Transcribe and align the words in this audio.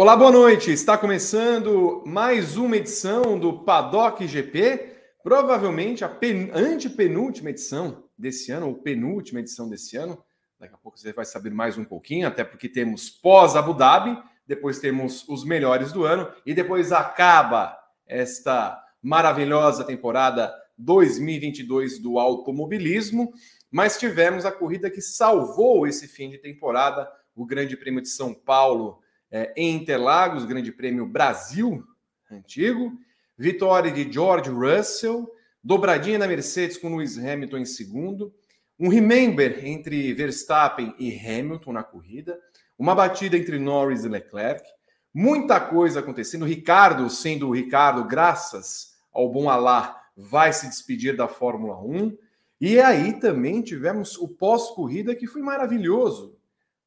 Olá, 0.00 0.16
boa 0.16 0.30
noite. 0.30 0.70
Está 0.70 0.96
começando 0.96 2.04
mais 2.06 2.56
uma 2.56 2.76
edição 2.76 3.36
do 3.36 3.64
Paddock 3.64 4.26
GP, 4.28 4.92
provavelmente 5.22 6.04
a 6.04 6.08
pen... 6.08 6.50
antepenúltima 6.54 7.50
edição 7.50 8.04
desse 8.16 8.52
ano, 8.52 8.68
ou 8.68 8.74
penúltima 8.76 9.40
edição 9.40 9.68
desse 9.68 9.96
ano. 9.96 10.16
Daqui 10.58 10.74
a 10.74 10.78
pouco 10.78 10.98
você 10.98 11.12
vai 11.12 11.24
saber 11.24 11.50
mais 11.50 11.78
um 11.78 11.84
pouquinho, 11.84 12.26
até 12.26 12.42
porque 12.42 12.68
temos 12.68 13.08
pós 13.08 13.54
Abu 13.54 13.74
Dhabi, 13.74 14.20
depois 14.44 14.80
temos 14.80 15.28
os 15.28 15.44
melhores 15.44 15.92
do 15.92 16.04
ano 16.04 16.32
e 16.44 16.52
depois 16.52 16.90
acaba 16.90 17.78
esta 18.04 18.82
maravilhosa 19.00 19.84
temporada 19.84 20.52
2022 20.76 22.00
do 22.00 22.18
automobilismo, 22.18 23.32
mas 23.70 23.98
tivemos 23.98 24.44
a 24.44 24.50
corrida 24.50 24.90
que 24.90 25.00
salvou 25.00 25.86
esse 25.86 26.08
fim 26.08 26.28
de 26.28 26.38
temporada, 26.38 27.08
o 27.36 27.46
Grande 27.46 27.76
Prêmio 27.76 28.02
de 28.02 28.08
São 28.08 28.34
Paulo 28.34 29.00
é, 29.30 29.52
em 29.56 29.76
Interlagos, 29.76 30.44
Grande 30.44 30.72
Prêmio 30.72 31.06
Brasil 31.06 31.84
antigo, 32.30 32.92
vitória 33.36 33.92
de 33.92 34.10
George 34.10 34.50
Russell, 34.50 35.30
dobradinha 35.62 36.18
na 36.18 36.26
Mercedes 36.26 36.76
com 36.76 36.96
Lewis 36.96 37.16
Hamilton 37.16 37.58
em 37.58 37.64
segundo, 37.64 38.34
um 38.78 38.88
remember 38.88 39.64
entre 39.66 40.12
Verstappen 40.14 40.94
e 40.98 41.18
Hamilton 41.18 41.72
na 41.72 41.82
corrida, 41.82 42.38
uma 42.78 42.94
batida 42.94 43.36
entre 43.36 43.58
Norris 43.58 44.04
e 44.04 44.08
Leclerc, 44.08 44.64
muita 45.12 45.58
coisa 45.60 46.00
acontecendo. 46.00 46.44
Ricardo, 46.44 47.10
sendo 47.10 47.48
o 47.48 47.54
Ricardo, 47.54 48.04
graças 48.04 48.96
ao 49.12 49.28
bom 49.28 49.50
Alá, 49.50 50.00
vai 50.16 50.52
se 50.52 50.68
despedir 50.68 51.16
da 51.16 51.26
Fórmula 51.26 51.80
1. 51.82 52.16
E 52.60 52.80
aí 52.80 53.18
também 53.18 53.62
tivemos 53.62 54.16
o 54.16 54.28
pós-corrida 54.28 55.14
que 55.14 55.26
foi 55.26 55.42
maravilhoso 55.42 56.38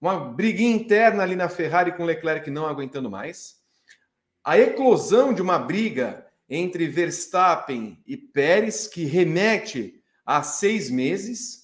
uma 0.01 0.19
briguinha 0.19 0.75
interna 0.75 1.21
ali 1.21 1.35
na 1.35 1.47
Ferrari 1.47 1.91
com 1.91 2.03
Leclerc 2.03 2.49
não 2.49 2.65
aguentando 2.65 3.09
mais, 3.09 3.57
a 4.43 4.57
eclosão 4.57 5.31
de 5.31 5.43
uma 5.43 5.59
briga 5.59 6.25
entre 6.49 6.87
Verstappen 6.87 8.01
e 8.07 8.17
Pérez, 8.17 8.87
que 8.87 9.05
remete 9.05 10.01
a 10.25 10.41
seis 10.41 10.89
meses, 10.89 11.60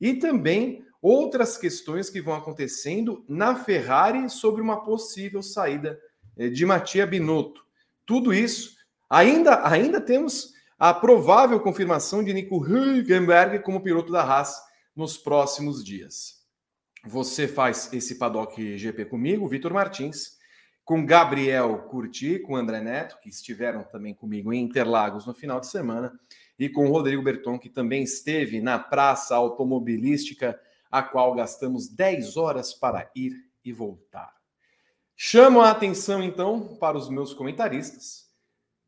e 0.00 0.14
também 0.14 0.84
outras 1.02 1.56
questões 1.56 2.10
que 2.10 2.20
vão 2.20 2.34
acontecendo 2.34 3.24
na 3.28 3.54
Ferrari 3.54 4.28
sobre 4.28 4.62
uma 4.62 4.82
possível 4.82 5.42
saída 5.42 5.98
eh, 6.36 6.48
de 6.48 6.64
Mattia 6.64 7.06
Binotto. 7.06 7.64
Tudo 8.06 8.32
isso, 8.32 8.76
ainda, 9.08 9.66
ainda 9.68 10.00
temos 10.00 10.52
a 10.78 10.94
provável 10.94 11.60
confirmação 11.60 12.24
de 12.24 12.32
Nico 12.32 12.64
Hülkenberg 12.64 13.60
como 13.60 13.82
piloto 13.82 14.10
da 14.10 14.22
Haas 14.22 14.56
nos 14.96 15.16
próximos 15.16 15.84
dias. 15.84 16.40
Você 17.06 17.48
faz 17.48 17.92
esse 17.92 18.16
paddock 18.16 18.76
GP 18.76 19.06
comigo, 19.06 19.48
Vitor 19.48 19.72
Martins, 19.72 20.38
com 20.84 21.06
Gabriel 21.06 21.78
Curti, 21.88 22.38
com 22.40 22.56
André 22.56 22.80
Neto, 22.80 23.18
que 23.22 23.28
estiveram 23.28 23.84
também 23.84 24.12
comigo 24.12 24.52
em 24.52 24.62
Interlagos 24.62 25.24
no 25.24 25.32
final 25.32 25.60
de 25.60 25.68
semana, 25.68 26.12
e 26.60 26.68
com 26.68 26.86
o 26.86 26.92
Rodrigo 26.92 27.22
Berton, 27.22 27.58
que 27.58 27.68
também 27.68 28.04
esteve 28.04 28.60
na 28.60 28.78
praça 28.78 29.34
automobilística, 29.34 30.60
a 30.90 31.02
qual 31.02 31.34
gastamos 31.34 31.88
10 31.88 32.36
horas 32.36 32.72
para 32.72 33.10
ir 33.16 33.32
e 33.64 33.72
voltar. 33.72 34.32
Chamo 35.16 35.60
a 35.60 35.70
atenção, 35.70 36.22
então, 36.22 36.76
para 36.78 36.96
os 36.96 37.08
meus 37.08 37.34
comentaristas. 37.34 38.30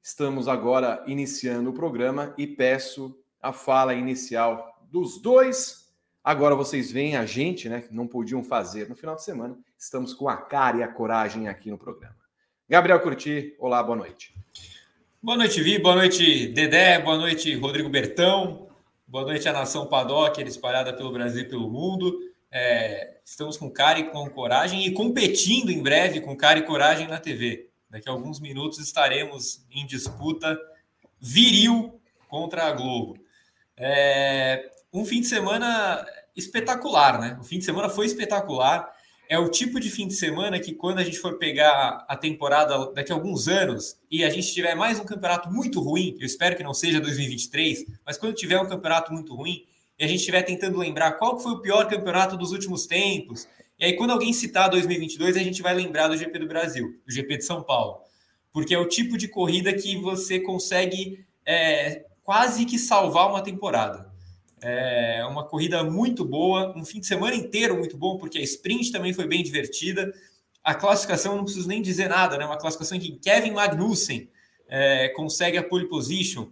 Estamos 0.01 0.47
agora 0.47 1.03
iniciando 1.07 1.71
o 1.71 1.75
programa 1.75 2.35
e 2.39 2.47
peço 2.47 3.19
a 3.41 3.53
fala 3.53 3.95
inicial 3.95 4.87
dos 4.91 5.21
dois 5.21 5.83
Agora 6.25 6.55
vocês 6.55 6.93
veem 6.93 7.17
a 7.17 7.27
gente, 7.27 7.69
né, 7.69 7.81
que 7.81 7.93
não 7.93 8.07
podiam 8.07 8.45
fazer 8.45 8.89
no 8.89 8.95
final 8.95 9.17
de 9.17 9.25
semana. 9.25 9.59
Estamos 9.77 10.15
com 10.15 10.29
a 10.29 10.37
cara 10.37 10.79
e 10.79 10.83
a 10.83 10.89
coragem 10.89 11.49
aqui 11.49 11.69
no 11.69 11.77
programa. 11.77 12.15
Gabriel 12.69 13.01
Curti, 13.01 13.57
olá, 13.59 13.83
boa 13.83 13.97
noite. 13.97 14.33
Boa 15.25 15.37
noite, 15.37 15.63
Vi, 15.63 15.79
boa 15.79 15.95
noite, 15.95 16.49
Dedé, 16.49 16.99
boa 16.99 17.17
noite, 17.17 17.55
Rodrigo 17.55 17.89
Bertão, 17.89 18.67
boa 19.07 19.23
noite 19.23 19.49
à 19.49 19.53
nação 19.53 19.87
Paddock, 19.87 20.43
espalhada 20.43 20.93
pelo 20.93 21.13
Brasil 21.13 21.43
e 21.43 21.49
pelo 21.49 21.71
mundo. 21.71 22.19
É, 22.51 23.19
estamos 23.25 23.57
com 23.57 23.71
cara 23.71 24.01
e 24.01 24.11
com 24.11 24.29
coragem 24.29 24.85
e 24.85 24.91
competindo 24.91 25.71
em 25.71 25.81
breve 25.81 26.21
com 26.21 26.37
cara 26.37 26.59
e 26.59 26.63
coragem 26.63 27.07
na 27.07 27.21
TV. 27.21 27.69
Daqui 27.89 28.09
a 28.09 28.13
alguns 28.13 28.41
minutos 28.41 28.81
estaremos 28.81 29.65
em 29.71 29.87
disputa 29.87 30.59
viril 31.21 32.01
contra 32.27 32.65
a 32.65 32.73
Globo. 32.73 33.17
É, 33.77 34.73
um 34.93 35.05
fim 35.05 35.21
de 35.21 35.29
semana 35.29 36.05
espetacular, 36.35 37.21
né? 37.21 37.39
O 37.41 37.45
fim 37.45 37.61
de 37.61 37.65
semana 37.65 37.89
foi 37.89 38.07
espetacular. 38.07 38.93
É 39.33 39.39
o 39.39 39.49
tipo 39.49 39.81
de 39.81 39.89
fim 39.89 40.07
de 40.07 40.13
semana 40.13 40.61
que, 40.61 40.75
quando 40.75 40.99
a 40.99 41.03
gente 41.03 41.19
for 41.19 41.39
pegar 41.39 42.05
a 42.07 42.15
temporada 42.15 42.93
daqui 42.93 43.11
a 43.11 43.15
alguns 43.15 43.49
anos 43.49 43.97
e 44.11 44.23
a 44.23 44.29
gente 44.29 44.53
tiver 44.53 44.75
mais 44.75 45.01
um 45.01 45.07
campeonato 45.07 45.51
muito 45.51 45.81
ruim, 45.81 46.15
eu 46.21 46.27
espero 46.27 46.55
que 46.55 46.63
não 46.63 46.75
seja 46.75 47.01
2023, 47.01 47.87
mas 48.05 48.19
quando 48.19 48.35
tiver 48.35 48.61
um 48.61 48.69
campeonato 48.69 49.11
muito 49.11 49.35
ruim 49.35 49.65
e 49.99 50.05
a 50.05 50.07
gente 50.07 50.19
estiver 50.19 50.43
tentando 50.43 50.77
lembrar 50.77 51.13
qual 51.13 51.41
foi 51.41 51.53
o 51.53 51.63
pior 51.63 51.89
campeonato 51.89 52.37
dos 52.37 52.53
últimos 52.53 52.87
tempos, 52.87 53.49
e 53.79 53.87
aí 53.87 53.97
quando 53.97 54.11
alguém 54.11 54.35
citar 54.35 54.69
2022, 54.69 55.35
a 55.39 55.43
gente 55.43 55.63
vai 55.63 55.73
lembrar 55.73 56.09
do 56.09 56.17
GP 56.19 56.39
do 56.39 56.47
Brasil, 56.47 57.01
do 57.07 57.11
GP 57.11 57.39
de 57.39 57.45
São 57.47 57.63
Paulo, 57.63 58.03
porque 58.53 58.75
é 58.75 58.79
o 58.79 58.87
tipo 58.87 59.17
de 59.17 59.29
corrida 59.29 59.73
que 59.73 59.97
você 59.97 60.41
consegue 60.41 61.25
é, 61.47 62.05
quase 62.23 62.67
que 62.67 62.79
salvar 62.79 63.31
uma 63.31 63.41
temporada. 63.41 64.12
É 64.63 65.25
uma 65.27 65.45
corrida 65.45 65.83
muito 65.83 66.25
boa, 66.25 66.73
um 66.77 66.85
fim 66.85 67.01
de 67.01 67.07
semana 67.07 67.35
inteiro 67.35 67.77
muito 67.77 67.97
bom, 67.97 68.17
porque 68.17 68.39
a 68.39 68.43
sprint 68.43 68.93
também 68.93 69.13
foi 69.13 69.27
bem 69.27 69.43
divertida. 69.43 70.13
A 70.63 70.73
classificação, 70.73 71.37
não 71.37 71.45
preciso 71.45 71.67
nem 71.67 71.83
dizer 71.83 72.09
nada, 72.09 72.39
né? 72.39 72.47
Uma 72.47 72.57
classificação 72.57 72.97
em 72.97 73.01
que 73.01 73.19
Kevin 73.19 73.51
Magnussen 73.51 74.31
é, 74.69 75.09
consegue 75.11 75.59
a 75.59 75.65
pole 75.65 75.89
position. 75.89 76.49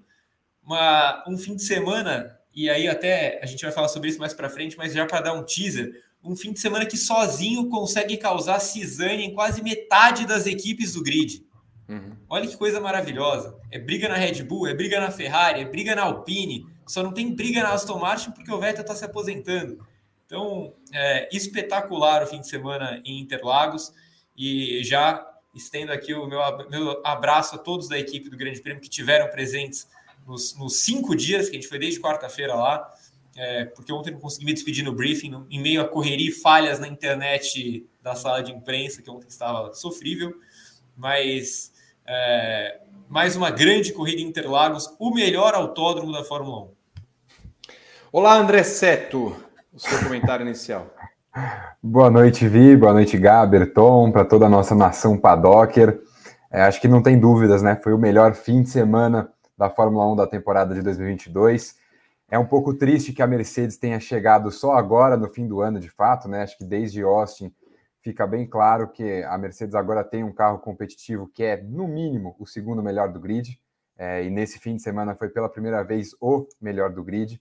Uma, 0.63 1.25
um 1.29 1.39
fim 1.39 1.55
de 1.55 1.63
semana, 1.63 2.37
e 2.53 2.69
aí 2.69 2.89
até 2.89 3.41
a 3.43 3.47
gente 3.47 3.63
vai 3.63 3.71
falar 3.71 3.89
sobre 3.89 4.11
isso 4.11 4.19
mais 4.19 4.35
para 4.35 4.51
frente, 4.51 4.77
mas 4.77 4.93
já 4.93 5.07
para 5.07 5.21
dar 5.21 5.33
um 5.33 5.45
teaser, 5.45 5.93
um 6.23 6.35
fim 6.35 6.53
de 6.53 6.61
semana 6.61 6.85
que 6.85 6.97
sozinho 6.97 7.69
consegue 7.69 8.17
causar 8.17 8.59
cisane 8.59 9.25
em 9.25 9.35
quase 9.35 9.63
metade 9.63 10.27
das 10.27 10.47
equipes 10.47 10.95
do 10.95 11.03
grid. 11.03 11.47
Uhum. 11.89 12.17
Olha 12.29 12.47
que 12.47 12.57
coisa 12.57 12.81
maravilhosa. 12.81 13.57
É 13.71 13.79
briga 13.79 14.09
na 14.09 14.17
Red 14.17 14.43
Bull, 14.43 14.67
é 14.67 14.75
briga 14.75 15.01
na 15.01 15.11
Ferrari, 15.11 15.61
é 15.61 15.65
briga 15.65 15.95
na 15.95 16.03
Alpine. 16.03 16.67
Só 16.91 17.05
não 17.05 17.13
tem 17.13 17.33
briga 17.33 17.63
na 17.63 17.73
Aston 17.73 18.01
Martin 18.01 18.33
porque 18.33 18.51
o 18.51 18.59
Vettel 18.59 18.83
está 18.83 18.97
se 18.97 19.05
aposentando. 19.05 19.87
Então, 20.27 20.75
é 20.93 21.29
espetacular 21.33 22.25
o 22.25 22.27
fim 22.27 22.41
de 22.41 22.49
semana 22.49 23.01
em 23.05 23.21
Interlagos. 23.21 23.93
E 24.37 24.83
já 24.83 25.25
estendo 25.55 25.93
aqui 25.93 26.13
o 26.13 26.27
meu, 26.27 26.41
meu 26.69 27.01
abraço 27.07 27.55
a 27.55 27.59
todos 27.59 27.89
da 27.89 27.97
equipe 27.97 28.29
do 28.29 28.37
Grande 28.37 28.61
Prêmio 28.61 28.83
que 28.83 28.89
tiveram 28.89 29.31
presentes 29.31 29.89
nos, 30.27 30.57
nos 30.57 30.81
cinco 30.81 31.15
dias, 31.15 31.49
que 31.49 31.57
a 31.57 31.61
gente 31.61 31.69
foi 31.69 31.79
desde 31.79 32.01
quarta-feira 32.01 32.57
lá. 32.57 32.93
É, 33.37 33.67
porque 33.67 33.93
ontem 33.93 34.11
não 34.11 34.19
consegui 34.19 34.47
me 34.47 34.53
despedir 34.53 34.85
no 34.85 34.93
briefing, 34.93 35.47
em 35.49 35.61
meio 35.61 35.83
a 35.83 35.89
correria 35.89 36.29
e 36.29 36.33
falhas 36.33 36.81
na 36.81 36.89
internet 36.89 37.89
da 38.03 38.17
sala 38.17 38.43
de 38.43 38.51
imprensa, 38.51 39.01
que 39.01 39.09
ontem 39.09 39.29
estava 39.29 39.73
sofrível. 39.75 40.35
Mas 40.97 41.73
é, 42.05 42.81
mais 43.09 43.37
uma 43.37 43.53
grande 43.53 43.93
corrida 43.93 44.21
em 44.21 44.25
Interlagos, 44.25 44.93
o 44.99 45.15
melhor 45.15 45.55
autódromo 45.55 46.11
da 46.11 46.25
Fórmula 46.25 46.63
1. 46.63 46.80
Olá, 48.13 48.35
André 48.35 48.65
Seto, 48.65 49.37
o 49.73 49.79
seu 49.79 50.03
comentário 50.03 50.45
inicial. 50.45 50.93
Boa 51.81 52.11
noite, 52.11 52.49
Vi, 52.49 52.77
boa 52.77 52.93
noite, 52.93 53.17
Gaber, 53.17 53.73
Tom, 53.73 54.11
para 54.11 54.25
toda 54.25 54.47
a 54.47 54.49
nossa 54.49 54.75
nação 54.75 55.17
Paddocker. 55.17 56.03
É, 56.51 56.63
acho 56.63 56.81
que 56.81 56.89
não 56.89 57.05
tem 57.05 57.21
dúvidas, 57.21 57.63
né? 57.63 57.79
Foi 57.81 57.93
o 57.93 57.99
melhor 57.99 58.35
fim 58.35 58.63
de 58.63 58.69
semana 58.69 59.33
da 59.57 59.71
Fórmula 59.71 60.11
1 60.13 60.17
da 60.17 60.27
temporada 60.27 60.75
de 60.75 60.83
2022. 60.83 61.77
É 62.29 62.37
um 62.37 62.45
pouco 62.45 62.75
triste 62.75 63.13
que 63.13 63.23
a 63.23 63.29
Mercedes 63.29 63.77
tenha 63.77 64.01
chegado 64.01 64.51
só 64.51 64.73
agora, 64.73 65.17
no 65.17 65.29
fim 65.29 65.47
do 65.47 65.61
ano, 65.61 65.79
de 65.79 65.89
fato, 65.89 66.27
né? 66.27 66.43
Acho 66.43 66.59
que 66.59 66.65
desde 66.65 67.03
Austin 67.03 67.55
fica 68.03 68.27
bem 68.27 68.45
claro 68.45 68.89
que 68.89 69.23
a 69.23 69.39
Mercedes 69.39 69.77
agora 69.77 70.03
tem 70.03 70.25
um 70.25 70.33
carro 70.33 70.59
competitivo 70.59 71.31
que 71.33 71.45
é, 71.45 71.63
no 71.63 71.87
mínimo, 71.87 72.35
o 72.41 72.45
segundo 72.47 72.83
melhor 72.83 73.13
do 73.13 73.21
grid. 73.21 73.57
É, 73.97 74.25
e 74.25 74.31
nesse 74.31 74.59
fim 74.59 74.75
de 74.75 74.83
semana 74.83 75.15
foi 75.15 75.29
pela 75.29 75.49
primeira 75.49 75.85
vez 75.85 76.11
o 76.21 76.49
melhor 76.61 76.91
do 76.91 77.05
grid. 77.05 77.41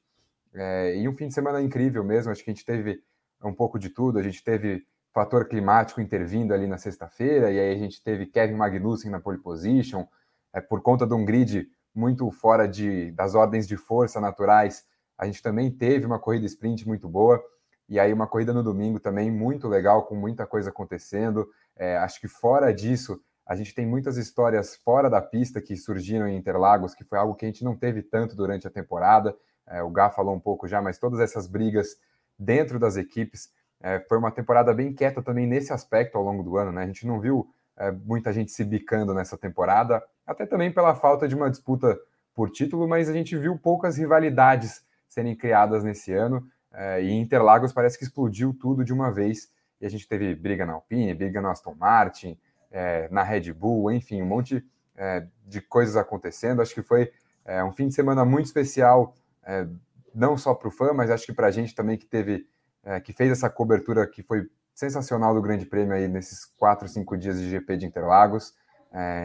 É, 0.53 0.95
e 0.97 1.07
um 1.07 1.15
fim 1.15 1.27
de 1.27 1.33
semana 1.33 1.61
incrível 1.61 2.03
mesmo. 2.03 2.31
Acho 2.31 2.43
que 2.43 2.49
a 2.49 2.53
gente 2.53 2.65
teve 2.65 3.01
um 3.43 3.53
pouco 3.53 3.79
de 3.79 3.89
tudo. 3.89 4.19
A 4.19 4.23
gente 4.23 4.43
teve 4.43 4.85
fator 5.13 5.47
climático 5.47 6.01
intervindo 6.01 6.53
ali 6.53 6.67
na 6.67 6.77
sexta-feira, 6.77 7.51
e 7.51 7.59
aí 7.59 7.73
a 7.73 7.77
gente 7.77 8.01
teve 8.03 8.25
Kevin 8.27 8.55
Magnussen 8.55 9.11
na 9.11 9.19
pole 9.19 9.39
position, 9.39 10.05
é, 10.53 10.61
por 10.61 10.81
conta 10.81 11.05
de 11.05 11.13
um 11.13 11.25
grid 11.25 11.67
muito 11.93 12.29
fora 12.31 12.67
de, 12.67 13.11
das 13.11 13.35
ordens 13.35 13.67
de 13.67 13.75
força 13.75 14.21
naturais. 14.21 14.85
A 15.17 15.25
gente 15.25 15.41
também 15.41 15.69
teve 15.71 16.05
uma 16.05 16.19
corrida 16.19 16.45
sprint 16.45 16.87
muito 16.87 17.09
boa. 17.09 17.43
E 17.89 17.99
aí 17.99 18.13
uma 18.13 18.27
corrida 18.27 18.53
no 18.53 18.61
domingo 18.61 18.99
também 18.99 19.31
muito 19.31 19.67
legal, 19.67 20.05
com 20.05 20.15
muita 20.15 20.45
coisa 20.45 20.69
acontecendo. 20.69 21.49
É, 21.75 21.97
acho 21.97 22.21
que 22.21 22.27
fora 22.27 22.71
disso, 22.71 23.19
a 23.45 23.55
gente 23.55 23.73
tem 23.73 23.85
muitas 23.85 24.15
histórias 24.15 24.75
fora 24.75 25.09
da 25.09 25.19
pista 25.19 25.59
que 25.59 25.75
surgiram 25.75 26.27
em 26.27 26.37
Interlagos, 26.37 26.93
que 26.93 27.03
foi 27.03 27.17
algo 27.17 27.33
que 27.33 27.45
a 27.45 27.47
gente 27.47 27.63
não 27.63 27.75
teve 27.75 28.03
tanto 28.03 28.35
durante 28.35 28.67
a 28.67 28.69
temporada. 28.69 29.35
É, 29.69 29.83
o 29.83 29.89
Gá 29.89 30.09
falou 30.09 30.35
um 30.35 30.39
pouco 30.39 30.67
já, 30.67 30.81
mas 30.81 30.97
todas 30.97 31.19
essas 31.19 31.47
brigas 31.47 31.97
dentro 32.37 32.79
das 32.79 32.97
equipes. 32.97 33.51
É, 33.81 33.99
foi 34.01 34.17
uma 34.17 34.31
temporada 34.31 34.73
bem 34.73 34.93
quieta 34.93 35.21
também 35.21 35.47
nesse 35.47 35.71
aspecto 35.71 36.17
ao 36.17 36.23
longo 36.23 36.43
do 36.43 36.57
ano, 36.57 36.71
né? 36.71 36.83
A 36.83 36.87
gente 36.87 37.07
não 37.07 37.19
viu 37.19 37.47
é, 37.77 37.91
muita 37.91 38.33
gente 38.33 38.51
se 38.51 38.63
bicando 38.63 39.13
nessa 39.13 39.37
temporada, 39.37 40.03
até 40.27 40.45
também 40.45 40.71
pela 40.71 40.95
falta 40.95 41.27
de 41.27 41.35
uma 41.35 41.49
disputa 41.49 41.97
por 42.33 42.49
título, 42.49 42.87
mas 42.87 43.09
a 43.09 43.13
gente 43.13 43.37
viu 43.37 43.57
poucas 43.57 43.97
rivalidades 43.97 44.83
serem 45.07 45.35
criadas 45.35 45.83
nesse 45.83 46.13
ano. 46.13 46.45
É, 46.71 47.01
e 47.01 47.11
Interlagos 47.11 47.73
parece 47.73 47.97
que 47.97 48.03
explodiu 48.03 48.53
tudo 48.53 48.83
de 48.83 48.93
uma 48.93 49.11
vez. 49.11 49.51
E 49.81 49.85
a 49.85 49.89
gente 49.89 50.07
teve 50.07 50.35
briga 50.35 50.65
na 50.65 50.73
Alpine, 50.73 51.13
briga 51.13 51.41
na 51.41 51.51
Aston 51.51 51.73
Martin, 51.73 52.37
é, 52.71 53.07
na 53.09 53.23
Red 53.23 53.53
Bull, 53.53 53.91
enfim, 53.91 54.21
um 54.21 54.25
monte 54.25 54.63
é, 54.95 55.25
de 55.47 55.61
coisas 55.61 55.95
acontecendo. 55.95 56.61
Acho 56.61 56.73
que 56.73 56.83
foi 56.83 57.11
é, 57.45 57.63
um 57.63 57.71
fim 57.71 57.87
de 57.87 57.95
semana 57.95 58.23
muito 58.23 58.45
especial, 58.45 59.15
é, 59.49 59.67
não 60.13 60.37
só 60.37 60.53
para 60.53 60.67
o 60.67 60.71
fã, 60.71 60.93
mas 60.93 61.09
acho 61.09 61.25
que 61.25 61.33
para 61.33 61.47
a 61.47 61.51
gente 61.51 61.73
também 61.73 61.97
que 61.97 62.05
teve, 62.05 62.47
é, 62.83 62.99
que 62.99 63.11
fez 63.11 63.31
essa 63.31 63.49
cobertura 63.49 64.05
que 64.05 64.21
foi 64.21 64.47
sensacional 64.75 65.33
do 65.33 65.41
Grande 65.41 65.65
Prêmio 65.65 65.95
aí 65.95 66.07
nesses 66.07 66.45
quatro, 66.45 66.87
cinco 66.87 67.17
dias 67.17 67.39
de 67.39 67.49
GP 67.49 67.77
de 67.77 67.85
Interlagos. 67.87 68.53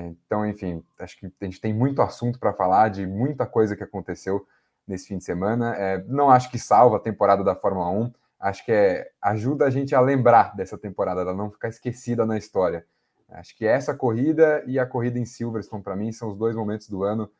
então, 0.09 0.45
enfim, 0.47 0.83
acho 0.99 1.19
que 1.19 1.27
a 1.27 1.45
gente 1.45 1.61
tem 1.61 1.73
muito 1.73 2.03
assunto 2.03 2.39
para 2.39 2.53
falar 2.53 2.89
de 2.89 3.07
muita 3.07 3.47
coisa 3.47 3.77
que 3.77 3.85
aconteceu 3.85 4.47
nesse 4.87 5.09
fim 5.09 5.19
de 5.19 5.25
semana. 5.25 5.75
É, 5.77 6.03
não 6.09 6.31
acho 6.31 6.51
que 6.51 6.59
salva 6.59 6.97
a 6.97 7.01
temporada 7.01 7.45
da 7.45 7.55
Fórmula 7.55 7.89
1, 7.91 8.13
acho 8.41 8.65
que 8.65 8.73
é, 8.73 9.11
ajuda 9.21 9.67
a 9.67 9.71
gente 9.71 9.95
a 9.95 10.01
lembrar 10.01 10.57
dessa 10.57 10.77
temporada, 10.77 11.21
ela 11.21 11.35
não 11.35 11.51
ficar 11.51 11.69
esquecida 11.69 12.27
na 12.27 12.37
história. 12.37 12.85
Acho 13.29 13.57
que 13.57 13.67
essa 13.67 13.95
corrida 13.95 14.63
e 14.67 14.79
a 14.79 14.87
corrida 14.87 15.19
em 15.19 15.25
Silverstone, 15.25 15.83
para 15.83 15.97
mim, 15.97 16.13
são 16.13 16.29
os 16.31 16.37
dois 16.37 16.55
momentos 16.55 16.89
do 16.89 17.03
ano 17.03 17.31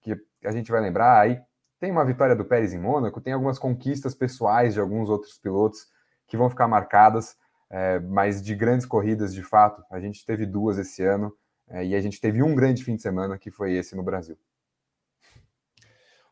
que 0.00 0.16
a 0.44 0.52
gente 0.52 0.70
vai 0.70 0.80
lembrar. 0.80 1.20
Aí 1.20 1.40
tem 1.80 1.90
uma 1.90 2.04
vitória 2.04 2.36
do 2.36 2.44
Pérez 2.44 2.74
em 2.74 2.78
Mônaco, 2.78 3.20
tem 3.20 3.32
algumas 3.32 3.58
conquistas 3.58 4.14
pessoais 4.14 4.74
de 4.74 4.80
alguns 4.80 5.08
outros 5.08 5.38
pilotos 5.38 5.88
que 6.28 6.36
vão 6.36 6.50
ficar 6.50 6.68
marcadas, 6.68 7.36
é, 7.70 7.98
mas 7.98 8.42
de 8.42 8.54
grandes 8.54 8.84
corridas, 8.84 9.32
de 9.32 9.42
fato, 9.42 9.82
a 9.90 9.98
gente 9.98 10.24
teve 10.24 10.44
duas 10.44 10.76
esse 10.76 11.02
ano 11.02 11.34
é, 11.68 11.84
e 11.84 11.94
a 11.94 12.00
gente 12.00 12.20
teve 12.20 12.42
um 12.42 12.54
grande 12.54 12.84
fim 12.84 12.96
de 12.96 13.02
semana 13.02 13.38
que 13.38 13.50
foi 13.50 13.72
esse 13.72 13.96
no 13.96 14.02
Brasil. 14.02 14.36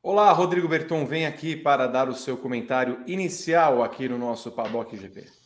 Olá, 0.03 0.31
Rodrigo 0.33 0.69
Berton, 0.69 1.05
vem 1.07 1.27
aqui 1.27 1.57
para 1.57 1.87
dar 1.87 2.09
o 2.09 2.15
seu 2.15 2.37
comentário 2.37 3.03
inicial 3.07 3.83
aqui 3.83 4.09
no 4.09 4.19
nosso 4.19 4.53
Paddock 4.53 4.97
GP. 4.97 5.38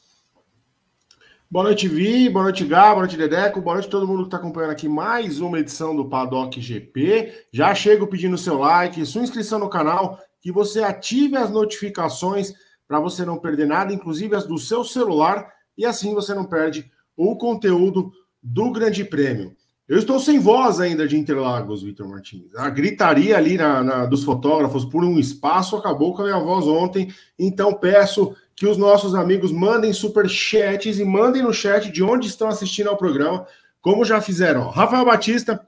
Boa 1.52 1.64
noite, 1.64 1.87
Vi, 1.87 2.31
boa 2.31 2.44
noite, 2.44 2.64
Gá, 2.64 2.93
boa 2.93 3.00
noite, 3.00 3.14
Dedeco, 3.14 3.60
boa 3.60 3.75
noite 3.75 3.87
a 3.87 3.90
todo 3.90 4.06
mundo 4.06 4.20
que 4.20 4.28
está 4.28 4.38
acompanhando 4.38 4.70
aqui 4.70 4.88
mais 4.88 5.38
uma 5.38 5.60
edição 5.60 5.94
do 5.94 6.08
Paddock 6.08 6.58
GP. 6.58 7.31
Já 7.52 7.75
chego 7.75 8.06
pedindo 8.06 8.38
seu 8.38 8.56
like, 8.56 9.04
sua 9.04 9.20
inscrição 9.20 9.58
no 9.58 9.69
canal, 9.69 10.19
que 10.40 10.50
você 10.50 10.82
ative 10.82 11.37
as 11.37 11.50
notificações 11.50 12.54
para 12.88 12.99
você 13.00 13.22
não 13.26 13.37
perder 13.37 13.66
nada, 13.66 13.93
inclusive 13.93 14.34
as 14.34 14.46
do 14.46 14.56
seu 14.56 14.82
celular, 14.82 15.46
e 15.76 15.84
assim 15.84 16.14
você 16.14 16.32
não 16.32 16.46
perde 16.46 16.90
o 17.14 17.37
conteúdo 17.37 18.10
do 18.43 18.72
Grande 18.72 19.04
Prêmio. 19.04 19.54
Eu 19.87 19.99
estou 19.99 20.19
sem 20.19 20.38
voz 20.38 20.81
ainda 20.81 21.06
de 21.06 21.19
Interlagos, 21.19 21.82
Vitor 21.82 22.08
Martins. 22.08 22.54
A 22.56 22.70
gritaria 22.70 23.37
ali 23.37 23.58
na, 23.58 23.84
na, 23.84 24.06
dos 24.06 24.25
fotógrafos 24.25 24.87
por 24.87 25.04
um 25.04 25.19
espaço 25.19 25.76
acabou 25.76 26.14
com 26.14 26.22
a 26.22 26.25
minha 26.25 26.38
voz 26.38 26.66
ontem. 26.66 27.12
Então 27.38 27.75
peço 27.75 28.34
que 28.62 28.67
os 28.69 28.76
nossos 28.76 29.12
amigos 29.17 29.50
mandem 29.50 29.93
super 29.93 30.29
chats 30.29 31.00
e 31.00 31.05
mandem 31.05 31.43
no 31.43 31.53
chat 31.53 31.91
de 31.91 32.00
onde 32.00 32.29
estão 32.29 32.47
assistindo 32.47 32.88
ao 32.88 32.97
programa, 32.97 33.44
como 33.81 34.05
já 34.05 34.20
fizeram. 34.20 34.69
Rafael 34.69 35.05
Batista, 35.05 35.67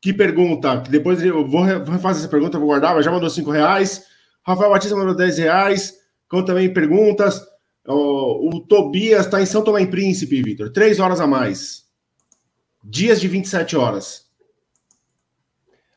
que 0.00 0.12
pergunta, 0.12 0.80
que 0.82 0.92
depois 0.92 1.20
eu 1.20 1.44
vou 1.44 1.66
fazer 1.98 2.20
essa 2.20 2.28
pergunta, 2.28 2.56
vou 2.56 2.68
guardar, 2.68 2.94
mas 2.94 3.04
já 3.04 3.10
mandou 3.10 3.28
cinco 3.28 3.50
reais. 3.50 4.04
Rafael 4.44 4.70
Batista 4.70 4.94
mandou 4.94 5.16
10 5.16 5.38
reais, 5.38 5.94
com 6.28 6.44
também 6.44 6.72
perguntas. 6.72 7.44
O, 7.84 8.48
o 8.48 8.60
Tobias 8.60 9.24
está 9.24 9.42
em 9.42 9.46
São 9.46 9.64
Tomé 9.64 9.82
e 9.82 9.88
Príncipe, 9.88 10.40
Vitor. 10.42 10.70
Três 10.70 11.00
horas 11.00 11.18
a 11.18 11.26
mais. 11.26 11.84
Dias 12.84 13.20
de 13.20 13.26
27 13.26 13.76
horas. 13.76 14.24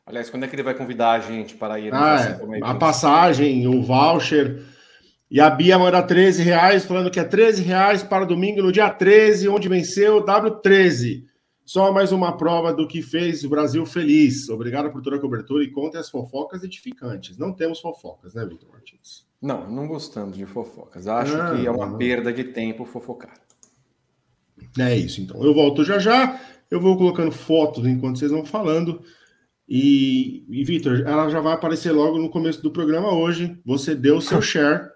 Aliás, 0.04 0.28
quando 0.28 0.42
é 0.42 0.48
que 0.48 0.56
ele 0.56 0.64
vai 0.64 0.74
convidar 0.74 1.12
a 1.12 1.20
gente 1.20 1.54
para 1.54 1.78
ir? 1.78 1.94
Ah, 1.94 2.40
é. 2.40 2.60
a 2.60 2.74
passagem, 2.74 3.68
o 3.68 3.80
voucher. 3.84 4.68
E 5.30 5.40
a 5.40 5.48
Bia 5.48 5.78
manda 5.78 6.02
13 6.02 6.42
reais, 6.42 6.84
falando 6.84 7.10
que 7.10 7.20
é 7.20 7.24
13 7.24 7.62
reais 7.62 8.02
para 8.02 8.24
domingo, 8.24 8.62
no 8.62 8.72
dia 8.72 8.90
13, 8.90 9.48
onde 9.48 9.68
venceu 9.68 10.16
o 10.16 10.24
W13. 10.24 11.24
Só 11.64 11.92
mais 11.92 12.10
uma 12.10 12.36
prova 12.36 12.74
do 12.74 12.88
que 12.88 13.00
fez 13.00 13.44
o 13.44 13.48
Brasil 13.48 13.86
feliz. 13.86 14.48
Obrigado 14.48 14.90
por 14.90 15.00
toda 15.00 15.14
a 15.14 15.20
cobertura 15.20 15.62
e 15.62 15.70
conte 15.70 15.96
as 15.96 16.10
fofocas 16.10 16.64
edificantes. 16.64 17.38
Não 17.38 17.52
temos 17.52 17.78
fofocas, 17.78 18.34
né, 18.34 18.44
Vitor 18.44 18.68
Martins? 18.72 19.24
Não, 19.40 19.70
não 19.70 19.86
gostamos 19.86 20.36
de 20.36 20.44
fofocas. 20.46 21.06
Acho 21.06 21.40
ah, 21.40 21.54
que 21.54 21.64
é 21.64 21.70
uma 21.70 21.86
não. 21.86 21.96
perda 21.96 22.32
de 22.32 22.42
tempo 22.42 22.84
fofocar. 22.84 23.34
É 24.80 24.96
isso, 24.96 25.20
então. 25.20 25.42
Eu 25.44 25.54
volto 25.54 25.84
já 25.84 26.00
já. 26.00 26.40
Eu 26.68 26.80
vou 26.80 26.96
colocando 26.96 27.30
fotos 27.30 27.86
enquanto 27.86 28.18
vocês 28.18 28.32
vão 28.32 28.44
falando. 28.44 29.00
E, 29.68 30.44
e 30.48 30.64
Vitor, 30.64 31.04
ela 31.06 31.28
já 31.28 31.40
vai 31.40 31.52
aparecer 31.52 31.92
logo 31.92 32.18
no 32.18 32.30
começo 32.30 32.60
do 32.60 32.72
programa 32.72 33.14
hoje. 33.14 33.56
Você 33.64 33.94
deu 33.94 34.16
o 34.16 34.22
seu 34.22 34.42
share, 34.42 34.88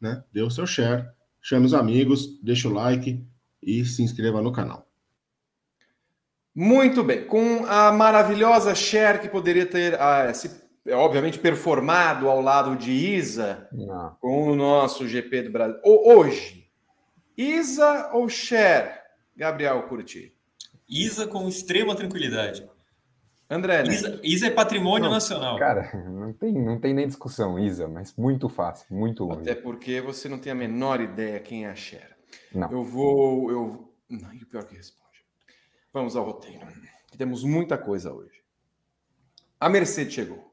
né? 0.00 0.22
Deu 0.32 0.46
o 0.46 0.50
seu 0.50 0.66
share, 0.66 1.06
chame 1.40 1.66
os 1.66 1.74
amigos, 1.74 2.40
deixa 2.42 2.68
o 2.68 2.72
like 2.72 3.24
e 3.62 3.84
se 3.84 4.02
inscreva 4.02 4.40
no 4.40 4.52
canal. 4.52 4.86
Muito 6.54 7.04
bem. 7.04 7.24
Com 7.24 7.64
a 7.66 7.92
maravilhosa 7.92 8.74
share 8.74 9.20
que 9.20 9.28
poderia 9.28 9.64
ter 9.64 10.00
ah, 10.00 10.32
se, 10.34 10.50
obviamente 10.90 11.38
performado 11.38 12.28
ao 12.28 12.40
lado 12.40 12.76
de 12.76 12.90
Isa 12.90 13.68
Não. 13.72 14.16
com 14.20 14.50
o 14.50 14.56
nosso 14.56 15.06
GP 15.06 15.42
do 15.42 15.52
Brasil. 15.52 15.80
Hoje, 15.84 16.68
Isa 17.36 18.10
ou 18.12 18.28
share? 18.28 18.98
Gabriel 19.36 19.84
Curti. 19.84 20.34
Isa 20.88 21.28
com 21.28 21.48
extrema 21.48 21.94
tranquilidade. 21.94 22.68
André, 23.50 23.82
né? 23.82 23.94
Isa, 23.94 24.20
Isa 24.22 24.46
é 24.48 24.50
patrimônio 24.50 25.06
não, 25.06 25.12
nacional. 25.12 25.58
Cara, 25.58 25.90
não 26.08 26.32
tem, 26.32 26.52
não 26.52 26.78
tem 26.78 26.92
nem 26.92 27.06
discussão, 27.06 27.58
Isa, 27.58 27.88
mas 27.88 28.14
muito 28.16 28.48
fácil, 28.48 28.86
muito 28.94 29.24
longe. 29.24 29.40
Até 29.40 29.54
porque 29.54 30.00
você 30.00 30.28
não 30.28 30.38
tem 30.38 30.52
a 30.52 30.54
menor 30.54 31.00
ideia 31.00 31.40
quem 31.40 31.64
é 31.64 31.70
a 31.70 31.74
Cher. 31.74 32.16
Não. 32.54 32.70
Eu 32.70 32.84
vou. 32.84 33.50
Eu... 33.50 33.92
Não, 34.08 34.32
e 34.34 34.42
o 34.42 34.46
pior 34.46 34.64
que 34.64 34.74
responde. 34.74 35.24
Vamos 35.92 36.14
ao 36.14 36.24
roteiro. 36.24 36.66
Temos 37.16 37.42
muita 37.42 37.78
coisa 37.78 38.12
hoje. 38.12 38.42
A 39.58 39.68
Mercedes 39.68 40.12
chegou. 40.12 40.52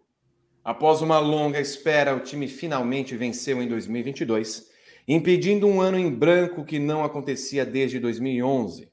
Após 0.63 1.01
uma 1.01 1.19
longa 1.19 1.59
espera, 1.59 2.15
o 2.15 2.21
time 2.21 2.47
finalmente 2.47 3.15
venceu 3.15 3.61
em 3.61 3.67
2022 3.67 4.73
impedindo 5.07 5.67
um 5.67 5.81
ano 5.81 5.99
em 5.99 6.11
branco 6.11 6.65
que 6.65 6.79
não 6.79 7.03
acontecia 7.03 7.65
desde 7.65 7.99
2011. 7.99 8.91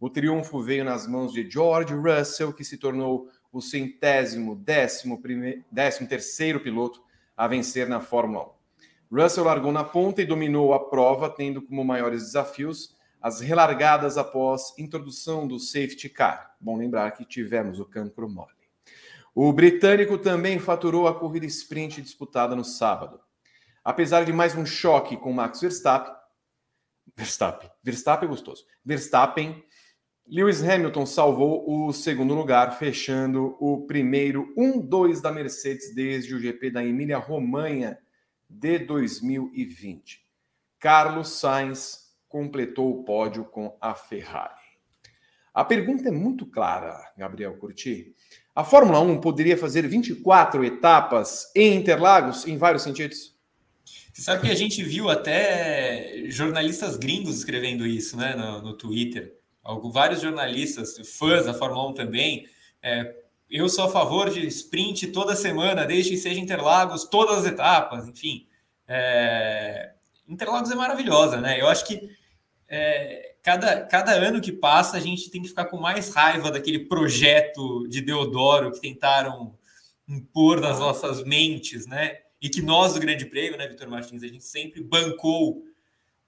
O 0.00 0.08
triunfo 0.08 0.62
veio 0.62 0.84
nas 0.84 1.06
mãos 1.06 1.32
de 1.32 1.48
George 1.48 1.92
Russell, 1.92 2.54
que 2.54 2.64
se 2.64 2.78
tornou 2.78 3.28
o 3.52 3.60
centésimo, 3.60 4.54
décimo, 4.54 5.20
primeiro, 5.20 5.64
décimo 5.70 6.08
terceiro 6.08 6.60
piloto 6.60 7.02
a 7.36 7.46
vencer 7.46 7.88
na 7.88 8.00
Fórmula 8.00 8.50
1. 9.10 9.20
Russell 9.22 9.44
largou 9.44 9.72
na 9.72 9.82
ponta 9.82 10.22
e 10.22 10.26
dominou 10.26 10.72
a 10.72 10.88
prova, 10.88 11.28
tendo 11.28 11.60
como 11.60 11.84
maiores 11.84 12.22
desafios 12.22 12.96
as 13.20 13.40
relargadas 13.40 14.16
após 14.16 14.72
introdução 14.78 15.46
do 15.46 15.58
safety 15.58 16.08
car. 16.08 16.54
Bom 16.60 16.76
lembrar 16.76 17.10
que 17.10 17.24
tivemos 17.24 17.78
o 17.78 17.84
cancro 17.84 18.28
mole. 18.28 18.52
O 19.34 19.52
britânico 19.52 20.16
também 20.16 20.58
faturou 20.58 21.06
a 21.06 21.18
corrida 21.18 21.46
sprint 21.46 22.00
disputada 22.00 22.56
no 22.56 22.64
sábado. 22.64 23.20
Apesar 23.84 24.24
de 24.24 24.32
mais 24.32 24.54
um 24.54 24.64
choque 24.64 25.16
com 25.16 25.32
Max 25.32 25.60
Verstappen, 25.60 26.14
Verstappen, 27.16 27.70
Verstappen 27.82 28.26
é 28.26 28.30
gostoso. 28.30 28.64
Verstappen, 28.84 29.62
Lewis 30.30 30.62
Hamilton 30.62 31.04
salvou 31.06 31.88
o 31.88 31.92
segundo 31.92 32.34
lugar, 32.34 32.78
fechando 32.78 33.56
o 33.58 33.84
primeiro 33.84 34.54
1-2 34.56 35.20
da 35.20 35.32
Mercedes 35.32 35.92
desde 35.92 36.32
o 36.32 36.38
GP 36.38 36.70
da 36.70 36.84
Emília-Romanha 36.84 37.98
de 38.48 38.78
2020. 38.78 40.24
Carlos 40.78 41.30
Sainz 41.30 42.12
completou 42.28 42.92
o 42.92 43.02
pódio 43.02 43.44
com 43.44 43.76
a 43.80 43.92
Ferrari. 43.92 44.54
A 45.52 45.64
pergunta 45.64 46.08
é 46.08 46.12
muito 46.12 46.46
clara, 46.46 46.96
Gabriel 47.18 47.56
Curti. 47.56 48.14
A 48.54 48.62
Fórmula 48.62 49.00
1 49.00 49.20
poderia 49.20 49.56
fazer 49.56 49.84
24 49.88 50.64
etapas 50.64 51.50
em 51.56 51.74
Interlagos 51.74 52.46
em 52.46 52.56
vários 52.56 52.84
sentidos? 52.84 53.36
Você 54.12 54.22
sabe 54.22 54.46
que 54.46 54.52
a 54.52 54.54
gente 54.54 54.80
viu 54.84 55.10
até 55.10 56.22
jornalistas 56.26 56.96
gringos 56.96 57.38
escrevendo 57.38 57.84
isso 57.84 58.16
né, 58.16 58.36
no, 58.36 58.62
no 58.62 58.76
Twitter. 58.76 59.39
Vários 59.90 60.20
jornalistas, 60.20 60.96
fãs 61.18 61.46
da 61.46 61.54
Fórmula 61.54 61.88
1 61.90 61.94
também. 61.94 62.46
É, 62.82 63.14
eu 63.50 63.68
sou 63.68 63.84
a 63.84 63.90
favor 63.90 64.30
de 64.30 64.46
sprint 64.46 65.08
toda 65.08 65.34
semana, 65.34 65.84
desde 65.84 66.12
que 66.12 66.16
seja 66.16 66.38
Interlagos, 66.38 67.04
todas 67.04 67.38
as 67.38 67.46
etapas, 67.46 68.06
enfim. 68.06 68.46
É... 68.86 69.92
Interlagos 70.28 70.70
é 70.70 70.74
maravilhosa, 70.76 71.40
né? 71.40 71.60
Eu 71.60 71.68
acho 71.68 71.84
que 71.84 72.00
é, 72.68 73.34
cada, 73.42 73.84
cada 73.86 74.12
ano 74.12 74.40
que 74.40 74.52
passa 74.52 74.96
a 74.96 75.00
gente 75.00 75.28
tem 75.30 75.42
que 75.42 75.48
ficar 75.48 75.64
com 75.64 75.76
mais 75.76 76.14
raiva 76.14 76.50
daquele 76.50 76.86
projeto 76.86 77.88
de 77.88 78.00
Deodoro 78.00 78.70
que 78.70 78.80
tentaram 78.80 79.58
impor 80.06 80.60
nas 80.60 80.78
nossas 80.78 81.24
mentes, 81.24 81.86
né? 81.86 82.18
E 82.40 82.48
que 82.48 82.62
nós 82.62 82.94
do 82.94 83.00
Grande 83.00 83.26
Prêmio, 83.26 83.58
né, 83.58 83.66
Vitor 83.66 83.88
Martins, 83.88 84.22
a 84.22 84.28
gente 84.28 84.44
sempre 84.44 84.82
bancou 84.82 85.64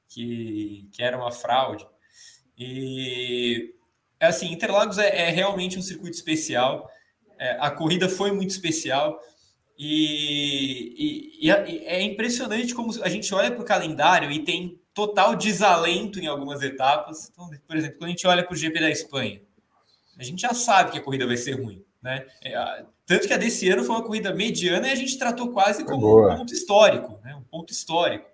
que, 0.09 0.89
que 0.93 1.03
era 1.03 1.17
uma 1.17 1.31
fraude. 1.31 1.87
E 2.65 3.75
assim, 4.21 4.53
Interlagos 4.53 4.99
é, 4.99 5.29
é 5.29 5.31
realmente 5.31 5.79
um 5.79 5.83
circuito 5.83 6.17
especial. 6.17 6.89
É, 7.39 7.57
a 7.61 7.71
corrida 7.71 8.09
foi 8.09 8.31
muito 8.31 8.51
especial. 8.51 9.19
E, 9.79 11.41
e, 11.41 11.49
e, 11.49 11.51
é 11.51 12.01
impressionante 12.03 12.75
como 12.75 12.93
a 13.03 13.09
gente 13.09 13.35
olha 13.35 13.51
para 13.51 13.63
o 13.63 13.65
calendário 13.65 14.31
e 14.31 14.45
tem 14.45 14.81
total 14.95 15.35
desalento 15.35 16.21
em 16.21 16.27
algumas 16.27 16.63
etapas. 16.63 17.31
Então, 17.33 17.51
por 17.67 17.77
exemplo, 17.77 17.99
quando 17.99 18.09
a 18.09 18.11
gente 18.13 18.27
olha 18.27 18.45
para 18.45 18.55
o 18.55 18.57
GP 18.57 18.79
da 18.79 18.91
Espanha, 18.91 19.41
a 20.17 20.23
gente 20.23 20.43
já 20.43 20.55
sabe 20.55 20.93
que 20.93 20.99
a 20.99 21.03
corrida 21.03 21.27
vai 21.27 21.37
ser 21.37 21.61
ruim. 21.61 21.85
Né? 22.01 22.25
É, 22.45 22.85
tanto 23.07 23.27
que 23.27 23.33
a 23.33 23.37
desse 23.37 23.69
ano 23.69 23.83
foi 23.83 23.97
uma 23.97 24.05
corrida 24.05 24.33
mediana 24.35 24.89
e 24.89 24.93
a 24.93 24.97
gente 24.97 25.19
tratou 25.19 25.51
quase 25.51 25.85
como 25.85 26.29
um 26.29 26.37
ponto 26.37 26.53
histórico, 26.53 27.19
né? 27.25 27.35
um 27.35 27.43
ponto 27.43 27.73
histórico. 27.73 28.32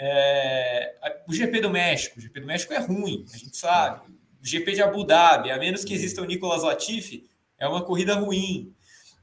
É, 0.00 0.94
o 1.26 1.32
GP 1.32 1.60
do 1.60 1.70
México, 1.70 2.18
o 2.18 2.22
GP 2.22 2.40
do 2.40 2.46
México 2.46 2.72
é 2.72 2.78
ruim, 2.78 3.24
a 3.32 3.36
gente 3.36 3.56
sabe. 3.56 4.08
O 4.40 4.46
GP 4.46 4.72
de 4.72 4.82
Abu 4.82 5.04
Dhabi, 5.04 5.50
a 5.50 5.58
menos 5.58 5.84
que 5.84 5.92
exista 5.92 6.22
o 6.22 6.24
Nicolas 6.24 6.62
Latifi, 6.62 7.28
é 7.58 7.66
uma 7.66 7.82
corrida 7.82 8.14
ruim. 8.14 8.72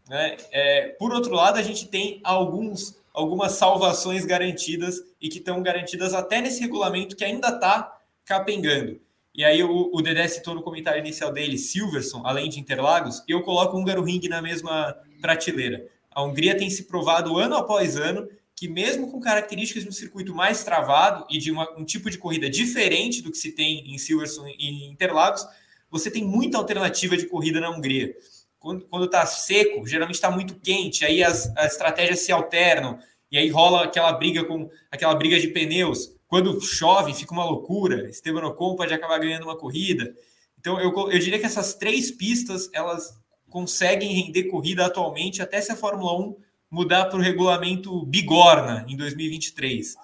Né? 0.10 0.36
É, 0.52 0.88
por 1.00 1.14
outro 1.14 1.34
lado, 1.34 1.58
a 1.58 1.64
gente 1.64 1.88
tem 1.88 2.20
alguns, 2.24 3.00
algumas 3.14 3.54
salvações 3.54 4.26
garantidas 4.26 5.02
e 5.22 5.30
que 5.30 5.38
estão 5.38 5.64
garantidas 5.64 6.14
até 6.14 6.42
nesse 6.42 6.60
regulamento 6.62 7.16
que 7.16 7.24
ainda 7.24 7.48
está 7.48 7.98
capengando. 8.26 9.00
E 9.34 9.44
aí 9.44 9.64
o, 9.64 9.92
o 9.94 10.02
Dedé 10.02 10.28
citou 10.28 10.56
no 10.56 10.62
comentário 10.62 11.00
inicial 11.00 11.32
dele, 11.32 11.58
Silverson, 11.58 12.22
além 12.26 12.50
de 12.50 12.60
Interlagos, 12.60 13.24
eu 13.28 13.42
coloco 13.42 13.76
o 13.76 13.80
Húngaro 13.80 14.04
Ring 14.04 14.28
na 14.30 14.42
mesma 14.42 14.96
prateleira. 15.22 15.86
A 16.12 16.24
Hungria 16.24 16.58
tem 16.58 16.70
se 16.70 16.84
provado 16.84 17.38
ano 17.38 17.56
após 17.56 17.98
ano 17.98 18.28
que 18.56 18.68
mesmo 18.68 19.12
com 19.12 19.20
características 19.20 19.84
de 19.84 19.90
um 19.90 19.92
circuito 19.92 20.34
mais 20.34 20.64
travado 20.64 21.26
e 21.30 21.38
de 21.38 21.52
uma, 21.52 21.70
um 21.78 21.84
tipo 21.84 22.10
de 22.10 22.18
corrida 22.18 22.50
diferente 22.50 23.22
do 23.22 23.30
que 23.30 23.38
se 23.38 23.52
tem 23.52 23.94
em 23.94 23.98
Silverstone 23.98 24.56
e 24.58 24.88
Interlagos, 24.90 25.46
você 25.90 26.10
tem 26.10 26.24
muita 26.24 26.58
alternativa 26.58 27.18
de 27.18 27.26
corrida 27.26 27.60
na 27.60 27.70
Hungria. 27.70 28.16
Quando 28.58 29.06
está 29.06 29.26
seco, 29.26 29.86
geralmente 29.86 30.16
está 30.16 30.32
muito 30.32 30.56
quente, 30.56 31.06
aí 31.06 31.24
as, 31.24 31.56
as 31.56 31.74
estratégias 31.74 32.22
se 32.22 32.32
alternam 32.32 32.98
e 33.32 33.38
aí 33.38 33.50
rola 33.50 33.84
aquela 33.84 34.12
briga 34.14 34.44
com 34.44 34.70
aquela 34.90 35.14
briga 35.14 35.40
de 35.40 35.50
pneus. 35.50 36.16
Quando 36.28 36.60
chove, 36.60 37.14
fica 37.14 37.34
uma 37.34 37.46
loucura. 37.46 38.10
Esteban 38.10 38.46
Ocon 38.48 38.76
pode 38.76 38.94
acabar 38.94 39.20
ganhando 39.20 39.44
uma 39.44 39.58
corrida. 39.58 40.16
Então, 40.60 40.80
eu, 40.80 40.92
eu 41.12 41.20
diria 41.20 41.38
que 41.38 41.46
essas 41.46 41.76
três 41.76 42.10
pistas 42.10 42.70
elas 42.74 43.14
conseguem 43.50 44.14
render 44.14 44.46
corrida 44.46 44.86
atualmente, 44.86 45.42
até 45.42 45.62
se 45.62 45.72
a 45.72 45.76
Fórmula 45.76 46.20
1 46.20 46.36
mudar 46.76 47.06
para 47.06 47.18
o 47.18 47.22
regulamento 47.22 48.06
bigorna 48.06 48.86
em 48.90 48.98
2023. 48.98 49.96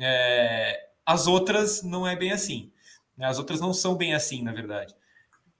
É, 0.00 0.88
as 1.06 1.28
outras 1.28 1.84
não 1.84 2.04
é 2.04 2.16
bem 2.16 2.32
assim. 2.32 2.72
Né? 3.16 3.26
As 3.26 3.38
outras 3.38 3.60
não 3.60 3.72
são 3.72 3.94
bem 3.94 4.14
assim, 4.14 4.42
na 4.42 4.52
verdade. 4.52 4.92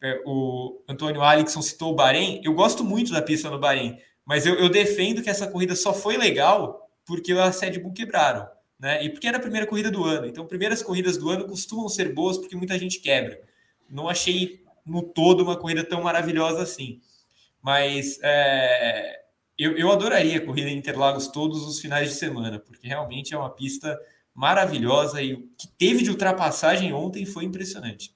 É, 0.02 0.20
o 0.26 0.82
Antônio 0.88 1.22
Alexson 1.22 1.62
citou 1.62 1.92
o 1.92 1.94
Bahrein. 1.94 2.40
Eu 2.42 2.54
gosto 2.54 2.82
muito 2.82 3.12
da 3.12 3.22
pista 3.22 3.48
no 3.48 3.60
Bahrein, 3.60 3.98
mas 4.24 4.46
eu, 4.46 4.56
eu 4.56 4.68
defendo 4.68 5.22
que 5.22 5.30
essa 5.30 5.46
corrida 5.46 5.76
só 5.76 5.94
foi 5.94 6.16
legal 6.16 6.90
porque 7.06 7.32
a 7.32 7.50
Red 7.50 7.78
Bull 7.78 7.92
quebraram. 7.92 8.48
Né? 8.80 9.04
E 9.04 9.10
porque 9.10 9.28
era 9.28 9.38
a 9.38 9.40
primeira 9.40 9.66
corrida 9.66 9.92
do 9.92 10.04
ano. 10.04 10.26
Então, 10.26 10.44
primeiras 10.44 10.82
corridas 10.82 11.16
do 11.16 11.30
ano 11.30 11.46
costumam 11.46 11.88
ser 11.88 12.12
boas 12.12 12.36
porque 12.36 12.56
muita 12.56 12.76
gente 12.76 12.98
quebra. 12.98 13.40
Não 13.88 14.08
achei 14.08 14.64
no 14.84 15.02
todo 15.02 15.44
uma 15.44 15.56
corrida 15.56 15.84
tão 15.84 16.02
maravilhosa 16.02 16.62
assim. 16.62 17.00
Mas 17.62 18.18
é, 18.22 19.20
eu, 19.58 19.76
eu 19.76 19.90
adoraria 19.90 20.40
corrida 20.40 20.70
em 20.70 20.78
Interlagos 20.78 21.26
todos 21.28 21.66
os 21.66 21.80
finais 21.80 22.10
de 22.10 22.14
semana, 22.14 22.58
porque 22.58 22.86
realmente 22.86 23.34
é 23.34 23.38
uma 23.38 23.50
pista 23.50 23.98
maravilhosa 24.32 25.20
e 25.20 25.34
o 25.34 25.48
que 25.58 25.66
teve 25.76 26.04
de 26.04 26.10
ultrapassagem 26.10 26.92
ontem 26.92 27.26
foi 27.26 27.44
impressionante. 27.44 28.14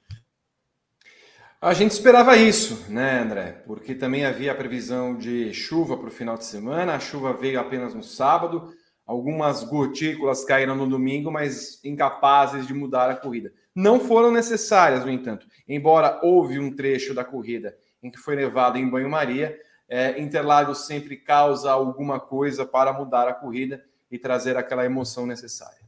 A 1.60 1.74
gente 1.74 1.92
esperava 1.92 2.36
isso, 2.36 2.86
né, 2.88 3.20
André? 3.20 3.62
Porque 3.66 3.94
também 3.94 4.24
havia 4.24 4.52
a 4.52 4.54
previsão 4.54 5.16
de 5.16 5.52
chuva 5.52 5.96
para 5.96 6.08
o 6.08 6.12
final 6.12 6.36
de 6.36 6.44
semana. 6.44 6.94
A 6.94 7.00
chuva 7.00 7.32
veio 7.32 7.60
apenas 7.60 7.94
no 7.94 8.02
sábado. 8.02 8.72
Algumas 9.06 9.62
gotículas 9.64 10.44
caíram 10.44 10.74
no 10.74 10.88
domingo, 10.88 11.30
mas 11.30 11.80
incapazes 11.84 12.66
de 12.66 12.74
mudar 12.74 13.10
a 13.10 13.16
corrida. 13.16 13.52
Não 13.74 14.00
foram 14.00 14.30
necessárias, 14.30 15.04
no 15.04 15.10
entanto. 15.10 15.46
Embora 15.68 16.20
houve 16.22 16.58
um 16.58 16.74
trecho 16.74 17.14
da 17.14 17.24
corrida 17.24 17.76
em 18.02 18.10
que 18.10 18.18
foi 18.18 18.34
levado 18.34 18.76
em 18.76 18.88
banho-maria, 18.88 19.56
é, 19.92 20.18
Interlagos 20.18 20.86
sempre 20.86 21.18
causa 21.18 21.70
alguma 21.70 22.18
coisa 22.18 22.64
para 22.64 22.94
mudar 22.94 23.28
a 23.28 23.34
corrida 23.34 23.84
e 24.10 24.18
trazer 24.18 24.56
aquela 24.56 24.86
emoção 24.86 25.26
necessária. 25.26 25.82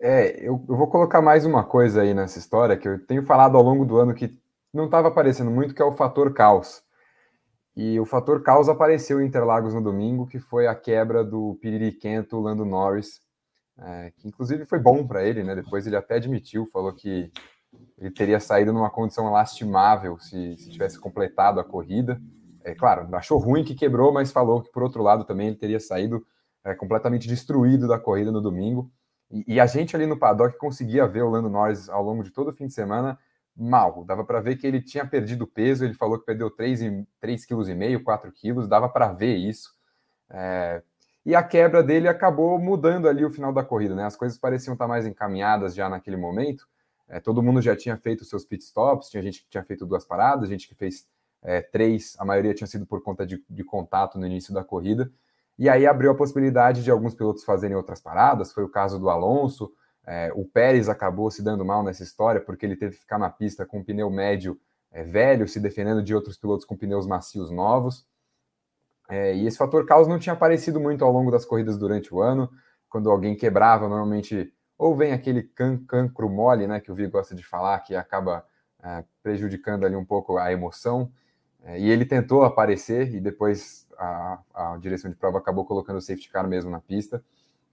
É, 0.00 0.38
eu, 0.40 0.64
eu, 0.66 0.76
vou 0.76 0.86
colocar 0.86 1.20
mais 1.20 1.44
uma 1.44 1.62
coisa 1.62 2.00
aí 2.00 2.14
nessa 2.14 2.38
história 2.38 2.74
que 2.74 2.88
eu 2.88 2.98
tenho 3.04 3.22
falado 3.26 3.58
ao 3.58 3.62
longo 3.62 3.84
do 3.84 3.98
ano 3.98 4.14
que 4.14 4.34
não 4.72 4.86
estava 4.86 5.08
aparecendo 5.08 5.50
muito, 5.50 5.74
que 5.74 5.82
é 5.82 5.84
o 5.84 5.92
fator 5.92 6.32
caos. 6.32 6.82
E 7.76 8.00
o 8.00 8.06
fator 8.06 8.42
caos 8.42 8.70
apareceu 8.70 9.20
em 9.20 9.26
Interlagos 9.26 9.74
no 9.74 9.82
domingo, 9.82 10.26
que 10.26 10.40
foi 10.40 10.66
a 10.66 10.74
quebra 10.74 11.22
do 11.22 11.58
Piririquento 11.60 12.40
Lando 12.40 12.64
Norris, 12.64 13.20
é, 13.78 14.10
que 14.16 14.26
inclusive 14.26 14.64
foi 14.64 14.78
bom 14.78 15.06
para 15.06 15.22
ele, 15.22 15.44
né? 15.44 15.54
Depois 15.54 15.86
ele 15.86 15.96
até 15.96 16.14
admitiu, 16.14 16.66
falou 16.72 16.94
que 16.94 17.30
ele 17.98 18.10
teria 18.10 18.40
saído 18.40 18.72
numa 18.72 18.88
condição 18.88 19.30
lastimável 19.30 20.18
se, 20.18 20.56
se 20.56 20.70
tivesse 20.70 20.98
completado 20.98 21.60
a 21.60 21.64
corrida 21.64 22.18
é 22.64 22.74
claro, 22.74 23.08
achou 23.14 23.38
ruim 23.38 23.64
que 23.64 23.74
quebrou, 23.74 24.12
mas 24.12 24.32
falou 24.32 24.62
que 24.62 24.70
por 24.70 24.82
outro 24.82 25.02
lado 25.02 25.24
também 25.24 25.48
ele 25.48 25.56
teria 25.56 25.80
saído 25.80 26.24
é, 26.64 26.74
completamente 26.74 27.28
destruído 27.28 27.88
da 27.88 27.98
corrida 27.98 28.30
no 28.30 28.40
domingo. 28.40 28.90
E, 29.30 29.54
e, 29.54 29.60
a 29.60 29.66
gente 29.66 29.96
ali 29.96 30.06
no 30.06 30.18
paddock 30.18 30.56
conseguia 30.58 31.06
ver 31.06 31.22
o 31.22 31.30
Lando 31.30 31.48
Norris 31.48 31.88
ao 31.88 32.02
longo 32.02 32.22
de 32.22 32.30
todo 32.30 32.48
o 32.48 32.52
fim 32.52 32.66
de 32.66 32.74
semana 32.74 33.18
mal. 33.56 34.04
Dava 34.04 34.24
para 34.24 34.40
ver 34.40 34.56
que 34.56 34.66
ele 34.66 34.80
tinha 34.80 35.06
perdido 35.06 35.46
peso, 35.46 35.84
ele 35.84 35.94
falou 35.94 36.18
que 36.18 36.26
perdeu 36.26 36.50
3,5 36.50 37.06
kg, 37.46 38.02
4 38.02 38.32
kg, 38.32 38.66
dava 38.68 38.88
para 38.88 39.12
ver 39.12 39.36
isso. 39.36 39.74
É, 40.30 40.82
e 41.24 41.34
a 41.34 41.42
quebra 41.42 41.82
dele 41.82 42.08
acabou 42.08 42.58
mudando 42.58 43.08
ali 43.08 43.24
o 43.24 43.30
final 43.30 43.52
da 43.52 43.64
corrida, 43.64 43.94
né? 43.94 44.04
As 44.04 44.16
coisas 44.16 44.38
pareciam 44.38 44.74
estar 44.74 44.88
mais 44.88 45.06
encaminhadas 45.06 45.74
já 45.74 45.88
naquele 45.88 46.16
momento. 46.16 46.66
É, 47.08 47.20
todo 47.20 47.42
mundo 47.42 47.60
já 47.60 47.76
tinha 47.76 47.96
feito 47.96 48.24
seus 48.24 48.44
pit 48.44 48.64
stops, 48.64 49.08
tinha 49.08 49.22
gente 49.22 49.42
que 49.42 49.50
tinha 49.50 49.62
feito 49.62 49.86
duas 49.86 50.04
paradas, 50.04 50.48
gente 50.48 50.66
que 50.66 50.74
fez 50.74 51.06
é, 51.42 51.60
três, 51.60 52.14
a 52.18 52.24
maioria 52.24 52.54
tinha 52.54 52.66
sido 52.66 52.86
por 52.86 53.02
conta 53.02 53.26
de, 53.26 53.44
de, 53.50 53.64
contato 53.64 54.18
no 54.18 54.26
início 54.26 54.54
da 54.54 54.62
corrida, 54.62 55.10
e 55.58 55.68
aí 55.68 55.86
abriu 55.86 56.10
a 56.10 56.14
possibilidade 56.14 56.82
de 56.82 56.90
alguns 56.90 57.14
pilotos 57.14 57.44
fazerem 57.44 57.76
outras 57.76 58.00
paradas, 58.00 58.52
foi 58.52 58.64
o 58.64 58.68
caso 58.68 58.98
do 58.98 59.10
Alonso, 59.10 59.72
é, 60.06 60.32
o 60.34 60.44
Pérez 60.44 60.88
acabou 60.88 61.30
se 61.30 61.42
dando 61.42 61.64
mal 61.64 61.82
nessa 61.82 62.02
história, 62.02 62.40
porque 62.40 62.64
ele 62.64 62.76
teve 62.76 62.94
que 62.94 63.00
ficar 63.00 63.18
na 63.18 63.30
pista 63.30 63.66
com 63.66 63.78
um 63.78 63.84
pneu 63.84 64.10
médio 64.10 64.58
é, 64.90 65.02
velho, 65.02 65.48
se 65.48 65.58
defendendo 65.58 66.02
de 66.02 66.14
outros 66.14 66.36
pilotos 66.36 66.64
com 66.64 66.76
pneus 66.76 67.06
macios 67.06 67.50
novos, 67.50 68.06
é, 69.08 69.34
e 69.34 69.46
esse 69.46 69.58
fator 69.58 69.84
caos 69.84 70.08
não 70.08 70.18
tinha 70.18 70.32
aparecido 70.32 70.80
muito 70.80 71.04
ao 71.04 71.12
longo 71.12 71.30
das 71.30 71.44
corridas 71.44 71.76
durante 71.76 72.14
o 72.14 72.20
ano, 72.20 72.50
quando 72.88 73.10
alguém 73.10 73.34
quebrava, 73.34 73.88
normalmente, 73.88 74.52
ou 74.76 74.94
vem 74.96 75.12
aquele 75.12 75.42
can 75.42 75.78
cancro 75.86 76.28
mole, 76.28 76.66
né, 76.66 76.80
que 76.80 76.90
o 76.90 76.94
Vi 76.94 77.06
gosta 77.06 77.34
de 77.34 77.42
falar, 77.42 77.80
que 77.80 77.94
acaba 77.94 78.44
é, 78.82 79.04
prejudicando 79.22 79.84
ali 79.84 79.96
um 79.96 80.04
pouco 80.04 80.36
a 80.36 80.52
emoção, 80.52 81.10
e 81.66 81.90
ele 81.90 82.04
tentou 82.04 82.42
aparecer 82.42 83.14
e 83.14 83.20
depois 83.20 83.86
a, 83.98 84.38
a, 84.52 84.76
direção 84.78 85.10
de 85.10 85.16
prova 85.16 85.38
acabou 85.38 85.64
colocando 85.64 85.96
o 85.96 86.00
safety 86.00 86.30
car 86.30 86.46
mesmo 86.46 86.70
na 86.70 86.80
pista. 86.80 87.22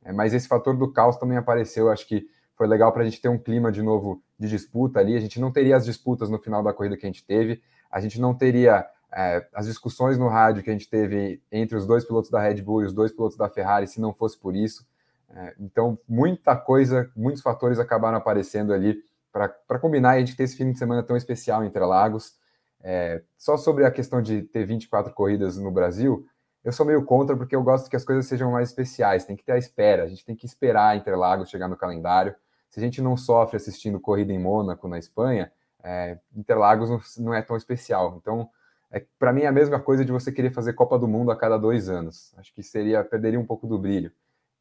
É, 0.04 0.12
mas 0.12 0.34
esse 0.34 0.48
fator 0.48 0.76
do 0.78 0.92
caos 0.92 1.18
também 1.18 1.38
apareceu. 1.38 1.90
Acho 1.90 2.08
que 2.08 2.28
foi 2.56 2.68
legal 2.68 2.92
para 2.92 3.02
a 3.02 3.06
gente 3.06 3.22
ter 3.22 3.30
um 3.30 3.38
clima 3.38 3.72
de 3.72 3.82
novo 3.82 4.22
de 4.38 4.48
disputa 4.48 5.00
ali. 5.00 5.16
A 5.16 5.20
gente 5.20 5.40
não 5.40 5.52
teria 5.52 5.76
as 5.76 5.86
disputas 5.86 6.30
no 6.30 6.40
final 6.40 6.62
da 6.62 6.74
corrida 6.74 6.98
que 6.98 7.06
a 7.06 7.10
gente 7.10 7.24
teve. 7.24 7.62
A 7.90 8.00
gente 8.00 8.20
não 8.20 8.34
teria 8.34 8.86
é, 9.12 9.48
as 9.54 9.66
discussões 9.66 10.18
no 10.18 10.28
rádio 10.28 10.62
que 10.62 10.70
a 10.70 10.74
gente 10.74 10.90
teve 10.90 11.42
entre 11.52 11.76
os 11.76 11.86
dois 11.88 12.06
pilotos 12.06 12.30
da 12.30 12.40
Red 12.40 12.62
Bull 12.62 12.84
e 12.84 12.86
os 12.86 12.94
dois 12.94 13.12
pilotos 13.12 13.38
da 13.38 13.50
Ferrari 13.50 13.88
se 13.88 14.00
não 14.00 14.14
fosse 14.14 14.38
por 14.38 14.56
isso. 14.56 14.86
É, 15.32 15.56
então, 15.60 15.98
muita 16.08 16.56
coisa, 16.56 17.10
muitos 17.16 17.42
fatores 17.42 17.80
acabaram 17.80 18.18
aparecendo 18.18 18.74
ali 18.74 18.98
para 19.32 19.80
combinar 19.80 20.16
e 20.16 20.18
a 20.18 20.26
gente 20.26 20.36
ter 20.36 20.44
esse 20.44 20.56
fim 20.56 20.72
de 20.72 20.78
semana 20.78 21.04
tão 21.04 21.16
especial 21.16 21.64
em 21.64 21.68
Interlagos. 21.68 22.38
É, 22.82 23.22
só 23.38 23.58
sobre 23.58 23.86
a 23.86 23.92
questão 23.92 24.22
de 24.22 24.42
ter 24.42 24.66
24 24.66 25.14
corridas 25.14 25.58
no 25.58 25.72
Brasil, 25.72 26.26
eu 26.64 26.72
sou 26.72 26.86
meio 26.86 27.04
contra 27.04 27.36
porque 27.36 27.56
eu 27.56 27.64
gosto 27.64 27.90
que 27.90 27.96
as 27.96 28.06
coisas 28.06 28.26
sejam 28.26 28.52
mais 28.52 28.70
especiais, 28.70 29.26
tem 29.26 29.36
que 29.36 29.44
ter 29.44 29.54
a 29.54 29.58
espera, 29.58 30.04
a 30.04 30.08
gente 30.08 30.26
tem 30.26 30.36
que 30.36 30.46
esperar 30.46 30.98
Interlagos 30.98 31.50
chegar 31.50 31.68
no 31.68 31.78
calendário. 31.78 32.36
Se 32.70 32.80
a 32.80 32.84
gente 32.84 33.02
não 33.02 33.18
sofre 33.18 33.58
assistindo 33.58 34.00
corrida 34.00 34.32
em 34.32 34.40
Mônaco, 34.40 34.88
na 34.88 35.00
Espanha, 35.00 35.52
é, 35.84 36.20
Interlagos 36.36 37.18
não, 37.18 37.34
é 37.34 37.42
tão 37.42 37.56
especial. 37.56 38.18
Então, 38.22 38.50
é, 38.92 39.04
para 39.18 39.34
mim 39.34 39.42
é 39.42 39.48
a 39.48 39.52
mesma 39.52 39.80
coisa 39.80 40.04
de 40.04 40.12
você 40.12 40.32
querer 40.32 40.52
fazer 40.52 40.74
Copa 40.74 40.98
do 41.00 41.08
Mundo 41.08 41.32
a 41.32 41.36
cada 41.36 41.58
dois 41.58 41.90
anos. 41.90 42.34
Acho 42.38 42.54
que 42.54 42.62
seria 42.62 43.04
perderia 43.04 43.40
um 43.40 43.46
pouco 43.46 43.66
do 43.66 43.80
brilho. 43.80 44.12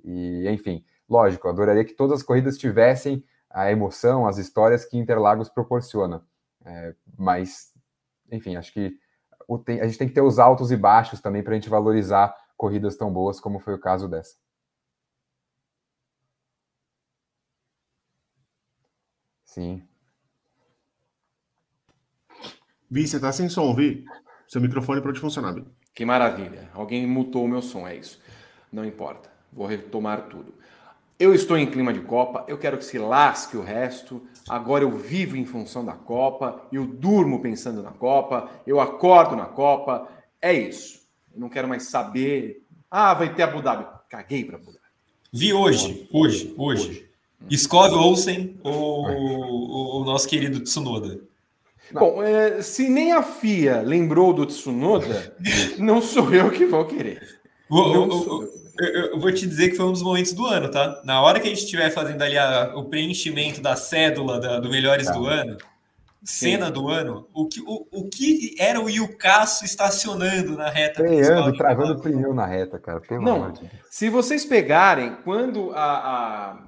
E, 0.04 0.48
enfim, 0.48 0.84
lógico, 1.08 1.48
adoraria 1.48 1.84
que 1.84 1.94
todas 1.94 2.20
as 2.20 2.22
corridas 2.22 2.56
tivessem 2.56 3.24
a 3.50 3.70
emoção, 3.70 4.26
as 4.26 4.38
histórias 4.38 4.84
que 4.84 4.96
Interlagos 4.96 5.48
proporciona. 5.48 6.22
É, 6.64 6.94
mas, 7.16 7.72
enfim, 8.30 8.56
acho 8.56 8.72
que 8.72 8.98
a 9.80 9.86
gente 9.86 9.98
tem 9.98 10.08
que 10.08 10.14
ter 10.14 10.20
os 10.20 10.38
altos 10.38 10.70
e 10.70 10.76
baixos 10.76 11.20
também 11.20 11.42
para 11.42 11.52
a 11.52 11.54
gente 11.54 11.68
valorizar 11.68 12.34
corridas 12.56 12.96
tão 12.96 13.12
boas 13.12 13.40
como 13.40 13.58
foi 13.58 13.74
o 13.74 13.80
caso 13.80 14.08
dessa. 14.08 14.36
Sim. 19.44 19.82
Vi, 22.90 23.06
você 23.06 23.18
tá 23.18 23.32
sem 23.32 23.48
som, 23.48 23.74
Vi? 23.74 24.04
Seu 24.46 24.60
microfone 24.60 25.02
pode 25.02 25.20
funcionar, 25.20 25.52
Vi. 25.52 25.64
Que 25.94 26.04
maravilha. 26.04 26.70
Alguém 26.74 27.06
mutou 27.06 27.44
o 27.44 27.48
meu 27.48 27.62
som, 27.62 27.86
é 27.86 27.96
isso. 27.96 28.22
Não 28.72 28.84
importa. 28.84 29.30
Vou 29.52 29.66
retomar 29.66 30.28
tudo. 30.28 30.54
Eu 31.18 31.34
estou 31.34 31.58
em 31.58 31.66
clima 31.66 31.92
de 31.92 31.98
Copa, 32.00 32.44
eu 32.46 32.56
quero 32.56 32.78
que 32.78 32.84
se 32.84 32.96
lasque 32.96 33.56
o 33.56 33.62
resto. 33.62 34.22
Agora 34.48 34.84
eu 34.84 34.90
vivo 34.90 35.36
em 35.36 35.44
função 35.44 35.84
da 35.84 35.94
Copa, 35.94 36.62
eu 36.70 36.86
durmo 36.86 37.40
pensando 37.40 37.82
na 37.82 37.90
Copa, 37.90 38.48
eu 38.64 38.80
acordo 38.80 39.34
na 39.34 39.46
Copa. 39.46 40.08
É 40.40 40.52
isso. 40.52 41.00
Eu 41.34 41.40
não 41.40 41.48
quero 41.48 41.66
mais 41.66 41.84
saber. 41.84 42.62
Ah, 42.88 43.14
vai 43.14 43.34
ter 43.34 43.42
Abu 43.42 43.60
Dhabi. 43.60 43.84
Caguei 44.08 44.44
para 44.44 44.56
Abu 44.56 44.66
Dhabi. 44.66 44.78
Vi 45.32 45.52
hoje, 45.52 46.08
hoje, 46.12 46.54
hoje. 46.56 46.88
hoje. 46.88 47.08
Escove 47.50 47.94
Olsen 47.96 48.56
ou 48.62 49.08
o, 49.08 50.00
o 50.00 50.04
nosso 50.04 50.28
querido 50.28 50.60
Tsunoda? 50.60 51.20
Bom, 51.92 52.22
é, 52.22 52.62
se 52.62 52.88
nem 52.88 53.12
a 53.12 53.22
FIA 53.22 53.80
lembrou 53.80 54.32
do 54.32 54.46
Tsunoda, 54.46 55.36
não 55.78 56.00
sou 56.00 56.32
eu 56.32 56.50
que 56.50 56.64
vou 56.66 56.84
querer. 56.84 57.40
Vou, 57.68 57.94
eu, 57.94 58.08
eu, 58.78 59.06
eu, 59.12 59.18
vou 59.18 59.32
te 59.32 59.46
dizer 59.46 59.70
que 59.70 59.76
foi 59.76 59.86
um 59.86 59.92
dos 59.92 60.02
momentos 60.02 60.32
do 60.32 60.46
ano, 60.46 60.70
tá? 60.70 61.00
Na 61.04 61.20
hora 61.20 61.40
que 61.40 61.46
a 61.46 61.50
gente 61.50 61.64
estiver 61.64 61.90
fazendo 61.90 62.22
ali 62.22 62.38
a, 62.38 62.72
o 62.76 62.84
preenchimento 62.84 63.60
da 63.60 63.76
cédula 63.76 64.40
da, 64.40 64.60
do 64.60 64.70
Melhores 64.70 65.06
tá. 65.06 65.12
do 65.12 65.26
Ano, 65.26 65.56
cena 66.22 66.66
Sim. 66.66 66.72
do 66.72 66.88
ano, 66.88 67.26
o 67.32 67.48
que, 67.48 67.60
o, 67.60 67.86
o 67.90 68.08
que 68.08 68.54
era 68.58 68.80
o 68.80 68.90
Yucaço 68.90 69.64
estacionando 69.64 70.56
na 70.56 70.68
reta? 70.68 71.02
Freando, 71.02 71.56
travando 71.56 72.00
pneu 72.00 72.34
na 72.34 72.46
reta, 72.46 72.78
cara. 72.78 73.00
Pelo 73.00 73.22
Não, 73.22 73.52
se 73.90 74.08
vocês 74.08 74.44
pegarem, 74.44 75.16
quando 75.24 75.72
a, 75.72 75.84
a, 75.84 76.58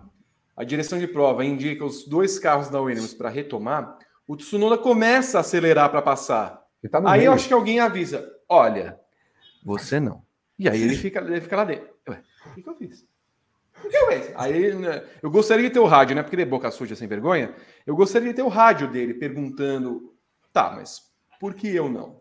a 0.56 0.64
direção 0.64 0.98
de 0.98 1.06
prova 1.06 1.44
indica 1.44 1.84
os 1.84 2.06
dois 2.06 2.38
carros 2.38 2.68
da 2.68 2.80
Williams 2.80 3.14
para 3.14 3.28
retomar, 3.28 3.98
o 4.26 4.36
Tsunoda 4.36 4.78
começa 4.78 5.38
a 5.38 5.40
acelerar 5.40 5.90
para 5.90 6.02
passar. 6.02 6.62
Tá 6.90 6.98
Aí 7.06 7.20
meio. 7.20 7.28
eu 7.28 7.32
acho 7.32 7.46
que 7.46 7.54
alguém 7.54 7.80
avisa: 7.80 8.26
olha, 8.48 8.98
você 9.64 10.00
não. 10.00 10.22
E 10.58 10.68
aí 10.68 10.82
ele 10.82 10.96
fica, 10.96 11.20
ele 11.20 11.40
fica 11.40 11.56
lá 11.56 11.64
dentro. 11.64 11.89
O 12.50 12.54
que, 12.54 12.62
que 12.62 12.68
eu 12.68 12.76
fiz? 12.76 13.06
O 13.84 13.88
que 13.88 13.96
eu 13.96 14.12
fiz? 14.12 14.32
Aí 14.34 14.74
né, 14.74 15.04
eu 15.22 15.30
gostaria 15.30 15.64
de 15.64 15.70
ter 15.70 15.78
o 15.78 15.86
rádio, 15.86 16.14
né? 16.14 16.22
Porque 16.22 16.34
ele 16.34 16.42
é 16.42 16.46
boca 16.46 16.70
suja 16.70 16.96
sem 16.96 17.08
vergonha. 17.08 17.54
Eu 17.86 17.96
gostaria 17.96 18.28
de 18.28 18.34
ter 18.34 18.42
o 18.42 18.48
rádio 18.48 18.90
dele 18.90 19.14
perguntando: 19.14 20.14
tá, 20.52 20.72
mas 20.74 21.02
por 21.38 21.54
que 21.54 21.68
eu 21.68 21.88
não? 21.88 22.20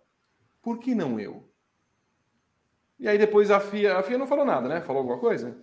Por 0.62 0.79
que 0.79 0.93
não 0.93 1.19
eu? 1.19 1.50
E 3.00 3.07
aí 3.07 3.17
depois 3.17 3.50
a 3.50 3.59
FIA, 3.59 3.98
a 3.98 4.03
FIA 4.03 4.17
não 4.17 4.27
falou 4.27 4.45
nada, 4.45 4.67
né? 4.67 4.81
Falou 4.81 5.00
alguma 5.00 5.19
coisa? 5.19 5.57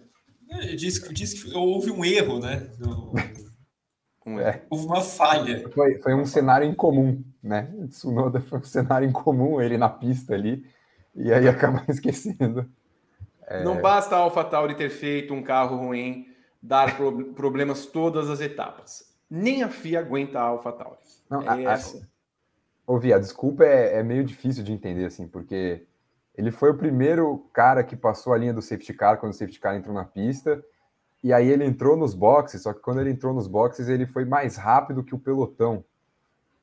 Disse, 0.77 1.13
disse 1.13 1.45
que 1.45 1.57
houve 1.57 1.91
um 1.91 2.05
erro, 2.05 2.39
né? 2.39 2.71
Do... 2.79 3.13
É. 4.41 4.63
Houve 4.69 4.87
uma 4.87 5.01
falha. 5.01 5.69
Foi, 5.71 6.01
foi 6.01 6.15
um 6.15 6.27
cenário 6.27 6.67
incomum, 6.67 7.23
né? 7.41 7.73
Tsunoda 7.89 8.41
foi 8.41 8.59
um 8.59 8.65
cenário 8.65 9.09
incomum, 9.09 9.61
ele 9.61 9.79
na 9.79 9.89
pista 9.89 10.35
ali 10.35 10.67
e 11.15 11.33
aí 11.33 11.49
acaba 11.49 11.85
esquecendo. 11.89 12.69
É... 13.47 13.63
Não 13.63 13.81
basta 13.81 14.17
a 14.17 14.19
AlphaTauri 14.19 14.75
ter 14.75 14.91
feito 14.91 15.33
um 15.33 15.43
carro 15.43 15.77
ruim, 15.77 16.27
dar 16.61 16.97
pro 16.97 17.33
problemas 17.33 17.87
todas 17.87 18.29
as 18.29 18.41
etapas. 18.41 19.15
Nem 19.31 19.63
a 19.63 19.69
FIA 19.69 20.01
aguenta 20.01 20.39
a 20.39 20.43
AlphaTauri. 20.43 20.99
Não, 21.31 21.43
é 21.43 21.67
a, 21.67 21.73
essa. 21.73 22.09
Ouvi, 22.87 23.13
a 23.13 23.19
desculpa 23.19 23.65
é, 23.65 23.99
é, 23.99 24.03
meio 24.03 24.25
difícil 24.25 24.63
de 24.63 24.73
entender, 24.73 25.07
assim, 25.07 25.27
porque 25.27 25.87
ele 26.37 26.51
foi 26.51 26.71
o 26.71 26.77
primeiro 26.77 27.49
cara 27.53 27.83
que 27.83 27.97
passou 27.97 28.33
a 28.33 28.39
linha 28.39 28.55
do 28.55 28.63
safety 28.63 28.95
car 28.95 29.19
quando 29.19 29.33
o 29.33 29.35
safety 29.35 29.59
car 29.59 29.75
entrou 29.75 29.95
na 29.95 30.05
pista, 30.05 30.63
e 31.23 31.33
aí 31.33 31.49
ele 31.49 31.65
entrou 31.65 31.97
nos 31.97 32.15
boxes, 32.15 32.63
só 32.63 32.73
que 32.73 32.81
quando 32.81 33.01
ele 33.01 33.11
entrou 33.11 33.35
nos 33.35 33.49
boxes, 33.49 33.89
ele 33.89 34.07
foi 34.07 34.25
mais 34.25 34.57
rápido 34.57 35.03
que 35.03 35.15
o 35.15 35.19
pelotão. 35.19 35.85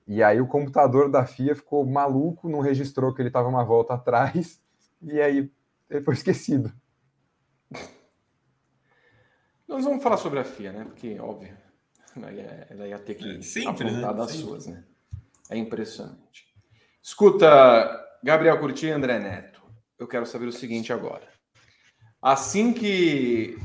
E 0.07 0.23
aí 0.23 0.39
o 0.39 0.47
computador 0.47 1.09
da 1.09 1.25
FIA 1.25 1.55
ficou 1.55 1.85
maluco, 1.85 2.47
não 2.47 2.59
registrou 2.59 3.13
que 3.13 3.21
ele 3.21 3.29
estava 3.29 3.49
uma 3.49 3.63
volta 3.63 3.95
atrás, 3.95 4.61
e 5.01 5.19
aí 5.19 5.51
ele 5.89 6.01
foi 6.01 6.13
esquecido. 6.13 6.73
Nós 9.67 9.85
vamos 9.85 10.03
falar 10.03 10.17
sobre 10.17 10.39
a 10.39 10.43
FIA, 10.43 10.71
né? 10.71 10.85
Porque, 10.85 11.19
óbvio, 11.19 11.57
ela 12.15 12.31
ia, 12.31 12.67
ela 12.69 12.87
ia 12.87 12.99
ter 12.99 13.15
que 13.15 13.41
Sempre, 13.41 13.89
né? 13.89 14.01
das 14.01 14.31
Sempre. 14.31 14.45
suas, 14.45 14.67
né? 14.67 14.83
É 15.49 15.57
impressionante. 15.57 16.45
Escuta, 17.01 17.47
Gabriel 18.23 18.59
Curti 18.59 18.85
e 18.85 18.91
André 18.91 19.19
Neto, 19.19 19.61
eu 19.97 20.07
quero 20.07 20.25
saber 20.25 20.45
o 20.45 20.51
seguinte 20.51 20.93
agora. 20.93 21.27
Assim 22.21 22.73
que 22.73 23.57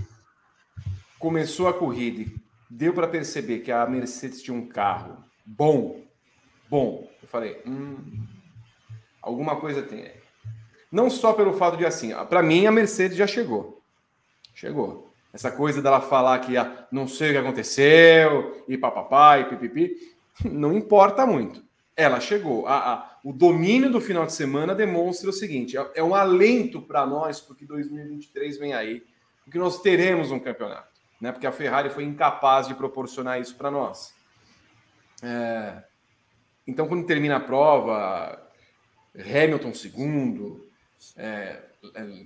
começou 1.18 1.68
a 1.68 1.74
corrida, 1.74 2.30
deu 2.70 2.92
para 2.92 3.06
perceber 3.06 3.60
que 3.60 3.70
a 3.70 3.86
Mercedes 3.86 4.42
tinha 4.42 4.56
um 4.56 4.68
carro 4.68 5.24
bom, 5.44 6.04
bom. 6.68 7.08
Eu 7.22 7.28
falei, 7.28 7.62
hum, 7.66 8.26
alguma 9.22 9.60
coisa 9.60 9.82
tem 9.82 10.02
aí. 10.02 10.17
Não 10.90 11.10
só 11.10 11.32
pelo 11.32 11.52
fato 11.52 11.76
de 11.76 11.84
assim, 11.84 12.12
para 12.28 12.42
mim 12.42 12.66
a 12.66 12.72
Mercedes 12.72 13.16
já 13.16 13.26
chegou. 13.26 13.82
Chegou. 14.54 15.08
Essa 15.32 15.50
coisa 15.50 15.82
dela 15.82 16.00
falar 16.00 16.38
que 16.40 16.56
ah, 16.56 16.86
não 16.90 17.06
sei 17.06 17.28
o 17.28 17.32
que 17.32 17.38
aconteceu, 17.38 18.64
e 18.66 18.78
papapá, 18.78 19.38
e 19.38 19.44
pipipi, 19.44 19.94
não 20.44 20.72
importa 20.72 21.26
muito. 21.26 21.62
Ela 21.94 22.20
chegou. 22.20 22.66
A, 22.66 22.94
a, 22.94 23.18
o 23.22 23.32
domínio 23.32 23.90
do 23.90 24.00
final 24.00 24.24
de 24.24 24.32
semana 24.32 24.74
demonstra 24.74 25.28
o 25.28 25.32
seguinte: 25.32 25.76
é, 25.76 25.90
é 25.96 26.02
um 26.02 26.14
alento 26.14 26.80
para 26.80 27.06
nós, 27.06 27.40
porque 27.40 27.66
2023 27.66 28.58
vem 28.58 28.72
aí, 28.72 29.04
porque 29.44 29.58
nós 29.58 29.82
teremos 29.82 30.30
um 30.30 30.38
campeonato, 30.38 30.88
né? 31.20 31.32
Porque 31.32 31.46
a 31.46 31.52
Ferrari 31.52 31.90
foi 31.90 32.04
incapaz 32.04 32.66
de 32.66 32.74
proporcionar 32.74 33.40
isso 33.40 33.54
para 33.56 33.70
nós. 33.70 34.14
É, 35.22 35.82
então, 36.66 36.86
quando 36.86 37.06
termina 37.06 37.36
a 37.36 37.40
prova, 37.40 38.40
Hamilton 39.18 39.74
segundo, 39.74 40.67
é, 41.16 41.62
é, 41.94 42.24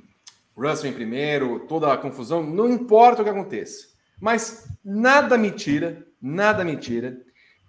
Russell 0.56 0.90
em 0.90 0.94
primeiro, 0.94 1.66
toda 1.66 1.92
a 1.92 1.96
confusão, 1.96 2.42
não 2.42 2.68
importa 2.68 3.22
o 3.22 3.24
que 3.24 3.30
aconteça. 3.30 3.88
Mas 4.20 4.68
nada 4.84 5.36
me 5.36 5.50
tira, 5.50 6.06
nada 6.20 6.64
me 6.64 6.76
tira 6.76 7.20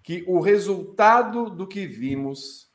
que 0.03 0.23
o 0.27 0.39
resultado 0.39 1.49
do 1.49 1.65
que 1.65 1.87
vimos 1.87 2.71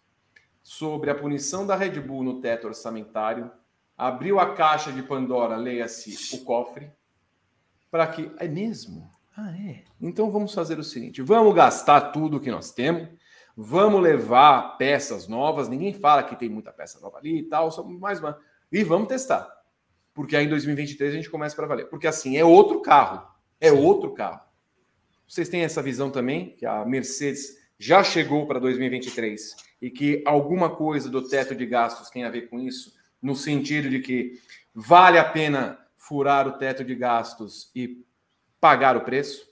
sobre 0.62 1.10
a 1.10 1.14
punição 1.14 1.66
da 1.66 1.76
Red 1.76 2.00
Bull 2.00 2.22
no 2.22 2.40
teto 2.40 2.66
orçamentário 2.66 3.50
abriu 3.96 4.38
a 4.38 4.54
caixa 4.54 4.92
de 4.92 5.02
Pandora, 5.02 5.56
leia-se 5.56 6.36
o 6.36 6.44
cofre, 6.44 6.90
para 7.90 8.06
que. 8.06 8.30
É 8.38 8.46
mesmo? 8.46 9.10
Ah, 9.36 9.50
é. 9.56 9.84
Então 10.00 10.30
vamos 10.30 10.54
fazer 10.54 10.78
o 10.78 10.84
seguinte: 10.84 11.22
vamos 11.22 11.54
gastar 11.54 12.12
tudo 12.12 12.40
que 12.40 12.50
nós 12.50 12.72
temos 12.72 13.08
Vamos 13.60 14.00
levar 14.00 14.78
peças 14.78 15.26
novas. 15.26 15.68
Ninguém 15.68 15.92
fala 15.92 16.22
que 16.22 16.36
tem 16.36 16.48
muita 16.48 16.70
peça 16.70 17.00
nova 17.00 17.18
ali 17.18 17.40
e 17.40 17.42
tal, 17.42 17.72
só 17.72 17.82
mais 17.82 18.20
uma. 18.20 18.38
E 18.70 18.84
vamos 18.84 19.08
testar. 19.08 19.52
Porque 20.14 20.36
aí 20.36 20.46
em 20.46 20.48
2023 20.48 21.12
a 21.12 21.16
gente 21.16 21.28
começa 21.28 21.56
para 21.56 21.66
valer. 21.66 21.88
Porque 21.88 22.06
assim, 22.06 22.36
é 22.36 22.44
outro 22.44 22.80
carro. 22.80 23.26
É 23.60 23.70
Sim. 23.70 23.78
outro 23.78 24.14
carro. 24.14 24.40
Vocês 25.26 25.48
têm 25.48 25.62
essa 25.62 25.82
visão 25.82 26.08
também, 26.08 26.54
que 26.54 26.64
a 26.64 26.84
Mercedes 26.84 27.58
já 27.76 28.04
chegou 28.04 28.46
para 28.46 28.60
2023 28.60 29.56
e 29.82 29.90
que 29.90 30.22
alguma 30.24 30.70
coisa 30.70 31.10
do 31.10 31.26
teto 31.28 31.52
de 31.52 31.66
gastos 31.66 32.10
tem 32.10 32.22
a 32.22 32.30
ver 32.30 32.42
com 32.42 32.60
isso, 32.60 32.94
no 33.20 33.34
sentido 33.34 33.90
de 33.90 33.98
que 33.98 34.40
vale 34.72 35.18
a 35.18 35.24
pena 35.24 35.84
furar 35.96 36.46
o 36.46 36.52
teto 36.52 36.84
de 36.84 36.94
gastos 36.94 37.72
e 37.74 38.04
pagar 38.60 38.96
o 38.96 39.00
preço? 39.00 39.48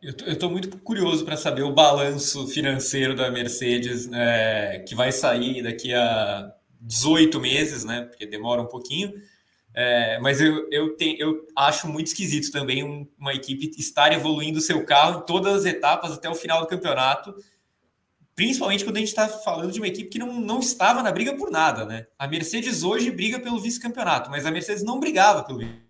Eu 0.00 0.32
estou 0.32 0.48
muito 0.48 0.78
curioso 0.78 1.24
para 1.24 1.36
saber 1.36 1.62
o 1.62 1.72
balanço 1.72 2.46
financeiro 2.46 3.16
da 3.16 3.32
Mercedes, 3.32 4.08
é, 4.12 4.84
que 4.86 4.94
vai 4.94 5.10
sair 5.10 5.60
daqui 5.60 5.92
a 5.92 6.52
18 6.80 7.40
meses, 7.40 7.84
né? 7.84 8.02
Porque 8.02 8.24
demora 8.24 8.62
um 8.62 8.68
pouquinho. 8.68 9.12
É, 9.74 10.20
mas 10.20 10.40
eu, 10.40 10.68
eu, 10.70 10.96
te, 10.96 11.16
eu 11.18 11.44
acho 11.56 11.88
muito 11.88 12.06
esquisito 12.06 12.52
também 12.52 12.84
um, 12.84 13.08
uma 13.18 13.34
equipe 13.34 13.72
estar 13.76 14.12
evoluindo 14.12 14.60
seu 14.60 14.84
carro 14.84 15.18
em 15.18 15.26
todas 15.26 15.52
as 15.56 15.64
etapas 15.64 16.12
até 16.12 16.30
o 16.30 16.34
final 16.34 16.60
do 16.60 16.68
campeonato, 16.68 17.34
principalmente 18.36 18.84
quando 18.84 18.98
a 18.98 19.00
gente 19.00 19.08
está 19.08 19.28
falando 19.28 19.72
de 19.72 19.80
uma 19.80 19.88
equipe 19.88 20.10
que 20.10 20.18
não, 20.18 20.40
não 20.40 20.60
estava 20.60 21.02
na 21.02 21.10
briga 21.10 21.36
por 21.36 21.50
nada, 21.50 21.84
né? 21.84 22.06
A 22.16 22.28
Mercedes 22.28 22.84
hoje 22.84 23.10
briga 23.10 23.40
pelo 23.40 23.58
vice-campeonato, 23.58 24.30
mas 24.30 24.46
a 24.46 24.50
Mercedes 24.52 24.84
não 24.84 25.00
brigava 25.00 25.42
pelo 25.42 25.58
vice 25.58 25.87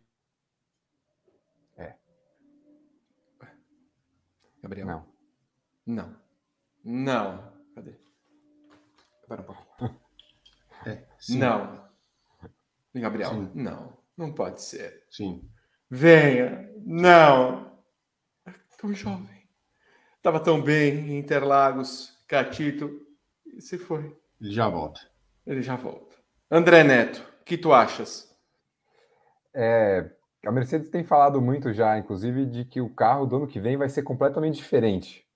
Gabriel? 4.62 4.86
Não. 4.86 5.06
Não. 5.86 6.16
Não. 6.84 7.52
Cadê? 7.74 7.94
Para 9.26 9.42
um 9.42 9.44
pouco. 9.44 9.66
É, 10.86 11.04
não. 11.30 11.88
Gabriel, 12.94 13.30
sim. 13.30 13.50
não. 13.54 13.98
Não 14.16 14.32
pode 14.32 14.62
ser. 14.62 15.04
Sim. 15.10 15.48
Venha. 15.90 16.72
Não. 16.84 17.78
Tão 18.78 18.94
jovem. 18.94 19.48
Tava 20.22 20.40
tão 20.40 20.62
bem 20.62 21.10
em 21.10 21.18
Interlagos, 21.18 22.16
Catito. 22.26 23.06
E 23.46 23.60
se 23.60 23.78
foi. 23.78 24.16
Ele 24.40 24.52
já 24.52 24.68
volta. 24.68 25.00
Ele 25.46 25.62
já 25.62 25.76
volta. 25.76 26.16
André 26.50 26.84
Neto, 26.84 27.18
o 27.40 27.44
que 27.44 27.58
tu 27.58 27.72
achas? 27.72 28.28
É, 29.54 30.10
a 30.46 30.52
Mercedes 30.52 30.88
tem 30.88 31.02
falado 31.04 31.40
muito 31.40 31.72
já, 31.72 31.98
inclusive, 31.98 32.46
de 32.46 32.64
que 32.64 32.80
o 32.80 32.88
carro 32.88 33.26
do 33.26 33.36
ano 33.36 33.46
que 33.46 33.58
vem 33.58 33.76
vai 33.76 33.88
ser 33.88 34.02
completamente 34.02 34.56
diferente. 34.56 35.26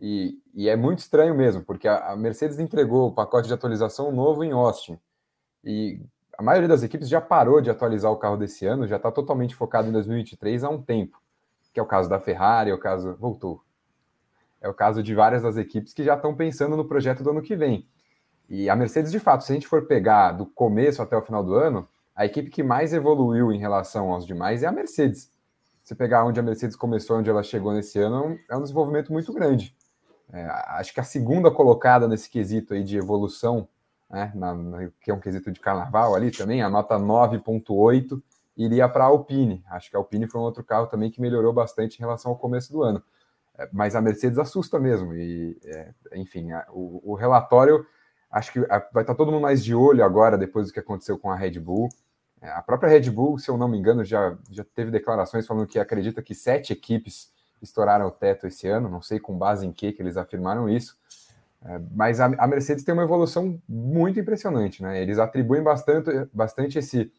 E, 0.00 0.40
e 0.54 0.68
é 0.68 0.76
muito 0.76 1.00
estranho 1.00 1.34
mesmo, 1.34 1.62
porque 1.62 1.88
a, 1.88 2.12
a, 2.12 2.16
Mercedes 2.16 2.58
entregou 2.58 3.08
o 3.08 3.12
pacote 3.12 3.48
de 3.48 3.54
atualização 3.54 4.12
novo 4.12 4.44
em 4.44 4.52
Austin. 4.52 4.98
E 5.64 6.00
a 6.36 6.42
maioria 6.42 6.68
das 6.68 6.82
equipes 6.82 7.08
já 7.08 7.20
parou 7.20 7.60
de 7.60 7.68
atualizar 7.68 8.10
o 8.12 8.16
carro 8.16 8.36
desse 8.36 8.64
ano, 8.64 8.86
já 8.86 8.96
está 8.96 9.10
totalmente 9.10 9.54
focado 9.56 9.88
em 9.88 9.92
2023 9.92 10.64
há 10.64 10.70
um 10.70 10.80
tempo. 10.80 11.20
Que 11.72 11.80
é 11.80 11.82
o 11.82 11.86
caso 11.86 12.08
da 12.08 12.20
Ferrari, 12.20 12.70
é 12.70 12.74
o 12.74 12.78
caso. 12.78 13.16
Voltou. 13.16 13.62
É 14.60 14.68
o 14.68 14.74
caso 14.74 15.02
de 15.02 15.14
várias 15.14 15.42
das 15.42 15.56
equipes 15.56 15.92
que 15.92 16.02
já 16.02 16.14
estão 16.14 16.34
pensando 16.34 16.76
no 16.76 16.84
projeto 16.86 17.22
do 17.22 17.30
ano 17.30 17.42
que 17.42 17.54
vem. 17.54 17.86
E 18.48 18.70
a 18.70 18.74
Mercedes, 18.74 19.12
de 19.12 19.20
fato, 19.20 19.44
se 19.44 19.52
a 19.52 19.54
gente 19.54 19.68
for 19.68 19.86
pegar 19.86 20.32
do 20.32 20.46
começo 20.46 21.02
até 21.02 21.16
o 21.16 21.22
final 21.22 21.44
do 21.44 21.54
ano, 21.54 21.86
a 22.18 22.26
equipe 22.26 22.50
que 22.50 22.64
mais 22.64 22.92
evoluiu 22.92 23.52
em 23.52 23.60
relação 23.60 24.10
aos 24.10 24.26
demais 24.26 24.64
é 24.64 24.66
a 24.66 24.72
Mercedes. 24.72 25.30
Se 25.84 25.94
pegar 25.94 26.24
onde 26.24 26.40
a 26.40 26.42
Mercedes 26.42 26.74
começou, 26.74 27.16
onde 27.16 27.30
ela 27.30 27.44
chegou 27.44 27.72
nesse 27.72 27.96
ano, 28.00 28.36
é 28.50 28.56
um 28.56 28.62
desenvolvimento 28.62 29.12
muito 29.12 29.32
grande. 29.32 29.72
É, 30.32 30.42
acho 30.70 30.92
que 30.92 30.98
a 30.98 31.04
segunda 31.04 31.48
colocada 31.48 32.08
nesse 32.08 32.28
quesito 32.28 32.74
aí 32.74 32.82
de 32.82 32.98
evolução, 32.98 33.68
né, 34.10 34.32
na, 34.34 34.52
na, 34.52 34.90
que 35.00 35.12
é 35.12 35.14
um 35.14 35.20
quesito 35.20 35.52
de 35.52 35.60
carnaval 35.60 36.16
ali 36.16 36.32
também, 36.32 36.60
a 36.60 36.68
nota 36.68 36.98
9.8 36.98 38.20
iria 38.56 38.88
para 38.88 39.04
a 39.04 39.06
Alpine. 39.06 39.64
Acho 39.70 39.88
que 39.88 39.96
a 39.96 40.00
Alpine 40.00 40.26
foi 40.26 40.40
um 40.40 40.44
outro 40.44 40.64
carro 40.64 40.88
também 40.88 41.12
que 41.12 41.20
melhorou 41.20 41.52
bastante 41.52 41.98
em 41.98 42.00
relação 42.00 42.32
ao 42.32 42.36
começo 42.36 42.72
do 42.72 42.82
ano. 42.82 43.00
É, 43.56 43.68
mas 43.72 43.94
a 43.94 44.02
Mercedes 44.02 44.40
assusta 44.40 44.80
mesmo. 44.80 45.14
E, 45.14 45.56
é, 45.64 45.94
enfim, 46.16 46.50
a, 46.50 46.66
o, 46.72 47.12
o 47.12 47.14
relatório 47.14 47.86
Acho 48.30 48.52
que 48.52 48.60
vai 48.92 49.02
estar 49.02 49.14
todo 49.14 49.32
mundo 49.32 49.40
mais 49.40 49.64
de 49.64 49.74
olho 49.74 50.04
agora, 50.04 50.36
depois 50.36 50.66
do 50.66 50.72
que 50.72 50.80
aconteceu 50.80 51.18
com 51.18 51.30
a 51.30 51.36
Red 51.36 51.58
Bull. 51.58 51.88
É, 52.40 52.50
a 52.50 52.62
própria 52.62 52.88
Red 52.88 53.10
Bull, 53.10 53.38
se 53.38 53.50
eu 53.50 53.56
não 53.56 53.68
me 53.68 53.78
engano, 53.78 54.04
já, 54.04 54.36
já 54.50 54.64
teve 54.64 54.90
declarações 54.90 55.46
falando 55.46 55.66
que 55.66 55.78
acredita 55.78 56.22
que 56.22 56.34
sete 56.34 56.72
equipes 56.72 57.32
estouraram 57.60 58.06
o 58.06 58.10
teto 58.10 58.46
esse 58.46 58.68
ano. 58.68 58.88
Não 58.88 59.02
sei 59.02 59.18
com 59.18 59.36
base 59.36 59.66
em 59.66 59.72
que, 59.72 59.92
que 59.92 60.02
eles 60.02 60.16
afirmaram 60.16 60.68
isso. 60.68 60.96
É, 61.64 61.80
mas 61.90 62.20
a, 62.20 62.28
Mercedes 62.46 62.84
tem 62.84 62.94
uma 62.94 63.02
evolução 63.02 63.60
muito 63.68 64.20
impressionante, 64.20 64.82
né? 64.82 65.02
Eles 65.02 65.18
atribuem 65.18 65.62
bastante, 65.62 66.10
bastante 66.32 66.78
esse 66.78 67.12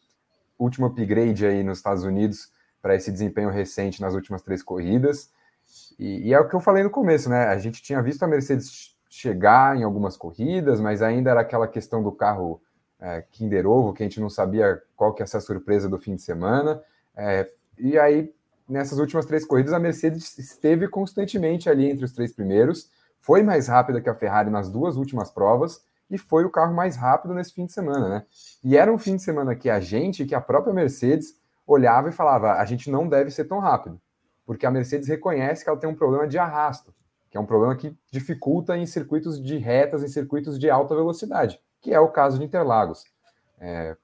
último 0.58 0.86
upgrade 0.86 1.44
aí 1.46 1.62
nos 1.62 1.78
Estados 1.78 2.04
Unidos 2.04 2.50
para 2.80 2.94
esse 2.94 3.12
desempenho 3.12 3.50
recente 3.50 4.00
nas 4.00 4.14
últimas 4.14 4.40
três 4.40 4.62
corridas. 4.62 5.30
E, 5.98 6.28
e, 6.28 6.32
é 6.32 6.40
o 6.40 6.48
que 6.48 6.54
eu 6.54 6.60
falei 6.60 6.82
no 6.82 6.90
começo, 6.90 7.28
né? 7.28 7.48
A 7.48 7.58
gente 7.58 7.82
tinha 7.82 8.02
visto 8.02 8.22
a 8.22 8.26
Mercedes 8.26 8.96
chegar 9.08 9.76
em 9.76 9.82
algumas 9.82 10.16
corridas, 10.16 10.80
mas 10.80 11.02
ainda 11.02 11.30
era 11.30 11.40
aquela 11.40 11.68
questão 11.68 12.02
do 12.02 12.12
carro 12.12 12.62
é, 13.00 13.22
Kinder 13.30 13.66
Ovo, 13.66 13.92
que 13.92 14.02
a 14.02 14.06
gente 14.06 14.20
não 14.20 14.28
sabia 14.28 14.80
qual 14.96 15.14
que 15.14 15.22
ia 15.22 15.26
ser 15.26 15.38
a 15.38 15.40
surpresa 15.40 15.88
do 15.88 15.98
fim 15.98 16.14
de 16.14 16.22
semana. 16.22 16.82
É, 17.16 17.50
e 17.78 17.98
aí, 17.98 18.32
nessas 18.68 18.98
últimas 18.98 19.26
três 19.26 19.44
corridas, 19.44 19.72
a 19.72 19.78
Mercedes 19.78 20.38
esteve 20.38 20.88
constantemente 20.88 21.68
ali 21.68 21.90
entre 21.90 22.04
os 22.04 22.12
três 22.12 22.32
primeiros, 22.32 22.90
foi 23.20 23.42
mais 23.42 23.68
rápida 23.68 24.00
que 24.00 24.08
a 24.08 24.14
Ferrari 24.14 24.50
nas 24.50 24.70
duas 24.70 24.96
últimas 24.96 25.30
provas 25.30 25.84
e 26.10 26.18
foi 26.18 26.44
o 26.44 26.50
carro 26.50 26.74
mais 26.74 26.96
rápido 26.96 27.34
nesse 27.34 27.52
fim 27.52 27.66
de 27.66 27.72
semana, 27.72 28.08
né? 28.08 28.26
E 28.64 28.76
era 28.76 28.92
um 28.92 28.98
fim 28.98 29.16
de 29.16 29.22
semana 29.22 29.54
que 29.54 29.70
a 29.70 29.78
gente, 29.78 30.24
que 30.24 30.34
a 30.34 30.40
própria 30.40 30.72
Mercedes, 30.72 31.38
olhava 31.66 32.08
e 32.08 32.12
falava: 32.12 32.54
a 32.54 32.64
gente 32.64 32.90
não 32.90 33.08
deve 33.08 33.30
ser 33.30 33.44
tão 33.44 33.58
rápido, 33.58 34.00
porque 34.44 34.66
a 34.66 34.70
Mercedes 34.70 35.08
reconhece 35.08 35.62
que 35.62 35.70
ela 35.70 35.78
tem 35.78 35.88
um 35.88 35.94
problema 35.94 36.26
de 36.26 36.38
arrasto 36.38 36.92
que 37.30 37.36
é 37.36 37.40
um 37.40 37.46
problema 37.46 37.76
que 37.76 37.96
dificulta 38.10 38.76
em 38.76 38.84
circuitos 38.84 39.40
de 39.40 39.56
retas, 39.56 40.02
em 40.02 40.08
circuitos 40.08 40.58
de 40.58 40.68
alta 40.68 40.96
velocidade, 40.96 41.60
que 41.80 41.92
é 41.92 42.00
o 42.00 42.08
caso 42.08 42.38
de 42.38 42.44
Interlagos. 42.44 43.04
É, 43.58 43.96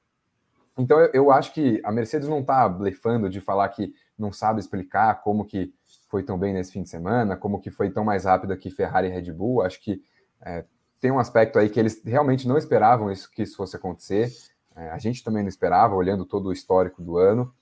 então 0.78 1.00
eu, 1.00 1.10
eu, 1.12 1.30
acho 1.30 1.52
que 1.54 1.80
a 1.84 1.90
Mercedes 1.90 2.28
não 2.28 2.40
está 2.40 2.68
blefando 2.68 3.30
de 3.30 3.40
falar 3.40 3.68
que 3.70 3.94
não 4.18 4.32
sabe 4.32 4.60
explicar 4.60 5.22
como 5.22 5.44
que 5.44 5.72
foi 6.08 6.22
tão 6.22 6.38
bem 6.38 6.52
nesse 6.52 6.72
fim 6.72 6.82
de 6.82 6.88
semana, 6.88 7.36
como 7.36 7.60
que 7.60 7.70
foi 7.70 7.90
tão 7.90 8.04
mais 8.04 8.24
rápida 8.24 8.56
que 8.56 8.70
Ferrari 8.70 9.08
e 9.08 9.10
Red 9.10 9.32
Bull. 9.32 9.62
Acho 9.62 9.80
que 9.80 10.02
é, 10.42 10.64
tem 11.00 11.10
um 11.10 11.18
aspecto 11.18 11.58
aí 11.58 11.68
que 11.68 11.80
eles 11.80 12.02
realmente 12.04 12.46
não 12.46 12.58
esperavam 12.58 13.10
isso 13.10 13.30
que 13.30 13.42
isso 13.42 13.56
fosse 13.56 13.76
acontecer. 13.76 14.30
É, 14.74 14.90
a 14.90 14.98
gente 14.98 15.24
também 15.24 15.42
não 15.42 15.48
esperava, 15.48 15.94
olhando 15.94 16.26
todo 16.26 16.46
o 16.46 16.52
histórico 16.52 17.02
do 17.02 17.16
ano. 17.16 17.52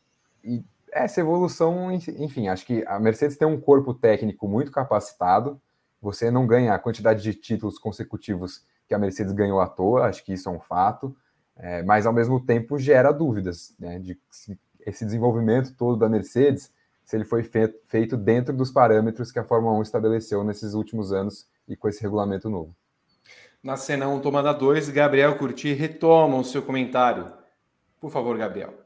E 0.42 0.64
essa 0.92 1.20
evolução, 1.20 1.90
enfim, 1.92 2.48
acho 2.48 2.66
que 2.66 2.84
a 2.86 2.98
Mercedes 2.98 3.36
tem 3.36 3.46
um 3.46 3.60
corpo 3.60 3.94
técnico 3.94 4.48
muito 4.48 4.70
capacitado. 4.70 5.60
Você 6.00 6.30
não 6.30 6.46
ganha 6.46 6.74
a 6.74 6.78
quantidade 6.78 7.22
de 7.22 7.34
títulos 7.34 7.78
consecutivos 7.78 8.64
que 8.86 8.94
a 8.94 8.98
Mercedes 8.98 9.32
ganhou 9.32 9.60
à 9.60 9.66
toa, 9.66 10.06
acho 10.06 10.24
que 10.24 10.32
isso 10.32 10.48
é 10.48 10.52
um 10.52 10.60
fato, 10.60 11.16
é, 11.56 11.82
mas 11.82 12.06
ao 12.06 12.12
mesmo 12.12 12.44
tempo 12.44 12.78
gera 12.78 13.12
dúvidas 13.12 13.74
né, 13.78 13.98
de 13.98 14.18
se 14.30 14.58
esse 14.86 15.04
desenvolvimento 15.04 15.74
todo 15.74 15.96
da 15.96 16.08
Mercedes, 16.08 16.70
se 17.04 17.16
ele 17.16 17.24
foi 17.24 17.42
feito, 17.42 18.16
dentro 18.16 18.54
dos 18.54 18.70
parâmetros 18.70 19.32
que 19.32 19.38
a 19.38 19.44
Fórmula 19.44 19.76
1 19.78 19.82
estabeleceu 19.82 20.44
nesses 20.44 20.74
últimos 20.74 21.12
anos 21.12 21.46
e 21.68 21.76
com 21.76 21.88
esse 21.88 22.02
regulamento 22.02 22.48
novo. 22.48 22.74
Na 23.62 23.76
cena 23.76 24.08
1, 24.08 24.20
tomada 24.20 24.52
2, 24.52 24.90
Gabriel 24.90 25.36
Curti 25.38 25.72
retoma 25.72 26.36
o 26.36 26.44
seu 26.44 26.62
comentário. 26.62 27.32
Por 28.00 28.10
favor, 28.10 28.36
Gabriel. 28.36 28.83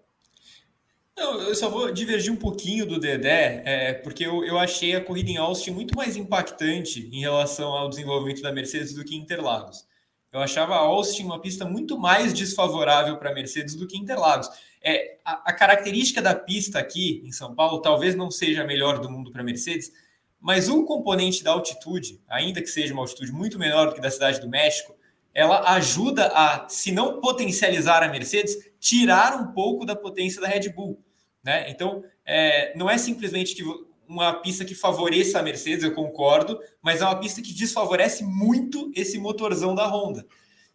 Não, 1.18 1.42
eu 1.42 1.54
só 1.56 1.68
vou 1.68 1.90
divergir 1.90 2.32
um 2.32 2.36
pouquinho 2.36 2.86
do 2.86 3.00
Dedé, 3.00 3.60
é, 3.64 3.92
porque 3.92 4.24
eu, 4.24 4.44
eu 4.44 4.56
achei 4.56 4.94
a 4.94 5.00
corrida 5.00 5.30
em 5.30 5.36
Austin 5.36 5.72
muito 5.72 5.96
mais 5.96 6.16
impactante 6.16 7.10
em 7.12 7.20
relação 7.20 7.72
ao 7.72 7.88
desenvolvimento 7.88 8.40
da 8.40 8.52
Mercedes 8.52 8.94
do 8.94 9.04
que 9.04 9.16
Interlagos. 9.16 9.84
Eu 10.32 10.38
achava 10.38 10.74
a 10.74 10.78
Austin 10.78 11.24
uma 11.24 11.40
pista 11.40 11.64
muito 11.64 11.98
mais 11.98 12.32
desfavorável 12.32 13.16
para 13.16 13.30
a 13.30 13.34
Mercedes 13.34 13.74
do 13.74 13.88
que 13.88 13.98
Interlagos. 13.98 14.48
É, 14.80 15.18
a, 15.24 15.50
a, 15.50 15.52
característica 15.52 16.22
da 16.22 16.36
pista 16.36 16.78
aqui 16.78 17.20
em 17.26 17.32
São 17.32 17.52
Paulo 17.52 17.82
talvez 17.82 18.14
não 18.14 18.30
seja 18.30 18.62
a 18.62 18.66
melhor 18.66 19.00
do 19.00 19.10
mundo 19.10 19.32
para 19.32 19.40
a 19.40 19.44
Mercedes, 19.44 19.90
mas 20.38 20.68
o 20.68 20.84
componente 20.84 21.42
da 21.42 21.50
altitude, 21.50 22.20
ainda 22.28 22.62
que 22.62 22.68
seja 22.68 22.92
uma 22.92 23.02
altitude 23.02 23.32
muito 23.32 23.58
menor 23.58 23.88
do 23.88 23.94
que 23.96 24.00
da 24.00 24.10
cidade 24.10 24.40
do 24.40 24.48
México, 24.48 24.94
ela 25.34 25.68
ajuda 25.74 26.28
a, 26.28 26.68
se 26.68 26.92
não 26.92 27.20
potencializar 27.20 28.04
a 28.04 28.08
Mercedes, 28.08 28.56
tirar 28.78 29.34
um 29.34 29.52
pouco 29.52 29.84
da 29.84 29.96
potência 29.96 30.40
da 30.40 30.46
Red 30.46 30.68
Bull. 30.68 31.02
Né? 31.48 31.70
Então, 31.70 32.04
é, 32.26 32.76
não 32.76 32.90
é 32.90 32.98
simplesmente 32.98 33.54
que 33.54 33.64
uma 34.06 34.34
pista 34.34 34.66
que 34.66 34.74
favoreça 34.74 35.38
a 35.38 35.42
Mercedes, 35.42 35.82
eu 35.82 35.94
concordo, 35.94 36.60
mas 36.82 37.00
é 37.00 37.06
uma 37.06 37.18
pista 37.18 37.40
que 37.40 37.54
desfavorece 37.54 38.22
muito 38.22 38.92
esse 38.94 39.18
motorzão 39.18 39.74
da 39.74 39.86
Honda. 39.86 40.26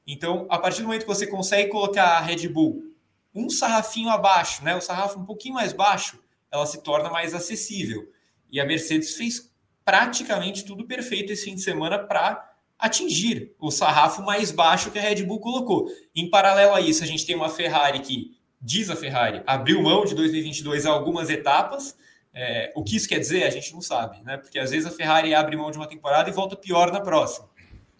Então, 0.07 0.47
a 0.49 0.57
partir 0.57 0.81
do 0.81 0.87
momento 0.87 1.01
que 1.01 1.07
você 1.07 1.27
consegue 1.27 1.69
colocar 1.69 2.17
a 2.17 2.21
Red 2.21 2.47
Bull 2.47 2.91
um 3.35 3.51
sarrafinho 3.51 4.09
abaixo, 4.09 4.63
né, 4.63 4.75
o 4.75 4.81
sarrafo 4.81 5.19
um 5.19 5.25
pouquinho 5.25 5.53
mais 5.53 5.73
baixo, 5.73 6.19
ela 6.51 6.65
se 6.65 6.81
torna 6.81 7.11
mais 7.11 7.35
acessível. 7.35 8.11
E 8.51 8.59
a 8.59 8.65
Mercedes 8.65 9.15
fez 9.15 9.53
praticamente 9.85 10.65
tudo 10.65 10.87
perfeito 10.87 11.31
esse 11.31 11.45
fim 11.45 11.53
de 11.53 11.61
semana 11.61 11.99
para 11.99 12.51
atingir 12.79 13.53
o 13.59 13.69
sarrafo 13.69 14.23
mais 14.23 14.49
baixo 14.49 14.89
que 14.89 14.97
a 14.97 15.03
Red 15.03 15.23
Bull 15.23 15.39
colocou. 15.39 15.87
Em 16.15 16.31
paralelo 16.31 16.73
a 16.73 16.81
isso, 16.81 17.03
a 17.03 17.07
gente 17.07 17.27
tem 17.27 17.35
uma 17.35 17.49
Ferrari 17.49 17.99
que 17.99 18.41
diz 18.63 18.89
a 18.89 18.95
Ferrari, 18.95 19.43
abriu 19.45 19.81
mão 19.81 20.05
de 20.05 20.15
2022 20.15 20.85
algumas 20.85 21.29
etapas. 21.29 21.97
É, 22.33 22.71
o 22.75 22.83
que 22.83 22.95
isso 22.95 23.07
quer 23.07 23.19
dizer, 23.19 23.43
a 23.43 23.49
gente 23.49 23.73
não 23.73 23.81
sabe, 23.81 24.23
né? 24.23 24.37
Porque 24.37 24.57
às 24.57 24.71
vezes 24.71 24.87
a 24.87 24.91
Ferrari 24.91 25.35
abre 25.35 25.55
mão 25.55 25.69
de 25.69 25.77
uma 25.77 25.85
temporada 25.87 26.29
e 26.29 26.33
volta 26.33 26.55
pior 26.55 26.91
na 26.91 27.01
próxima. 27.01 27.47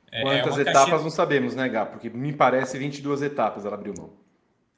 É, 0.10 0.22
é 0.22 0.42
Quantas 0.42 0.60
etapas 0.60 0.74
caixinha... 0.74 0.98
não 1.00 1.10
sabemos, 1.10 1.54
né, 1.54 1.68
Gá? 1.68 1.86
Porque 1.86 2.10
me 2.10 2.32
parece 2.32 2.78
22 2.78 3.22
etapas 3.22 3.66
ela 3.66 3.76
abriu 3.76 3.94
mão. 3.96 4.12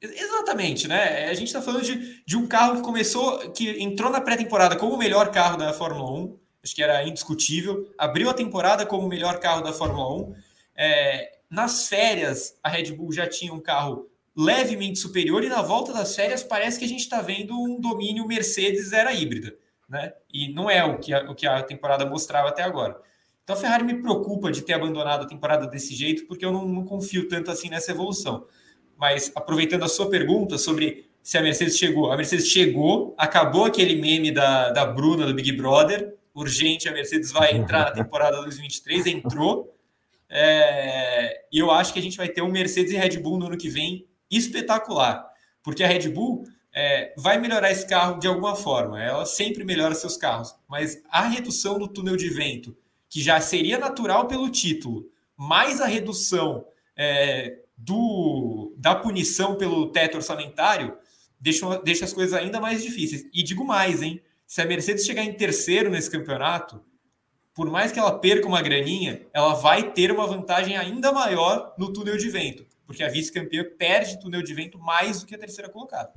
Exatamente, 0.02 0.88
né? 0.88 1.30
A 1.30 1.34
gente 1.34 1.48
está 1.48 1.62
falando 1.62 1.84
de, 1.84 2.24
de 2.26 2.38
um 2.38 2.48
carro 2.48 2.78
que 2.78 2.82
começou, 2.82 3.52
que 3.52 3.82
entrou 3.82 4.12
na 4.12 4.19
pré-temporada 4.19 4.76
como 4.76 4.93
o 4.93 4.98
melhor 4.98 5.32
carro 5.32 5.58
da 5.58 5.71
Fórmula 5.71 6.12
1, 6.12 6.38
acho 6.63 6.76
que 6.76 6.84
era 6.84 7.08
indiscutível, 7.08 7.89
abriu 7.98 8.30
a 8.30 8.34
temporada 8.34 8.86
como 8.86 9.06
o 9.06 9.10
melhor 9.10 9.39
carro 9.39 9.62
da 9.62 9.71
Fórmula 9.71 10.13
1. 10.15 10.36
É, 10.76 11.32
nas 11.50 11.88
férias, 11.88 12.58
a 12.62 12.69
Red 12.69 12.91
Bull 12.91 13.13
já 13.13 13.28
tinha 13.28 13.54
um 13.54 13.60
carro 13.60 14.10
levemente 14.36 15.00
superior 15.00 15.43
e 15.43 15.50
na 15.50 15.62
volta 15.62 15.93
das 15.93 16.15
férias 16.15 16.43
parece 16.43 16.78
que 16.78 16.86
a 16.86 16.88
gente 16.88 17.02
está 17.02 17.21
vendo 17.21 17.54
um 17.54 17.80
domínio 17.80 18.28
Mercedes 18.28 18.91
era 18.91 19.13
híbrida, 19.13 19.56
né? 19.88 20.13
E 20.34 20.52
não 20.54 20.69
é 20.69 20.84
o 20.84 20.98
que 20.98 21.13
a, 21.13 21.32
o 21.32 21.36
que 21.36 21.48
a 21.48 21.63
temporada 21.63 22.06
mostrava 22.06 22.50
até 22.50 22.62
agora. 22.62 23.00
Então 23.43 23.56
a 23.56 23.60
Ferrari 23.60 23.84
me 23.84 24.02
preocupa 24.02 24.52
de 24.52 24.62
ter 24.62 24.74
abandonado 24.74 25.24
a 25.24 25.28
temporada 25.28 25.67
desse 25.67 25.95
jeito, 25.95 26.26
porque 26.28 26.43
eu 26.43 26.52
não, 26.52 26.67
não 26.67 26.84
confio 26.84 27.30
tanto 27.30 27.50
assim 27.50 27.69
nessa 27.69 27.91
evolução. 27.91 28.45
Mas 28.98 29.32
aproveitando 29.36 29.84
a 29.84 29.88
sua 29.88 30.10
pergunta 30.10 30.58
sobre 30.58 31.10
se 31.21 31.38
a 31.38 31.41
Mercedes 31.41 31.78
chegou, 31.78 32.12
a 32.12 32.17
Mercedes 32.17 32.48
chegou, 32.48 33.15
acabou 33.17 33.65
aquele 33.65 33.95
meme 33.95 34.32
da, 34.32 34.71
da 34.71 34.86
Bruna 34.86 35.26
do 35.26 35.34
Big 35.34 35.52
Brother, 35.54 36.15
urgente, 36.34 36.89
a 36.89 36.91
Mercedes 36.91 37.32
vai 37.32 37.56
entrar 37.56 37.86
na 37.86 37.91
temporada 37.91 38.38
2023, 38.41 39.08
entrou. 39.08 39.74
É, 40.30 41.45
e 41.52 41.60
eu 41.60 41.71
acho 41.71 41.93
que 41.93 42.00
a 42.00 42.02
gente 42.02 42.17
vai 42.17 42.28
ter 42.28 42.41
um 42.41 42.52
Mercedes 42.52 42.91
e 42.91 42.98
Red 42.98 43.19
Bull 43.19 43.39
no 43.39 43.45
ano 43.48 43.58
que 43.58 43.69
vem 43.69 44.06
espetacular, 44.29 45.25
porque 45.63 45.83
a 45.83 45.88
Red 45.88 46.09
Bull 46.09 46.45
é, 46.73 47.13
vai 47.17 47.39
melhorar 47.39 47.71
esse 47.71 47.88
carro 47.88 48.19
de 48.19 48.27
alguma 48.27 48.55
forma. 48.55 49.01
Ela 49.01 49.25
sempre 49.25 49.63
melhora 49.63 49.95
seus 49.95 50.17
carros. 50.17 50.53
Mas 50.67 51.01
a 51.09 51.27
redução 51.27 51.79
do 51.79 51.88
túnel 51.88 52.17
de 52.17 52.29
vento, 52.29 52.75
que 53.09 53.21
já 53.21 53.39
seria 53.39 53.77
natural 53.77 54.27
pelo 54.27 54.49
título, 54.49 55.09
mais 55.38 55.79
a 55.79 55.85
redução 55.85 56.65
é, 56.97 57.59
do, 57.77 58.73
da 58.77 58.93
punição 58.93 59.55
pelo 59.55 59.89
teto 59.91 60.17
orçamentário, 60.17 60.97
deixa, 61.39 61.77
deixa 61.79 62.05
as 62.05 62.13
coisas 62.13 62.33
ainda 62.33 62.59
mais 62.59 62.83
difíceis. 62.83 63.25
E 63.33 63.41
digo 63.41 63.65
mais, 63.65 64.01
hein? 64.01 64.21
Se 64.45 64.61
a 64.61 64.65
Mercedes 64.65 65.05
chegar 65.05 65.23
em 65.23 65.33
terceiro 65.33 65.89
nesse 65.89 66.11
campeonato, 66.11 66.83
por 67.56 67.72
mais 67.72 67.91
que 67.91 67.98
ela 67.98 68.20
perca 68.20 68.46
uma 68.46 68.62
graninha, 68.62 69.26
ela 69.34 69.54
vai 69.54 69.94
ter 69.94 70.12
uma 70.12 70.28
vantagem 70.28 70.76
ainda 70.76 71.13
maior 71.13 71.74
no 71.78 71.91
túnel 71.94 72.18
de 72.18 72.30
vento, 72.30 72.65
porque 72.86 73.02
a 73.02 73.08
vice-campeã 73.08 73.65
perde 73.80 74.20
túnel 74.20 74.44
de 74.44 74.54
vento 74.54 74.78
mais 74.78 75.22
do 75.22 75.26
que 75.26 75.34
a 75.34 75.38
terceira 75.39 75.70
colocada. 75.70 76.12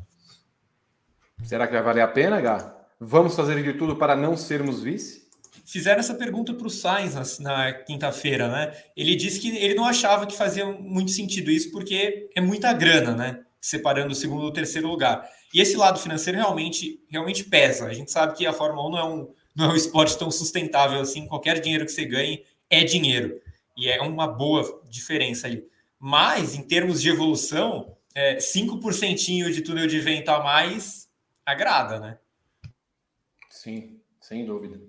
Será 1.44 1.68
que 1.68 1.72
vai 1.72 1.82
valer 1.82 2.00
a 2.02 2.08
pena, 2.08 2.40
Gá? 2.40 2.76
Vamos 3.00 3.36
fazer 3.36 3.62
de 3.62 3.74
tudo 3.74 3.94
para 3.94 4.16
não 4.16 4.36
sermos 4.36 4.82
vice? 4.82 5.28
Fizeram 5.64 6.00
essa 6.00 6.14
pergunta 6.14 6.52
para 6.52 6.66
o 6.66 6.70
Sainz 6.70 7.38
na, 7.38 7.66
na 7.66 7.72
quinta-feira, 7.72 8.48
né? 8.48 8.74
Ele 8.96 9.14
disse 9.14 9.38
que 9.38 9.56
ele 9.56 9.74
não 9.74 9.84
achava 9.84 10.26
que 10.26 10.36
fazia 10.36 10.66
muito 10.66 11.12
sentido 11.12 11.50
isso, 11.52 11.70
porque 11.70 12.28
é 12.34 12.40
muita 12.40 12.72
grana, 12.72 13.14
né? 13.14 13.40
Separando 13.60 14.12
o 14.12 14.16
segundo 14.16 14.44
e 14.44 14.48
o 14.48 14.52
terceiro 14.52 14.88
lugar. 14.88 15.28
E 15.54 15.60
esse 15.60 15.76
lado 15.76 16.00
financeiro 16.00 16.38
realmente, 16.38 17.00
realmente 17.08 17.44
pesa. 17.44 17.86
A 17.86 17.92
gente 17.92 18.10
sabe 18.10 18.34
que 18.34 18.46
a 18.46 18.52
Fórmula 18.52 18.88
1 18.88 18.90
não 18.90 18.98
é 18.98 19.04
um, 19.04 19.28
não 19.58 19.70
é 19.70 19.72
um 19.72 19.76
esporte 19.76 20.16
tão 20.16 20.30
sustentável 20.30 21.00
assim. 21.00 21.26
Qualquer 21.26 21.60
dinheiro 21.60 21.84
que 21.84 21.90
você 21.90 22.04
ganhe 22.04 22.44
é 22.70 22.84
dinheiro. 22.84 23.40
E 23.76 23.88
é 23.88 24.00
uma 24.00 24.28
boa 24.28 24.80
diferença 24.88 25.48
ali. 25.48 25.66
Mas, 25.98 26.54
em 26.54 26.62
termos 26.62 27.02
de 27.02 27.08
evolução, 27.08 27.96
é, 28.14 28.36
5% 28.36 29.50
de 29.50 29.62
túnel 29.62 29.88
de 29.88 29.98
vento 29.98 30.28
a 30.28 30.40
mais 30.44 31.08
agrada, 31.44 31.98
né? 31.98 32.18
Sim, 33.50 33.98
sem 34.20 34.46
dúvida. 34.46 34.80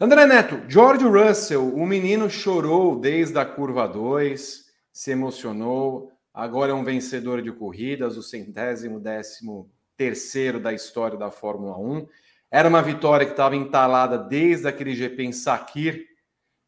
André 0.00 0.26
Neto, 0.26 0.60
George 0.68 1.04
Russell, 1.04 1.72
o 1.72 1.86
menino 1.86 2.28
chorou 2.28 2.98
desde 2.98 3.38
a 3.38 3.44
curva 3.44 3.86
2, 3.86 4.66
se 4.92 5.10
emocionou, 5.12 6.10
agora 6.34 6.72
é 6.72 6.74
um 6.74 6.84
vencedor 6.84 7.40
de 7.40 7.52
corridas, 7.52 8.16
o 8.16 8.22
centésimo 8.22 8.98
décimo 8.98 9.70
terceiro 9.96 10.58
da 10.58 10.72
história 10.72 11.16
da 11.16 11.30
Fórmula 11.30 11.78
1. 11.78 12.06
Era 12.50 12.68
uma 12.68 12.82
vitória 12.82 13.26
que 13.26 13.32
estava 13.32 13.56
entalada 13.56 14.16
desde 14.16 14.68
aquele 14.68 14.94
GP 14.94 15.24
em 15.24 15.32
Sakir, 15.32 16.06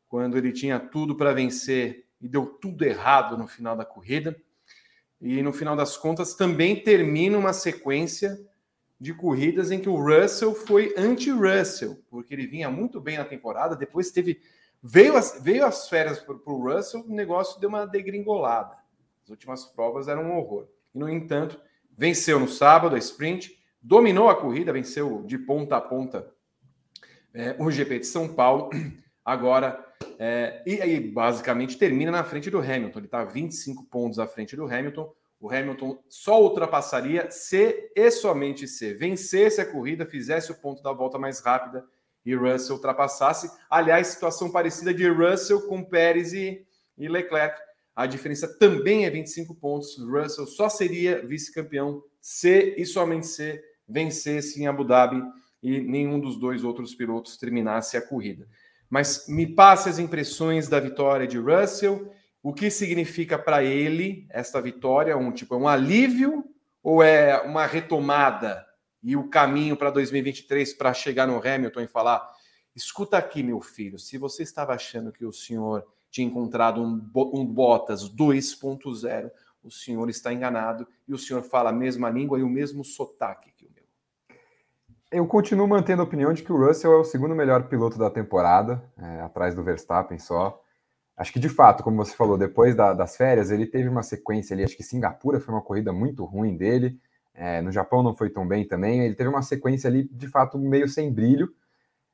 quando 0.08 0.36
ele 0.36 0.52
tinha 0.52 0.80
tudo 0.80 1.16
para 1.16 1.32
vencer 1.32 2.06
e 2.20 2.28
deu 2.28 2.46
tudo 2.46 2.84
errado 2.84 3.36
no 3.36 3.46
final 3.46 3.76
da 3.76 3.84
corrida. 3.84 4.36
E 5.20 5.42
no 5.42 5.52
final 5.52 5.76
das 5.76 5.96
contas 5.96 6.34
também 6.34 6.82
termina 6.82 7.36
uma 7.36 7.52
sequência 7.52 8.38
de 9.00 9.14
corridas 9.14 9.70
em 9.70 9.80
que 9.80 9.88
o 9.88 9.96
Russell 9.96 10.54
foi 10.54 10.92
anti-Russell, 10.96 12.02
porque 12.10 12.34
ele 12.34 12.46
vinha 12.46 12.68
muito 12.68 13.00
bem 13.00 13.18
na 13.18 13.24
temporada, 13.24 13.76
depois 13.76 14.10
teve. 14.10 14.40
Veio 14.82 15.16
as, 15.16 15.40
veio 15.42 15.66
as 15.66 15.88
férias 15.88 16.20
para 16.20 16.34
o 16.34 16.72
Russell, 16.72 17.04
o 17.04 17.12
negócio 17.12 17.60
deu 17.60 17.68
uma 17.68 17.84
degringolada. 17.84 18.76
As 19.24 19.28
últimas 19.28 19.64
provas 19.64 20.06
eram 20.06 20.24
um 20.24 20.36
horror. 20.36 20.68
E, 20.94 20.98
no 20.98 21.08
entanto, 21.08 21.60
venceu 21.96 22.38
no 22.38 22.48
sábado 22.48 22.94
a 22.94 22.98
sprint, 22.98 23.57
dominou 23.88 24.28
a 24.28 24.36
corrida, 24.36 24.70
venceu 24.70 25.22
de 25.24 25.38
ponta 25.38 25.74
a 25.78 25.80
ponta 25.80 26.30
é, 27.32 27.56
o 27.58 27.70
GP 27.70 28.00
de 28.00 28.06
São 28.06 28.28
Paulo. 28.28 28.68
Agora, 29.24 29.82
é, 30.18 30.62
e 30.66 30.82
aí 30.82 31.00
basicamente 31.00 31.78
termina 31.78 32.10
na 32.10 32.22
frente 32.22 32.50
do 32.50 32.58
Hamilton. 32.58 32.98
Ele 32.98 33.06
está 33.06 33.24
25 33.24 33.86
pontos 33.86 34.18
à 34.18 34.26
frente 34.26 34.54
do 34.54 34.66
Hamilton. 34.66 35.10
O 35.40 35.50
Hamilton 35.50 36.02
só 36.06 36.42
ultrapassaria 36.42 37.30
se 37.30 37.90
e 37.96 38.10
somente 38.10 38.68
se 38.68 38.92
vencesse 38.92 39.58
a 39.58 39.66
corrida, 39.66 40.04
fizesse 40.04 40.52
o 40.52 40.56
ponto 40.56 40.82
da 40.82 40.92
volta 40.92 41.18
mais 41.18 41.40
rápida 41.40 41.82
e 42.26 42.34
Russell 42.34 42.76
ultrapassasse. 42.76 43.50
Aliás, 43.70 44.08
situação 44.08 44.50
parecida 44.50 44.92
de 44.92 45.08
Russell 45.08 45.62
com 45.62 45.82
Pérez 45.82 46.34
e, 46.34 46.66
e 46.98 47.08
Leclerc. 47.08 47.58
A 47.96 48.04
diferença 48.04 48.46
também 48.58 49.06
é 49.06 49.10
25 49.10 49.54
pontos. 49.54 49.96
Russell 49.98 50.46
só 50.46 50.68
seria 50.68 51.24
vice-campeão 51.26 52.02
se 52.20 52.74
e 52.76 52.84
somente 52.84 53.26
se 53.26 53.67
vencesse 53.88 54.60
em 54.60 54.66
Abu 54.66 54.84
Dhabi 54.84 55.22
e 55.62 55.80
nenhum 55.80 56.20
dos 56.20 56.36
dois 56.38 56.62
outros 56.62 56.94
pilotos 56.94 57.36
terminasse 57.36 57.96
a 57.96 58.02
corrida. 58.02 58.46
Mas 58.88 59.26
me 59.28 59.46
passe 59.46 59.88
as 59.88 59.98
impressões 59.98 60.68
da 60.68 60.78
vitória 60.80 61.26
de 61.26 61.38
Russell 61.38 62.12
o 62.42 62.52
que 62.52 62.70
significa 62.70 63.38
para 63.38 63.64
ele 63.64 64.26
esta 64.30 64.60
vitória? 64.60 65.16
Um 65.16 65.32
tipo, 65.32 65.54
é 65.54 65.58
um 65.58 65.68
alívio 65.68 66.44
ou 66.82 67.02
é 67.02 67.40
uma 67.42 67.66
retomada 67.66 68.64
e 69.02 69.16
o 69.16 69.28
caminho 69.28 69.76
para 69.76 69.90
2023 69.90 70.74
para 70.74 70.94
chegar 70.94 71.26
no 71.26 71.36
Hamilton 71.36 71.80
e 71.80 71.88
falar: 71.88 72.26
escuta 72.74 73.18
aqui, 73.18 73.42
meu 73.42 73.60
filho, 73.60 73.98
se 73.98 74.16
você 74.16 74.44
estava 74.44 74.72
achando 74.72 75.12
que 75.12 75.26
o 75.26 75.32
senhor 75.32 75.84
tinha 76.10 76.26
encontrado 76.26 76.80
um, 76.80 77.10
um 77.34 77.44
Bottas 77.44 78.08
2.0, 78.08 79.30
o 79.62 79.70
senhor 79.70 80.08
está 80.08 80.32
enganado 80.32 80.86
e 81.06 81.12
o 81.12 81.18
senhor 81.18 81.42
fala 81.42 81.70
a 81.70 81.72
mesma 81.72 82.08
língua 82.08 82.38
e 82.38 82.42
o 82.42 82.48
mesmo 82.48 82.84
sotaque. 82.84 83.52
Eu 85.10 85.26
continuo 85.26 85.66
mantendo 85.66 86.02
a 86.02 86.04
opinião 86.04 86.34
de 86.34 86.42
que 86.42 86.52
o 86.52 86.66
Russell 86.66 86.92
é 86.92 86.96
o 86.96 87.04
segundo 87.04 87.34
melhor 87.34 87.62
piloto 87.64 87.98
da 87.98 88.10
temporada, 88.10 88.82
é, 88.98 89.22
atrás 89.22 89.54
do 89.54 89.62
Verstappen 89.62 90.18
só. 90.18 90.62
Acho 91.16 91.32
que 91.32 91.38
de 91.38 91.48
fato, 91.48 91.82
como 91.82 91.96
você 91.96 92.14
falou, 92.14 92.36
depois 92.36 92.76
da, 92.76 92.92
das 92.92 93.16
férias, 93.16 93.50
ele 93.50 93.66
teve 93.66 93.88
uma 93.88 94.02
sequência 94.02 94.52
ali. 94.52 94.64
Acho 94.64 94.76
que 94.76 94.82
Singapura 94.82 95.40
foi 95.40 95.54
uma 95.54 95.62
corrida 95.62 95.94
muito 95.94 96.26
ruim 96.26 96.58
dele. 96.58 97.00
É, 97.34 97.62
no 97.62 97.72
Japão 97.72 98.02
não 98.02 98.14
foi 98.14 98.28
tão 98.28 98.46
bem 98.46 98.68
também. 98.68 99.00
Ele 99.00 99.14
teve 99.14 99.30
uma 99.30 99.40
sequência 99.40 99.88
ali, 99.88 100.06
de 100.12 100.28
fato, 100.28 100.58
meio 100.58 100.86
sem 100.86 101.10
brilho. 101.10 101.54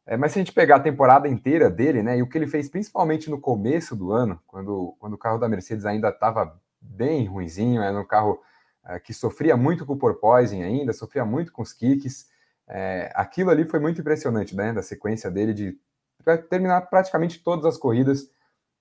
É, 0.06 0.16
mas 0.16 0.30
se 0.30 0.38
a 0.38 0.42
gente 0.42 0.54
pegar 0.54 0.76
a 0.76 0.80
temporada 0.80 1.26
inteira 1.26 1.68
dele, 1.68 2.00
né, 2.00 2.18
e 2.18 2.22
o 2.22 2.28
que 2.28 2.38
ele 2.38 2.46
fez 2.46 2.68
principalmente 2.68 3.28
no 3.28 3.40
começo 3.40 3.96
do 3.96 4.12
ano, 4.12 4.40
quando, 4.46 4.94
quando 5.00 5.14
o 5.14 5.18
carro 5.18 5.38
da 5.38 5.48
Mercedes 5.48 5.84
ainda 5.84 6.10
estava 6.10 6.56
bem 6.80 7.26
ruinzinho, 7.26 7.82
era 7.82 7.98
um 7.98 8.06
carro 8.06 8.40
é, 8.86 9.00
que 9.00 9.12
sofria 9.12 9.56
muito 9.56 9.84
com 9.84 9.94
o 9.94 9.98
porpoising 9.98 10.62
ainda, 10.62 10.92
sofria 10.92 11.24
muito 11.24 11.52
com 11.52 11.62
os 11.62 11.72
kicks. 11.72 12.32
É, 12.68 13.10
aquilo 13.14 13.50
ali 13.50 13.64
foi 13.64 13.78
muito 13.78 14.00
impressionante, 14.00 14.56
né, 14.56 14.72
da 14.72 14.82
sequência 14.82 15.30
dele 15.30 15.52
de 15.52 15.78
terminar 16.48 16.80
praticamente 16.82 17.42
todas 17.42 17.66
as 17.66 17.76
corridas 17.76 18.30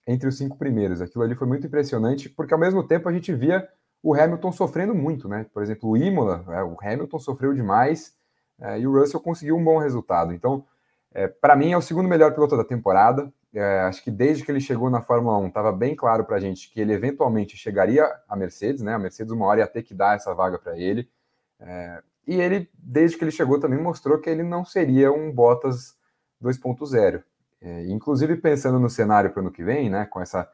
entre 0.08 0.28
os 0.28 0.38
cinco 0.38 0.58
primeiros. 0.58 1.02
Aquilo 1.02 1.24
ali 1.24 1.36
foi 1.36 1.48
muito 1.48 1.68
impressionante, 1.68 2.30
porque 2.30 2.54
ao 2.54 2.60
mesmo 2.60 2.84
tempo 2.86 3.08
a 3.08 3.14
gente 3.14 3.34
via 3.34 3.68
o 4.02 4.14
Hamilton 4.14 4.52
sofrendo 4.52 4.94
muito, 4.94 5.28
né? 5.30 5.46
Por 5.54 5.64
exemplo, 5.64 5.90
o 5.90 5.98
Imola, 5.98 6.44
é, 6.50 6.64
o 6.64 6.78
Hamilton 6.82 7.20
sofreu 7.20 7.54
demais 7.54 8.14
é, 8.60 8.80
e 8.80 8.88
o 8.88 8.92
Russell 8.92 9.20
conseguiu 9.20 9.56
um 9.56 9.64
bom 9.64 9.78
resultado. 9.78 10.34
Então, 10.34 10.66
é, 11.14 11.28
para 11.28 11.56
mim, 11.56 11.72
é 11.72 11.78
o 11.78 11.82
segundo 11.82 12.10
melhor 12.10 12.34
piloto 12.34 12.58
da 12.58 12.64
temporada. 12.66 13.32
É, 13.54 13.82
acho 13.82 14.04
que 14.04 14.12
desde 14.12 14.44
que 14.44 14.52
ele 14.52 14.60
chegou 14.60 14.90
na 14.90 15.02
Fórmula 15.02 15.38
1, 15.38 15.48
estava 15.48 15.72
bem 15.72 15.96
claro 15.96 16.26
para 16.26 16.38
a 16.38 16.40
gente 16.40 16.70
que 16.70 16.82
ele 16.82 16.92
eventualmente 16.92 17.56
chegaria 17.56 18.06
à 18.28 18.36
Mercedes, 18.36 18.82
né? 18.82 18.94
A 18.94 19.00
Mercedes, 19.00 19.32
uma 19.32 19.46
hora 19.46 19.62
ia 19.62 19.68
ter 19.68 19.84
que 19.84 19.94
dar 19.94 20.16
essa 20.16 20.34
vaga 20.34 20.58
para 20.58 20.78
ele. 20.78 21.10
E 22.26 22.40
ele, 22.40 22.70
desde 22.78 23.18
que 23.18 23.24
ele 23.24 23.32
chegou, 23.32 23.60
também 23.60 23.80
mostrou 23.80 24.20
que 24.20 24.30
ele 24.30 24.44
não 24.44 24.64
seria 24.64 25.12
um 25.12 25.32
Bottas 25.32 25.98
2.0. 26.42 27.24
É, 27.62 27.86
inclusive 27.88 28.36
pensando 28.38 28.80
no 28.80 28.90
cenário 28.90 29.32
para 29.32 29.40
o 29.40 29.44
ano 29.44 29.52
que 29.52 29.64
vem, 29.64 29.90
né, 29.90 30.06
com 30.06 30.20
essa 30.22 30.50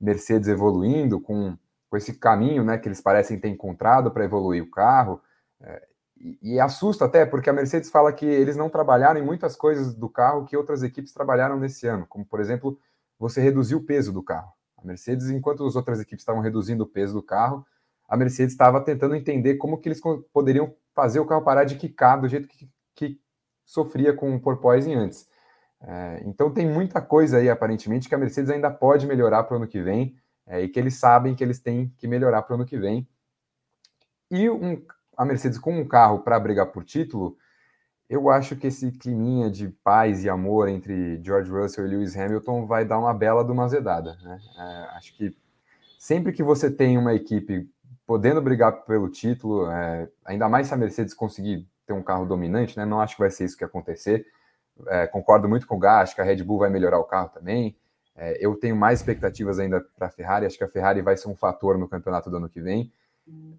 Mercedes 0.00 0.48
evoluindo, 0.48 1.20
com, 1.20 1.56
com 1.90 1.96
esse 1.96 2.14
caminho 2.14 2.64
né, 2.64 2.78
que 2.78 2.88
eles 2.88 3.00
parecem 3.00 3.38
ter 3.38 3.48
encontrado 3.48 4.10
para 4.10 4.24
evoluir 4.24 4.62
o 4.62 4.70
carro, 4.70 5.20
é, 5.60 5.86
e, 6.18 6.54
e, 6.54 6.60
assusta 6.60 7.04
até, 7.04 7.26
porque 7.26 7.50
a 7.50 7.52
Mercedes 7.52 7.90
fala 7.90 8.10
que 8.10 8.24
eles 8.24 8.56
não 8.56 8.70
trabalharam 8.70 9.20
em 9.20 9.24
muitas 9.24 9.54
coisas 9.54 9.94
do 9.94 10.08
carro 10.08 10.46
que 10.46 10.56
outras 10.56 10.82
equipes 10.82 11.12
trabalharam 11.12 11.58
nesse 11.58 11.86
ano, 11.86 12.06
como 12.06 12.24
por 12.24 12.40
exemplo, 12.40 12.78
você 13.18 13.40
reduzir 13.42 13.74
o 13.74 13.84
peso 13.84 14.12
do 14.12 14.22
carro. 14.22 14.50
A 14.78 14.86
Mercedes, 14.86 15.28
enquanto 15.28 15.66
as 15.66 15.76
outras 15.76 16.00
equipes 16.00 16.22
estavam 16.22 16.40
reduzindo 16.40 16.84
o 16.84 16.86
peso 16.86 17.12
do 17.12 17.22
carro, 17.22 17.66
a 18.08 18.16
Mercedes 18.16 18.52
estava 18.52 18.80
tentando 18.80 19.14
entender 19.14 19.56
como 19.56 19.78
que 19.78 19.88
eles 19.88 20.00
poderiam 20.32 20.74
fazer 20.94 21.20
o 21.20 21.26
carro 21.26 21.42
parar 21.42 21.64
de 21.64 21.76
quicar 21.76 22.20
do 22.20 22.28
jeito 22.28 22.48
que, 22.48 22.68
que 22.94 23.20
sofria 23.64 24.12
com 24.12 24.34
o 24.34 24.40
porpoising 24.40 24.94
antes. 24.94 25.28
É, 25.80 26.22
então 26.24 26.50
tem 26.50 26.66
muita 26.66 27.00
coisa 27.00 27.38
aí, 27.38 27.50
aparentemente, 27.50 28.08
que 28.08 28.14
a 28.14 28.18
Mercedes 28.18 28.50
ainda 28.50 28.70
pode 28.70 29.06
melhorar 29.06 29.42
para 29.42 29.54
o 29.54 29.56
ano 29.58 29.66
que 29.66 29.82
vem, 29.82 30.16
é, 30.46 30.62
e 30.62 30.68
que 30.68 30.78
eles 30.78 30.94
sabem 30.94 31.34
que 31.34 31.42
eles 31.42 31.60
têm 31.60 31.92
que 31.98 32.06
melhorar 32.06 32.42
para 32.42 32.52
o 32.52 32.56
ano 32.56 32.66
que 32.66 32.78
vem. 32.78 33.06
E 34.30 34.48
um, 34.48 34.82
a 35.16 35.24
Mercedes 35.24 35.58
com 35.58 35.78
um 35.78 35.86
carro 35.86 36.20
para 36.20 36.38
brigar 36.38 36.66
por 36.66 36.84
título, 36.84 37.36
eu 38.08 38.30
acho 38.30 38.56
que 38.56 38.68
esse 38.68 38.92
climinha 38.92 39.50
de 39.50 39.68
paz 39.82 40.24
e 40.24 40.28
amor 40.28 40.68
entre 40.68 41.20
George 41.22 41.50
Russell 41.50 41.86
e 41.86 41.90
Lewis 41.90 42.16
Hamilton 42.16 42.66
vai 42.66 42.84
dar 42.84 42.98
uma 42.98 43.12
bela 43.12 43.44
de 43.44 43.50
uma 43.50 43.64
azedada. 43.64 44.16
Né? 44.22 44.38
É, 44.56 44.96
acho 44.96 45.16
que 45.16 45.36
sempre 45.98 46.32
que 46.32 46.42
você 46.42 46.70
tem 46.70 46.96
uma 46.96 47.14
equipe 47.14 47.68
podendo 48.06 48.40
brigar 48.40 48.84
pelo 48.84 49.08
título, 49.08 49.70
é, 49.70 50.08
ainda 50.24 50.48
mais 50.48 50.68
se 50.68 50.74
a 50.74 50.76
Mercedes 50.76 51.12
conseguir 51.12 51.68
ter 51.86 51.92
um 51.92 52.02
carro 52.02 52.26
dominante, 52.26 52.76
né? 52.76 52.84
não 52.84 53.00
acho 53.00 53.16
que 53.16 53.20
vai 53.20 53.30
ser 53.30 53.44
isso 53.44 53.56
que 53.56 53.64
acontecer, 53.64 54.26
é, 54.88 55.06
concordo 55.06 55.48
muito 55.48 55.66
com 55.66 55.76
o 55.76 55.78
Gá, 55.78 56.00
acho 56.00 56.14
que 56.14 56.20
a 56.20 56.24
Red 56.24 56.42
Bull 56.42 56.58
vai 56.58 56.70
melhorar 56.70 56.98
o 56.98 57.04
carro 57.04 57.30
também. 57.30 57.76
É, 58.14 58.36
eu 58.40 58.54
tenho 58.54 58.76
mais 58.76 59.00
expectativas 59.00 59.58
ainda 59.58 59.84
para 59.96 60.06
a 60.06 60.10
Ferrari, 60.10 60.46
acho 60.46 60.56
que 60.56 60.64
a 60.64 60.68
Ferrari 60.68 61.02
vai 61.02 61.16
ser 61.16 61.28
um 61.28 61.36
fator 61.36 61.78
no 61.78 61.88
campeonato 61.88 62.30
do 62.30 62.36
ano 62.36 62.48
que 62.48 62.60
vem. 62.60 62.92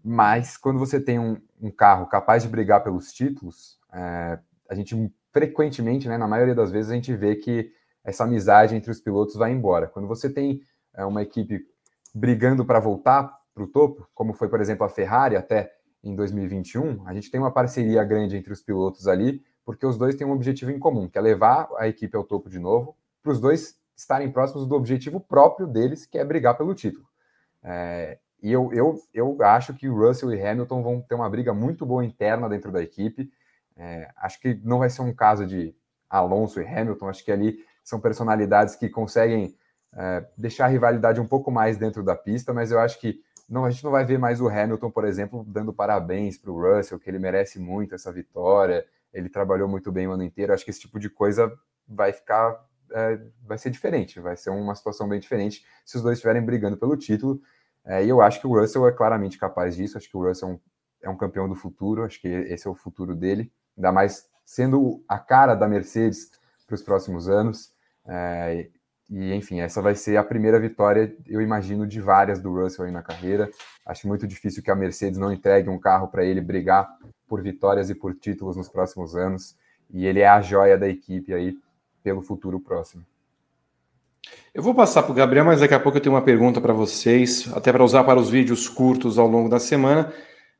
Mas 0.03 0.55
quando 0.55 0.79
você 0.79 0.99
tem 0.99 1.19
um, 1.19 1.37
um 1.61 1.69
carro 1.69 2.07
capaz 2.07 2.43
de 2.43 2.49
brigar 2.49 2.83
pelos 2.83 3.11
títulos, 3.11 3.77
é, 3.91 4.39
a 4.69 4.75
gente 4.75 5.11
frequentemente, 5.33 6.07
né, 6.07 6.17
na 6.17 6.27
maioria 6.27 6.55
das 6.55 6.71
vezes, 6.71 6.91
a 6.91 6.95
gente 6.95 7.13
vê 7.13 7.35
que 7.35 7.71
essa 8.03 8.23
amizade 8.23 8.75
entre 8.75 8.89
os 8.89 8.99
pilotos 8.99 9.35
vai 9.35 9.51
embora. 9.51 9.87
Quando 9.87 10.07
você 10.07 10.29
tem 10.29 10.61
é, 10.93 11.05
uma 11.05 11.21
equipe 11.21 11.67
brigando 12.15 12.65
para 12.65 12.79
voltar 12.79 13.36
para 13.57 13.63
o 13.63 13.67
topo, 13.67 14.07
como 14.13 14.33
foi, 14.33 14.47
por 14.47 14.61
exemplo, 14.61 14.85
a 14.85 14.89
Ferrari 14.89 15.35
até 15.35 15.73
em 16.03 16.15
2021, 16.15 17.07
a 17.07 17.13
gente 17.13 17.31
tem 17.31 17.39
uma 17.39 17.51
parceria 17.51 18.03
grande 18.03 18.37
entre 18.37 18.53
os 18.53 18.61
pilotos 18.61 19.07
ali, 19.07 19.43
porque 19.65 19.85
os 19.85 19.97
dois 19.97 20.15
têm 20.15 20.27
um 20.27 20.31
objetivo 20.31 20.69
em 20.69 20.77
comum, 20.77 21.09
que 21.09 21.17
é 21.17 21.21
levar 21.21 21.67
a 21.77 21.87
equipe 21.87 22.15
ao 22.15 22.23
topo 22.23 22.49
de 22.49 22.59
novo, 22.59 22.95
para 23.23 23.31
os 23.31 23.41
dois 23.41 23.75
estarem 23.95 24.31
próximos 24.31 24.67
do 24.67 24.75
objetivo 24.75 25.19
próprio 25.19 25.65
deles, 25.65 26.05
que 26.05 26.19
é 26.19 26.23
brigar 26.23 26.55
pelo 26.55 26.75
título. 26.75 27.07
É, 27.63 28.19
e 28.41 28.51
eu, 28.51 28.71
eu, 28.71 29.01
eu 29.11 29.37
acho 29.41 29.73
que 29.73 29.87
Russell 29.87 30.31
e 30.31 30.41
Hamilton 30.41 30.83
vão 30.83 31.01
ter 31.01 31.15
uma 31.15 31.29
briga 31.29 31.51
muito 31.53 31.83
boa 31.83 32.05
interna 32.05 32.47
dentro 32.47 32.71
da 32.71 32.81
equipe. 32.81 33.31
É, 33.75 34.09
acho 34.17 34.39
que 34.39 34.53
não 34.63 34.79
vai 34.79 34.89
ser 34.91 35.01
um 35.01 35.13
caso 35.13 35.47
de 35.47 35.75
Alonso 36.07 36.61
e 36.61 36.67
Hamilton, 36.67 37.09
acho 37.09 37.25
que 37.25 37.31
ali 37.31 37.57
são 37.83 37.99
personalidades 37.99 38.75
que 38.75 38.87
conseguem 38.87 39.57
é, 39.93 40.25
deixar 40.37 40.65
a 40.65 40.69
rivalidade 40.69 41.19
um 41.19 41.27
pouco 41.27 41.51
mais 41.51 41.77
dentro 41.77 42.03
da 42.03 42.15
pista, 42.15 42.53
mas 42.53 42.71
eu 42.71 42.79
acho 42.79 42.99
que 42.99 43.19
não, 43.47 43.63
a 43.63 43.69
gente 43.69 43.83
não 43.83 43.91
vai 43.91 44.03
ver 44.03 44.19
mais 44.19 44.41
o 44.41 44.49
Hamilton, 44.49 44.91
por 44.91 45.05
exemplo, 45.05 45.45
dando 45.47 45.73
parabéns 45.73 46.37
para 46.37 46.51
o 46.51 46.61
Russell, 46.61 46.99
que 46.99 47.09
ele 47.09 47.19
merece 47.19 47.59
muito 47.59 47.95
essa 47.95 48.11
vitória, 48.11 48.85
ele 49.13 49.29
trabalhou 49.29 49.69
muito 49.69 49.91
bem 49.91 50.07
o 50.07 50.11
ano 50.11 50.23
inteiro. 50.23 50.53
Acho 50.53 50.65
que 50.65 50.71
esse 50.71 50.81
tipo 50.81 50.99
de 50.99 51.09
coisa 51.09 51.57
vai 51.87 52.11
ficar, 52.11 52.61
é, 52.91 53.19
vai 53.45 53.57
ser 53.57 53.69
diferente, 53.69 54.19
vai 54.19 54.35
ser 54.35 54.49
uma 54.49 54.75
situação 54.75 55.07
bem 55.07 55.19
diferente 55.19 55.65
se 55.85 55.95
os 55.95 56.03
dois 56.03 56.17
estiverem 56.17 56.41
brigando 56.41 56.75
pelo 56.75 56.97
título. 56.97 57.41
É, 57.85 58.03
e 58.03 58.09
eu 58.09 58.21
acho 58.21 58.41
que 58.41 58.47
o 58.47 58.59
Russell 58.59 58.85
é 58.85 58.91
claramente 58.91 59.37
capaz 59.37 59.75
disso. 59.77 59.97
Acho 59.97 60.09
que 60.09 60.17
o 60.17 60.27
Russell 60.27 60.49
é 60.49 60.51
um, 60.51 60.59
é 61.03 61.09
um 61.09 61.17
campeão 61.17 61.47
do 61.47 61.55
futuro, 61.55 62.03
acho 62.03 62.19
que 62.19 62.27
esse 62.27 62.67
é 62.67 62.69
o 62.69 62.75
futuro 62.75 63.15
dele, 63.15 63.51
ainda 63.77 63.93
mais 63.93 64.29
sendo 64.45 65.03
a 65.07 65.17
cara 65.17 65.55
da 65.55 65.67
Mercedes 65.69 66.31
para 66.65 66.75
os 66.75 66.83
próximos 66.83 67.29
anos. 67.29 67.73
É, 68.05 68.69
e, 69.09 69.33
enfim, 69.33 69.61
essa 69.61 69.81
vai 69.81 69.95
ser 69.95 70.17
a 70.17 70.23
primeira 70.23 70.59
vitória, 70.59 71.15
eu 71.25 71.41
imagino, 71.41 71.87
de 71.87 72.01
várias 72.01 72.41
do 72.41 72.53
Russell 72.53 72.85
aí 72.85 72.91
na 72.91 73.01
carreira. 73.01 73.49
Acho 73.85 74.07
muito 74.07 74.27
difícil 74.27 74.61
que 74.61 74.69
a 74.69 74.75
Mercedes 74.75 75.17
não 75.17 75.31
entregue 75.31 75.69
um 75.69 75.79
carro 75.79 76.09
para 76.09 76.25
ele 76.25 76.41
brigar 76.41 76.89
por 77.25 77.41
vitórias 77.41 77.89
e 77.89 77.95
por 77.95 78.13
títulos 78.13 78.57
nos 78.57 78.67
próximos 78.67 79.15
anos. 79.15 79.55
E 79.89 80.05
ele 80.05 80.19
é 80.19 80.27
a 80.27 80.41
joia 80.41 80.77
da 80.77 80.89
equipe 80.89 81.33
aí 81.33 81.55
pelo 82.03 82.21
futuro 82.21 82.59
próximo. 82.59 83.05
Eu 84.53 84.61
vou 84.61 84.75
passar 84.75 85.03
para 85.03 85.11
o 85.13 85.15
Gabriel, 85.15 85.45
mas 85.45 85.61
daqui 85.61 85.73
a 85.73 85.79
pouco 85.79 85.97
eu 85.97 86.01
tenho 86.01 86.15
uma 86.15 86.21
pergunta 86.21 86.59
para 86.59 86.73
vocês, 86.73 87.49
até 87.53 87.71
para 87.71 87.85
usar 87.85 88.03
para 88.03 88.19
os 88.19 88.29
vídeos 88.29 88.67
curtos 88.67 89.17
ao 89.17 89.27
longo 89.27 89.47
da 89.47 89.59
semana. 89.59 90.11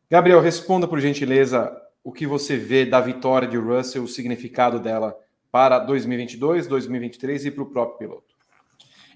Gabriel, 0.09 0.39
responda 0.39 0.87
por 0.87 1.01
gentileza 1.01 1.69
o 2.01 2.13
que 2.13 2.25
você 2.25 2.55
vê 2.55 2.85
da 2.85 3.01
vitória 3.01 3.45
de 3.45 3.57
Russell, 3.57 4.03
o 4.03 4.07
significado 4.07 4.79
dela 4.79 5.13
para 5.51 5.79
2022, 5.79 6.65
2023 6.67 7.47
e 7.47 7.51
para 7.51 7.63
o 7.63 7.65
próprio 7.65 7.97
piloto. 7.97 8.36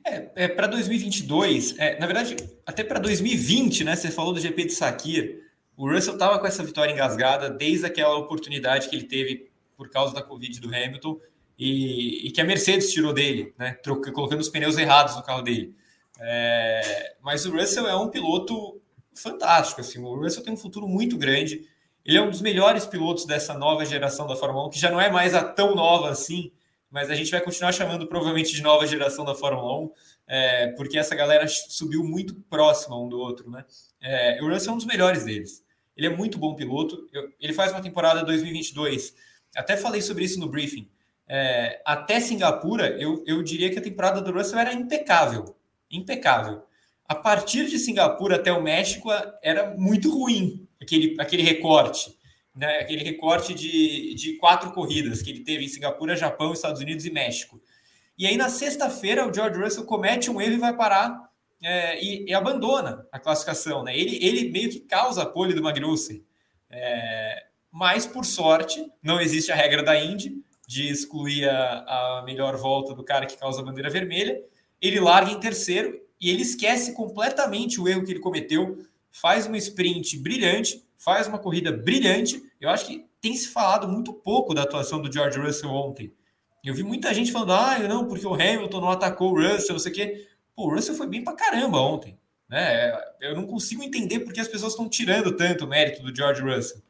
É, 0.06 0.32
é 0.36 0.48
para 0.48 0.68
2022, 0.68 1.78
é, 1.78 2.00
na 2.00 2.06
verdade, 2.06 2.36
até 2.66 2.84
para 2.84 3.00
2020, 3.00 3.84
né? 3.84 3.96
Você 3.96 4.10
falou 4.10 4.34
do 4.34 4.40
GP 4.40 4.66
de 4.66 4.74
Sakir. 4.74 5.42
O 5.78 5.90
Russell 5.90 6.14
estava 6.14 6.40
com 6.40 6.48
essa 6.48 6.64
vitória 6.64 6.92
engasgada 6.92 7.50
desde 7.50 7.86
aquela 7.86 8.18
oportunidade 8.18 8.90
que 8.90 8.96
ele 8.96 9.06
teve 9.06 9.50
por 9.78 9.90
causa 9.90 10.14
da 10.14 10.22
Covid 10.22 10.60
do 10.60 10.68
Hamilton 10.68 11.20
e, 11.58 12.28
e 12.28 12.32
que 12.32 12.42
a 12.42 12.44
Mercedes 12.44 12.92
tirou 12.92 13.14
dele, 13.14 13.54
né? 13.58 13.74
Troca, 13.84 14.12
colocando 14.12 14.40
os 14.40 14.50
pneus 14.50 14.78
errados 14.78 15.16
no 15.16 15.24
carro 15.24 15.42
dele. 15.42 15.76
É, 16.20 17.16
mas 17.22 17.46
o 17.46 17.52
Russell 17.52 17.88
é 17.88 17.96
um 17.96 18.10
piloto 18.10 18.82
fantástico. 19.14 19.82
Assim, 19.82 20.00
o 20.00 20.16
Russell 20.16 20.44
tem 20.44 20.54
um 20.54 20.58
futuro 20.58 20.88
muito 20.88 21.18
grande. 21.18 21.68
Ele 22.04 22.18
é 22.18 22.22
um 22.22 22.30
dos 22.30 22.42
melhores 22.42 22.86
pilotos 22.86 23.26
dessa 23.26 23.54
nova 23.54 23.86
geração 23.86 24.28
da 24.28 24.36
Fórmula 24.36 24.68
1, 24.68 24.70
que 24.72 24.80
já 24.80 24.90
não 24.90 25.00
é 25.00 25.12
mais 25.12 25.36
a 25.36 25.44
tão 25.44 25.76
nova 25.76 26.10
assim 26.10 26.52
mas 26.92 27.10
a 27.10 27.16
gente 27.16 27.32
vai 27.32 27.40
continuar 27.40 27.72
chamando 27.72 28.06
provavelmente 28.06 28.54
de 28.54 28.62
nova 28.62 28.86
geração 28.86 29.24
da 29.24 29.34
Fórmula 29.34 29.80
1, 29.80 29.92
é, 30.28 30.68
porque 30.74 31.00
essa 31.00 31.16
galera 31.16 31.48
subiu 31.48 32.04
muito 32.04 32.36
próxima 32.50 33.02
um 33.02 33.08
do 33.08 33.18
outro, 33.18 33.50
né? 33.50 33.64
É, 34.02 34.40
o 34.42 34.50
Russell 34.50 34.72
é 34.72 34.74
um 34.74 34.78
dos 34.78 34.86
melhores 34.86 35.24
deles. 35.24 35.64
Ele 35.96 36.08
é 36.08 36.10
muito 36.10 36.38
bom 36.38 36.54
piloto. 36.54 37.08
Eu, 37.14 37.32
ele 37.40 37.54
faz 37.54 37.72
uma 37.72 37.82
temporada 37.82 38.26
2022. 38.26 39.16
Até 39.56 39.78
falei 39.78 40.02
sobre 40.02 40.26
isso 40.26 40.40
no 40.40 40.50
briefing. 40.50 40.90
É, 41.28 41.82
até 41.86 42.20
Singapura, 42.20 42.90
eu, 43.00 43.24
eu 43.26 43.42
diria 43.42 43.70
que 43.70 43.80
a 43.80 43.82
temporada 43.82 44.22
do 44.22 44.32
Russell 44.32 44.60
era 44.60 44.74
impecável. 44.74 45.56
Impecável. 45.90 46.64
A 47.08 47.16
partir 47.16 47.68
de 47.68 47.80
Singapura 47.80 48.36
até 48.36 48.52
o 48.52 48.62
México 48.62 49.10
era 49.42 49.76
muito 49.78 50.10
ruim 50.10 50.68
aquele, 50.82 51.16
aquele 51.20 51.44
recorte 51.44 52.18
né, 52.56 52.80
aquele 52.80 53.04
recorte 53.04 53.54
de, 53.54 54.14
de 54.16 54.38
quatro 54.38 54.72
corridas 54.72 55.22
que 55.22 55.30
ele 55.30 55.44
teve 55.44 55.66
em 55.66 55.68
Singapura, 55.68 56.16
Japão, 56.16 56.54
Estados 56.54 56.82
Unidos 56.82 57.06
e 57.06 57.12
México. 57.12 57.62
E 58.18 58.28
aí, 58.28 58.38
na 58.38 58.50
sexta-feira, 58.50 59.28
o 59.28 59.34
George 59.34 59.60
Russell 59.60 59.86
comete 59.86 60.30
um 60.30 60.40
erro 60.40 60.54
e 60.54 60.58
vai 60.58 60.76
parar 60.76 61.32
é, 61.64 62.04
e, 62.04 62.26
e, 62.28 62.34
abandona 62.34 63.06
a 63.12 63.20
classificação. 63.20 63.84
Né? 63.84 63.98
Ele, 63.98 64.24
ele 64.24 64.50
meio 64.52 64.70
que 64.70 64.80
causa 64.82 65.24
a 65.24 65.26
pole 65.26 65.54
do 65.54 65.64
Magnussen. 65.64 66.24
É, 66.70 67.46
mas, 67.72 68.06
por 68.06 68.26
sorte, 68.26 68.86
não 69.02 69.20
existe 69.20 69.52
a 69.52 69.56
regra 69.56 69.82
da 69.82 69.98
Indy 69.98 70.44
de 70.68 70.90
excluir 70.90 71.50
a, 71.50 72.20
a 72.20 72.24
melhor 72.26 72.58
volta 72.58 72.94
do 72.94 73.04
cara 73.04 73.26
que 73.26 73.38
causa 73.38 73.62
a 73.62 73.64
bandeira 73.64 73.90
vermelha. 73.90 74.42
Ele 74.82 75.00
larga 75.00 75.32
em 75.32 75.40
terceiro 75.40 76.00
e 76.20 76.30
ele 76.30 76.44
esquece 76.44 76.94
completamente 76.94 77.80
o 77.80 77.88
erro 77.88 78.04
que 78.04 78.12
ele 78.12 78.20
cometeu, 78.20 78.78
faz 79.10 79.48
uma 79.48 79.58
sprint 79.58 80.18
brilhante, 80.20 80.84
faz 81.04 81.28
uma 81.28 81.40
corrida 81.40 81.72
brilhante. 81.72 82.42
Eu 82.60 82.70
acho 82.70 82.86
que 82.86 83.06
tem 83.20 83.36
se 83.36 83.48
falado 83.48 83.88
muito 83.88 84.14
pouco 84.14 84.54
da 84.54 84.64
atuação 84.64 85.02
do 85.02 85.12
George 85.12 85.40
Russell 85.40 85.70
ontem. 85.70 86.14
Eu 86.64 86.76
vi 86.76 86.84
muita 86.84 87.14
gente 87.14 87.32
falando, 87.32 87.54
ah, 87.54 87.80
não, 87.80 88.08
porque 88.08 88.26
o 88.26 88.36
Hamilton 88.36 88.82
não 88.82 88.92
atacou 88.92 89.32
o 89.32 89.36
Russell, 89.36 89.74
não 89.74 89.80
sei 89.80 89.92
o 89.92 89.96
quê. 89.96 90.28
Pô, 90.56 90.68
o 90.68 90.76
Russell 90.76 90.94
foi 90.94 91.08
bem 91.08 91.24
pra 91.24 91.34
caramba 91.34 91.80
ontem. 91.80 92.20
Né? 92.48 92.94
Eu 93.20 93.36
não 93.36 93.48
consigo 93.48 93.84
entender 93.84 94.20
porque 94.20 94.40
as 94.40 94.48
pessoas 94.48 94.74
estão 94.74 94.88
tirando 94.88 95.36
tanto 95.36 95.66
o 95.66 95.68
mérito 95.68 96.04
do 96.04 96.16
George 96.16 96.42
Russell. 96.42 96.82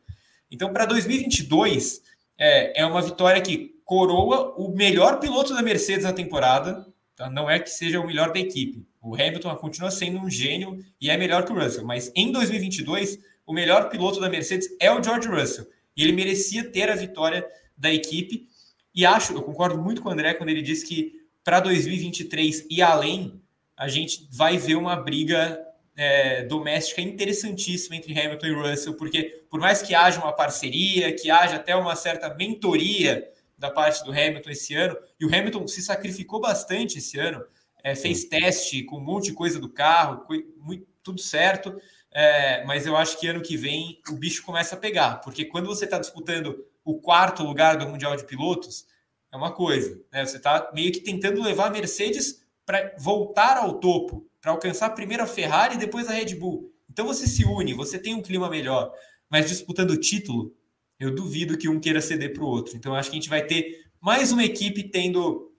Então, 0.49 0.73
para 0.73 0.85
2022, 0.85 2.01
é, 2.37 2.81
é 2.81 2.85
uma 2.85 3.01
vitória 3.01 3.41
que 3.41 3.79
coroa 3.85 4.53
o 4.57 4.75
melhor 4.75 5.19
piloto 5.19 5.53
da 5.53 5.61
Mercedes 5.61 6.03
na 6.03 6.11
temporada. 6.11 6.85
Tá? 7.15 7.29
Não 7.29 7.49
é 7.49 7.59
que 7.59 7.69
seja 7.69 7.99
o 7.99 8.07
melhor 8.07 8.33
da 8.33 8.39
equipe. 8.39 8.85
O 9.01 9.15
Hamilton 9.15 9.55
continua 9.55 9.89
sendo 9.89 10.19
um 10.19 10.29
gênio 10.29 10.83
e 10.99 11.09
é 11.09 11.15
melhor 11.15 11.45
que 11.45 11.53
o 11.53 11.55
Russell. 11.55 11.85
Mas 11.85 12.11
em 12.13 12.31
2022, 12.31 13.17
o 13.45 13.53
melhor 13.53 13.89
piloto 13.89 14.19
da 14.19 14.29
Mercedes 14.29 14.67
é 14.79 14.91
o 14.91 15.03
George 15.03 15.27
Russell. 15.27 15.67
E 15.95 16.03
ele 16.03 16.13
merecia 16.13 16.63
ter 16.63 16.89
a 16.89 16.95
vitória 16.95 17.45
da 17.77 17.91
equipe. 17.93 18.47
E 18.93 19.05
acho, 19.05 19.33
eu 19.33 19.41
concordo 19.41 19.77
muito 19.81 20.01
com 20.01 20.09
o 20.09 20.11
André 20.11 20.33
quando 20.33 20.49
ele 20.49 20.61
disse 20.61 20.85
que 20.85 21.21
para 21.43 21.59
2023 21.59 22.67
e 22.69 22.81
além, 22.81 23.41
a 23.75 23.87
gente 23.87 24.27
vai 24.31 24.57
ver 24.57 24.75
uma 24.75 24.95
briga 24.95 25.59
é, 25.95 26.43
doméstica 26.43 27.01
interessantíssima 27.01 27.95
entre 27.95 28.17
Hamilton 28.17 28.45
e 28.45 28.53
Russell, 28.53 28.93
porque 28.95 29.43
por 29.49 29.59
mais 29.59 29.81
que 29.81 29.95
haja 29.95 30.19
uma 30.19 30.33
parceria, 30.33 31.13
que 31.13 31.29
haja 31.29 31.55
até 31.55 31.75
uma 31.75 31.95
certa 31.95 32.33
mentoria 32.33 33.27
da 33.57 33.69
parte 33.69 34.03
do 34.03 34.11
Hamilton 34.11 34.49
esse 34.49 34.73
ano, 34.73 34.97
e 35.19 35.25
o 35.25 35.27
Hamilton 35.27 35.67
se 35.67 35.81
sacrificou 35.81 36.39
bastante 36.39 36.97
esse 36.97 37.19
ano, 37.19 37.43
é, 37.83 37.95
fez 37.95 38.25
teste 38.25 38.83
com 38.83 38.97
um 38.97 39.03
monte 39.03 39.25
de 39.25 39.33
coisa 39.33 39.59
do 39.59 39.69
carro, 39.69 40.25
muito, 40.57 40.87
tudo 41.03 41.19
certo. 41.19 41.75
É, 42.13 42.63
mas 42.65 42.85
eu 42.85 42.97
acho 42.97 43.19
que 43.19 43.27
ano 43.27 43.41
que 43.41 43.55
vem 43.55 44.01
o 44.09 44.13
bicho 44.13 44.43
começa 44.43 44.75
a 44.75 44.77
pegar, 44.77 45.21
porque 45.21 45.45
quando 45.45 45.67
você 45.67 45.85
está 45.85 45.97
disputando 45.97 46.65
o 46.83 46.99
quarto 46.99 47.41
lugar 47.41 47.77
do 47.77 47.87
Mundial 47.87 48.15
de 48.17 48.25
Pilotos, 48.25 48.85
é 49.31 49.37
uma 49.37 49.51
coisa, 49.51 49.99
né? 50.11 50.25
Você 50.25 50.37
está 50.37 50.69
meio 50.73 50.91
que 50.91 50.99
tentando 50.99 51.41
levar 51.41 51.67
a 51.67 51.69
Mercedes 51.69 52.43
para 52.65 52.93
voltar 52.97 53.57
ao 53.57 53.79
topo, 53.79 54.27
para 54.41 54.51
alcançar 54.51 54.89
primeiro 54.89 55.23
a 55.23 55.27
Ferrari 55.27 55.75
e 55.75 55.79
depois 55.79 56.07
a 56.07 56.11
Red 56.11 56.35
Bull. 56.35 56.69
Então 56.89 57.05
você 57.07 57.25
se 57.25 57.45
une, 57.45 57.73
você 57.73 57.97
tem 57.97 58.13
um 58.13 58.21
clima 58.21 58.49
melhor, 58.49 58.93
mas 59.29 59.47
disputando 59.47 59.91
o 59.91 59.99
título, 59.99 60.53
eu 60.99 61.15
duvido 61.15 61.57
que 61.57 61.69
um 61.69 61.79
queira 61.79 62.01
ceder 62.01 62.33
para 62.33 62.43
o 62.43 62.47
outro. 62.47 62.75
Então 62.75 62.93
acho 62.93 63.09
que 63.09 63.15
a 63.15 63.19
gente 63.19 63.29
vai 63.29 63.45
ter 63.45 63.85
mais 64.01 64.33
uma 64.33 64.43
equipe 64.43 64.83
tendo 64.83 65.51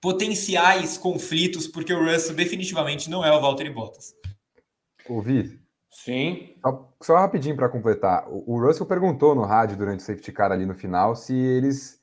potenciais 0.00 0.96
conflitos, 0.96 1.66
porque 1.66 1.92
o 1.92 2.04
Russell 2.04 2.34
definitivamente 2.34 3.10
não 3.10 3.24
é 3.24 3.32
o 3.32 3.40
Valtteri 3.40 3.70
Bottas. 3.70 4.14
Ouvi, 5.08 5.59
Sim. 5.90 6.54
Só, 6.62 6.92
só 7.02 7.16
rapidinho 7.16 7.56
para 7.56 7.68
completar. 7.68 8.28
O, 8.28 8.54
o 8.54 8.60
Russell 8.60 8.86
perguntou 8.86 9.34
no 9.34 9.42
rádio 9.42 9.76
durante 9.76 10.00
o 10.00 10.02
safety 10.02 10.32
car 10.32 10.52
ali 10.52 10.64
no 10.64 10.74
final 10.74 11.16
se 11.16 11.34
eles 11.34 12.00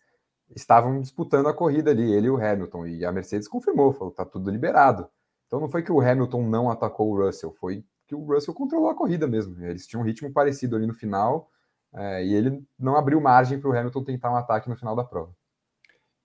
estavam 0.55 1.01
disputando 1.01 1.47
a 1.47 1.53
corrida 1.53 1.91
ali, 1.91 2.11
ele 2.11 2.27
e 2.27 2.29
o 2.29 2.37
Hamilton. 2.37 2.85
E 2.87 3.05
a 3.05 3.11
Mercedes 3.11 3.47
confirmou, 3.47 3.93
falou: 3.93 4.13
tá 4.13 4.25
tudo 4.25 4.51
liberado. 4.51 5.09
Então 5.47 5.59
não 5.59 5.69
foi 5.69 5.81
que 5.81 5.91
o 5.91 6.01
Hamilton 6.01 6.43
não 6.43 6.69
atacou 6.69 7.09
o 7.09 7.25
Russell, 7.25 7.53
foi 7.53 7.83
que 8.05 8.13
o 8.13 8.25
Russell 8.25 8.53
controlou 8.53 8.89
a 8.89 8.95
corrida 8.95 9.27
mesmo. 9.27 9.63
Eles 9.63 9.87
tinham 9.87 10.01
um 10.01 10.05
ritmo 10.05 10.31
parecido 10.31 10.75
ali 10.75 10.85
no 10.85 10.93
final 10.93 11.49
é, 11.93 12.25
e 12.25 12.33
ele 12.33 12.63
não 12.77 12.95
abriu 12.95 13.19
margem 13.21 13.59
para 13.59 13.69
o 13.69 13.77
Hamilton 13.77 14.03
tentar 14.03 14.31
um 14.31 14.35
ataque 14.35 14.69
no 14.69 14.75
final 14.75 14.95
da 14.95 15.03
prova. 15.03 15.33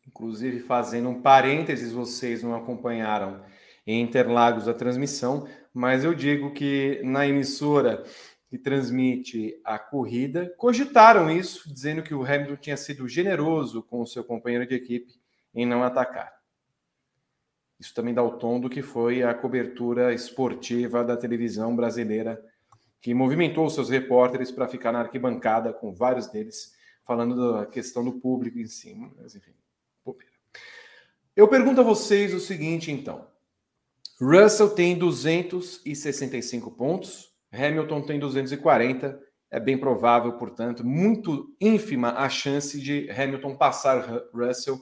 Inclusive, 0.06 0.58
fazendo 0.60 1.08
um 1.08 1.22
parênteses, 1.22 1.92
vocês 1.92 2.42
não 2.42 2.56
acompanharam 2.56 3.40
em 3.86 4.02
Interlagos 4.02 4.68
a 4.68 4.74
transmissão, 4.74 5.48
mas 5.72 6.04
eu 6.04 6.14
digo 6.14 6.52
que 6.52 7.00
na 7.04 7.26
emissora 7.26 8.04
que 8.48 8.58
transmite 8.58 9.58
a 9.64 9.78
corrida, 9.78 10.52
cogitaram 10.58 11.30
isso, 11.30 11.72
dizendo 11.72 12.02
que 12.02 12.14
o 12.14 12.22
Hamilton 12.22 12.56
tinha 12.56 12.76
sido 12.76 13.08
generoso 13.08 13.82
com 13.82 14.02
o 14.02 14.06
seu 14.06 14.22
companheiro 14.22 14.66
de 14.66 14.74
equipe 14.74 15.14
em 15.54 15.64
não 15.64 15.82
atacar. 15.82 16.30
Isso 17.80 17.94
também 17.94 18.12
dá 18.12 18.22
o 18.22 18.36
tom 18.38 18.60
do 18.60 18.68
que 18.68 18.82
foi 18.82 19.22
a 19.22 19.32
cobertura 19.32 20.12
esportiva 20.12 21.02
da 21.02 21.16
televisão 21.16 21.74
brasileira, 21.74 22.40
que 23.00 23.14
movimentou 23.14 23.68
seus 23.70 23.88
repórteres 23.88 24.50
para 24.52 24.68
ficar 24.68 24.92
na 24.92 25.00
arquibancada, 25.00 25.72
com 25.72 25.94
vários 25.94 26.26
deles 26.26 26.72
falando 27.04 27.54
da 27.54 27.66
questão 27.66 28.04
do 28.04 28.12
público 28.12 28.58
em 28.58 28.66
cima. 28.66 29.10
Mas, 29.16 29.34
enfim, 29.34 29.52
bobeira. 30.04 30.30
Eu 31.34 31.48
pergunto 31.48 31.80
a 31.80 31.84
vocês 31.84 32.34
o 32.34 32.38
seguinte, 32.38 32.92
então. 32.92 33.31
Russell 34.22 34.70
tem 34.70 34.96
265 34.96 36.70
pontos, 36.70 37.34
Hamilton 37.52 38.02
tem 38.02 38.20
240. 38.20 39.20
É 39.50 39.58
bem 39.58 39.76
provável, 39.76 40.34
portanto, 40.34 40.86
muito 40.86 41.52
ínfima 41.60 42.12
a 42.12 42.28
chance 42.28 42.80
de 42.80 43.10
Hamilton 43.10 43.56
passar 43.56 44.22
Russell 44.32 44.80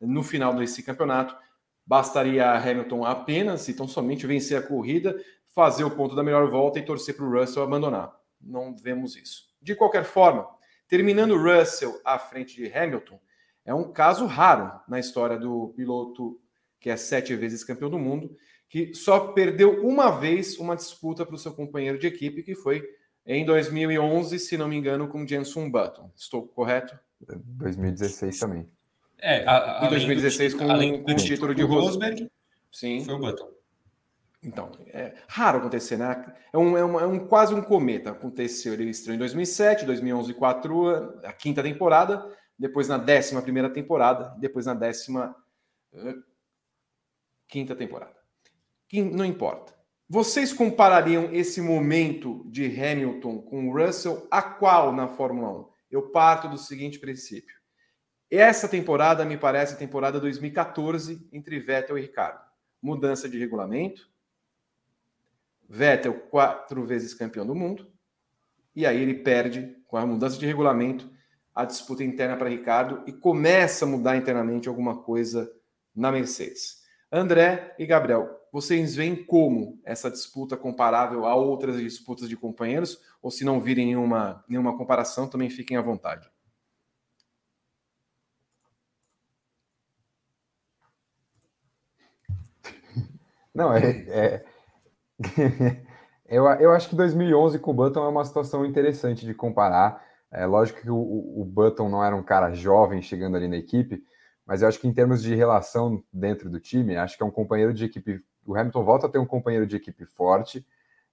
no 0.00 0.22
final 0.22 0.54
desse 0.54 0.82
campeonato. 0.82 1.36
Bastaria 1.84 2.46
a 2.46 2.56
Hamilton 2.56 3.04
apenas, 3.04 3.68
então 3.68 3.86
somente 3.86 4.26
vencer 4.26 4.56
a 4.56 4.66
corrida, 4.66 5.22
fazer 5.54 5.84
o 5.84 5.90
ponto 5.90 6.16
da 6.16 6.22
melhor 6.22 6.50
volta 6.50 6.78
e 6.78 6.84
torcer 6.84 7.14
para 7.14 7.26
o 7.26 7.30
Russell 7.30 7.62
abandonar. 7.62 8.16
Não 8.40 8.74
vemos 8.74 9.16
isso. 9.16 9.50
De 9.60 9.74
qualquer 9.74 10.04
forma, 10.04 10.48
terminando 10.88 11.36
Russell 11.36 12.00
à 12.06 12.18
frente 12.18 12.56
de 12.56 12.72
Hamilton, 12.72 13.20
é 13.66 13.74
um 13.74 13.92
caso 13.92 14.24
raro 14.24 14.80
na 14.88 14.98
história 14.98 15.36
do 15.36 15.74
piloto 15.76 16.40
que 16.80 16.88
é 16.88 16.96
sete 16.96 17.36
vezes 17.36 17.62
campeão 17.62 17.90
do 17.90 17.98
mundo 17.98 18.34
que 18.68 18.94
só 18.94 19.28
perdeu 19.32 19.82
uma 19.84 20.10
vez 20.10 20.58
uma 20.58 20.76
disputa 20.76 21.24
para 21.24 21.34
o 21.34 21.38
seu 21.38 21.52
companheiro 21.52 21.98
de 21.98 22.06
equipe, 22.06 22.42
que 22.42 22.54
foi 22.54 22.86
em 23.24 23.44
2011, 23.44 24.38
se 24.38 24.56
não 24.56 24.68
me 24.68 24.76
engano, 24.76 25.08
com 25.08 25.26
Jenson 25.26 25.70
Button. 25.70 26.10
Estou 26.14 26.46
correto? 26.46 26.98
2016 27.20 28.38
também. 28.38 28.68
É, 29.18 29.44
a, 29.48 29.86
em 29.86 29.90
2016 29.90 30.52
do, 30.52 30.58
com, 30.58 30.70
além 30.70 31.02
com 31.02 31.10
o 31.10 31.16
título 31.16 31.54
de 31.54 31.62
Rosberg. 31.62 32.30
Sim. 32.70 33.04
Foi 33.04 33.14
o 33.14 33.18
Button. 33.18 33.50
Então, 34.42 34.70
é 34.86 35.14
raro 35.26 35.58
acontecer, 35.58 35.96
né? 35.96 36.32
É 36.52 36.56
um, 36.56 36.76
é 36.76 36.84
um, 36.84 37.00
é 37.00 37.06
um 37.06 37.26
quase 37.26 37.52
um 37.54 37.62
cometa. 37.62 38.10
Aconteceu, 38.10 38.72
ele 38.74 38.90
estreou 38.90 39.16
em 39.16 39.18
2007, 39.18 39.84
2011, 39.84 40.32
4, 40.34 41.20
a 41.24 41.32
quinta 41.32 41.62
temporada, 41.62 42.24
depois 42.56 42.86
na 42.86 42.98
décima 42.98 43.42
primeira 43.42 43.68
temporada, 43.68 44.34
depois 44.38 44.66
na 44.66 44.74
décima 44.74 45.34
uh, 45.92 46.22
quinta 47.48 47.74
temporada 47.74 48.17
que 48.88 49.02
não 49.02 49.24
importa. 49.24 49.74
Vocês 50.08 50.52
comparariam 50.52 51.28
esse 51.34 51.60
momento 51.60 52.42
de 52.46 52.64
Hamilton 52.64 53.42
com 53.42 53.70
Russell 53.70 54.26
a 54.30 54.40
qual 54.40 54.90
na 54.90 55.06
Fórmula 55.06 55.50
1? 55.50 55.68
Eu 55.90 56.10
parto 56.10 56.48
do 56.48 56.56
seguinte 56.56 56.98
princípio. 56.98 57.58
Essa 58.30 58.68
temporada 58.68 59.24
me 59.24 59.36
parece 59.36 59.74
a 59.74 59.76
temporada 59.76 60.18
2014 60.18 61.28
entre 61.32 61.60
Vettel 61.60 61.98
e 61.98 62.02
Ricardo. 62.02 62.40
Mudança 62.80 63.28
de 63.28 63.38
regulamento. 63.38 64.10
Vettel, 65.68 66.14
quatro 66.14 66.86
vezes 66.86 67.12
campeão 67.12 67.46
do 67.46 67.54
mundo. 67.54 67.90
E 68.74 68.86
aí 68.86 69.00
ele 69.02 69.14
perde, 69.14 69.76
com 69.86 69.96
a 69.96 70.06
mudança 70.06 70.38
de 70.38 70.46
regulamento, 70.46 71.10
a 71.54 71.64
disputa 71.64 72.04
interna 72.04 72.36
para 72.36 72.48
Ricardo 72.48 73.02
e 73.06 73.12
começa 73.12 73.84
a 73.84 73.88
mudar 73.88 74.16
internamente 74.16 74.68
alguma 74.68 75.02
coisa 75.02 75.52
na 75.94 76.12
Mercedes. 76.12 76.82
André 77.10 77.74
e 77.78 77.84
Gabriel, 77.84 78.37
vocês 78.52 78.96
veem 78.96 79.24
como 79.24 79.80
essa 79.84 80.10
disputa 80.10 80.56
comparável 80.56 81.26
a 81.26 81.34
outras 81.34 81.78
disputas 81.78 82.28
de 82.28 82.36
companheiros? 82.36 83.00
Ou 83.20 83.30
se 83.30 83.44
não 83.44 83.60
virem 83.60 83.86
nenhuma, 83.86 84.44
nenhuma 84.48 84.76
comparação, 84.76 85.28
também 85.28 85.50
fiquem 85.50 85.76
à 85.76 85.82
vontade. 85.82 86.30
Não, 93.54 93.72
é. 93.74 93.90
é... 94.08 94.44
eu, 96.26 96.44
eu 96.44 96.70
acho 96.72 96.88
que 96.88 96.96
2011 96.96 97.58
com 97.58 97.72
o 97.72 97.74
Button 97.74 98.04
é 98.04 98.08
uma 98.08 98.24
situação 98.24 98.64
interessante 98.64 99.26
de 99.26 99.34
comparar. 99.34 100.06
É 100.30 100.46
lógico 100.46 100.80
que 100.82 100.90
o, 100.90 100.96
o 100.96 101.44
Button 101.44 101.88
não 101.88 102.04
era 102.04 102.14
um 102.14 102.22
cara 102.22 102.52
jovem 102.52 103.00
chegando 103.00 103.36
ali 103.36 103.48
na 103.48 103.56
equipe, 103.56 104.02
mas 104.46 104.62
eu 104.62 104.68
acho 104.68 104.78
que 104.78 104.86
em 104.86 104.92
termos 104.92 105.22
de 105.22 105.34
relação 105.34 106.02
dentro 106.12 106.48
do 106.50 106.60
time, 106.60 106.96
acho 106.96 107.16
que 107.16 107.22
é 107.22 107.26
um 107.26 107.30
companheiro 107.30 107.72
de 107.72 107.84
equipe 107.84 108.20
o 108.48 108.56
Hamilton 108.56 108.84
volta 108.84 109.06
a 109.06 109.10
ter 109.10 109.18
um 109.18 109.26
companheiro 109.26 109.66
de 109.66 109.76
equipe 109.76 110.06
forte. 110.06 110.66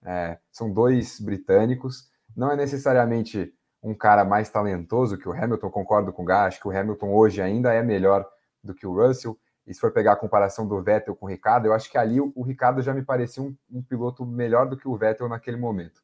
É, 0.03 0.38
são 0.51 0.71
dois 0.71 1.19
britânicos. 1.19 2.09
Não 2.36 2.51
é 2.51 2.55
necessariamente 2.55 3.53
um 3.83 3.93
cara 3.93 4.23
mais 4.23 4.49
talentoso 4.49 5.17
que 5.17 5.27
o 5.27 5.33
Hamilton, 5.33 5.69
concordo 5.69 6.13
com 6.13 6.23
o 6.23 6.25
Gás, 6.25 6.47
acho 6.47 6.61
que 6.61 6.67
o 6.67 6.77
Hamilton 6.77 7.13
hoje 7.13 7.41
ainda 7.41 7.73
é 7.73 7.83
melhor 7.83 8.27
do 8.63 8.73
que 8.73 8.88
o 8.88 8.93
Russell. 8.93 9.38
E 9.67 9.73
se 9.73 9.79
for 9.79 9.91
pegar 9.91 10.13
a 10.13 10.15
comparação 10.15 10.67
do 10.67 10.81
Vettel 10.81 11.15
com 11.15 11.25
o 11.25 11.29
Ricardo, 11.29 11.65
eu 11.65 11.73
acho 11.73 11.89
que 11.89 11.97
ali 11.97 12.21
o, 12.21 12.31
o 12.36 12.43
Ricardo 12.43 12.81
já 12.81 12.93
me 12.93 13.03
parecia 13.03 13.43
um, 13.43 13.55
um, 13.69 13.81
piloto 13.81 14.25
melhor 14.25 14.67
do 14.67 14.77
que 14.77 14.88
o 14.88 14.95
Vettel 14.95 15.27
naquele 15.27 15.57
momento. 15.57 16.03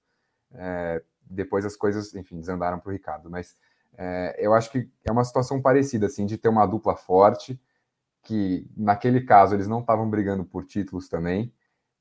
É, 0.53 1.01
depois 1.21 1.63
as 1.63 1.75
coisas, 1.75 2.13
enfim, 2.13 2.39
desandaram 2.39 2.79
para 2.79 2.89
o 2.89 2.91
Ricardo. 2.91 3.29
Mas 3.29 3.55
é, 3.97 4.35
eu 4.39 4.53
acho 4.53 4.71
que 4.71 4.89
é 5.05 5.11
uma 5.11 5.23
situação 5.23 5.61
parecida, 5.61 6.07
assim, 6.07 6.25
de 6.25 6.37
ter 6.37 6.49
uma 6.49 6.65
dupla 6.65 6.95
forte 6.95 7.59
que 8.23 8.67
naquele 8.75 9.21
caso 9.21 9.55
eles 9.55 9.67
não 9.67 9.79
estavam 9.79 10.09
brigando 10.09 10.43
por 10.45 10.65
títulos 10.65 11.07
também, 11.07 11.53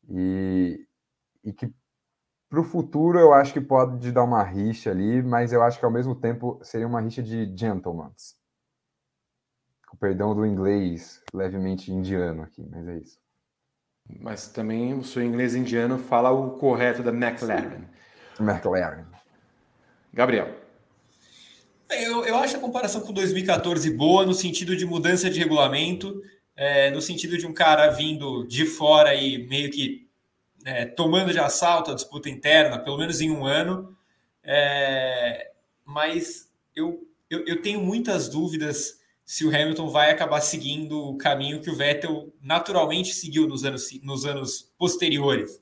e, 0.09 0.87
e 1.45 1.53
que 1.53 1.73
para 2.49 2.61
o 2.61 2.65
futuro 2.65 3.19
eu 3.19 3.33
acho 3.33 3.53
que 3.53 3.61
pode 3.61 4.11
dar 4.11 4.25
uma 4.25 4.43
rixa 4.43 4.91
ali, 4.91 5.23
mas 5.23 5.53
eu 5.53 5.63
acho 5.63 5.79
que 5.79 5.85
ao 5.85 5.91
mesmo 5.91 6.15
tempo 6.15 6.59
seria 6.63 6.87
uma 6.87 7.01
rixa 7.01 7.23
de 7.23 7.57
gentlemen. 7.57 8.11
Com 9.89 9.97
perdão 9.97 10.35
do 10.35 10.45
inglês 10.45 11.23
levemente 11.33 11.93
indiano 11.93 12.43
aqui, 12.43 12.67
mas 12.69 12.89
é 12.89 12.97
isso. 12.97 13.21
Mas 14.19 14.49
também 14.49 14.95
o 14.95 15.05
seu 15.05 15.23
inglês 15.23 15.55
indiano 15.55 15.97
fala 15.97 16.31
o 16.31 16.59
correto 16.59 17.03
da 17.03 17.13
McLaren. 17.13 17.85
McLaren. 18.41 19.05
Gabriel. 20.13 20.60
Eu, 21.91 22.25
eu 22.25 22.37
acho 22.37 22.57
a 22.57 22.61
comparação 22.61 23.01
com 23.01 23.13
2014 23.13 23.91
boa 23.91 24.25
no 24.25 24.33
sentido 24.33 24.77
de 24.77 24.87
mudança 24.87 25.29
de 25.29 25.41
regulamento, 25.41 26.23
é, 26.57 26.91
no 26.91 27.03
sentido 27.03 27.37
de 27.37 27.47
um 27.47 27.53
cara 27.53 27.91
vindo 27.91 28.47
de 28.47 28.65
fora 28.65 29.15
e 29.15 29.47
meio 29.49 29.71
que 29.71 30.09
é, 30.65 30.85
tomando 30.85 31.33
de 31.33 31.39
assalto 31.39 31.91
a 31.91 31.95
disputa 31.95 32.29
interna, 32.29 32.79
pelo 32.79 32.99
menos 32.99 33.21
em 33.21 33.31
um 33.31 33.45
ano. 33.45 33.97
É, 34.45 35.51
mas 35.85 36.49
eu, 36.77 37.09
eu, 37.29 37.45
eu, 37.45 37.61
tenho 37.61 37.81
muitas 37.81 38.29
dúvidas 38.29 39.01
se 39.25 39.45
o 39.45 39.49
Hamilton 39.49 39.89
vai 39.89 40.11
acabar 40.11 40.41
seguindo 40.41 40.97
o 40.97 41.19
caminho 41.19 41.61
que 41.61 41.71
o 41.71 41.77
Vettel 41.77 42.33
naturalmente 42.41 43.15
seguiu 43.15 43.49
nos 43.49 43.65
anos, 43.65 43.89
nos 44.03 44.25
anos 44.25 44.73
posteriores. 44.79 45.61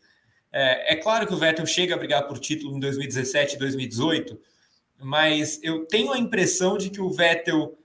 É, 0.53 0.93
é 0.93 0.97
claro 0.97 1.27
que 1.27 1.35
o 1.35 1.39
Vettel 1.39 1.67
chega 1.67 1.95
a 1.95 1.99
brigar 1.99 2.27
por 2.29 2.39
título 2.39 2.77
em 2.77 2.81
2017 2.81 3.57
e 3.57 3.59
2018 3.59 4.39
mas 5.01 5.61
eu 5.63 5.87
tenho 5.87 6.13
a 6.13 6.19
impressão 6.19 6.77
de 6.77 6.91
que 6.91 7.01
o 7.01 7.11
Vettel, 7.11 7.79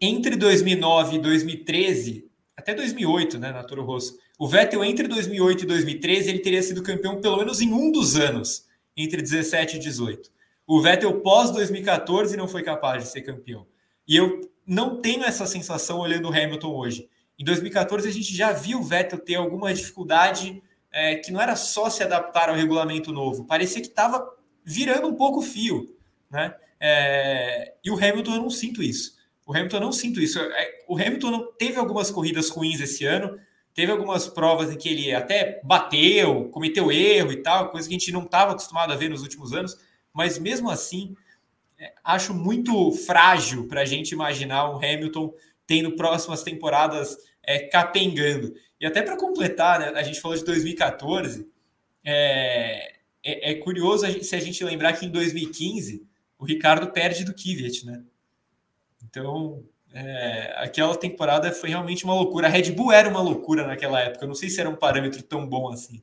entre 0.00 0.36
2009 0.36 1.16
e 1.16 1.18
2013, 1.18 2.30
até 2.56 2.74
2008, 2.74 3.38
né, 3.38 3.52
na 3.52 3.64
Toro 3.64 3.84
Rosso, 3.84 4.18
o 4.38 4.48
Vettel 4.48 4.84
entre 4.84 5.08
2008 5.08 5.64
e 5.64 5.66
2013 5.66 6.30
ele 6.30 6.38
teria 6.38 6.62
sido 6.62 6.82
campeão 6.82 7.20
pelo 7.20 7.36
menos 7.36 7.60
em 7.60 7.72
um 7.72 7.90
dos 7.90 8.16
anos, 8.16 8.66
entre 8.96 9.20
17 9.20 9.76
e 9.76 9.78
18. 9.80 10.30
O 10.66 10.80
Vettel 10.80 11.20
pós 11.20 11.50
2014 11.50 12.36
não 12.36 12.46
foi 12.46 12.62
capaz 12.62 13.02
de 13.02 13.10
ser 13.10 13.22
campeão. 13.22 13.66
E 14.06 14.16
eu 14.16 14.48
não 14.66 15.00
tenho 15.00 15.24
essa 15.24 15.46
sensação 15.46 15.98
olhando 15.98 16.28
o 16.28 16.32
Hamilton 16.32 16.74
hoje. 16.74 17.08
Em 17.38 17.44
2014 17.44 18.08
a 18.08 18.12
gente 18.12 18.34
já 18.34 18.52
viu 18.52 18.80
o 18.80 18.84
Vettel 18.84 19.18
ter 19.18 19.34
alguma 19.34 19.74
dificuldade 19.74 20.62
é, 20.92 21.16
que 21.16 21.32
não 21.32 21.40
era 21.40 21.56
só 21.56 21.88
se 21.88 22.02
adaptar 22.02 22.48
ao 22.48 22.54
regulamento 22.54 23.12
novo, 23.12 23.44
parecia 23.44 23.80
que 23.80 23.88
estava 23.88 24.26
virando 24.64 25.08
um 25.08 25.14
pouco 25.14 25.42
fio, 25.42 25.96
né? 26.30 26.54
É, 26.78 27.74
e 27.84 27.90
o 27.90 27.94
Hamilton 27.94 28.34
eu 28.34 28.42
não 28.42 28.50
sinto 28.50 28.82
isso. 28.82 29.18
O 29.46 29.54
Hamilton 29.54 29.76
eu 29.76 29.82
não 29.82 29.92
sinto 29.92 30.20
isso. 30.20 30.38
É, 30.38 30.84
o 30.88 30.96
Hamilton 30.96 31.52
teve 31.58 31.78
algumas 31.78 32.10
corridas 32.10 32.48
ruins 32.48 32.80
esse 32.80 33.04
ano, 33.04 33.38
teve 33.74 33.92
algumas 33.92 34.26
provas 34.26 34.70
em 34.70 34.76
que 34.76 34.88
ele 34.88 35.14
até 35.14 35.60
bateu, 35.62 36.48
cometeu 36.50 36.90
erro 36.90 37.32
e 37.32 37.36
tal, 37.36 37.70
coisa 37.70 37.88
que 37.88 37.94
a 37.94 37.98
gente 37.98 38.12
não 38.12 38.22
estava 38.22 38.52
acostumado 38.52 38.92
a 38.92 38.96
ver 38.96 39.10
nos 39.10 39.22
últimos 39.22 39.52
anos, 39.52 39.76
mas 40.12 40.38
mesmo 40.38 40.70
assim, 40.70 41.14
é, 41.78 41.92
acho 42.02 42.34
muito 42.34 42.92
frágil 42.92 43.68
para 43.68 43.82
a 43.82 43.84
gente 43.84 44.12
imaginar 44.12 44.70
um 44.70 44.76
Hamilton 44.76 45.32
tendo 45.66 45.96
próximas 45.96 46.42
temporadas 46.42 47.16
é, 47.42 47.60
capengando. 47.60 48.54
E 48.80 48.86
até 48.86 49.02
para 49.02 49.16
completar, 49.16 49.78
né, 49.78 49.92
a 49.94 50.02
gente 50.02 50.20
falou 50.20 50.36
de 50.36 50.44
2014, 50.44 51.48
é, 52.04 52.99
é, 53.24 53.52
é 53.52 53.54
curioso 53.56 54.06
se 54.22 54.34
a 54.34 54.40
gente 54.40 54.62
lembrar 54.64 54.94
que 54.94 55.06
em 55.06 55.10
2015 55.10 56.06
o 56.38 56.44
Ricardo 56.44 56.90
perde 56.90 57.24
do 57.24 57.34
Kvyat, 57.34 57.84
né? 57.84 58.02
Então, 59.04 59.62
é, 59.92 60.54
aquela 60.56 60.96
temporada 60.96 61.50
foi 61.52 61.70
realmente 61.70 62.04
uma 62.04 62.14
loucura. 62.14 62.46
A 62.46 62.50
Red 62.50 62.72
Bull 62.72 62.92
era 62.92 63.08
uma 63.08 63.20
loucura 63.20 63.66
naquela 63.66 64.00
época. 64.00 64.24
Eu 64.24 64.28
não 64.28 64.34
sei 64.34 64.48
se 64.48 64.60
era 64.60 64.70
um 64.70 64.76
parâmetro 64.76 65.22
tão 65.22 65.46
bom 65.46 65.70
assim. 65.70 66.02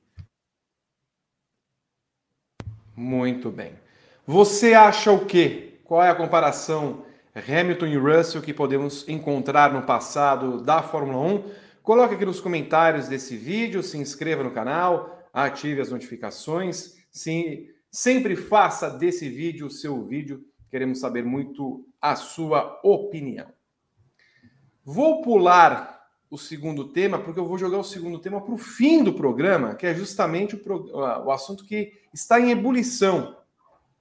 Muito 2.96 3.50
bem. 3.52 3.74
Você 4.26 4.74
acha 4.74 5.12
o 5.12 5.26
quê? 5.26 5.80
Qual 5.84 6.04
é 6.04 6.10
a 6.10 6.16
comparação 6.16 7.06
Hamilton 7.34 7.86
e 7.86 7.98
Russell 7.98 8.42
que 8.42 8.54
podemos 8.54 9.08
encontrar 9.08 9.72
no 9.72 9.84
passado 9.84 10.62
da 10.62 10.84
Fórmula 10.84 11.20
1? 11.20 11.44
Coloque 11.82 12.16
aqui 12.16 12.26
nos 12.26 12.42
comentários 12.42 13.08
desse 13.08 13.38
vídeo, 13.38 13.82
se 13.82 13.98
inscreva 13.98 14.44
no 14.44 14.52
canal, 14.52 15.24
ative 15.32 15.80
as 15.80 15.90
notificações, 15.90 16.97
se, 17.18 17.74
sempre 17.92 18.36
faça 18.36 18.90
desse 18.90 19.28
vídeo 19.30 19.68
o 19.68 19.72
seu 19.72 20.06
vídeo, 20.06 20.46
queremos 20.70 21.00
saber 21.00 21.24
muito 21.24 21.86
a 22.02 22.16
sua 22.16 22.80
opinião. 22.84 23.48
Vou 24.84 25.22
pular 25.22 25.98
o 26.30 26.38
segundo 26.38 26.90
tema, 26.90 27.20
porque 27.20 27.40
eu 27.40 27.48
vou 27.48 27.58
jogar 27.58 27.78
o 27.78 27.84
segundo 27.84 28.20
tema 28.20 28.42
para 28.42 28.54
o 28.54 28.58
fim 28.58 29.04
do 29.04 29.14
programa, 29.14 29.76
que 29.76 29.86
é 29.86 29.94
justamente 29.94 30.56
o, 30.56 30.98
o 31.26 31.32
assunto 31.32 31.66
que 31.66 31.94
está 32.14 32.40
em 32.40 32.52
ebulição, 32.52 33.38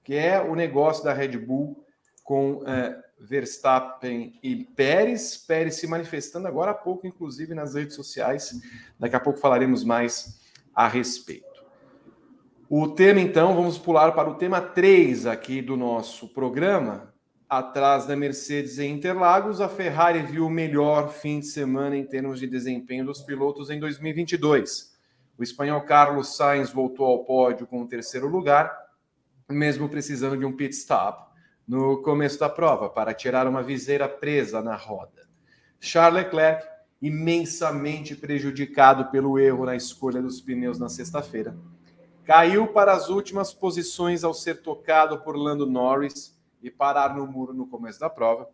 que 0.03 0.13
é 0.13 0.39
o 0.41 0.55
negócio 0.55 1.03
da 1.03 1.13
Red 1.13 1.37
Bull 1.37 1.83
com 2.23 2.63
é, 2.67 3.01
Verstappen 3.19 4.37
e 4.43 4.63
Pérez. 4.63 5.37
Pérez 5.37 5.75
se 5.75 5.87
manifestando 5.87 6.47
agora 6.47 6.71
há 6.71 6.75
pouco, 6.75 7.07
inclusive 7.07 7.55
nas 7.55 7.73
redes 7.73 7.95
sociais. 7.95 8.59
Daqui 8.99 9.15
a 9.15 9.19
pouco 9.19 9.39
falaremos 9.39 9.83
mais 9.83 10.41
a 10.75 10.87
respeito. 10.87 11.46
O 12.69 12.89
tema, 12.89 13.21
então, 13.21 13.55
vamos 13.55 13.77
pular 13.77 14.11
para 14.11 14.29
o 14.29 14.35
tema 14.35 14.59
3 14.59 15.25
aqui 15.25 15.61
do 15.61 15.77
nosso 15.77 16.27
programa, 16.27 17.13
Atrás 17.49 18.05
da 18.05 18.13
Mercedes 18.13 18.77
em 18.77 18.91
Interlagos, 18.91 19.61
a 19.61 19.69
Ferrari 19.69 20.21
viu 20.21 20.47
o 20.47 20.49
melhor 20.49 21.07
fim 21.07 21.39
de 21.39 21.45
semana 21.45 21.95
em 21.95 22.03
termos 22.03 22.41
de 22.41 22.45
desempenho 22.45 23.05
dos 23.05 23.21
pilotos 23.21 23.69
em 23.69 23.79
2022. 23.79 24.93
O 25.37 25.43
espanhol 25.43 25.79
Carlos 25.79 26.35
Sainz 26.35 26.69
voltou 26.69 27.05
ao 27.05 27.23
pódio 27.23 27.65
com 27.65 27.81
o 27.81 27.87
terceiro 27.87 28.27
lugar, 28.27 28.69
mesmo 29.49 29.87
precisando 29.87 30.37
de 30.37 30.43
um 30.43 30.51
pit 30.51 30.75
stop 30.75 31.23
no 31.65 32.01
começo 32.01 32.37
da 32.37 32.49
prova 32.49 32.89
para 32.89 33.13
tirar 33.13 33.47
uma 33.47 33.63
viseira 33.63 34.09
presa 34.09 34.61
na 34.61 34.75
roda. 34.75 35.25
Charles 35.79 36.25
Leclerc, 36.25 36.67
imensamente 37.01 38.13
prejudicado 38.13 39.05
pelo 39.05 39.39
erro 39.39 39.63
na 39.63 39.75
escolha 39.77 40.21
dos 40.21 40.41
pneus 40.41 40.77
na 40.77 40.89
sexta-feira, 40.89 41.55
caiu 42.27 42.67
para 42.67 42.91
as 42.91 43.07
últimas 43.07 43.53
posições 43.53 44.21
ao 44.21 44.33
ser 44.33 44.61
tocado 44.61 45.21
por 45.21 45.37
Lando 45.37 45.65
Norris 45.65 46.37
e 46.61 46.69
parar 46.69 47.15
no 47.15 47.25
muro 47.25 47.53
no 47.53 47.65
começo 47.65 48.01
da 48.01 48.09
prova, 48.09 48.49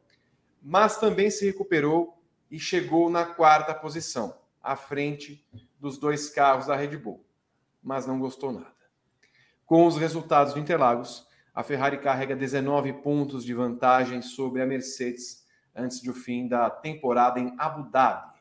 mas 0.62 1.00
também 1.00 1.32
se 1.32 1.44
recuperou 1.44 2.22
e 2.52 2.60
chegou 2.60 3.10
na 3.10 3.26
quarta 3.26 3.74
posição, 3.74 4.38
à 4.62 4.76
frente 4.76 5.44
dos 5.80 5.98
dois 5.98 6.30
carros 6.30 6.68
da 6.68 6.76
Red 6.76 6.98
Bull, 6.98 7.26
mas 7.82 8.06
não 8.06 8.20
gostou 8.20 8.52
nada. 8.52 8.76
Com 9.66 9.88
os 9.88 9.98
resultados 9.98 10.54
de 10.54 10.60
Interlagos, 10.60 11.28
a 11.52 11.64
Ferrari 11.64 11.98
carrega 11.98 12.36
19 12.36 12.94
pontos 13.02 13.44
de 13.44 13.56
vantagem 13.56 14.22
sobre 14.22 14.62
a 14.62 14.68
Mercedes 14.68 15.48
antes 15.76 16.00
do 16.04 16.14
fim 16.14 16.48
da 16.48 16.70
temporada 16.70 17.40
em 17.40 17.56
Abu 17.58 17.90
Dhabi. 17.90 18.40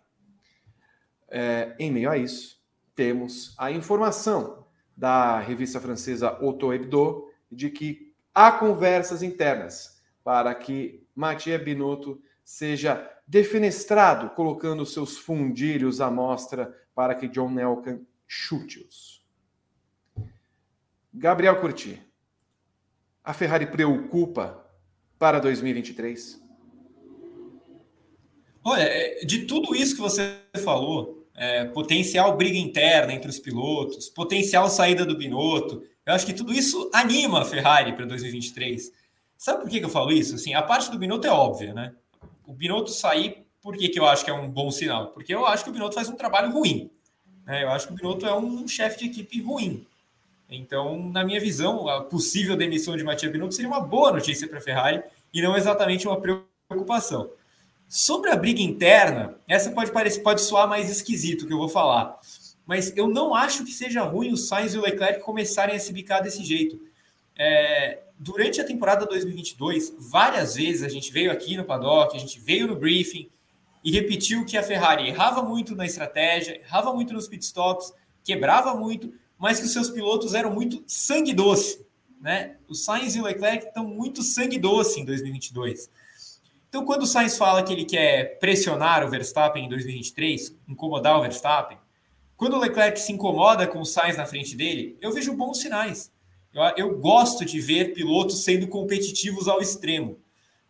É, 1.26 1.74
em 1.78 1.90
meio 1.90 2.10
a 2.10 2.18
isso, 2.18 2.62
temos 2.94 3.54
a 3.56 3.70
informação 3.70 4.61
da 4.96 5.38
revista 5.38 5.80
francesa 5.80 6.28
Auto 6.28 6.72
Hebdo 6.72 7.30
de 7.50 7.70
que 7.70 8.12
há 8.34 8.52
conversas 8.52 9.22
internas 9.22 10.02
para 10.24 10.54
que 10.54 11.06
Mathieu 11.14 11.62
Binotto 11.62 12.22
seja 12.44 13.10
defenestrado, 13.26 14.30
colocando 14.30 14.84
seus 14.86 15.18
fundilhos 15.18 16.00
à 16.00 16.10
mostra 16.10 16.74
para 16.94 17.14
que 17.14 17.28
John 17.28 17.50
Nelson 17.50 18.04
chute-os. 18.26 19.22
Gabriel 21.12 21.60
Curti, 21.60 22.02
a 23.22 23.32
Ferrari 23.32 23.66
preocupa 23.66 24.66
para 25.18 25.38
2023? 25.38 26.42
Olha, 28.64 28.82
é, 28.82 29.24
de 29.24 29.44
tudo 29.46 29.74
isso 29.74 29.94
que 29.94 30.00
você 30.00 30.38
falou, 30.62 31.21
é, 31.34 31.64
potencial 31.64 32.36
briga 32.36 32.58
interna 32.58 33.12
entre 33.12 33.30
os 33.30 33.38
pilotos, 33.38 34.08
potencial 34.08 34.68
saída 34.68 35.04
do 35.04 35.16
Binotto, 35.16 35.82
eu 36.04 36.14
acho 36.14 36.26
que 36.26 36.34
tudo 36.34 36.52
isso 36.52 36.90
anima 36.92 37.42
a 37.42 37.44
Ferrari 37.44 37.92
para 37.92 38.04
2023. 38.04 38.92
Sabe 39.38 39.62
por 39.62 39.70
que, 39.70 39.78
que 39.78 39.84
eu 39.84 39.90
falo 39.90 40.12
isso? 40.12 40.34
Assim, 40.34 40.54
a 40.54 40.62
parte 40.62 40.90
do 40.90 40.98
Binotto 40.98 41.26
é 41.26 41.30
óbvia, 41.30 41.72
né? 41.72 41.94
O 42.46 42.52
Binotto 42.52 42.90
sair, 42.90 43.46
por 43.60 43.76
que, 43.76 43.88
que 43.88 43.98
eu 43.98 44.06
acho 44.06 44.24
que 44.24 44.30
é 44.30 44.34
um 44.34 44.48
bom 44.48 44.70
sinal? 44.70 45.08
Porque 45.08 45.34
eu 45.34 45.46
acho 45.46 45.64
que 45.64 45.70
o 45.70 45.72
Binotto 45.72 45.94
faz 45.94 46.08
um 46.08 46.16
trabalho 46.16 46.52
ruim. 46.52 46.90
Né? 47.46 47.62
Eu 47.62 47.70
acho 47.70 47.86
que 47.86 47.92
o 47.92 47.96
Binotto 47.96 48.26
é 48.26 48.34
um 48.34 48.66
chefe 48.66 48.98
de 48.98 49.06
equipe 49.06 49.40
ruim. 49.40 49.86
Então, 50.48 51.08
na 51.10 51.24
minha 51.24 51.40
visão, 51.40 51.88
a 51.88 52.02
possível 52.02 52.56
demissão 52.56 52.96
de 52.96 53.04
Matia 53.04 53.30
Binotto 53.30 53.54
seria 53.54 53.70
uma 53.70 53.80
boa 53.80 54.12
notícia 54.12 54.46
para 54.46 54.58
a 54.58 54.62
Ferrari 54.62 55.02
e 55.32 55.40
não 55.40 55.56
exatamente 55.56 56.06
uma 56.06 56.20
preocupação. 56.20 57.30
Sobre 57.94 58.30
a 58.30 58.36
briga 58.36 58.62
interna, 58.62 59.38
essa 59.46 59.70
pode 59.70 59.92
parecer, 59.92 60.20
pode 60.20 60.40
soar 60.40 60.66
mais 60.66 60.88
esquisito 60.88 61.46
que 61.46 61.52
eu 61.52 61.58
vou 61.58 61.68
falar 61.68 62.18
mas 62.66 62.92
eu 62.96 63.08
não 63.08 63.34
acho 63.34 63.64
que 63.64 63.72
seja 63.72 64.02
ruim 64.02 64.32
o 64.32 64.36
Sainz 64.36 64.74
e 64.74 64.78
o 64.78 64.82
Leclerc 64.82 65.20
começarem 65.22 65.74
a 65.74 65.78
se 65.78 65.92
bicar 65.92 66.22
desse 66.22 66.44
jeito. 66.44 66.80
É, 67.36 68.02
durante 68.18 68.60
a 68.60 68.64
temporada 68.64 69.04
2022, 69.04 69.94
várias 69.98 70.54
vezes 70.54 70.82
a 70.82 70.88
gente 70.88 71.12
veio 71.12 71.32
aqui 71.32 71.56
no 71.56 71.64
paddock, 71.64 72.16
a 72.16 72.20
gente 72.20 72.38
veio 72.38 72.66
no 72.66 72.76
briefing 72.76 73.28
e 73.84 73.90
repetiu 73.90 74.44
que 74.44 74.56
a 74.56 74.62
Ferrari 74.62 75.08
errava 75.08 75.42
muito 75.42 75.74
na 75.74 75.84
estratégia, 75.84 76.60
errava 76.60 76.94
muito 76.94 77.12
nos 77.12 77.26
pitstops, 77.26 77.92
quebrava 78.22 78.74
muito, 78.74 79.12
mas 79.38 79.58
que 79.58 79.66
os 79.66 79.72
seus 79.72 79.90
pilotos 79.90 80.34
eram 80.34 80.52
muito 80.54 80.84
sangue 80.86 81.34
doce. 81.34 81.84
Né? 82.20 82.56
O 82.68 82.74
Sainz 82.74 83.16
e 83.16 83.20
o 83.20 83.24
Leclerc 83.24 83.66
estão 83.66 83.84
muito 83.84 84.22
sangue 84.22 84.58
doce 84.58 85.00
em 85.00 85.04
2022. 85.04 85.90
Então, 86.72 86.86
quando 86.86 87.02
o 87.02 87.06
Sainz 87.06 87.36
fala 87.36 87.62
que 87.62 87.70
ele 87.70 87.84
quer 87.84 88.38
pressionar 88.38 89.04
o 89.04 89.10
Verstappen 89.10 89.66
em 89.66 89.68
2023, 89.68 90.58
incomodar 90.66 91.18
o 91.18 91.20
Verstappen, 91.20 91.76
quando 92.34 92.54
o 92.54 92.58
Leclerc 92.58 92.98
se 92.98 93.12
incomoda 93.12 93.66
com 93.66 93.80
o 93.80 93.84
Sainz 93.84 94.16
na 94.16 94.24
frente 94.24 94.56
dele, 94.56 94.96
eu 94.98 95.12
vejo 95.12 95.36
bons 95.36 95.58
sinais. 95.58 96.10
Eu, 96.50 96.62
eu 96.78 96.98
gosto 96.98 97.44
de 97.44 97.60
ver 97.60 97.92
pilotos 97.92 98.42
sendo 98.42 98.66
competitivos 98.68 99.48
ao 99.48 99.60
extremo. 99.60 100.18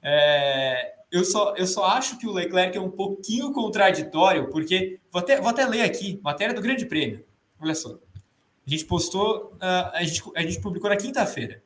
É, 0.02 0.92
eu, 1.08 1.24
só, 1.24 1.54
eu 1.54 1.68
só 1.68 1.84
acho 1.84 2.18
que 2.18 2.26
o 2.26 2.32
Leclerc 2.32 2.76
é 2.76 2.80
um 2.80 2.90
pouquinho 2.90 3.52
contraditório, 3.52 4.50
porque 4.50 4.98
vou 5.08 5.22
até, 5.22 5.40
vou 5.40 5.50
até 5.50 5.64
ler 5.66 5.82
aqui, 5.82 6.18
matéria 6.20 6.52
do 6.52 6.60
Grande 6.60 6.84
Prêmio. 6.84 7.24
Olha 7.60 7.76
só. 7.76 7.96
A 8.66 8.70
gente 8.70 8.86
postou, 8.86 9.52
uh, 9.54 9.90
a, 9.92 10.02
gente, 10.02 10.20
a 10.34 10.42
gente 10.42 10.60
publicou 10.60 10.90
na 10.90 10.96
quinta-feira. 10.96 11.62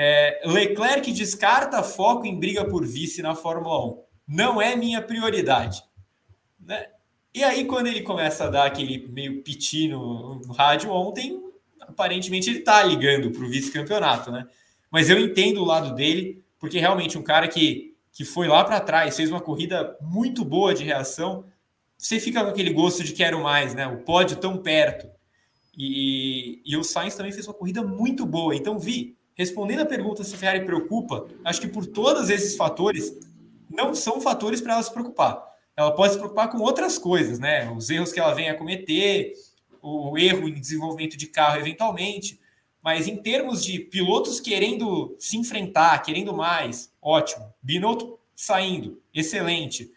É, 0.00 0.42
Leclerc 0.44 1.10
descarta 1.10 1.82
foco 1.82 2.24
em 2.24 2.38
briga 2.38 2.64
por 2.64 2.86
vice 2.86 3.20
na 3.20 3.34
Fórmula 3.34 3.84
1. 3.84 4.02
Não 4.28 4.62
é 4.62 4.76
minha 4.76 5.02
prioridade. 5.02 5.82
Né? 6.60 6.86
E 7.34 7.42
aí, 7.42 7.64
quando 7.64 7.88
ele 7.88 8.02
começa 8.02 8.44
a 8.44 8.48
dar 8.48 8.66
aquele 8.66 9.08
meio 9.08 9.42
piti 9.42 9.88
no, 9.88 10.36
no 10.36 10.52
rádio 10.52 10.92
ontem, 10.92 11.42
aparentemente 11.80 12.48
ele 12.48 12.60
tá 12.60 12.80
ligando 12.84 13.32
para 13.32 13.42
o 13.42 13.48
vice-campeonato, 13.48 14.30
né? 14.30 14.46
Mas 14.88 15.10
eu 15.10 15.18
entendo 15.18 15.62
o 15.62 15.64
lado 15.64 15.92
dele, 15.96 16.44
porque 16.60 16.78
realmente 16.78 17.18
um 17.18 17.22
cara 17.22 17.48
que, 17.48 17.96
que 18.12 18.24
foi 18.24 18.46
lá 18.46 18.62
para 18.62 18.78
trás, 18.78 19.16
fez 19.16 19.32
uma 19.32 19.40
corrida 19.40 19.98
muito 20.00 20.44
boa 20.44 20.72
de 20.72 20.84
reação, 20.84 21.44
você 21.96 22.20
fica 22.20 22.44
com 22.44 22.50
aquele 22.50 22.72
gosto 22.72 23.02
de 23.02 23.12
quero 23.12 23.42
mais, 23.42 23.74
né? 23.74 23.88
O 23.88 24.04
pódio 24.04 24.36
tão 24.36 24.58
perto. 24.58 25.10
E, 25.76 26.62
e 26.64 26.76
o 26.76 26.84
Sainz 26.84 27.16
também 27.16 27.32
fez 27.32 27.48
uma 27.48 27.54
corrida 27.54 27.82
muito 27.82 28.24
boa. 28.24 28.54
Então, 28.54 28.78
Vi, 28.78 29.17
respondendo 29.38 29.80
a 29.80 29.86
pergunta 29.86 30.24
se 30.24 30.34
a 30.34 30.38
Ferrari 30.38 30.66
preocupa, 30.66 31.28
acho 31.44 31.60
que 31.60 31.68
por 31.68 31.86
todos 31.86 32.28
esses 32.28 32.56
fatores, 32.56 33.16
não 33.70 33.94
são 33.94 34.20
fatores 34.20 34.60
para 34.60 34.74
ela 34.74 34.82
se 34.82 34.92
preocupar 34.92 35.48
ela 35.78 35.94
pode 35.94 36.14
se 36.14 36.18
preocupar 36.18 36.50
com 36.50 36.58
outras 36.58 36.98
coisas, 36.98 37.38
né? 37.38 37.70
Os 37.70 37.88
erros 37.88 38.12
que 38.12 38.18
ela 38.18 38.34
vem 38.34 38.48
a 38.48 38.58
cometer, 38.58 39.32
o 39.80 40.18
erro 40.18 40.48
em 40.48 40.54
desenvolvimento 40.54 41.16
de 41.16 41.28
carro 41.28 41.60
eventualmente. 41.60 42.40
Mas 42.82 43.06
em 43.06 43.16
termos 43.16 43.64
de 43.64 43.78
pilotos 43.78 44.40
querendo 44.40 45.14
se 45.20 45.36
enfrentar, 45.36 46.02
querendo 46.02 46.34
mais, 46.34 46.92
ótimo. 47.00 47.54
Binotto 47.62 48.18
saindo, 48.34 49.00
excelente. 49.14 49.92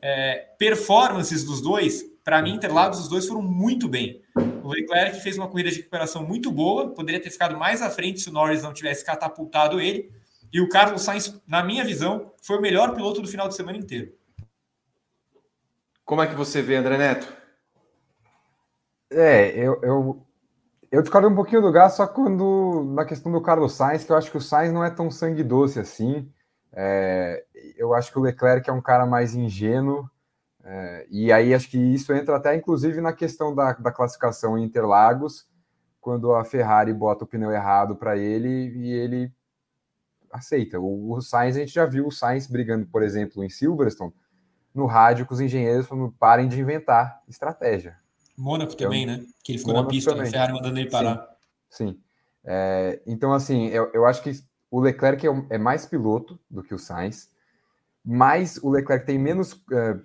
É, 0.00 0.50
performances 0.56 1.42
dos 1.42 1.60
dois, 1.60 2.04
para 2.22 2.40
mim, 2.40 2.54
Interlagos, 2.54 3.00
os 3.00 3.08
dois 3.08 3.26
foram 3.26 3.42
muito 3.42 3.88
bem. 3.88 4.22
O 4.36 4.68
Leclerc 4.68 5.20
fez 5.20 5.38
uma 5.38 5.48
corrida 5.48 5.70
de 5.70 5.76
recuperação 5.76 6.26
muito 6.26 6.50
boa, 6.50 6.90
poderia 6.90 7.20
ter 7.20 7.30
ficado 7.30 7.56
mais 7.56 7.82
à 7.82 7.90
frente 7.90 8.20
se 8.20 8.30
o 8.30 8.32
Norris 8.32 8.62
não 8.62 8.72
tivesse 8.72 9.04
catapultado 9.04 9.80
ele. 9.80 10.10
E 10.52 10.60
o 10.60 10.68
Carlos 10.68 11.02
Sainz, 11.02 11.40
na 11.46 11.62
minha 11.62 11.84
visão, 11.84 12.32
foi 12.42 12.56
o 12.56 12.60
melhor 12.60 12.94
piloto 12.94 13.20
do 13.20 13.28
final 13.28 13.48
de 13.48 13.54
semana 13.54 13.78
inteiro. 13.78 14.12
Como 16.04 16.22
é 16.22 16.26
que 16.26 16.34
você 16.34 16.60
vê, 16.60 16.76
André 16.76 16.98
Neto? 16.98 17.32
É, 19.10 19.50
eu, 19.56 19.80
eu, 19.82 20.26
eu 20.90 21.02
discordo 21.02 21.28
um 21.28 21.34
pouquinho 21.34 21.62
do 21.62 21.72
Gás, 21.72 21.94
só 21.94 22.06
quando 22.06 22.84
na 22.94 23.04
questão 23.04 23.32
do 23.32 23.40
Carlos 23.40 23.72
Sainz, 23.72 24.04
que 24.04 24.12
eu 24.12 24.16
acho 24.16 24.30
que 24.30 24.36
o 24.36 24.40
Sainz 24.40 24.72
não 24.72 24.84
é 24.84 24.90
tão 24.90 25.10
sangue 25.10 25.42
doce 25.42 25.78
assim. 25.78 26.30
É, 26.72 27.44
eu 27.76 27.94
acho 27.94 28.12
que 28.12 28.18
o 28.18 28.22
Leclerc 28.22 28.68
é 28.68 28.72
um 28.72 28.82
cara 28.82 29.06
mais 29.06 29.34
ingênuo, 29.34 30.08
é, 30.64 31.06
e 31.10 31.30
aí 31.30 31.52
acho 31.52 31.68
que 31.68 31.78
isso 31.78 32.12
entra 32.12 32.36
até 32.36 32.56
inclusive 32.56 33.00
na 33.00 33.12
questão 33.12 33.54
da, 33.54 33.74
da 33.74 33.92
classificação 33.92 34.56
em 34.56 34.64
Interlagos, 34.64 35.46
quando 36.00 36.34
a 36.34 36.44
Ferrari 36.44 36.92
bota 36.92 37.24
o 37.24 37.26
pneu 37.26 37.50
errado 37.50 37.96
para 37.96 38.16
ele 38.16 38.48
e 38.48 38.90
ele 38.90 39.32
aceita. 40.30 40.80
O, 40.80 41.12
o 41.12 41.20
Sainz, 41.20 41.56
a 41.56 41.60
gente 41.60 41.72
já 41.72 41.84
viu 41.84 42.06
o 42.06 42.12
Sainz 42.12 42.46
brigando, 42.46 42.86
por 42.86 43.02
exemplo, 43.02 43.44
em 43.44 43.48
Silverstone, 43.48 44.12
no 44.74 44.86
rádio 44.86 45.26
com 45.26 45.34
os 45.34 45.40
engenheiros 45.40 45.86
falando 45.86 46.14
parem 46.18 46.48
de 46.48 46.60
inventar 46.60 47.22
estratégia. 47.28 47.96
Mônaco 48.36 48.74
também, 48.74 49.06
né? 49.06 49.24
Que 49.44 49.52
ele 49.52 49.58
ficou 49.58 49.74
Mônaco 49.74 49.90
na 49.90 49.94
pista, 49.94 50.10
também. 50.10 50.26
a 50.26 50.30
Ferrari 50.30 50.52
mandando 50.52 50.78
ele 50.78 50.90
parar. 50.90 51.28
Sim. 51.70 51.92
sim. 51.92 52.00
É, 52.44 53.00
então, 53.06 53.32
assim, 53.32 53.68
eu, 53.68 53.90
eu 53.94 54.04
acho 54.04 54.22
que 54.22 54.32
o 54.70 54.80
Leclerc 54.80 55.26
é, 55.26 55.30
é, 55.50 55.58
mais 55.58 55.86
piloto 55.86 56.38
do 56.50 56.62
que 56.62 56.74
o 56.74 56.78
Sainz, 56.78 57.30
mas 58.04 58.58
o 58.62 58.70
Leclerc 58.70 59.06
tem 59.06 59.18
menos 59.18 59.62
é, 59.72 59.98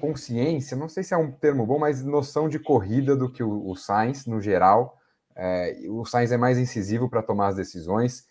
consciência, 0.00 0.76
não 0.76 0.88
sei 0.88 1.02
se 1.02 1.12
é 1.12 1.16
um 1.16 1.30
termo 1.30 1.66
bom, 1.66 1.78
mas 1.78 2.04
noção 2.04 2.48
de 2.48 2.58
corrida 2.58 3.16
do 3.16 3.30
que 3.30 3.42
o, 3.42 3.68
o 3.68 3.76
Sainz, 3.76 4.26
no 4.26 4.40
geral. 4.40 4.98
É, 5.34 5.76
o 5.88 6.04
Sainz 6.04 6.32
é 6.32 6.36
mais 6.36 6.58
incisivo 6.58 7.08
para 7.08 7.22
tomar 7.22 7.48
as 7.48 7.56
decisões. 7.56 8.26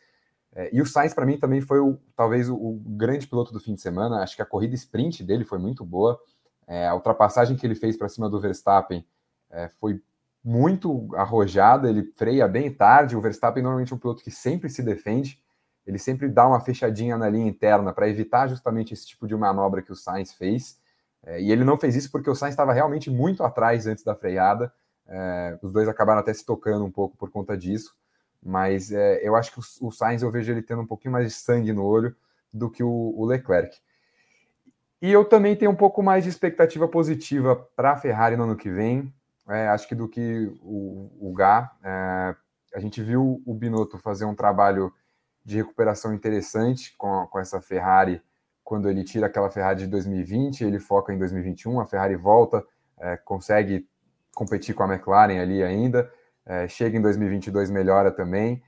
É, 0.54 0.70
e 0.74 0.82
o 0.82 0.86
Sainz, 0.86 1.14
para 1.14 1.26
mim, 1.26 1.38
também 1.38 1.62
foi 1.62 1.80
o, 1.80 1.98
talvez 2.16 2.50
o, 2.50 2.56
o, 2.56 2.82
grande 2.86 3.28
piloto 3.28 3.54
do 3.54 3.60
fim 3.60 3.76
de 3.76 3.82
semana. 3.82 4.24
Acho 4.24 4.36
que 4.36 4.42
a 4.42 4.46
corrida 4.46 4.76
sprint 4.76 5.24
dele 5.24 5.46
foi 5.46 5.60
muito 5.60 5.86
boa. 5.86 6.20
É, 6.68 6.88
a 6.88 6.96
ultrapassagem 6.96 7.56
que 7.56 7.66
ele 7.66 7.76
fez 7.76 7.96
para 7.96 8.10
cima 8.10 8.30
do 8.30 8.42
Verstappen 8.42 9.06
é, 9.50 9.70
foi 9.80 10.02
muito 10.44 11.16
arrojada. 11.16 11.90
Ele 11.90 12.12
freia 12.16 12.48
bem 12.48 12.74
tarde. 12.74 13.16
O 13.16 13.22
Verstappen 13.22 13.62
normalmente 13.62 13.94
é 13.94 13.96
um 13.96 14.00
piloto 14.00 14.24
que 14.24 14.32
sempre 14.32 14.70
se 14.70 14.82
defende. 14.82 15.42
Ele 15.86 15.98
sempre 15.98 16.28
dá 16.28 16.46
uma 16.48 16.60
fechadinha 16.60 17.18
na 17.18 17.30
linha 17.30 17.48
interna 17.48 17.94
para 17.94 18.10
evitar 18.10 18.48
justamente 18.48 18.94
esse 18.94 19.08
tipo 19.08 19.26
de 19.26 19.36
manobra 19.36 19.82
que 19.82 19.92
o 19.92 19.96
Sainz 19.96 20.34
fez. 20.34 20.78
É, 21.28 21.42
e 21.42 21.52
ele 21.52 21.66
não 21.66 21.78
fez 21.78 21.94
isso 21.96 22.10
porque 22.10 22.30
o 22.30 22.36
Sainz 22.36 22.54
estava 22.54 22.72
realmente 22.72 23.12
muito 23.12 23.44
atrás 23.44 23.86
antes 23.86 24.04
da 24.04 24.16
freada. 24.16 24.74
É, 25.06 25.60
os 25.62 25.74
dois 25.74 25.88
acabaram 25.88 26.22
até 26.22 26.34
se 26.34 26.46
tocando 26.46 26.86
um 26.86 26.92
pouco 26.92 27.18
por 27.18 27.30
conta 27.30 27.58
disso. 27.58 27.94
Mas 28.42 28.94
é, 28.94 29.20
eu 29.22 29.36
acho 29.36 29.52
que 29.52 29.60
o, 29.60 29.88
o, 29.88 29.92
Sainz 29.92 30.24
eu 30.24 30.32
vejo 30.32 30.52
ele 30.52 30.62
tendo 30.62 30.82
um 30.82 30.88
pouquinho 30.88 31.12
mais 31.12 31.28
de 31.28 31.34
sangue 31.34 31.74
no 31.74 31.84
olho 31.84 32.16
do 32.54 32.70
que 32.70 32.82
o, 32.82 33.14
o 33.16 33.26
Leclerc. 33.26 33.78
E 35.02 35.12
eu 35.12 35.26
também 35.26 35.56
tenho 35.56 35.70
um 35.70 35.76
pouco 35.76 36.02
mais 36.02 36.24
de 36.24 36.30
expectativa 36.30 36.88
positiva 36.88 37.56
para 37.76 37.92
a 37.92 37.98
Ferrari 37.98 38.38
no 38.38 38.44
ano 38.44 38.56
que 38.56 38.70
vem, 38.70 39.14
é, 39.50 39.68
acho 39.68 39.88
que 39.88 39.96
do 39.96 40.08
que 40.08 40.52
o, 40.62 41.12
o 41.20 41.34
Gá. 41.34 41.72
É, 41.84 42.36
a 42.74 42.80
gente 42.80 43.04
viu 43.04 43.42
o 43.46 43.54
Binotto 43.54 43.98
fazer 43.98 44.26
um 44.26 44.36
trabalho 44.36 44.94
de 45.44 45.58
recuperação 45.58 46.14
interessante 46.14 46.96
com, 46.98 47.28
com 47.28 47.40
essa 47.40 47.62
Ferrari, 47.62 48.22
quando 48.68 48.90
ele 48.90 49.02
tira 49.02 49.28
aquela 49.28 49.50
Ferrari 49.50 49.80
de 49.80 49.88
2020, 49.88 50.66
ele 50.66 50.78
foca 50.78 51.14
em 51.14 51.18
2021, 51.18 51.80
a 51.80 51.86
Ferrari 51.86 52.18
volta, 52.18 52.62
é, 53.00 53.16
consegue 53.16 53.88
competir 54.36 54.76
com 54.76 54.84
a 54.84 54.94
McLaren 54.94 55.40
ali 55.40 55.64
ainda, 55.64 56.12
é, 56.46 56.68
chega 56.68 56.98
em 56.98 57.02
2022, 57.02 57.72
melhora 57.72 58.12
também. 58.12 58.62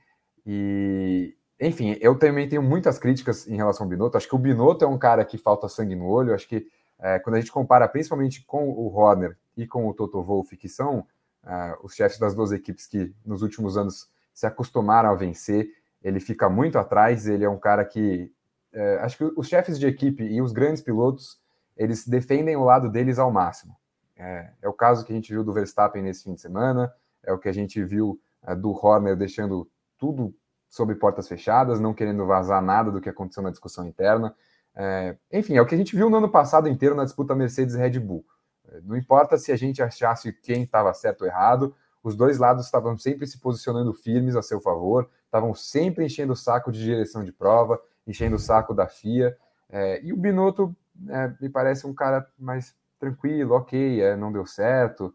E, 0.46 1.36
enfim, 1.60 1.98
eu 2.00 2.18
também 2.18 2.48
tenho 2.48 2.62
muitas 2.62 2.98
críticas 2.98 3.46
em 3.46 3.56
relação 3.56 3.84
ao 3.84 3.90
Binotto. 3.90 4.16
Acho 4.16 4.26
que 4.26 4.34
o 4.34 4.38
Binotto 4.38 4.86
é 4.86 4.88
um 4.88 4.96
cara 4.96 5.22
que 5.22 5.36
falta 5.36 5.68
sangue 5.68 5.94
no 5.94 6.06
olho. 6.06 6.32
Acho 6.32 6.48
que 6.48 6.66
é, 6.98 7.18
quando 7.18 7.36
a 7.36 7.38
gente 7.38 7.52
compara 7.52 7.86
principalmente 7.86 8.42
com 8.46 8.70
o 8.70 8.86
Horner 8.96 9.36
e 9.54 9.66
com 9.66 9.86
o 9.86 9.92
Toto 9.92 10.22
Wolff, 10.22 10.56
que 10.56 10.66
são 10.66 11.06
é, 11.46 11.76
os 11.82 11.94
chefes 11.94 12.18
das 12.18 12.34
duas 12.34 12.52
equipes 12.52 12.86
que 12.86 13.14
nos 13.22 13.42
últimos 13.42 13.76
anos 13.76 14.08
se 14.32 14.46
acostumaram 14.46 15.10
a 15.10 15.14
vencer, 15.14 15.68
ele 16.02 16.20
fica 16.20 16.48
muito 16.48 16.78
atrás. 16.78 17.26
Ele 17.26 17.44
é 17.44 17.50
um 17.50 17.58
cara 17.58 17.84
que. 17.84 18.32
É, 18.72 18.98
acho 18.98 19.18
que 19.18 19.24
os 19.36 19.48
chefes 19.48 19.78
de 19.78 19.86
equipe 19.86 20.22
e 20.22 20.40
os 20.40 20.52
grandes 20.52 20.82
pilotos 20.82 21.40
eles 21.76 22.06
defendem 22.06 22.56
o 22.56 22.64
lado 22.64 22.90
deles 22.90 23.18
ao 23.18 23.30
máximo. 23.30 23.74
É, 24.16 24.50
é 24.60 24.68
o 24.68 24.72
caso 24.72 25.04
que 25.04 25.12
a 25.12 25.16
gente 25.16 25.32
viu 25.32 25.42
do 25.42 25.52
Verstappen 25.52 26.02
nesse 26.02 26.24
fim 26.24 26.34
de 26.34 26.40
semana, 26.40 26.92
é 27.22 27.32
o 27.32 27.38
que 27.38 27.48
a 27.48 27.52
gente 27.52 27.82
viu 27.82 28.20
é, 28.42 28.54
do 28.54 28.70
Horner 28.70 29.16
deixando 29.16 29.68
tudo 29.98 30.34
sob 30.68 30.94
portas 30.94 31.26
fechadas, 31.26 31.80
não 31.80 31.94
querendo 31.94 32.26
vazar 32.26 32.62
nada 32.62 32.90
do 32.90 33.00
que 33.00 33.08
aconteceu 33.08 33.42
na 33.42 33.50
discussão 33.50 33.86
interna. 33.86 34.34
É, 34.74 35.16
enfim, 35.32 35.56
é 35.56 35.62
o 35.62 35.66
que 35.66 35.74
a 35.74 35.78
gente 35.78 35.96
viu 35.96 36.08
no 36.08 36.18
ano 36.18 36.30
passado 36.30 36.68
inteiro 36.68 36.94
na 36.94 37.04
disputa 37.04 37.34
Mercedes-Red 37.34 37.98
Bull. 37.98 38.24
É, 38.68 38.80
não 38.82 38.96
importa 38.96 39.36
se 39.36 39.50
a 39.50 39.56
gente 39.56 39.82
achasse 39.82 40.32
quem 40.32 40.62
estava 40.62 40.92
certo 40.94 41.22
ou 41.22 41.26
errado, 41.26 41.74
os 42.02 42.16
dois 42.16 42.38
lados 42.38 42.64
estavam 42.64 42.96
sempre 42.96 43.26
se 43.26 43.38
posicionando 43.38 43.92
firmes 43.92 44.36
a 44.36 44.42
seu 44.42 44.60
favor, 44.60 45.10
estavam 45.24 45.54
sempre 45.54 46.04
enchendo 46.04 46.32
o 46.32 46.36
saco 46.36 46.70
de 46.70 46.78
direção 46.78 47.24
de 47.24 47.32
prova, 47.32 47.80
enchendo 48.10 48.36
o 48.36 48.38
saco 48.38 48.74
da 48.74 48.86
FIA. 48.86 49.36
É, 49.68 50.02
e 50.02 50.12
o 50.12 50.16
Binotto 50.16 50.74
é, 51.08 51.32
me 51.40 51.48
parece 51.48 51.86
um 51.86 51.94
cara 51.94 52.26
mais 52.38 52.74
tranquilo, 52.98 53.54
ok, 53.54 54.02
é, 54.02 54.16
não 54.16 54.30
deu 54.30 54.44
certo, 54.44 55.14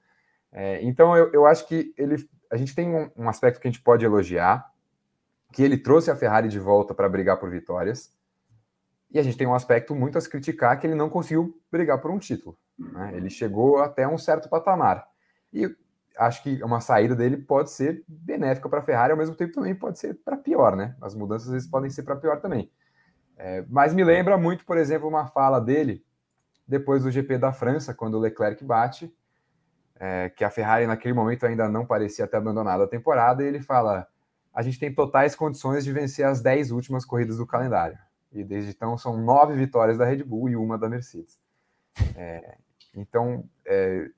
é, 0.51 0.81
então 0.81 1.17
eu, 1.17 1.31
eu 1.33 1.45
acho 1.45 1.67
que 1.67 1.93
ele, 1.97 2.15
a 2.49 2.55
gente 2.55 2.73
tem 2.73 2.89
um, 2.95 3.11
um, 3.17 3.27
aspecto 3.27 3.59
que 3.59 3.67
a 3.67 3.71
gente 3.71 3.83
pode 3.83 4.05
elogiar, 4.05 4.71
que 5.51 5.61
ele 5.61 5.77
trouxe 5.77 6.09
a 6.09 6.15
Ferrari 6.15 6.47
de 6.47 6.59
volta 6.59 6.93
para 6.93 7.09
brigar 7.09 7.37
por 7.37 7.49
vitórias, 7.49 8.15
e 9.11 9.19
a 9.19 9.23
gente 9.23 9.37
tem 9.37 9.45
um 9.45 9.53
aspecto 9.53 9.93
muito 9.93 10.17
a 10.17 10.21
se 10.21 10.29
criticar 10.29 10.79
que 10.79 10.87
ele 10.87 10.95
não 10.95 11.09
conseguiu 11.09 11.61
brigar 11.69 11.99
por 11.99 12.09
um 12.09 12.17
título. 12.17 12.57
Né? 12.79 13.11
Ele 13.15 13.29
chegou 13.29 13.79
até 13.79 14.07
um 14.07 14.17
certo 14.17 14.49
patamar. 14.49 15.07
E 15.53 15.73
acho 16.17 16.41
que 16.41 16.63
uma 16.63 16.81
saída 16.81 17.15
dele 17.15 17.37
pode 17.37 17.71
ser 17.71 18.03
benéfica 18.07 18.67
para 18.69 18.79
a 18.79 18.83
Ferrari, 18.83 19.11
ao 19.11 19.17
mesmo 19.17 19.35
tempo 19.35 19.53
também 19.53 19.75
pode 19.75 19.99
ser 19.99 20.15
para 20.15 20.37
pior, 20.37 20.75
né? 20.75 20.95
As 21.01 21.13
mudanças 21.13 21.47
às 21.47 21.53
vezes 21.53 21.69
podem 21.69 21.89
ser 21.89 22.03
para 22.03 22.15
pior 22.15 22.39
também. 22.39 22.71
É, 23.37 23.63
mas 23.69 23.93
me 23.93 24.03
lembra 24.03 24.37
muito, 24.37 24.65
por 24.65 24.77
exemplo, 24.77 25.07
uma 25.07 25.27
fala 25.27 25.59
dele 25.59 26.03
depois 26.67 27.03
do 27.03 27.11
GP 27.11 27.37
da 27.37 27.53
França, 27.53 27.93
quando 27.93 28.15
o 28.15 28.19
Leclerc 28.19 28.63
bate, 28.63 29.13
é, 29.99 30.29
que 30.29 30.43
a 30.43 30.49
Ferrari 30.49 30.87
naquele 30.87 31.13
momento 31.13 31.45
ainda 31.45 31.69
não 31.69 31.85
parecia 31.85 32.27
ter 32.27 32.37
abandonado 32.37 32.83
a 32.83 32.87
temporada, 32.87 33.43
e 33.43 33.47
ele 33.47 33.61
fala: 33.61 34.07
a 34.53 34.61
gente 34.61 34.79
tem 34.79 34.93
totais 34.93 35.35
condições 35.35 35.83
de 35.83 35.91
vencer 35.91 36.25
as 36.25 36.41
10 36.41 36.71
últimas 36.71 37.05
corridas 37.05 37.37
do 37.37 37.45
calendário. 37.45 37.97
E 38.31 38.43
desde 38.43 38.71
então 38.71 38.97
são 38.97 39.17
nove 39.17 39.53
vitórias 39.53 39.97
da 39.97 40.05
Red 40.05 40.23
Bull 40.23 40.49
e 40.49 40.55
uma 40.55 40.77
da 40.77 40.89
Mercedes. 40.89 41.39
É, 42.15 42.57
então, 42.93 43.47
é, 43.65 44.09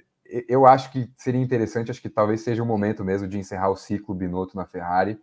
eu 0.47 0.65
acho 0.65 0.91
que 0.91 1.11
seria 1.15 1.41
interessante, 1.41 1.91
acho 1.91 2.01
que 2.01 2.09
talvez 2.09 2.41
seja 2.41 2.63
o 2.63 2.65
momento 2.65 3.03
mesmo 3.03 3.27
de 3.27 3.37
encerrar 3.37 3.69
o 3.69 3.75
ciclo 3.75 4.15
Binotto 4.15 4.55
na 4.55 4.65
Ferrari. 4.65 5.19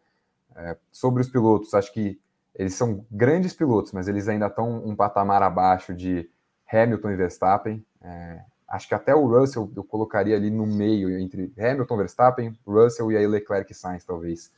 É, 0.57 0.77
sobre 0.93 1.21
os 1.21 1.29
pilotos, 1.29 1.75
acho 1.75 1.93
que 1.93 2.21
eles 2.55 2.75
são 2.75 3.05
grandes 3.11 3.53
pilotos, 3.53 3.93
mas 3.93 4.07
eles 4.07 4.29
ainda 4.29 4.47
estão 4.47 4.85
um 4.85 4.95
patamar 4.95 5.43
abaixo 5.43 5.93
de 5.93 6.31
Hamilton 6.73 7.11
e 7.11 7.17
Verstappen. 7.17 7.87
É, 8.01 8.41
acho 8.69 8.89
que 8.89 8.95
até 8.95 9.15
o 9.15 9.27
Russell 9.27 9.71
eu 9.75 9.85
colocaria 9.85 10.37
ali 10.37 10.51
no 10.51 10.67
meio, 10.67 11.19
entre 11.19 11.53
Hamilton, 11.59 11.97
Verstappen, 11.97 12.59
Russell 12.67 13.11
e 13.11 13.17
aí 13.17 13.27
Leclerc 13.27 13.71
e 13.73 13.75
Sainz, 13.75 14.05
talvez. 14.05 14.53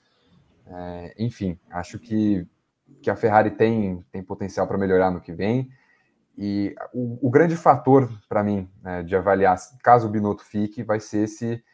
É, 0.66 1.14
enfim, 1.18 1.59
acho 1.70 1.99
que, 1.99 2.47
que 3.01 3.11
a 3.11 3.16
Ferrari 3.16 3.51
tem, 3.51 4.05
tem 4.12 4.22
potencial 4.22 4.66
para 4.66 4.76
melhorar 4.76 5.11
no 5.11 5.20
que 5.20 5.32
vem. 5.32 5.70
E 6.36 6.74
o, 6.92 7.28
o 7.28 7.30
grande 7.30 7.57
fator 7.57 8.11
para 8.28 8.44
mim 8.44 8.68
né, 8.82 9.03
de 9.03 9.16
avaliar 9.16 9.57
caso 9.82 10.07
o 10.07 10.11
Binotto 10.11 10.44
fique 10.44 10.82
vai 10.82 11.01
ser 11.01 11.26
se 11.28 11.64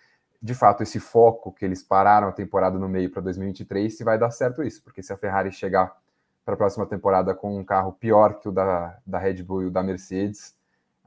de 0.40 0.54
fato 0.54 0.84
esse 0.84 1.00
foco 1.00 1.52
que 1.52 1.64
eles 1.64 1.82
pararam 1.82 2.28
a 2.28 2.32
temporada 2.32 2.78
no 2.78 2.88
meio 2.88 3.10
para 3.10 3.22
2023 3.22 3.96
se 3.96 4.04
vai 4.04 4.18
dar 4.18 4.30
certo 4.30 4.62
isso, 4.62 4.82
porque 4.84 5.02
se 5.02 5.12
a 5.12 5.16
Ferrari 5.16 5.50
chegar 5.50 5.92
para 6.44 6.54
a 6.54 6.56
próxima 6.56 6.86
temporada 6.86 7.34
com 7.34 7.58
um 7.58 7.64
carro 7.64 7.92
pior 7.92 8.40
que 8.40 8.48
o 8.48 8.52
da, 8.52 8.98
da 9.06 9.18
Red 9.18 9.42
Bull 9.42 9.62
e 9.62 9.66
o 9.66 9.70
da 9.70 9.82
Mercedes, 9.82 10.54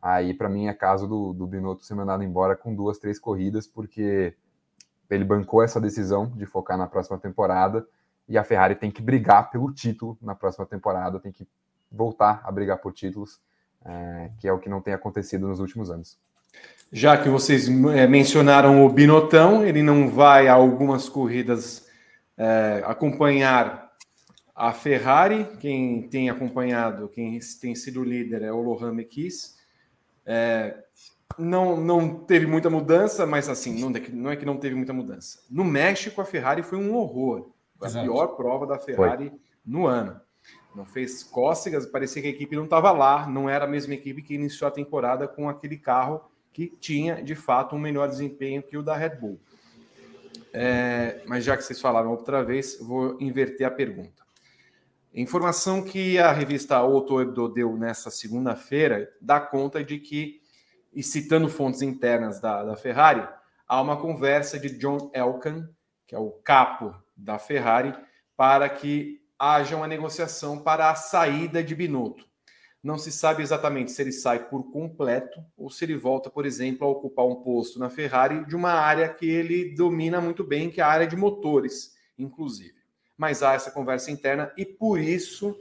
Aí, 0.06 0.36
para 0.36 0.48
mim, 0.48 0.68
é 0.68 0.74
caso 0.74 1.08
do, 1.08 1.34
do 1.34 1.48
Binotto 1.48 1.84
ser 1.84 1.96
mandado 1.96 2.22
embora 2.22 2.56
com 2.56 2.76
duas, 2.76 3.00
três 3.00 3.18
corridas, 3.18 3.66
porque 3.66 4.36
ele 5.10 5.24
bancou 5.24 5.64
essa 5.64 5.82
decisão 5.82 6.28
de 6.28 6.46
focar 6.46 6.78
na 6.78 6.86
próxima 6.86 7.18
temporada 7.18 7.84
e 8.30 8.38
a 8.38 8.44
Ferrari 8.44 8.76
tem 8.76 8.92
que 8.92 9.02
brigar 9.02 9.50
pelo 9.50 9.74
título 9.74 10.16
na 10.22 10.36
próxima 10.36 10.64
temporada, 10.64 11.20
tem 11.20 11.32
que 11.32 11.48
voltar 11.92 12.40
a 12.44 12.52
brigar 12.52 12.78
por 12.78 12.94
títulos, 12.94 13.42
é, 13.84 14.30
que 14.38 14.48
é 14.48 14.54
o 14.54 14.60
que 14.60 14.70
não 14.70 14.80
tem 14.80 14.94
acontecido 14.94 15.48
nos 15.48 15.60
últimos 15.60 15.90
anos. 15.90 16.20
Já 16.92 17.18
que 17.18 17.28
vocês 17.28 17.68
é, 17.68 18.06
mencionaram 18.06 18.86
o 18.86 18.90
Binotão, 18.90 19.66
ele 19.66 19.82
não 19.82 20.08
vai 20.08 20.48
a 20.48 20.54
algumas 20.54 21.10
corridas 21.10 21.88
é, 22.38 22.84
acompanhar 22.86 23.85
a 24.56 24.72
Ferrari. 24.72 25.46
Quem 25.60 26.08
tem 26.08 26.30
acompanhado, 26.30 27.10
quem 27.10 27.38
tem 27.60 27.76
sido 27.76 28.04
líder 28.04 28.42
é 28.42 28.52
o 28.52 28.62
Lohan 28.62 28.94
Mekis. 28.94 29.58
É, 30.26 30.84
não, 31.38 31.80
não 31.80 32.20
teve 32.20 32.48
muita 32.48 32.70
mudança, 32.70 33.26
mas 33.26 33.50
assim, 33.50 33.80
não 33.80 33.90
é, 33.90 34.00
que, 34.00 34.12
não 34.12 34.32
é 34.32 34.36
que 34.36 34.46
não 34.46 34.58
teve 34.58 34.76
muita 34.76 34.94
mudança. 34.94 35.44
No 35.50 35.66
México, 35.66 36.22
a 36.22 36.26
Ferrari 36.26 36.64
foi 36.64 36.78
um 36.78 36.96
horror. 36.96 37.52
Foi 37.78 37.90
a 37.90 38.04
pior 38.04 38.28
prova 38.28 38.66
da 38.66 38.80
Ferrari 38.80 39.30
foi. 39.30 39.40
no 39.66 39.86
ano. 39.86 40.20
Não 40.74 40.86
fez 40.86 41.24
cócegas, 41.24 41.86
parecia 41.86 42.22
que 42.22 42.28
a 42.28 42.32
equipe 42.32 42.56
não 42.56 42.66
estava 42.66 42.92
lá, 42.92 43.28
não 43.28 43.50
era 43.50 43.66
a 43.66 43.68
mesma 43.68 43.94
equipe 43.94 44.22
que 44.22 44.34
iniciou 44.34 44.68
a 44.68 44.72
temporada 44.72 45.28
com 45.28 45.50
aquele 45.50 45.78
carro 45.78 46.22
que 46.52 46.68
tinha, 46.68 47.22
de 47.22 47.36
fato, 47.36 47.76
um 47.76 47.80
melhor 47.80 48.08
desempenho 48.08 48.64
que 48.64 48.78
o 48.78 48.84
da 48.84 48.96
Red 48.96 49.16
Bull. 49.16 49.40
É, 50.54 51.22
mas 51.26 51.44
já 51.44 51.58
que 51.58 51.64
vocês 51.64 51.82
falaram 51.82 52.12
outra 52.12 52.44
vez, 52.44 52.78
vou 52.80 53.18
inverter 53.20 53.68
a 53.68 53.72
pergunta. 53.72 54.25
Informação 55.18 55.82
que 55.82 56.20
a 56.20 56.30
revista 56.34 56.76
Auto 56.76 57.22
Hebdo 57.22 57.48
deu 57.48 57.78
nessa 57.78 58.12
segunda-feira 58.12 59.10
dá 59.22 59.40
conta 59.40 59.82
de 59.82 59.98
que, 59.98 60.42
e 60.94 61.02
citando 61.02 61.48
fontes 61.48 61.82
internas 61.82 62.42
da, 62.42 62.66
da 62.66 62.76
Ferrari, 62.76 63.26
há 63.66 63.82
uma 63.82 63.96
conversa 63.96 64.60
de 64.60 64.78
John 64.78 65.10
Elkan, 65.14 65.70
que 66.06 66.14
é 66.14 66.20
o 66.20 66.32
capo 66.32 66.94
da 67.16 67.40
Ferrari, 67.40 67.96
para 68.36 68.68
que 68.68 69.22
haja 69.40 69.78
uma 69.78 69.88
negociação 69.88 70.60
para 70.62 70.92
a 70.92 70.96
saída 70.96 71.64
de 71.64 71.74
Binotto. 71.74 72.26
Não 72.84 72.98
se 72.98 73.10
sabe 73.10 73.42
exatamente 73.42 73.94
se 73.94 74.02
ele 74.02 74.12
sai 74.12 74.50
por 74.50 74.70
completo 74.70 75.42
ou 75.56 75.70
se 75.70 75.86
ele 75.86 75.96
volta, 75.96 76.30
por 76.30 76.46
exemplo, 76.46 76.86
a 76.86 76.92
ocupar 76.92 77.26
um 77.26 77.36
posto 77.36 77.80
na 77.80 77.90
Ferrari 77.90 78.46
de 78.46 78.56
uma 78.56 78.74
área 78.74 79.08
que 79.08 79.26
ele 79.26 79.74
domina 79.76 80.20
muito 80.20 80.44
bem, 80.44 80.70
que 80.70 80.82
é 80.82 80.84
a 80.84 80.90
área 80.90 81.08
de 81.08 81.16
motores, 81.16 81.96
inclusive. 82.18 82.85
Mas 83.18 83.42
há 83.42 83.54
essa 83.54 83.72
conversa 83.72 84.12
interna 84.12 84.52
e 84.58 84.66
por 84.66 85.00
isso 85.00 85.58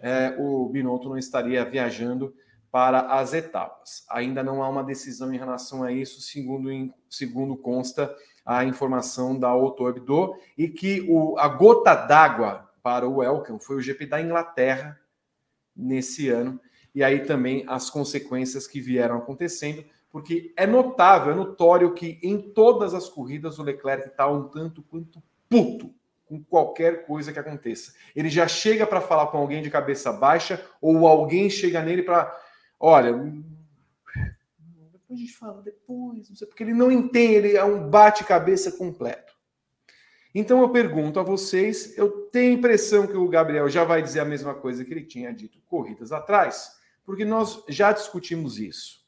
é, 0.00 0.34
o 0.38 0.68
Binotto 0.68 1.08
não 1.08 1.16
estaria 1.16 1.64
viajando 1.64 2.34
para 2.72 3.00
as 3.18 3.34
etapas. 3.34 4.04
Ainda 4.10 4.42
não 4.42 4.62
há 4.62 4.68
uma 4.68 4.82
decisão 4.82 5.32
em 5.32 5.36
relação 5.36 5.84
a 5.84 5.92
isso, 5.92 6.22
segundo, 6.22 6.92
segundo 7.08 7.56
consta 7.56 8.14
a 8.44 8.64
informação 8.64 9.38
da 9.38 9.54
Hebdo, 9.54 10.34
e 10.58 10.68
que 10.68 11.06
o, 11.08 11.38
a 11.38 11.46
gota 11.46 11.94
d'água 11.94 12.68
para 12.82 13.06
o 13.06 13.18
Welcome 13.18 13.62
foi 13.62 13.76
o 13.76 13.80
GP 13.80 14.06
da 14.06 14.20
Inglaterra 14.20 14.98
nesse 15.76 16.28
ano, 16.28 16.58
e 16.94 17.04
aí 17.04 17.20
também 17.24 17.64
as 17.68 17.88
consequências 17.88 18.66
que 18.66 18.80
vieram 18.80 19.18
acontecendo, 19.18 19.84
porque 20.10 20.52
é 20.56 20.66
notável, 20.66 21.32
é 21.32 21.36
notório 21.36 21.94
que 21.94 22.18
em 22.22 22.40
todas 22.40 22.92
as 22.94 23.08
corridas 23.08 23.58
o 23.58 23.62
Leclerc 23.62 24.08
está 24.08 24.28
um 24.28 24.48
tanto 24.48 24.82
quanto 24.82 25.22
puto 25.48 25.94
com 26.32 26.42
qualquer 26.44 27.04
coisa 27.04 27.30
que 27.30 27.38
aconteça. 27.38 27.92
Ele 28.16 28.30
já 28.30 28.48
chega 28.48 28.86
para 28.86 29.02
falar 29.02 29.26
com 29.26 29.36
alguém 29.36 29.60
de 29.62 29.68
cabeça 29.68 30.10
baixa, 30.10 30.64
ou 30.80 31.06
alguém 31.06 31.50
chega 31.50 31.82
nele 31.82 32.02
para 32.02 32.34
Olha, 32.80 33.12
depois 34.92 35.10
a 35.10 35.14
gente 35.14 35.34
fala, 35.34 35.60
depois, 35.60 36.30
não 36.30 36.36
sei, 36.36 36.48
porque 36.48 36.62
ele 36.62 36.72
não 36.72 36.90
entende, 36.90 37.34
ele 37.34 37.56
é 37.56 37.62
um 37.62 37.88
bate-cabeça 37.88 38.72
completo. 38.72 39.34
Então 40.34 40.62
eu 40.62 40.70
pergunto 40.70 41.20
a 41.20 41.22
vocês, 41.22 41.96
eu 41.98 42.10
tenho 42.30 42.52
a 42.52 42.58
impressão 42.58 43.06
que 43.06 43.16
o 43.16 43.28
Gabriel 43.28 43.68
já 43.68 43.84
vai 43.84 44.02
dizer 44.02 44.20
a 44.20 44.24
mesma 44.24 44.54
coisa 44.54 44.84
que 44.86 44.90
ele 44.90 45.04
tinha 45.04 45.34
dito 45.34 45.60
corridas 45.66 46.12
atrás, 46.12 46.72
porque 47.04 47.26
nós 47.26 47.62
já 47.68 47.92
discutimos 47.92 48.58
isso. 48.58 49.06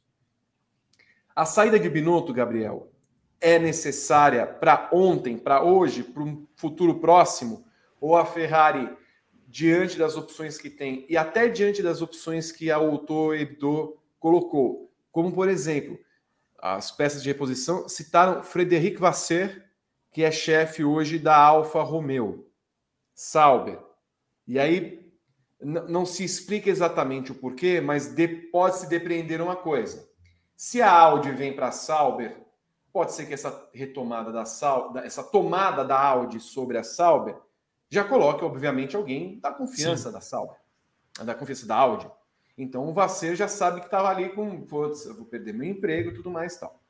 A 1.34 1.46
saída 1.46 1.80
de 1.80 1.88
Binotto, 1.88 2.34
Gabriel, 2.34 2.93
é 3.44 3.58
necessária 3.58 4.46
para 4.46 4.88
ontem, 4.90 5.36
para 5.36 5.62
hoje, 5.62 6.02
para 6.02 6.22
um 6.22 6.46
futuro 6.56 6.98
próximo? 6.98 7.62
Ou 8.00 8.16
a 8.16 8.24
Ferrari 8.24 8.88
diante 9.46 9.98
das 9.98 10.16
opções 10.16 10.56
que 10.56 10.70
tem 10.70 11.04
e 11.10 11.16
até 11.16 11.46
diante 11.46 11.82
das 11.82 12.00
opções 12.00 12.50
que 12.50 12.70
a 12.70 12.76
autor 12.76 13.36
Hebdo 13.36 13.98
colocou, 14.18 14.90
como 15.12 15.30
por 15.30 15.46
exemplo, 15.50 15.98
as 16.58 16.90
peças 16.90 17.22
de 17.22 17.28
reposição 17.28 17.86
citaram 17.86 18.42
Frederic 18.42 18.96
Vasser, 18.98 19.68
que 20.10 20.24
é 20.24 20.30
chefe 20.30 20.82
hoje 20.82 21.18
da 21.18 21.36
Alfa 21.36 21.82
Romeo, 21.82 22.50
Sauber. 23.14 23.78
E 24.46 24.58
aí 24.58 25.12
não 25.60 26.06
se 26.06 26.24
explica 26.24 26.70
exatamente 26.70 27.30
o 27.30 27.34
porquê, 27.34 27.78
mas 27.78 28.14
pode-se 28.50 28.88
depreender 28.88 29.42
uma 29.42 29.54
coisa. 29.54 30.08
Se 30.56 30.80
a 30.80 30.90
Audi 30.90 31.30
vem 31.30 31.54
para 31.54 31.70
Sauber, 31.70 32.43
pode 32.94 33.12
ser 33.12 33.26
que 33.26 33.34
essa 33.34 33.68
retomada 33.74 34.30
da 34.30 34.44
Sauber, 34.44 35.02
essa 35.02 35.24
tomada 35.24 35.84
da 35.84 36.00
Audi 36.00 36.38
sobre 36.38 36.78
a 36.78 36.84
Sauber 36.84 37.36
já 37.90 38.04
coloque, 38.04 38.44
obviamente, 38.44 38.94
alguém 38.94 39.40
da 39.40 39.50
confiança 39.50 40.10
Sim. 40.10 40.14
da 40.14 40.20
Sauber, 40.20 40.56
da 41.24 41.34
confiança 41.34 41.66
da 41.66 41.74
Audi. 41.74 42.08
Então 42.56 42.88
o 42.88 42.92
Vasser 42.92 43.34
já 43.34 43.48
sabe 43.48 43.80
que 43.80 43.86
estava 43.86 44.08
ali 44.08 44.28
com, 44.28 44.60
putz, 44.60 45.06
eu 45.06 45.14
vou 45.16 45.26
perder 45.26 45.52
meu 45.52 45.68
emprego 45.68 46.10
e 46.10 46.14
tudo 46.14 46.30
mais 46.30 46.56
tal. 46.56 46.80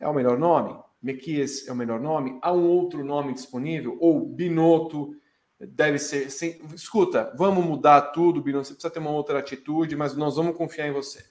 É 0.00 0.08
o 0.08 0.14
melhor 0.14 0.38
nome? 0.38 0.74
Mequias 1.02 1.68
é 1.68 1.72
o 1.72 1.76
melhor 1.76 2.00
nome? 2.00 2.38
Há 2.40 2.50
um 2.50 2.66
outro 2.66 3.04
nome 3.04 3.34
disponível? 3.34 3.98
Ou 4.00 4.24
Binotto 4.24 5.14
deve 5.60 5.98
ser. 5.98 6.30
Sem... 6.30 6.62
Escuta, 6.74 7.30
vamos 7.36 7.62
mudar 7.62 8.00
tudo, 8.12 8.40
Binotto. 8.40 8.68
Você 8.68 8.72
precisa 8.72 8.92
ter 8.92 9.00
uma 9.00 9.10
outra 9.10 9.38
atitude, 9.38 9.96
mas 9.96 10.16
nós 10.16 10.34
vamos 10.34 10.56
confiar 10.56 10.88
em 10.88 10.92
você. 10.92 11.22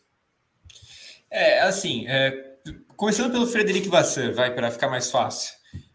É, 1.27 1.61
assim, 1.61 2.05
é, 2.07 2.50
começando 2.95 3.31
pelo 3.31 3.47
Frederic 3.47 3.87
Vasser, 3.89 4.33
vai 4.33 4.53
para 4.53 4.71
ficar 4.71 4.89
mais 4.89 5.09
fácil. 5.09 5.53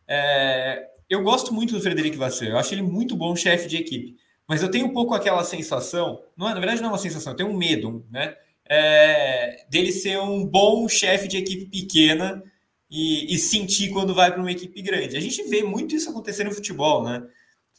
É, 0.09 0.87
eu 1.09 1.23
gosto 1.23 1.53
muito 1.53 1.75
do 1.75 1.81
Frederic 1.81 2.17
Vasseur, 2.17 2.51
eu 2.51 2.59
acho 2.59 2.75
ele 2.75 2.83
muito 2.83 3.17
bom 3.17 3.35
chefe 3.37 3.69
de 3.69 3.77
equipe, 3.77 4.17
mas 4.49 4.63
eu 4.63 4.71
tenho 4.71 4.87
um 4.87 4.93
pouco 4.93 5.15
aquela 5.15 5.45
sensação, 5.45 6.23
não 6.37 6.49
é, 6.49 6.55
na 6.55 6.61
verdade 6.61 6.81
não 6.81 6.89
é 6.89 6.93
uma 6.93 6.99
sensação, 6.99 7.33
eu 7.33 7.37
tenho 7.37 7.51
um 7.51 7.57
medo, 7.57 8.05
né? 8.11 8.35
É, 8.69 9.65
dele 9.71 9.93
ser 9.93 10.19
um 10.19 10.45
bom 10.45 10.89
chefe 10.89 11.29
de 11.29 11.37
equipe 11.37 11.67
pequena 11.67 12.43
e, 12.91 13.33
e 13.33 13.39
sentir 13.39 13.91
quando 13.91 14.13
vai 14.13 14.33
para 14.33 14.41
uma 14.41 14.51
equipe 14.51 14.83
grande. 14.83 15.17
A 15.17 15.21
gente 15.21 15.41
vê 15.45 15.63
muito 15.63 15.95
isso 15.95 16.11
acontecer 16.11 16.43
no 16.43 16.53
futebol, 16.53 17.05
né? 17.05 17.23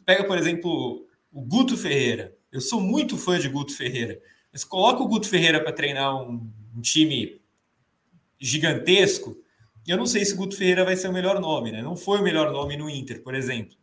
pega, 0.06 0.24
por 0.24 0.38
exemplo, 0.38 1.06
o 1.30 1.42
Guto 1.42 1.76
Ferreira. 1.76 2.34
Eu 2.50 2.62
sou 2.62 2.80
muito 2.80 3.18
fã 3.18 3.38
de 3.38 3.50
Guto 3.50 3.76
Ferreira, 3.76 4.22
mas 4.54 4.64
coloca 4.64 5.04
o 5.04 5.08
Guto 5.08 5.28
Ferreira 5.28 5.62
para 5.62 5.74
treinar 5.74 6.16
um, 6.16 6.50
um 6.74 6.80
time 6.80 7.42
gigantesco 8.40 9.38
eu 9.88 9.96
não 9.96 10.06
sei 10.06 10.26
se 10.26 10.36
Guto 10.36 10.58
Ferreira 10.58 10.84
vai 10.84 10.98
ser 10.98 11.08
o 11.08 11.14
melhor 11.14 11.40
nome, 11.40 11.72
né? 11.72 11.82
Não 11.82 11.96
foi 11.96 12.20
o 12.20 12.24
melhor 12.24 12.52
nome 12.52 12.76
no 12.76 12.90
Inter, 12.90 13.24
por 13.24 13.34
exemplo. 13.34 13.76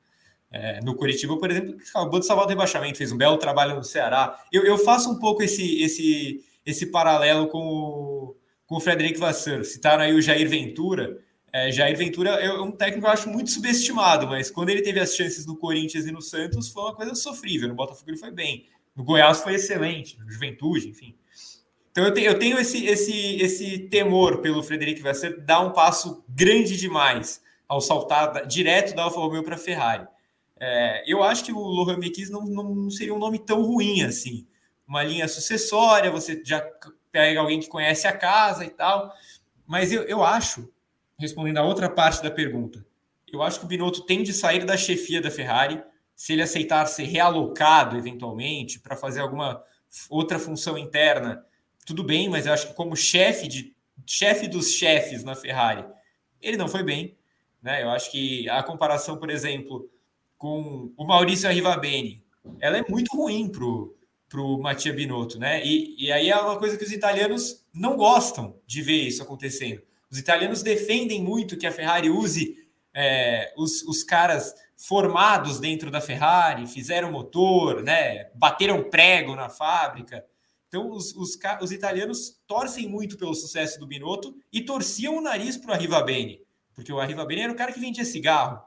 É, 0.50 0.78
no 0.84 0.94
Curitiba, 0.94 1.36
por 1.38 1.50
exemplo, 1.50 1.76
acabou 1.88 2.20
de 2.20 2.26
salvar 2.26 2.44
o 2.44 2.48
rebaixamento, 2.48 2.98
fez 2.98 3.10
um 3.10 3.16
belo 3.16 3.38
trabalho 3.38 3.74
no 3.74 3.82
Ceará. 3.82 4.38
Eu, 4.52 4.64
eu 4.64 4.76
faço 4.76 5.10
um 5.10 5.18
pouco 5.18 5.42
esse, 5.42 5.82
esse, 5.82 6.44
esse 6.64 6.86
paralelo 6.86 7.48
com 7.48 7.58
o, 7.58 8.36
com 8.66 8.76
o 8.76 8.80
Frederico 8.80 9.18
Vasseur. 9.18 9.64
Citaram 9.64 10.04
aí 10.04 10.12
o 10.12 10.20
Jair 10.20 10.48
Ventura. 10.48 11.18
É, 11.50 11.72
Jair 11.72 11.96
Ventura 11.96 12.30
é 12.32 12.52
um 12.52 12.70
técnico 12.70 13.00
que 13.00 13.06
eu 13.06 13.12
acho 13.12 13.30
muito 13.30 13.50
subestimado, 13.50 14.26
mas 14.26 14.50
quando 14.50 14.68
ele 14.68 14.82
teve 14.82 15.00
as 15.00 15.16
chances 15.16 15.46
no 15.46 15.56
Corinthians 15.56 16.04
e 16.04 16.12
no 16.12 16.20
Santos, 16.20 16.68
foi 16.68 16.82
uma 16.82 16.94
coisa 16.94 17.14
sofrível. 17.14 17.66
No 17.66 17.74
Botafogo 17.74 18.10
ele 18.10 18.18
foi 18.18 18.30
bem. 18.30 18.66
No 18.94 19.02
Goiás 19.02 19.40
foi 19.40 19.54
excelente, 19.54 20.18
no 20.20 20.30
Juventude, 20.30 20.88
enfim. 20.88 21.16
Então 21.94 22.02
eu 22.02 22.12
tenho, 22.12 22.26
eu 22.26 22.36
tenho 22.36 22.58
esse, 22.58 22.84
esse, 22.86 23.36
esse 23.36 23.78
temor 23.78 24.38
pelo 24.38 24.64
Frederico 24.64 25.00
Vasseur 25.00 25.40
dar 25.40 25.60
um 25.60 25.70
passo 25.70 26.24
grande 26.28 26.76
demais 26.76 27.40
ao 27.68 27.80
saltar 27.80 28.48
direto 28.48 28.96
da 28.96 29.04
Alfa 29.04 29.20
Romeo 29.20 29.44
para 29.44 29.54
a 29.54 29.58
Ferrari. 29.58 30.04
É, 30.58 31.04
eu 31.06 31.22
acho 31.22 31.44
que 31.44 31.52
o 31.52 31.58
Lohan 31.58 31.96
Mekis 31.96 32.30
não, 32.30 32.44
não 32.44 32.90
seria 32.90 33.14
um 33.14 33.18
nome 33.18 33.38
tão 33.38 33.62
ruim 33.62 34.02
assim. 34.02 34.44
Uma 34.88 35.04
linha 35.04 35.28
sucessória, 35.28 36.10
você 36.10 36.42
já 36.44 36.60
pega 37.12 37.38
alguém 37.38 37.60
que 37.60 37.68
conhece 37.68 38.08
a 38.08 38.12
casa 38.12 38.64
e 38.64 38.70
tal. 38.70 39.12
Mas 39.64 39.92
eu, 39.92 40.02
eu 40.02 40.24
acho, 40.24 40.68
respondendo 41.16 41.58
a 41.58 41.64
outra 41.64 41.88
parte 41.88 42.20
da 42.20 42.30
pergunta, 42.30 42.84
eu 43.32 43.40
acho 43.40 43.60
que 43.60 43.66
o 43.66 43.68
Binotto 43.68 44.04
tem 44.04 44.24
de 44.24 44.32
sair 44.32 44.64
da 44.64 44.76
chefia 44.76 45.22
da 45.22 45.30
Ferrari 45.30 45.80
se 46.16 46.32
ele 46.32 46.42
aceitar 46.42 46.86
ser 46.86 47.04
realocado 47.04 47.96
eventualmente 47.96 48.80
para 48.80 48.96
fazer 48.96 49.20
alguma 49.20 49.62
outra 50.10 50.40
função 50.40 50.76
interna 50.76 51.44
tudo 51.84 52.02
bem, 52.02 52.28
mas 52.28 52.46
eu 52.46 52.52
acho 52.52 52.68
que 52.68 52.74
como 52.74 52.96
chefe 52.96 53.48
de 53.48 53.74
chefe 54.06 54.48
dos 54.48 54.72
chefes 54.72 55.24
na 55.24 55.34
Ferrari, 55.34 55.84
ele 56.40 56.56
não 56.56 56.68
foi 56.68 56.82
bem, 56.82 57.16
né? 57.62 57.82
Eu 57.82 57.90
acho 57.90 58.10
que 58.10 58.48
a 58.48 58.62
comparação, 58.62 59.16
por 59.16 59.30
exemplo, 59.30 59.88
com 60.36 60.92
o 60.96 61.04
Maurício 61.04 61.48
Arrivabene, 61.48 62.22
ela 62.60 62.78
é 62.78 62.84
muito 62.88 63.16
ruim 63.16 63.48
pro 63.48 63.96
pro 64.28 64.58
Mattia 64.58 64.92
Binotto, 64.92 65.38
né? 65.38 65.64
E, 65.64 65.94
e 65.96 66.10
aí 66.10 66.28
é 66.28 66.36
uma 66.36 66.58
coisa 66.58 66.76
que 66.76 66.82
os 66.82 66.90
italianos 66.90 67.64
não 67.72 67.96
gostam 67.96 68.56
de 68.66 68.82
ver 68.82 69.02
isso 69.02 69.22
acontecendo. 69.22 69.80
Os 70.10 70.18
italianos 70.18 70.60
defendem 70.60 71.22
muito 71.22 71.56
que 71.56 71.66
a 71.66 71.70
Ferrari 71.70 72.10
use 72.10 72.56
é, 72.92 73.52
os, 73.56 73.82
os 73.82 74.02
caras 74.02 74.52
formados 74.76 75.60
dentro 75.60 75.88
da 75.88 76.00
Ferrari, 76.00 76.66
fizeram 76.66 77.12
motor, 77.12 77.80
né? 77.82 78.28
Bateram 78.34 78.82
prego 78.90 79.36
na 79.36 79.48
fábrica. 79.48 80.24
Então, 80.74 80.90
os, 80.90 81.14
os, 81.14 81.38
os, 81.60 81.70
italianos 81.70 82.42
torcem 82.48 82.88
muito 82.88 83.16
pelo 83.16 83.32
sucesso 83.32 83.78
do 83.78 83.86
Binotto 83.86 84.34
e 84.52 84.60
torciam 84.60 85.16
o 85.16 85.20
nariz 85.20 85.56
para 85.56 85.70
o 85.70 85.72
Arrivabene, 85.72 86.40
porque 86.74 86.92
o 86.92 86.98
Arrivabene 86.98 87.42
era 87.42 87.52
o 87.52 87.54
cara 87.54 87.72
que 87.72 87.78
vendia 87.78 88.04
cigarro. 88.04 88.60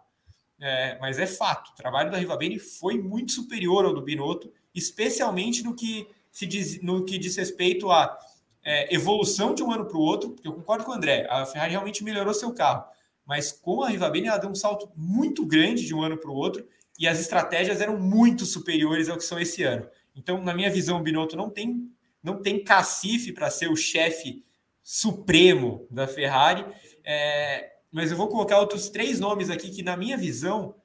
É, 0.57 0.97
mas 1.01 1.19
é 1.19 1.27
fato, 1.27 1.71
o 1.71 1.75
trabalho 1.75 2.09
do 2.09 2.15
Arrivabene 2.15 2.59
foi 2.59 2.97
muito 2.97 3.33
superior 3.33 3.83
ao 3.83 3.93
do 3.93 4.01
Binotto, 4.01 4.49
especialmente 4.73 5.61
no 5.65 5.75
que, 5.75 6.07
se 6.31 6.45
diz, 6.45 6.81
no 6.81 7.03
que 7.03 7.17
diz 7.17 7.35
respeito 7.35 7.91
à 7.91 8.17
é, 8.63 8.95
evolução 8.95 9.53
de 9.53 9.61
um 9.61 9.69
ano 9.69 9.83
para 9.83 9.97
o 9.97 10.01
outro, 10.01 10.29
porque 10.29 10.47
eu 10.47 10.53
concordo 10.53 10.85
com 10.85 10.91
o 10.91 10.95
André, 10.95 11.27
a 11.29 11.45
Ferrari 11.45 11.71
realmente 11.71 12.05
melhorou 12.05 12.33
seu 12.33 12.53
carro, 12.53 12.85
mas 13.25 13.51
com 13.51 13.83
a 13.83 13.87
Arrivabene 13.87 14.29
ela 14.29 14.37
deu 14.37 14.49
um 14.49 14.55
salto 14.55 14.89
muito 14.95 15.45
grande 15.45 15.85
de 15.85 15.93
um 15.93 16.01
ano 16.01 16.17
para 16.17 16.31
o 16.31 16.35
outro 16.35 16.65
e 16.97 17.05
as 17.05 17.19
estratégias 17.19 17.81
eram 17.81 17.99
muito 17.99 18.45
superiores 18.45 19.09
ao 19.09 19.17
que 19.17 19.25
são 19.25 19.37
esse 19.37 19.61
ano. 19.63 19.85
Então, 20.15 20.41
na 20.41 20.53
minha 20.53 20.71
visão, 20.71 20.99
o 20.99 21.03
Binotto 21.03 21.37
não 21.37 21.47
tem 21.47 21.91
não 22.23 22.41
tem 22.41 22.63
cacife 22.63 23.31
para 23.31 23.49
ser 23.49 23.69
o 23.69 23.75
chefe 23.75 24.45
supremo 24.83 25.87
da 25.91 26.07
Ferrari. 26.07 26.65
É, 27.03 27.73
mas 27.91 28.11
eu 28.11 28.17
vou 28.17 28.27
colocar 28.27 28.59
outros 28.59 28.89
três 28.89 29.19
nomes 29.19 29.49
aqui 29.49 29.69
que, 29.69 29.83
na 29.83 29.97
minha 29.97 30.17
visão, 30.17 30.75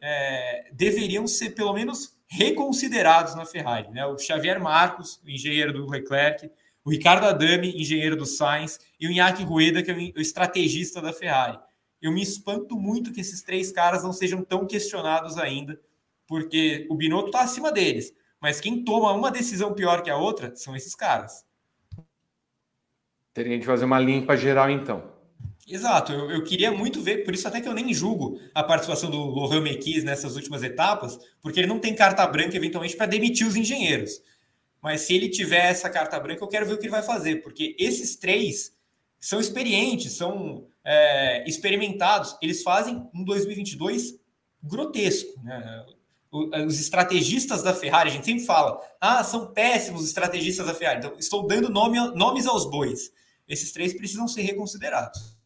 é, 0.00 0.70
deveriam 0.72 1.26
ser 1.26 1.50
pelo 1.50 1.72
menos 1.72 2.16
reconsiderados 2.28 3.34
na 3.34 3.44
Ferrari. 3.44 3.90
Né? 3.90 4.06
O 4.06 4.18
Xavier 4.18 4.60
Marcos, 4.60 5.20
engenheiro 5.26 5.72
do 5.72 5.88
Leclerc, 5.88 6.50
o 6.84 6.90
Ricardo 6.90 7.26
Adami, 7.26 7.80
engenheiro 7.80 8.16
do 8.16 8.24
Sainz, 8.24 8.78
e 8.98 9.06
o 9.06 9.10
Iñaki 9.10 9.42
Rueda, 9.42 9.82
que 9.82 9.90
é 9.90 9.94
o 9.94 10.20
estrategista 10.20 11.02
da 11.02 11.12
Ferrari. 11.12 11.58
eu 12.00 12.10
me 12.10 12.22
espanto 12.22 12.78
muito 12.78 13.12
que 13.12 13.20
esses 13.20 13.42
três 13.42 13.70
caras 13.70 14.02
não 14.02 14.12
sejam 14.12 14.42
tão 14.42 14.66
questionados 14.66 15.36
ainda, 15.36 15.78
porque 16.26 16.86
o 16.88 16.94
Binotto 16.94 17.26
está 17.26 17.42
acima 17.42 17.70
deles. 17.70 18.14
Mas 18.40 18.60
quem 18.60 18.84
toma 18.84 19.12
uma 19.12 19.30
decisão 19.30 19.74
pior 19.74 20.02
que 20.02 20.10
a 20.10 20.16
outra 20.16 20.54
são 20.56 20.74
esses 20.74 20.94
caras. 20.94 21.44
Teria 23.34 23.58
de 23.58 23.66
fazer 23.66 23.84
uma 23.84 23.98
limpa 23.98 24.36
geral, 24.36 24.70
então. 24.70 25.12
Exato, 25.68 26.10
eu, 26.10 26.30
eu, 26.30 26.42
queria 26.42 26.72
muito 26.72 27.00
ver, 27.00 27.18
por 27.24 27.32
isso 27.32 27.46
até 27.46 27.60
que 27.60 27.68
eu 27.68 27.74
nem 27.74 27.94
julgo 27.94 28.40
a 28.52 28.64
participação 28.64 29.08
do 29.08 29.18
Lohan 29.18 29.60
Mequis 29.60 30.02
nessas 30.02 30.34
últimas 30.34 30.64
etapas, 30.64 31.16
porque 31.40 31.60
ele 31.60 31.68
não 31.68 31.78
tem 31.78 31.94
carta 31.94 32.26
branca 32.26 32.56
eventualmente 32.56 32.96
para 32.96 33.06
demitir 33.06 33.46
os 33.46 33.54
engenheiros. 33.54 34.20
Mas 34.82 35.02
se 35.02 35.14
ele 35.14 35.28
tiver 35.28 35.66
essa 35.66 35.88
carta 35.88 36.18
branca, 36.18 36.42
eu 36.42 36.48
quero 36.48 36.66
ver 36.66 36.74
o 36.74 36.78
que 36.78 36.84
ele 36.84 36.90
vai 36.90 37.02
fazer, 37.02 37.36
porque 37.42 37.76
esses 37.78 38.16
três 38.16 38.74
são 39.20 39.38
experientes, 39.38 40.12
são 40.12 40.66
é, 40.82 41.48
experimentados, 41.48 42.36
eles 42.42 42.62
fazem 42.62 43.08
um 43.14 43.22
2022 43.22 44.18
grotesco. 44.62 45.40
Né? 45.44 45.86
Os 46.32 46.78
estrategistas 46.80 47.62
da 47.62 47.74
Ferrari, 47.74 48.10
a 48.10 48.12
gente 48.12 48.24
sempre 48.24 48.44
fala, 48.44 48.80
ah, 49.00 49.24
são 49.24 49.52
péssimos 49.52 50.04
estrategistas 50.04 50.64
da 50.64 50.74
Ferrari. 50.74 50.98
Então, 50.98 51.14
estou 51.18 51.46
dando 51.46 51.68
nome, 51.68 51.98
nomes 52.14 52.46
aos 52.46 52.70
bois. 52.70 53.10
Esses 53.48 53.72
três 53.72 53.92
precisam 53.92 54.28
ser 54.28 54.42
reconsiderados. 54.42 55.36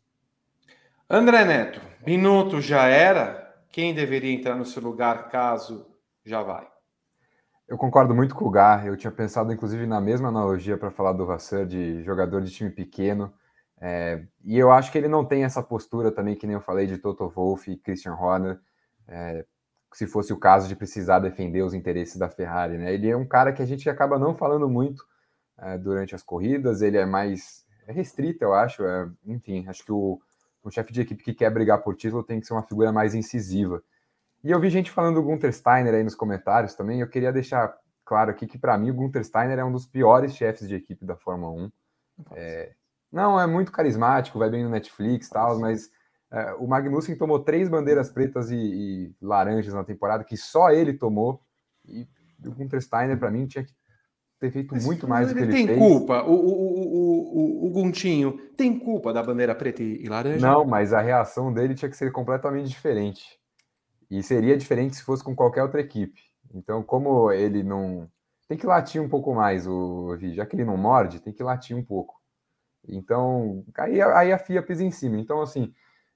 André 1.08 1.44
Neto, 1.44 1.80
minuto 2.06 2.60
já 2.60 2.86
era? 2.86 3.54
Quem 3.70 3.94
deveria 3.94 4.32
entrar 4.32 4.56
no 4.56 4.66
seu 4.66 4.82
lugar 4.82 5.30
caso 5.30 5.86
já 6.24 6.42
vai? 6.42 6.68
Eu 7.66 7.78
concordo 7.78 8.14
muito 8.14 8.34
com 8.34 8.44
o 8.44 8.50
Gar. 8.50 8.86
Eu 8.86 8.96
tinha 8.96 9.10
pensado, 9.10 9.52
inclusive, 9.52 9.86
na 9.86 10.00
mesma 10.00 10.28
analogia 10.28 10.76
para 10.76 10.90
falar 10.90 11.12
do 11.12 11.24
Vassan, 11.24 11.66
de 11.66 12.02
jogador 12.02 12.42
de 12.42 12.50
time 12.50 12.70
pequeno. 12.70 13.32
É, 13.80 14.22
e 14.44 14.58
eu 14.58 14.70
acho 14.70 14.92
que 14.92 14.98
ele 14.98 15.08
não 15.08 15.24
tem 15.24 15.44
essa 15.44 15.62
postura 15.62 16.12
também, 16.12 16.36
que 16.36 16.46
nem 16.46 16.54
eu 16.54 16.60
falei, 16.60 16.86
de 16.86 16.98
Toto 16.98 17.28
Wolff 17.28 17.70
e 17.70 17.76
Christian 17.76 18.14
Horner, 18.14 18.60
é, 19.08 19.44
se 19.96 20.06
fosse 20.06 20.32
o 20.32 20.38
caso 20.38 20.68
de 20.68 20.76
precisar 20.76 21.18
defender 21.18 21.62
os 21.62 21.74
interesses 21.74 22.16
da 22.16 22.28
Ferrari. 22.28 22.76
Né? 22.78 22.92
Ele 22.92 23.08
é 23.08 23.16
um 23.16 23.26
cara 23.26 23.52
que 23.52 23.62
a 23.62 23.66
gente 23.66 23.88
acaba 23.88 24.18
não 24.18 24.34
falando 24.34 24.68
muito 24.68 25.04
é, 25.58 25.78
durante 25.78 26.14
as 26.14 26.22
corridas, 26.22 26.82
ele 26.82 26.96
é 26.96 27.06
mais 27.06 27.64
é 27.86 27.92
restrito, 27.92 28.42
eu 28.42 28.54
acho. 28.54 28.84
É, 28.84 29.08
enfim, 29.26 29.66
acho 29.68 29.84
que 29.84 29.92
o 29.92 30.20
um 30.64 30.70
chefe 30.70 30.92
de 30.92 31.02
equipe 31.02 31.22
que 31.22 31.34
quer 31.34 31.50
brigar 31.50 31.82
por 31.82 31.94
título 31.94 32.22
tem 32.22 32.40
que 32.40 32.46
ser 32.46 32.54
uma 32.54 32.62
figura 32.62 32.90
mais 32.90 33.14
incisiva. 33.14 33.82
E 34.42 34.50
eu 34.50 34.58
vi 34.58 34.70
gente 34.70 34.90
falando 34.90 35.16
do 35.16 35.22
Gunther 35.22 35.52
Steiner 35.52 35.94
aí 35.94 36.02
nos 36.02 36.14
comentários 36.14 36.74
também. 36.74 37.00
Eu 37.00 37.08
queria 37.08 37.32
deixar 37.32 37.74
claro 38.04 38.30
aqui 38.30 38.46
que, 38.46 38.58
para 38.58 38.76
mim, 38.76 38.90
o 38.90 38.94
Gunther 38.94 39.24
Steiner 39.24 39.58
é 39.58 39.64
um 39.64 39.72
dos 39.72 39.86
piores 39.86 40.34
chefes 40.34 40.68
de 40.68 40.74
equipe 40.74 41.04
da 41.04 41.16
Fórmula 41.16 41.52
1. 41.52 41.72
É, 42.32 42.72
não, 43.12 43.40
é 43.40 43.46
muito 43.46 43.70
carismático, 43.70 44.38
vai 44.38 44.50
bem 44.50 44.64
no 44.64 44.70
Netflix 44.70 45.28
e 45.28 45.30
tal, 45.30 45.58
mas 45.58 45.90
o 46.58 46.66
Magnussen 46.66 47.16
tomou 47.16 47.38
três 47.38 47.68
bandeiras 47.68 48.10
pretas 48.10 48.50
e, 48.50 48.56
e, 48.56 49.14
laranjas 49.20 49.74
na 49.74 49.84
temporada, 49.84 50.24
que 50.24 50.36
só 50.36 50.70
ele 50.70 50.92
tomou. 50.92 51.40
E 51.86 52.06
o 52.44 52.50
Gunther 52.50 52.82
Steiner, 52.82 53.18
para 53.18 53.30
mim, 53.30 53.46
tinha 53.46 53.64
que 53.64 53.72
ter 54.40 54.50
feito 54.50 54.74
Mas 54.74 54.84
muito 54.84 55.06
mais 55.06 55.28
do 55.28 55.34
que 55.34 55.40
ele 55.40 55.52
tem 55.52 55.66
fez. 55.66 55.78
Culpa. 55.78 56.22
O, 56.24 56.34
o, 56.34 57.64
o, 57.64 57.66
o, 57.66 57.70
Guntinho 57.70 58.32
tem 58.56 58.78
culpa 58.78 59.12
da 59.12 59.22
bandeira 59.22 59.54
preta 59.54 59.82
e, 59.82 60.08
laranja? 60.08 60.46
Não, 60.46 60.64
mas 60.64 60.92
a 60.92 61.00
reação 61.00 61.52
dele 61.52 61.74
tinha 61.74 61.90
que 61.90 61.96
ser 61.96 62.10
completamente 62.10 62.68
diferente. 62.68 63.38
E 64.10 64.22
seria 64.22 64.56
diferente 64.56 64.96
se 64.96 65.02
fosse 65.02 65.22
com 65.22 65.34
qualquer 65.34 65.62
outra 65.62 65.80
equipe. 65.80 66.20
Então, 66.52 66.82
como 66.82 67.30
ele 67.30 67.62
não. 67.62 68.08
Tem 68.46 68.58
que 68.58 68.66
latir 68.66 69.00
um 69.00 69.08
pouco 69.08 69.34
mais, 69.34 69.66
o 69.66 70.18
já 70.34 70.44
que 70.44 70.54
ele 70.54 70.66
não 70.66 70.76
morde, 70.76 71.20
tem 71.20 71.32
que 71.32 71.42
latir 71.42 71.74
um 71.74 71.82
pouco. 71.82 72.14
Então, 72.86 73.64
aí, 73.78 74.02
aí 74.02 74.32
a 74.32 74.38
FIA 74.38 74.62
pisa 74.62 74.84
em 74.84 74.90
cima. 74.90 75.16
Então, 75.16 75.40
assim, 75.40 75.72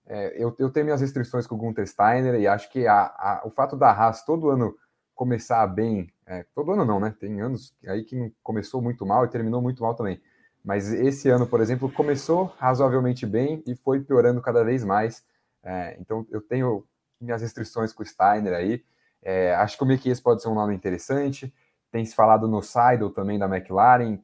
é, 0.08 0.42
eu, 0.42 0.56
eu 0.58 0.70
tenho 0.70 0.86
minhas 0.86 1.02
restrições 1.02 1.46
com 1.46 1.54
o 1.54 1.58
Gunther 1.58 1.86
Steiner 1.86 2.34
e 2.40 2.46
acho 2.46 2.70
que 2.72 2.86
a, 2.86 3.02
a, 3.02 3.42
o 3.44 3.50
fato 3.50 3.76
da 3.76 3.90
Haas 3.90 4.24
todo 4.24 4.48
ano 4.48 4.74
começar 5.14 5.66
bem, 5.66 6.10
é, 6.26 6.46
todo 6.54 6.72
ano 6.72 6.84
não, 6.84 6.98
né? 6.98 7.14
Tem 7.20 7.40
anos 7.42 7.76
aí 7.86 8.04
que 8.04 8.32
começou 8.42 8.80
muito 8.80 9.04
mal 9.04 9.24
e 9.24 9.28
terminou 9.28 9.60
muito 9.60 9.82
mal 9.82 9.94
também. 9.94 10.20
Mas 10.64 10.90
esse 10.92 11.28
ano, 11.28 11.46
por 11.46 11.60
exemplo, 11.60 11.92
começou 11.92 12.46
razoavelmente 12.58 13.26
bem 13.26 13.62
e 13.66 13.74
foi 13.74 14.00
piorando 14.00 14.40
cada 14.40 14.64
vez 14.64 14.82
mais. 14.82 15.22
É, 15.62 15.96
então 16.00 16.26
eu 16.30 16.40
tenho 16.40 16.86
minhas 17.20 17.42
restrições 17.42 17.92
com 17.92 18.02
o 18.02 18.06
Steiner 18.06 18.54
aí. 18.54 18.82
É, 19.22 19.54
acho 19.56 19.76
que 19.76 19.82
o 19.82 19.86
Mekies 19.86 20.20
pode 20.20 20.40
ser 20.40 20.48
um 20.48 20.54
nome 20.54 20.74
interessante. 20.74 21.52
Tem 21.90 22.04
se 22.04 22.14
falado 22.14 22.48
no 22.48 22.62
Seidel 22.62 23.10
também 23.10 23.38
da 23.38 23.46
McLaren. 23.46 24.18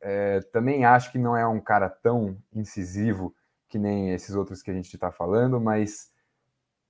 É, 0.00 0.40
também 0.52 0.84
acho 0.84 1.10
que 1.10 1.18
não 1.18 1.36
é 1.36 1.46
um 1.46 1.60
cara 1.60 1.88
tão 1.88 2.36
incisivo 2.54 3.34
que 3.76 3.78
nem 3.78 4.10
esses 4.10 4.34
outros 4.34 4.62
que 4.62 4.70
a 4.70 4.74
gente 4.74 4.92
está 4.92 5.12
falando, 5.12 5.60
mas 5.60 6.10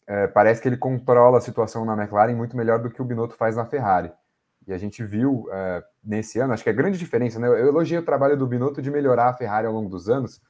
é, 0.07 0.29
parece 0.29 0.63
que 0.63 0.69
ele 0.69 0.77
controla 0.77 1.39
a 1.39 1.41
situação 1.41 1.85
na 1.85 2.01
McLaren 2.01 2.35
muito 2.37 2.57
melhor 2.57 2.79
do 2.79 2.89
que 2.89 3.03
o 3.03 3.05
Binotto 3.05 3.35
faz 3.35 3.57
na 3.57 3.67
Ferrari. 3.67 4.13
E 4.67 4.73
a 4.73 4.79
gente 4.79 5.05
viu 5.05 5.49
é, 5.53 5.85
nesse 6.03 6.39
ano, 6.39 6.53
acho 6.53 6.63
que 6.63 6.71
é 6.71 6.73
grande 6.73 6.97
diferença, 6.97 7.39
né? 7.39 7.49
Eu 7.49 7.67
elogiei 7.67 7.99
o 7.99 8.05
trabalho 8.05 8.37
do 8.37 8.47
Binotto 8.47 8.81
de 8.81 8.91
melhorar 8.91 9.29
a 9.29 9.35
Ferrari 9.35 9.67
ao 9.67 9.73
longo 9.73 9.89
dos 9.89 10.09
anos, 10.09 10.41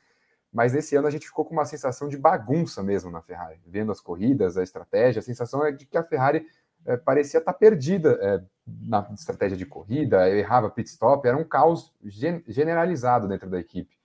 mas 0.53 0.75
nesse 0.75 0.95
ano 0.95 1.09
a 1.09 1.11
gente 1.11 1.27
ficou 1.27 1.45
com 1.45 1.55
uma 1.55 1.65
sensação 1.65 2.07
de 2.09 2.19
bagunça 2.19 2.83
mesmo 2.83 3.11
na 3.11 3.23
Ferrari, 3.23 3.59
vendo 3.67 3.91
as 3.91 4.01
corridas, 4.01 4.59
a 4.59 4.63
estratégia, 4.63 5.21
a 5.21 5.23
sensação 5.23 5.65
é 5.65 5.73
de 5.73 5.87
que 5.87 5.97
a 5.97 6.05
Ferrari 6.05 6.47
é, 6.85 6.97
parecia 6.99 7.39
estar 7.39 7.53
perdida 7.55 8.19
é, 8.21 8.43
na 8.67 9.07
estratégia 9.15 9.57
de 9.57 9.65
corrida, 9.65 10.29
errava 10.31 10.69
pit 10.69 10.89
stop, 10.89 11.27
era 11.27 11.37
um 11.37 11.45
caos 11.45 11.93
gen 12.05 12.43
generalizado 12.47 13.27
dentro 13.27 13.49
da 13.49 13.59
equipe. 13.59 13.97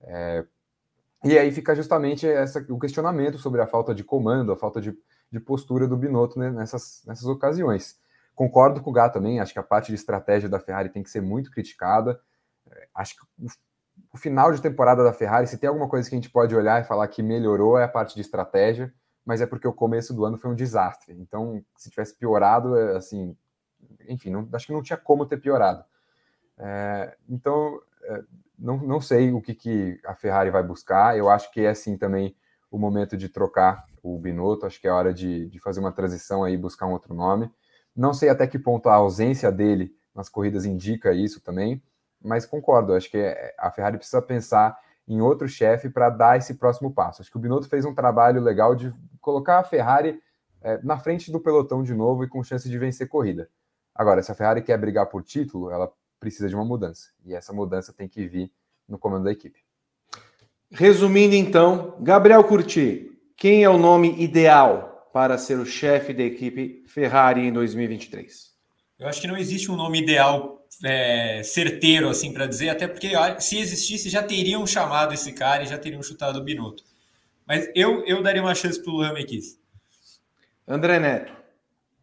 É, 0.00 0.44
e 1.24 1.38
aí 1.38 1.50
fica 1.52 1.74
justamente 1.74 2.28
essa, 2.28 2.64
o 2.68 2.78
questionamento 2.78 3.38
sobre 3.38 3.60
a 3.60 3.66
falta 3.66 3.94
de 3.94 4.04
comando, 4.04 4.52
a 4.52 4.56
falta 4.56 4.80
de, 4.80 4.96
de 5.30 5.40
postura 5.40 5.88
do 5.88 5.96
Binotto 5.96 6.38
né, 6.38 6.50
nessas, 6.50 7.02
nessas 7.06 7.26
ocasiões. 7.26 7.98
Concordo 8.34 8.80
com 8.80 8.90
o 8.90 8.92
Gá 8.92 9.08
também, 9.08 9.40
acho 9.40 9.52
que 9.52 9.58
a 9.58 9.62
parte 9.62 9.88
de 9.88 9.94
estratégia 9.94 10.48
da 10.48 10.60
Ferrari 10.60 10.88
tem 10.88 11.02
que 11.02 11.10
ser 11.10 11.20
muito 11.20 11.50
criticada. 11.50 12.20
É, 12.70 12.88
acho 12.94 13.16
que 13.16 13.22
o, 13.38 13.46
o 14.12 14.18
final 14.18 14.52
de 14.52 14.60
temporada 14.60 15.04
da 15.04 15.12
Ferrari, 15.12 15.46
se 15.46 15.58
tem 15.58 15.68
alguma 15.68 15.88
coisa 15.88 16.08
que 16.08 16.14
a 16.14 16.18
gente 16.18 16.30
pode 16.30 16.54
olhar 16.54 16.80
e 16.80 16.84
falar 16.84 17.06
que 17.08 17.22
melhorou, 17.22 17.78
é 17.78 17.84
a 17.84 17.88
parte 17.88 18.14
de 18.14 18.20
estratégia, 18.20 18.92
mas 19.24 19.40
é 19.40 19.46
porque 19.46 19.66
o 19.66 19.72
começo 19.72 20.12
do 20.12 20.24
ano 20.24 20.36
foi 20.36 20.50
um 20.50 20.54
desastre. 20.54 21.14
Então, 21.18 21.64
se 21.76 21.90
tivesse 21.90 22.14
piorado, 22.16 22.76
é, 22.76 22.96
assim, 22.96 23.36
enfim, 24.08 24.30
não, 24.30 24.48
acho 24.52 24.66
que 24.66 24.72
não 24.72 24.82
tinha 24.82 24.96
como 24.96 25.26
ter 25.26 25.38
piorado. 25.38 25.84
É, 26.58 27.16
então, 27.28 27.80
não, 28.58 28.78
não 28.78 29.00
sei 29.00 29.32
o 29.32 29.40
que, 29.40 29.54
que 29.54 30.00
a 30.04 30.14
Ferrari 30.14 30.50
vai 30.50 30.62
buscar. 30.62 31.16
Eu 31.16 31.28
acho 31.28 31.50
que 31.50 31.60
é 31.64 31.74
sim 31.74 31.96
também 31.96 32.36
o 32.70 32.78
momento 32.78 33.16
de 33.16 33.28
trocar 33.28 33.84
o 34.02 34.18
Binotto. 34.18 34.66
Acho 34.66 34.80
que 34.80 34.86
é 34.86 34.90
hora 34.90 35.12
de, 35.12 35.48
de 35.48 35.58
fazer 35.58 35.80
uma 35.80 35.92
transição 35.92 36.44
aí, 36.44 36.56
buscar 36.56 36.86
um 36.86 36.92
outro 36.92 37.14
nome. 37.14 37.50
Não 37.94 38.12
sei 38.12 38.28
até 38.28 38.46
que 38.46 38.58
ponto 38.58 38.88
a 38.88 38.94
ausência 38.94 39.50
dele 39.52 39.94
nas 40.14 40.28
corridas 40.28 40.64
indica 40.64 41.12
isso 41.12 41.40
também, 41.40 41.82
mas 42.22 42.46
concordo. 42.46 42.94
Acho 42.94 43.10
que 43.10 43.18
é, 43.18 43.54
a 43.58 43.70
Ferrari 43.70 43.98
precisa 43.98 44.22
pensar 44.22 44.76
em 45.06 45.20
outro 45.20 45.46
chefe 45.48 45.88
para 45.90 46.08
dar 46.08 46.38
esse 46.38 46.54
próximo 46.54 46.92
passo. 46.92 47.22
Acho 47.22 47.30
que 47.30 47.36
o 47.36 47.40
Binotto 47.40 47.68
fez 47.68 47.84
um 47.84 47.94
trabalho 47.94 48.40
legal 48.40 48.74
de 48.74 48.92
colocar 49.20 49.58
a 49.58 49.64
Ferrari 49.64 50.20
é, 50.62 50.80
na 50.82 50.98
frente 50.98 51.30
do 51.30 51.40
pelotão 51.40 51.82
de 51.82 51.94
novo 51.94 52.24
e 52.24 52.28
com 52.28 52.42
chance 52.42 52.68
de 52.68 52.78
vencer 52.78 53.08
corrida. 53.08 53.48
Agora, 53.94 54.22
se 54.22 54.32
a 54.32 54.34
Ferrari 54.34 54.62
quer 54.62 54.78
brigar 54.78 55.06
por 55.06 55.22
título, 55.22 55.70
ela 55.70 55.92
precisa 56.24 56.48
de 56.48 56.54
uma 56.54 56.64
mudança. 56.64 57.10
E 57.22 57.34
essa 57.34 57.52
mudança 57.52 57.92
tem 57.92 58.08
que 58.08 58.26
vir 58.26 58.50
no 58.88 58.98
comando 58.98 59.24
da 59.24 59.32
equipe. 59.32 59.60
Resumindo, 60.70 61.34
então, 61.34 61.96
Gabriel 62.00 62.42
Curti, 62.42 63.12
quem 63.36 63.62
é 63.62 63.68
o 63.68 63.76
nome 63.76 64.14
ideal 64.18 65.10
para 65.12 65.36
ser 65.36 65.58
o 65.58 65.66
chefe 65.66 66.14
da 66.14 66.22
equipe 66.22 66.82
Ferrari 66.86 67.42
em 67.42 67.52
2023? 67.52 68.54
Eu 68.98 69.06
acho 69.06 69.20
que 69.20 69.26
não 69.26 69.36
existe 69.36 69.70
um 69.70 69.76
nome 69.76 70.00
ideal 70.00 70.66
é, 70.82 71.42
certeiro, 71.44 72.08
assim, 72.08 72.32
para 72.32 72.46
dizer, 72.46 72.70
até 72.70 72.88
porque 72.88 73.12
se 73.38 73.58
existisse, 73.58 74.08
já 74.08 74.22
teriam 74.22 74.66
chamado 74.66 75.12
esse 75.12 75.32
cara 75.32 75.62
e 75.62 75.66
já 75.66 75.76
teriam 75.76 76.02
chutado 76.02 76.38
o 76.38 76.42
Binotto. 76.42 76.82
Mas 77.46 77.68
eu, 77.74 78.02
eu 78.06 78.22
daria 78.22 78.40
uma 78.40 78.54
chance 78.54 78.82
para 78.82 78.90
o 78.90 78.96
Luan 78.96 79.12
Mequis. 79.12 79.60
André 80.66 80.98
Neto. 80.98 81.43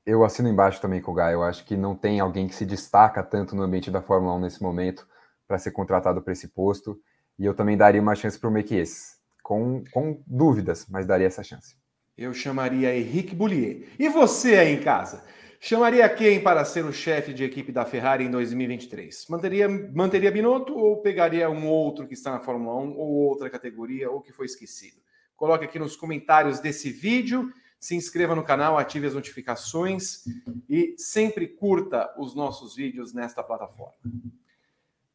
Eu 0.05 0.23
assino 0.23 0.49
embaixo 0.49 0.81
também 0.81 1.01
com 1.01 1.11
o 1.11 1.15
Guy. 1.15 1.33
Eu 1.33 1.43
acho 1.43 1.63
que 1.65 1.77
não 1.77 1.95
tem 1.95 2.19
alguém 2.19 2.47
que 2.47 2.55
se 2.55 2.65
destaca 2.65 3.21
tanto 3.21 3.55
no 3.55 3.61
ambiente 3.61 3.91
da 3.91 4.01
Fórmula 4.01 4.33
1 4.35 4.39
nesse 4.39 4.61
momento 4.61 5.07
para 5.47 5.59
ser 5.59 5.71
contratado 5.71 6.21
para 6.21 6.33
esse 6.33 6.47
posto. 6.47 6.99
E 7.37 7.45
eu 7.45 7.53
também 7.53 7.77
daria 7.77 8.01
uma 8.01 8.15
chance 8.15 8.39
para 8.39 8.49
o 8.49 8.51
Mekies. 8.51 9.19
Com, 9.43 9.83
com 9.91 10.21
dúvidas, 10.25 10.87
mas 10.89 11.05
daria 11.05 11.27
essa 11.27 11.43
chance. 11.43 11.75
Eu 12.17 12.33
chamaria 12.33 12.95
Henrique 12.95 13.35
Boulier. 13.35 13.87
E 13.99 14.07
você 14.09 14.55
aí 14.55 14.73
em 14.73 14.81
casa? 14.81 15.23
Chamaria 15.59 16.07
quem 16.09 16.41
para 16.41 16.65
ser 16.65 16.83
o 16.85 16.91
chefe 16.91 17.33
de 17.33 17.43
equipe 17.43 17.71
da 17.71 17.85
Ferrari 17.85 18.23
em 18.23 18.31
2023? 18.31 19.27
Manteria, 19.29 19.69
manteria 19.69 20.31
Binotto 20.31 20.75
ou 20.75 21.01
pegaria 21.01 21.49
um 21.49 21.67
outro 21.67 22.07
que 22.07 22.15
está 22.15 22.31
na 22.31 22.39
Fórmula 22.39 22.75
1 22.81 22.97
ou 22.97 23.09
outra 23.27 23.49
categoria 23.49 24.09
ou 24.09 24.21
que 24.21 24.31
foi 24.31 24.47
esquecido? 24.47 24.97
Coloque 25.35 25.65
aqui 25.65 25.77
nos 25.77 25.95
comentários 25.95 26.59
desse 26.59 26.89
vídeo 26.89 27.51
se 27.81 27.95
inscreva 27.95 28.35
no 28.35 28.43
canal, 28.43 28.77
ative 28.77 29.07
as 29.07 29.15
notificações 29.15 30.23
e 30.69 30.93
sempre 30.99 31.47
curta 31.47 32.13
os 32.15 32.35
nossos 32.35 32.75
vídeos 32.75 33.11
nesta 33.11 33.41
plataforma. 33.41 33.95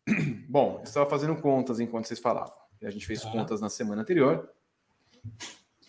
Bom, 0.49 0.79
eu 0.79 0.83
estava 0.83 1.09
fazendo 1.09 1.37
contas 1.37 1.79
enquanto 1.79 2.07
vocês 2.07 2.19
falavam. 2.19 2.53
A 2.83 2.91
gente 2.91 3.07
fez 3.07 3.23
contas 3.25 3.61
na 3.61 3.69
semana 3.69 4.03
anterior. 4.03 4.51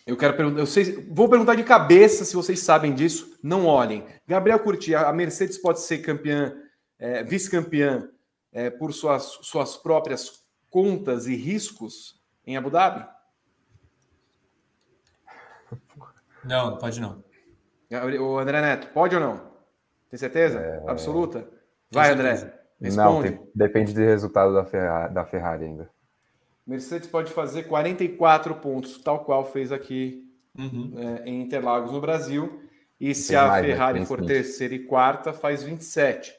Eu 0.06 0.16
quero 0.16 0.36
perguntar, 0.36 0.60
eu 0.60 0.66
sei, 0.66 1.04
vou 1.10 1.28
perguntar 1.28 1.56
de 1.56 1.64
cabeça 1.64 2.24
se 2.24 2.36
vocês 2.36 2.60
sabem 2.60 2.94
disso. 2.94 3.36
Não 3.42 3.66
olhem. 3.66 4.06
Gabriel 4.24 4.60
Curti, 4.60 4.94
a 4.94 5.12
Mercedes 5.12 5.58
pode 5.58 5.80
ser 5.80 5.98
campeã, 5.98 6.56
é, 6.96 7.24
vice-campeã 7.24 8.08
é, 8.52 8.70
por 8.70 8.94
suas, 8.94 9.24
suas 9.42 9.76
próprias 9.76 10.44
contas 10.70 11.26
e 11.26 11.34
riscos 11.34 12.22
em 12.46 12.56
Abu 12.56 12.70
Dhabi? 12.70 13.17
Não, 16.48 16.78
pode 16.78 17.00
não. 17.00 17.22
O 18.20 18.38
André 18.38 18.60
Neto, 18.60 18.88
pode 18.92 19.14
ou 19.14 19.20
não? 19.20 19.52
Tem 20.10 20.18
certeza? 20.18 20.58
É... 20.58 20.90
Absoluta? 20.90 21.46
Vai, 21.90 22.10
André. 22.10 22.30
Responde. 22.80 22.96
Não, 22.96 23.22
tem, 23.22 23.40
depende 23.54 23.92
do 23.92 24.00
resultado 24.00 24.54
da 24.54 24.64
Ferrari, 24.64 25.12
da 25.12 25.24
Ferrari 25.24 25.64
ainda. 25.64 25.90
Mercedes 26.66 27.08
pode 27.08 27.32
fazer 27.32 27.64
44 27.64 28.54
pontos, 28.56 28.98
tal 28.98 29.24
qual 29.24 29.44
fez 29.44 29.72
aqui 29.72 30.24
uhum. 30.56 30.94
é, 30.96 31.28
em 31.28 31.42
Interlagos, 31.42 31.92
no 31.92 32.00
Brasil. 32.00 32.62
E 33.00 33.14
se 33.14 33.34
a 33.34 33.46
mais, 33.46 33.66
né? 33.66 33.72
Ferrari 33.72 34.06
for 34.06 34.24
terceira 34.24 34.74
e 34.74 34.80
quarta, 34.80 35.32
faz 35.32 35.62
27. 35.62 36.34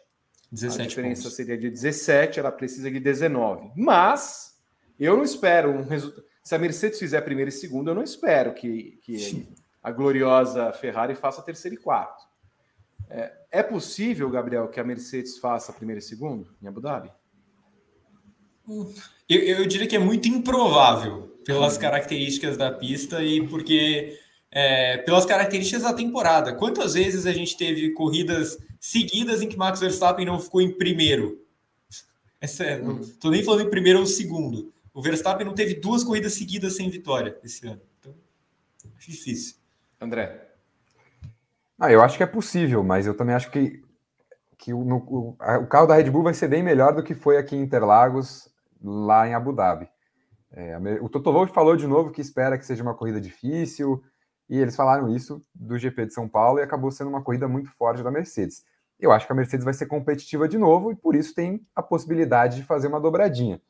17 0.52 0.82
a 0.82 0.88
diferença 0.88 1.24
pontos. 1.24 1.36
seria 1.36 1.58
de 1.58 1.70
17, 1.70 2.40
ela 2.40 2.52
precisa 2.52 2.90
de 2.90 3.00
19. 3.00 3.72
Mas 3.76 4.58
eu 5.00 5.16
não 5.18 5.24
espero 5.24 5.72
um 5.72 5.84
resultado. 5.84 6.24
Se 6.44 6.56
a 6.56 6.60
Mercedes 6.60 6.98
fizer 6.98 7.22
primeiro 7.22 7.50
e 7.50 7.52
segundo, 7.52 7.92
eu 7.92 7.96
não 7.96 8.04
espero 8.04 8.54
que, 8.54 9.00
que 9.04 9.48
a 9.82 9.92
gloriosa 9.92 10.72
Ferrari 10.72 11.16
faça 11.16 11.42
terceiro 11.42 11.76
e 11.76 11.80
quarto. 11.80 12.28
É, 13.10 13.32
é 13.52 13.64
possível, 13.64 14.30
Gabriel, 14.30 14.68
que 14.68 14.80
a 14.80 14.84
Mercedes 14.84 15.38
faça 15.38 15.74
primeiro 15.74 16.00
e 16.00 16.04
segundo 16.04 16.48
em 16.62 16.68
Abu 16.68 16.80
Dhabi? 16.80 17.12
Eu, 19.28 19.40
eu 19.40 19.66
diria 19.66 19.88
que 19.88 19.96
é 19.96 20.00
muito 20.00 20.28
improvável 20.28 21.36
pelas 21.44 21.76
uhum. 21.76 21.82
características 21.82 22.56
da 22.56 22.72
pista 22.72 23.24
e 23.24 23.48
porque 23.48 24.20
é, 24.52 24.98
pelas 24.98 25.26
características 25.26 25.84
da 25.84 25.94
temporada. 25.94 26.54
Quantas 26.54 26.94
vezes 26.94 27.26
a 27.26 27.32
gente 27.32 27.58
teve 27.58 27.92
corridas 27.92 28.58
seguidas 28.80 29.42
em 29.42 29.50
que 29.50 29.58
Max 29.58 29.80
Verstappen 29.80 30.26
não 30.26 30.40
ficou 30.40 30.62
em 30.62 30.72
primeiro? 30.72 31.44
É 32.42 32.48
sério, 32.48 32.86
não 32.86 33.02
estou 33.02 33.32
nem 33.32 33.44
falando 33.44 33.68
em 33.68 33.70
primeiro 33.70 34.00
ou 34.00 34.06
segundo. 34.06 34.72
O 34.94 35.02
Verstappen 35.02 35.46
não 35.46 35.54
teve 35.54 35.76
duas 35.76 36.04
corridas 36.04 36.34
seguidas 36.34 36.76
sem 36.76 36.90
vitória 36.90 37.38
esse 37.44 37.68
ano. 37.68 37.82
Então, 38.00 38.16
acho 38.98 39.12
difícil. 39.12 39.56
André. 40.02 40.50
Ah, 41.80 41.92
eu 41.92 42.02
acho 42.02 42.18
que 42.18 42.24
é 42.24 42.28
possível, 42.28 42.84
mas 42.84 43.06
eu 43.06 43.16
também 43.16 43.36
acho 43.36 43.50
que, 43.52 43.82
que 44.58 44.74
o, 44.74 44.84
no, 44.84 44.98
o, 44.98 45.30
o, 45.32 45.68
carro 45.68 45.88
da 45.88 45.96
Red 45.96 46.10
Bull 46.10 46.24
vai 46.24 46.34
ser 46.34 46.48
bem 46.48 46.62
melhor 46.62 46.94
do 46.94 47.04
que 47.04 47.14
foi 47.14 47.38
aqui 47.38 47.56
em 47.56 47.62
Interlagos, 47.62 48.50
lá 48.82 49.28
em 49.28 49.34
Abu 49.34 49.54
Dhabi. 49.54 49.90
É, 50.52 50.78
o 51.02 51.08
Toto 51.08 51.32
Wolff 51.32 51.54
falou 51.54 51.76
de 51.76 51.88
novo 51.88 52.12
que 52.12 52.22
espera 52.22 52.58
que 52.58 52.66
seja 52.66 52.84
uma 52.84 52.96
corrida 52.96 53.22
difícil, 53.22 54.04
e 54.50 54.58
eles 54.58 54.76
falaram 54.76 55.08
isso 55.08 55.46
do 55.54 55.78
GP 55.78 56.08
de 56.08 56.14
São 56.14 56.28
Paulo 56.28 56.60
e 56.60 56.64
acabou 56.64 56.92
sendo 56.92 57.10
uma 57.10 57.22
corrida 57.22 57.48
muito 57.48 57.70
forte 57.72 58.02
da 58.02 58.10
Mercedes. 58.10 58.64
Eu 59.00 59.12
acho 59.12 59.26
que 59.26 59.32
a 59.32 59.36
Mercedes 59.36 59.64
vai 59.64 59.74
ser 59.74 59.86
competitiva 59.86 60.48
de 60.48 60.58
novo 60.58 60.92
e 60.92 60.96
por 60.96 61.16
isso 61.16 61.34
tem 61.34 61.66
a 61.76 61.84
possibilidade 61.84 62.58
de 62.58 62.64
fazer 62.64 62.88
uma 62.88 63.00
dobradinha. 63.00 63.62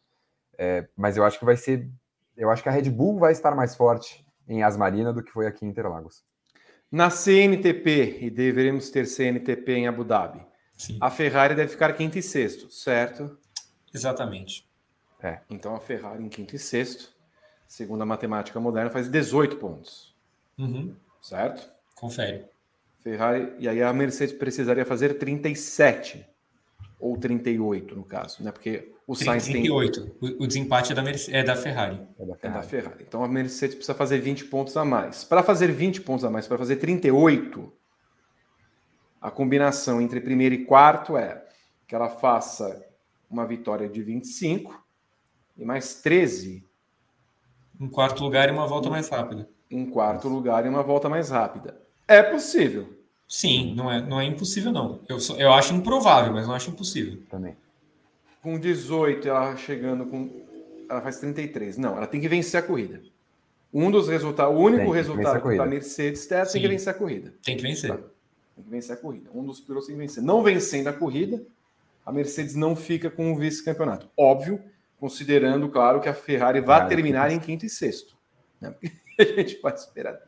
É, 0.57 0.87
mas 0.95 1.17
eu 1.17 1.23
acho 1.23 1.37
que 1.37 1.45
vai 1.45 1.55
ser. 1.55 1.87
Eu 2.35 2.49
acho 2.49 2.63
que 2.63 2.69
a 2.69 2.71
Red 2.71 2.89
Bull 2.89 3.19
vai 3.19 3.33
estar 3.33 3.53
mais 3.53 3.75
forte 3.75 4.25
em 4.49 4.63
Asmarina 4.63 5.13
do 5.13 5.23
que 5.23 5.31
foi 5.31 5.47
aqui 5.47 5.65
em 5.65 5.69
Interlagos. 5.69 6.23
Na 6.91 7.09
CNTP, 7.11 8.17
e 8.21 8.29
deveremos 8.31 8.89
ter 8.89 9.05
CNTP 9.05 9.73
em 9.73 9.87
Abu 9.87 10.03
Dhabi, 10.03 10.43
Sim. 10.75 10.97
a 10.99 11.11
Ferrari 11.11 11.53
deve 11.53 11.71
ficar 11.71 11.93
quinto 11.93 12.17
e 12.17 12.23
sexto, 12.23 12.69
certo? 12.71 13.37
Exatamente. 13.93 14.67
É. 15.21 15.39
Então 15.49 15.75
a 15.75 15.79
Ferrari 15.79 16.23
em 16.23 16.29
quinto 16.29 16.55
e 16.55 16.59
sexto, 16.59 17.13
segundo 17.67 18.01
a 18.01 18.05
matemática 18.05 18.59
moderna, 18.59 18.89
faz 18.89 19.07
18 19.07 19.57
pontos. 19.57 20.15
Uhum. 20.57 20.95
Certo? 21.21 21.69
Confere. 21.95 22.45
Ferrari, 22.99 23.53
e 23.59 23.69
aí 23.69 23.81
a 23.81 23.93
Mercedes 23.93 24.35
precisaria 24.35 24.85
fazer 24.85 25.17
37 25.19 26.25
ou 26.99 27.17
38 27.17 27.95
no 27.95 28.03
caso, 28.03 28.43
né? 28.43 28.51
Porque 28.51 28.91
o 29.07 29.15
Sainz 29.15 29.45
38. 29.45 30.01
tem. 30.01 30.11
O, 30.21 30.43
o 30.43 30.47
desempate 30.47 30.91
é 30.91 30.95
da, 30.95 31.01
Mercedes, 31.01 31.33
é 31.33 31.43
da 31.43 31.55
Ferrari. 31.55 31.99
É 32.19 32.25
da 32.25 32.35
Ferrari. 32.35 32.57
É 32.57 32.61
da 32.61 32.63
Ferrari. 32.63 33.05
Então 33.07 33.23
a 33.23 33.27
Mercedes 33.27 33.75
precisa 33.75 33.95
fazer 33.95 34.19
20 34.19 34.45
pontos 34.45 34.75
a 34.75 34.83
mais. 34.83 35.23
Para 35.23 35.41
fazer 35.41 35.71
20 35.71 36.01
pontos 36.01 36.25
a 36.25 36.29
mais, 36.29 36.47
para 36.47 36.57
fazer 36.57 36.75
38, 36.75 37.71
a 39.21 39.31
combinação 39.31 40.01
entre 40.01 40.19
primeiro 40.19 40.53
e 40.55 40.65
quarto 40.65 41.17
é 41.17 41.43
que 41.87 41.95
ela 41.95 42.09
faça 42.09 42.85
uma 43.29 43.45
vitória 43.45 43.87
de 43.87 44.01
25 44.03 44.85
e 45.57 45.65
mais 45.65 45.95
13. 45.95 46.65
Em 47.79 47.87
quarto 47.87 48.21
lugar 48.23 48.49
e 48.49 48.51
uma 48.51 48.67
volta 48.67 48.89
mais 48.89 49.07
rápida. 49.07 49.49
Em 49.71 49.85
quarto 49.89 50.27
lugar 50.27 50.65
e 50.65 50.69
uma 50.69 50.83
volta 50.83 51.07
mais 51.07 51.29
rápida. 51.29 51.81
É 52.07 52.21
possível. 52.21 52.98
Sim, 53.29 53.75
não 53.75 53.91
é, 53.91 54.01
não 54.01 54.19
é 54.19 54.25
impossível, 54.25 54.71
não. 54.71 55.01
Eu, 55.07 55.19
eu 55.37 55.53
acho 55.53 55.71
improvável, 55.75 56.33
mas 56.33 56.47
não 56.47 56.55
acho 56.55 56.71
impossível. 56.71 57.21
Também. 57.29 57.55
Com 58.41 58.59
18, 58.59 59.27
ela 59.27 59.55
chegando 59.55 60.07
com. 60.07 60.31
Ela 60.89 60.99
faz 60.99 61.19
33. 61.19 61.77
Não, 61.77 61.95
ela 61.95 62.07
tem 62.07 62.19
que 62.19 62.27
vencer 62.27 62.59
a 62.59 62.63
corrida. 62.63 62.99
Um 63.71 63.91
dos 63.91 64.09
resultados, 64.09 64.55
o 64.55 64.59
único 64.59 64.89
resultado 64.89 65.55
da 65.55 65.65
Mercedes 65.67 66.29
é 66.31 66.43
tem 66.43 66.59
que 66.59 66.67
vencer 66.67 66.89
a 66.89 66.97
corrida. 66.97 67.31
Tem 67.43 67.55
que 67.55 67.61
vencer. 67.61 67.91
Tá? 67.91 67.97
Tem 68.55 68.63
que 68.63 68.69
vencer 68.71 68.95
a 68.95 68.97
corrida. 68.97 69.29
Um 69.31 69.45
dos 69.45 69.59
pilotos 69.59 69.85
tem 69.85 69.95
que 69.95 70.01
vencer. 70.01 70.23
Não 70.23 70.41
vencendo 70.41 70.87
a 70.87 70.93
corrida, 70.93 71.39
a 72.03 72.11
Mercedes 72.11 72.55
não 72.55 72.75
fica 72.75 73.11
com 73.11 73.31
o 73.31 73.37
vice-campeonato. 73.37 74.09
Óbvio, 74.17 74.59
considerando, 74.99 75.69
claro, 75.69 76.01
que 76.01 76.09
a 76.09 76.15
Ferrari 76.15 76.61
vai 76.61 76.87
terminar 76.87 77.31
em 77.31 77.39
quinto 77.39 77.63
e 77.63 77.69
sexto. 77.69 78.17
Né? 78.59 78.73
a 79.19 79.23
gente 79.23 79.55
pode 79.57 79.79
esperar. 79.79 80.19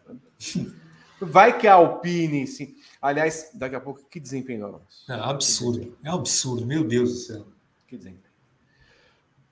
Vai 1.19 1.57
que 1.57 1.67
a 1.67 1.73
Alpine, 1.73 2.45
sim. 2.45 2.75
Aliás, 3.01 3.49
daqui 3.53 3.75
a 3.75 3.79
pouco, 3.79 4.03
que 4.09 4.19
desempenho 4.19 4.79
É 5.09 5.13
absurdo. 5.13 5.97
É 6.03 6.09
absurdo, 6.09 6.65
meu 6.65 6.83
Deus 6.83 7.11
do 7.11 7.17
céu. 7.17 7.47
Que 7.87 7.97
desempenho. 7.97 8.31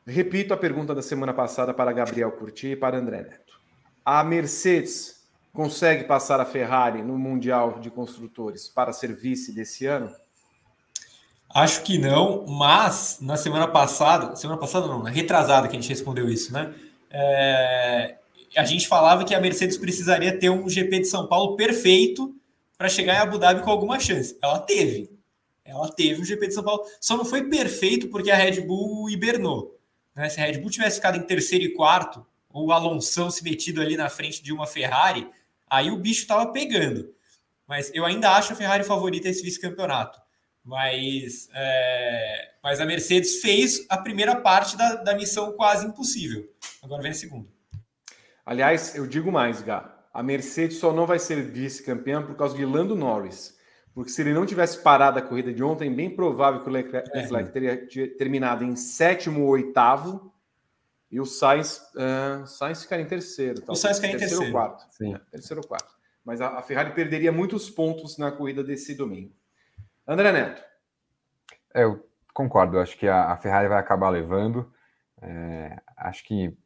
Repito 0.06 0.54
a 0.54 0.58
pergunta 0.58 0.94
da 0.94 1.02
semana 1.02 1.34
passada 1.34 1.74
para 1.74 1.92
Gabriel 1.92 2.32
Curti 2.32 2.68
e 2.68 2.76
para 2.76 2.98
André 2.98 3.24
Neto. 3.24 3.60
A 4.06 4.24
Mercedes 4.24 5.24
consegue 5.52 6.04
passar 6.04 6.40
a 6.40 6.46
Ferrari 6.46 7.02
no 7.02 7.18
Mundial 7.18 7.80
de 7.80 7.90
Construtores 7.90 8.68
para 8.68 8.94
ser 8.94 9.14
vice 9.14 9.52
desse 9.52 9.86
ano? 9.86 10.12
Acho 11.54 11.84
que 11.84 11.98
não, 11.98 12.46
mas 12.48 13.18
na 13.20 13.36
semana 13.36 13.68
passada, 13.68 14.36
semana 14.36 14.60
passada 14.60 14.88
não, 14.88 15.02
na 15.02 15.10
retrasada 15.10 15.68
que 15.68 15.76
a 15.76 15.80
gente 15.80 15.90
respondeu 15.90 16.30
isso, 16.30 16.54
né? 16.54 16.74
É, 17.10 18.18
a 18.56 18.64
gente 18.64 18.88
falava 18.88 19.24
que 19.24 19.34
a 19.34 19.42
Mercedes 19.42 19.78
precisaria 19.78 20.38
ter 20.38 20.50
um 20.50 20.70
GP 20.70 21.00
de 21.00 21.06
São 21.06 21.28
Paulo 21.28 21.56
perfeito 21.56 22.39
para 22.80 22.88
chegar 22.88 23.16
em 23.16 23.18
Abu 23.18 23.38
Dhabi 23.38 23.62
com 23.62 23.70
alguma 23.70 24.00
chance. 24.00 24.38
Ela 24.42 24.58
teve. 24.60 25.12
Ela 25.66 25.92
teve 25.92 26.22
um 26.22 26.24
GP 26.24 26.48
de 26.48 26.54
São 26.54 26.64
Paulo. 26.64 26.86
Só 27.02 27.18
não 27.18 27.26
foi 27.26 27.50
perfeito 27.50 28.08
porque 28.08 28.32
a 28.32 28.38
Red 28.38 28.62
Bull 28.62 29.10
hibernou. 29.10 29.78
Né? 30.16 30.30
Se 30.30 30.40
a 30.40 30.46
Red 30.46 30.60
Bull 30.60 30.72
tivesse 30.72 30.96
ficado 30.96 31.18
em 31.18 31.22
terceiro 31.22 31.66
e 31.66 31.74
quarto, 31.74 32.26
ou 32.50 32.68
o 32.68 32.72
Alonso 32.72 33.30
se 33.32 33.44
metido 33.44 33.82
ali 33.82 33.98
na 33.98 34.08
frente 34.08 34.42
de 34.42 34.54
uma 34.54 34.66
Ferrari, 34.66 35.30
aí 35.70 35.92
o 35.92 35.98
bicho 35.98 36.22
estava 36.22 36.54
pegando. 36.54 37.14
Mas 37.68 37.92
eu 37.94 38.06
ainda 38.06 38.32
acho 38.32 38.54
a 38.54 38.56
Ferrari 38.56 38.86
favorita 38.86 39.28
esse 39.28 39.44
vice-campeonato. 39.44 40.18
Mas, 40.64 41.50
é... 41.54 42.52
mas 42.64 42.80
a 42.80 42.86
Mercedes 42.86 43.42
fez 43.42 43.86
a 43.90 43.98
primeira 43.98 44.38
parte 44.38 44.78
da, 44.78 44.96
da 44.96 45.14
missão 45.16 45.52
quase 45.52 45.86
impossível. 45.86 46.50
Agora 46.82 47.02
vem 47.02 47.12
a 47.12 47.14
segunda. 47.14 47.50
Aliás, 48.46 48.96
eu 48.96 49.06
digo 49.06 49.30
mais, 49.34 49.62
Gá. 49.62 49.99
A 50.20 50.24
Mercedes 50.24 50.80
só 50.80 50.92
não 50.92 51.06
vai 51.06 51.18
ser 51.18 51.42
vice-campeã 51.42 52.22
por 52.22 52.36
causa 52.36 52.54
de 52.54 52.66
Lando 52.66 52.94
Norris. 52.94 53.58
Porque 53.94 54.12
se 54.12 54.22
ele 54.22 54.34
não 54.34 54.46
tivesse 54.46 54.84
parado 54.84 55.18
a 55.18 55.22
corrida 55.22 55.54
de 55.54 55.64
ontem, 55.64 55.96
bem 55.96 56.14
provável 56.14 56.60
que 56.60 56.68
o 56.68 56.74
Leclerc, 56.74 57.10
é. 57.14 57.44
teria 57.44 58.18
terminado 58.18 58.66
em 58.66 58.76
sétimo 58.76 59.44
ou 59.44 59.48
oitavo 59.52 60.34
e 61.10 61.22
o 61.22 61.26
Sainz, 61.26 61.82
uh, 61.96 62.46
Sainz 62.46 62.84
ficar 62.84 63.00
em 63.00 63.06
terceiro. 63.06 63.64
O 63.66 63.76
Sainz 63.76 64.00
ficar 64.00 64.14
em 64.14 64.18
terceiro. 64.18 64.44
ou 64.44 64.52
quarto. 64.52 64.84
Sim. 64.92 65.16
É, 65.16 65.20
terceiro 65.32 65.62
ou 65.62 65.68
quarto. 65.70 65.98
Mas 66.26 66.42
a, 66.42 66.50
a, 66.50 66.62
Ferrari 66.62 66.92
perderia 66.92 67.32
muitos 67.32 67.70
pontos 67.70 68.18
na 68.18 68.30
corrida 68.30 68.62
desse 68.62 68.96
domingo. 68.96 69.34
André 70.06 70.34
Neto. 70.34 70.62
É, 71.74 71.86
eu 71.86 72.06
concordo. 72.34 72.78
Acho 72.78 72.98
que 72.98 73.08
a, 73.08 73.32
a 73.32 73.38
Ferrari 73.38 73.70
vai 73.70 73.80
acabar 73.80 74.10
levando. 74.10 74.70
É, 75.22 75.80
acho 75.96 76.26
que 76.26 76.58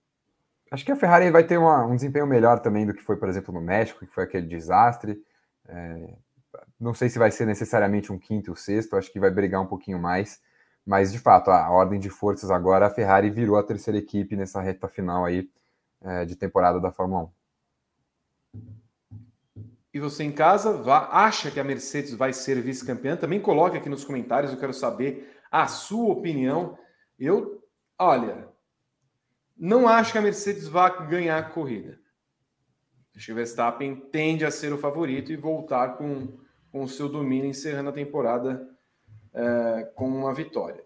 Acho 0.74 0.84
que 0.84 0.92
a 0.92 0.96
Ferrari 0.96 1.30
vai 1.30 1.44
ter 1.44 1.56
uma, 1.56 1.86
um 1.86 1.96
desempenho 1.96 2.26
melhor 2.26 2.58
também 2.58 2.84
do 2.84 2.96
que 2.96 3.04
foi, 3.04 3.16
por 3.16 3.30
exemplo, 3.30 3.54
no 3.54 3.62
México, 3.62 4.08
que 4.08 4.12
foi 4.12 4.24
aquele 4.24 4.48
desastre. 4.48 5.24
É, 5.68 6.16
não 6.80 6.96
sei 6.96 7.10
se 7.10 7.20
vai 7.20 7.30
ser 7.30 7.46
necessariamente 7.46 8.12
um 8.12 8.18
quinto 8.18 8.50
ou 8.50 8.58
sexto, 8.58 8.96
acho 8.96 9.12
que 9.12 9.20
vai 9.20 9.30
brigar 9.30 9.62
um 9.62 9.68
pouquinho 9.68 10.00
mais. 10.00 10.42
Mas, 10.84 11.12
de 11.12 11.20
fato, 11.20 11.52
a, 11.52 11.70
ordem 11.70 12.00
de 12.00 12.10
forças 12.10 12.50
agora, 12.50 12.88
a 12.88 12.90
Ferrari 12.90 13.30
virou 13.30 13.56
a 13.56 13.62
terceira 13.62 14.00
equipe 14.00 14.36
nessa 14.36 14.60
reta 14.62 14.88
final 14.88 15.26
aí 15.26 15.48
é, 16.02 16.26
de 16.26 16.36
temporada 16.36 16.80
da 16.80 16.92
Fórmula 16.92 17.30
1. 18.56 18.60
E 19.94 20.00
você 20.00 20.24
em 20.24 20.32
casa 20.32 20.74
vá, 20.74 21.08
acha 21.12 21.52
que 21.52 21.60
a 21.60 21.64
Mercedes 21.64 22.16
vai 22.16 22.34
ser 22.34 22.60
vice-campeã? 22.64 23.16
Também 23.16 23.40
coloque 23.40 23.78
aqui 23.78 23.90
nos 23.90 24.04
comentários, 24.04 24.52
eu 24.52 24.60
quero 24.60 24.74
saber 24.74 25.40
a 25.52 25.68
sua 25.68 26.12
opinião. 26.12 26.80
Eu, 27.20 27.64
olha, 28.00 28.52
não 29.58 29.88
acho 29.88 30.12
que 30.12 30.18
a 30.18 30.22
Mercedes 30.22 30.68
vá 30.68 30.90
ganhar 30.90 31.38
a 31.38 31.44
corrida. 31.44 32.00
Acho 33.16 33.28
que 33.28 33.32
o 33.32 33.36
Verstappen 33.36 33.96
tende 34.12 34.44
a 34.44 34.52
ser 34.52 34.74
o 34.74 34.78
favorito 34.78 35.32
e 35.32 35.36
voltar 35.36 35.98
com, 35.98 36.40
com 36.72 36.84
o 36.84 36.90
seu 36.90 37.08
domínio, 37.08 37.50
encerrando 37.50 37.90
a 37.90 37.94
temporada 37.94 38.68
é, 39.34 39.92
com 39.96 40.08
uma 40.08 40.34
vitória. 40.34 40.84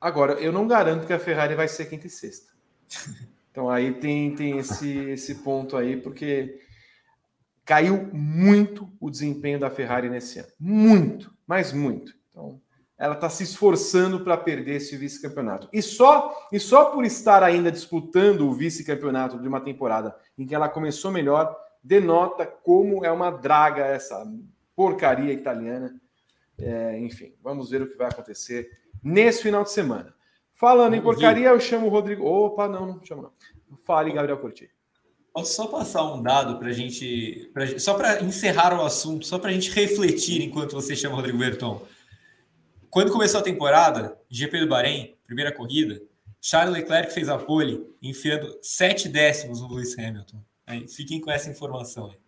Agora, 0.00 0.34
eu 0.34 0.52
não 0.52 0.66
garanto 0.66 1.06
que 1.06 1.12
a 1.12 1.18
Ferrari 1.18 1.54
vai 1.54 1.66
ser 1.66 1.86
quinta 1.86 2.06
e 2.06 2.10
sexta. 2.10 2.52
Então 3.50 3.68
aí 3.68 3.92
tem, 3.94 4.36
tem 4.36 4.58
esse, 4.58 4.96
esse 5.10 5.34
ponto 5.36 5.76
aí, 5.76 5.96
porque 5.96 6.60
caiu 7.64 8.08
muito 8.12 8.88
o 9.00 9.10
desempenho 9.10 9.58
da 9.58 9.68
Ferrari 9.68 10.08
nesse 10.08 10.38
ano. 10.38 10.48
Muito, 10.60 11.34
mas 11.44 11.72
muito. 11.72 12.14
Então, 12.30 12.62
ela 12.98 13.14
está 13.14 13.30
se 13.30 13.44
esforçando 13.44 14.20
para 14.20 14.36
perder 14.36 14.76
esse 14.76 14.96
vice-campeonato. 14.96 15.68
E 15.72 15.80
só, 15.80 16.48
e 16.50 16.58
só 16.58 16.86
por 16.86 17.04
estar 17.04 17.42
ainda 17.42 17.70
disputando 17.70 18.48
o 18.48 18.52
vice-campeonato 18.52 19.38
de 19.38 19.46
uma 19.46 19.60
temporada 19.60 20.16
em 20.36 20.44
que 20.44 20.54
ela 20.54 20.68
começou 20.68 21.12
melhor, 21.12 21.56
denota 21.82 22.44
como 22.44 23.04
é 23.04 23.12
uma 23.12 23.30
draga 23.30 23.86
essa 23.86 24.26
porcaria 24.74 25.32
italiana. 25.32 25.94
É, 26.58 26.98
enfim, 26.98 27.32
vamos 27.40 27.70
ver 27.70 27.82
o 27.82 27.88
que 27.88 27.96
vai 27.96 28.08
acontecer 28.08 28.68
nesse 29.02 29.42
final 29.42 29.62
de 29.62 29.70
semana. 29.70 30.12
Falando 30.54 30.94
em 30.94 31.00
porcaria, 31.00 31.50
eu 31.50 31.60
chamo 31.60 31.86
o 31.86 31.90
Rodrigo. 31.90 32.26
Opa, 32.26 32.66
não, 32.66 32.84
não 32.84 33.04
chamo 33.04 33.22
não. 33.22 33.32
Fale, 33.86 34.12
Gabriel 34.12 34.38
Curti. 34.38 34.68
Posso 35.32 35.54
só 35.54 35.68
passar 35.68 36.02
um 36.12 36.20
dado 36.20 36.58
para 36.58 36.68
a 36.68 36.72
gente, 36.72 37.48
pra, 37.54 37.78
só 37.78 37.94
para 37.94 38.20
encerrar 38.24 38.76
o 38.76 38.84
assunto, 38.84 39.24
só 39.24 39.38
para 39.38 39.50
a 39.50 39.52
gente 39.52 39.70
refletir 39.70 40.42
enquanto 40.42 40.72
você 40.72 40.96
chama 40.96 41.14
o 41.14 41.16
Rodrigo 41.18 41.38
Berton. 41.38 41.80
Quando 42.90 43.12
começou 43.12 43.40
a 43.40 43.42
temporada, 43.42 44.18
GP 44.30 44.60
do 44.60 44.68
Bahrein, 44.68 45.14
primeira 45.26 45.52
corrida, 45.52 46.00
Charles 46.40 46.74
Leclerc 46.74 47.12
fez 47.12 47.28
a 47.28 47.36
pole 47.36 47.84
enfiando 48.02 48.58
sete 48.62 49.08
décimos 49.08 49.60
no 49.60 49.68
Lewis 49.68 49.98
Hamilton. 49.98 50.42
Aí, 50.66 50.88
fiquem 50.88 51.20
com 51.20 51.30
essa 51.30 51.50
informação 51.50 52.06
aí. 52.06 52.18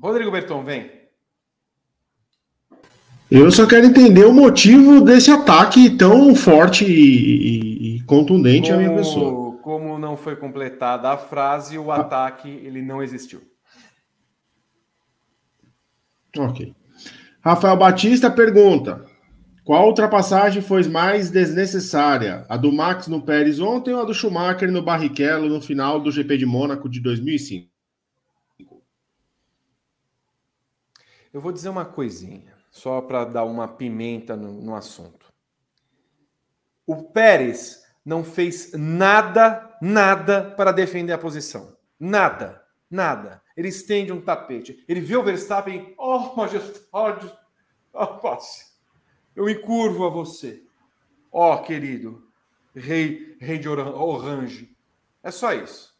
Rodrigo 0.00 0.30
Berton, 0.30 0.64
vem. 0.64 0.90
Eu 3.30 3.50
só 3.50 3.66
quero 3.66 3.86
entender 3.86 4.24
o 4.24 4.32
motivo 4.32 5.02
desse 5.02 5.30
ataque 5.30 5.90
tão 5.90 6.34
forte 6.34 6.84
e, 6.84 7.96
e 7.96 8.02
contundente 8.04 8.70
como, 8.70 8.74
à 8.74 8.82
minha 8.82 8.96
pessoa. 8.96 9.58
Como 9.58 9.98
não 9.98 10.16
foi 10.16 10.34
completada 10.36 11.10
a 11.10 11.18
frase, 11.18 11.78
o 11.78 11.90
ah. 11.92 11.96
ataque 11.96 12.48
ele 12.48 12.80
não 12.80 13.02
existiu. 13.02 13.42
Ok. 16.38 16.74
Rafael 17.48 17.78
Batista 17.78 18.30
pergunta: 18.30 19.06
qual 19.64 19.86
ultrapassagem 19.86 20.60
foi 20.60 20.86
mais 20.86 21.30
desnecessária? 21.30 22.44
A 22.46 22.58
do 22.58 22.70
Max 22.70 23.06
no 23.06 23.22
Pérez 23.22 23.58
ontem 23.58 23.94
ou 23.94 24.02
a 24.02 24.04
do 24.04 24.12
Schumacher 24.12 24.70
no 24.70 24.82
Barrichello 24.82 25.48
no 25.48 25.58
final 25.58 25.98
do 25.98 26.12
GP 26.12 26.36
de 26.36 26.44
Mônaco 26.44 26.90
de 26.90 27.00
2005? 27.00 27.70
Eu 31.32 31.40
vou 31.40 31.50
dizer 31.50 31.70
uma 31.70 31.86
coisinha, 31.86 32.52
só 32.70 33.00
para 33.00 33.24
dar 33.24 33.44
uma 33.44 33.66
pimenta 33.66 34.36
no, 34.36 34.52
no 34.52 34.74
assunto. 34.74 35.32
O 36.86 37.02
Pérez 37.04 37.82
não 38.04 38.22
fez 38.22 38.72
nada, 38.74 39.74
nada 39.80 40.50
para 40.50 40.70
defender 40.70 41.14
a 41.14 41.18
posição. 41.18 41.74
Nada, 41.98 42.62
nada. 42.90 43.40
Ele 43.56 43.68
estende 43.68 44.12
um 44.12 44.20
tapete. 44.20 44.84
Ele 44.86 45.00
vê 45.00 45.16
o 45.16 45.22
Verstappen, 45.22 45.94
oh, 45.98 46.36
majestade, 46.36 47.37
passe. 48.06 48.66
Eu 49.34 49.44
me 49.44 49.54
curvo 49.54 50.06
a 50.06 50.10
você. 50.10 50.62
Ó, 51.30 51.54
oh, 51.54 51.62
querido, 51.62 52.26
rei, 52.74 53.36
rei 53.40 53.58
de 53.58 53.68
Orange. 53.68 54.74
É 55.22 55.30
só 55.30 55.52
isso. 55.52 55.98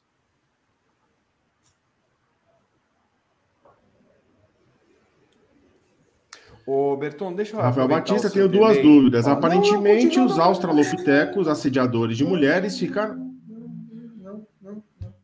Ô, 6.67 6.95
Berton, 6.99 7.33
deixa 7.33 7.57
eu 7.57 7.61
Rafael 7.61 7.89
Batista, 7.89 8.29
tenho 8.29 8.47
duas 8.47 8.77
delay. 8.77 8.83
dúvidas. 8.83 9.27
Ah, 9.27 9.33
Aparentemente, 9.33 10.19
não, 10.19 10.27
os 10.27 10.39
australopitecos, 10.39 11.49
assediadores 11.49 12.15
de 12.15 12.27
mulheres, 12.27 12.79
ficaram. 12.79 13.17
Não, 13.47 14.47
não, 14.61 14.83
não. 15.01 15.15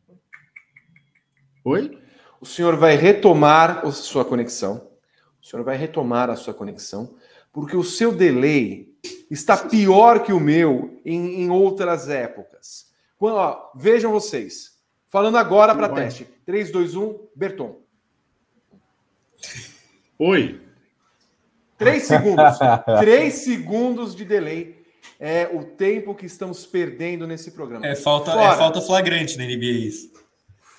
Oi? 1.64 1.99
O 2.41 2.47
senhor 2.47 2.77
vai 2.77 2.97
retomar 2.97 3.87
a 3.87 3.91
sua 3.91 4.25
conexão. 4.25 4.89
O 5.45 5.47
senhor 5.47 5.63
vai 5.63 5.77
retomar 5.77 6.31
a 6.31 6.37
sua 6.37 6.55
conexão, 6.55 7.17
porque 7.53 7.77
o 7.77 7.85
seu 7.85 8.11
delay 8.11 8.89
está 9.31 9.59
pior 9.59 10.23
que 10.25 10.33
o 10.33 10.41
meu 10.41 10.99
em, 11.05 11.43
em 11.43 11.51
outras 11.51 12.09
épocas. 12.09 12.91
Quando, 13.19 13.37
ó, 13.37 13.71
vejam 13.75 14.11
vocês. 14.11 14.79
Falando 15.07 15.37
agora 15.37 15.75
para 15.75 15.91
teste. 15.91 16.25
3, 16.47 16.73
2, 16.73 16.97
1, 16.97 17.19
Berton. 17.37 17.79
Oi. 20.19 20.63
Três 21.77 22.05
segundos. 22.09 22.59
Três 23.01 23.35
segundos 23.35 24.15
de 24.17 24.25
delay 24.25 24.83
é 25.21 25.51
o 25.53 25.63
tempo 25.63 26.15
que 26.15 26.25
estamos 26.25 26.65
perdendo 26.65 27.27
nesse 27.27 27.51
programa. 27.51 27.87
É 27.87 27.95
falta, 27.95 28.31
é 28.33 28.57
falta 28.57 28.81
flagrante 28.81 29.37
na 29.37 29.45
NBA 29.45 29.89
isso. 29.89 30.11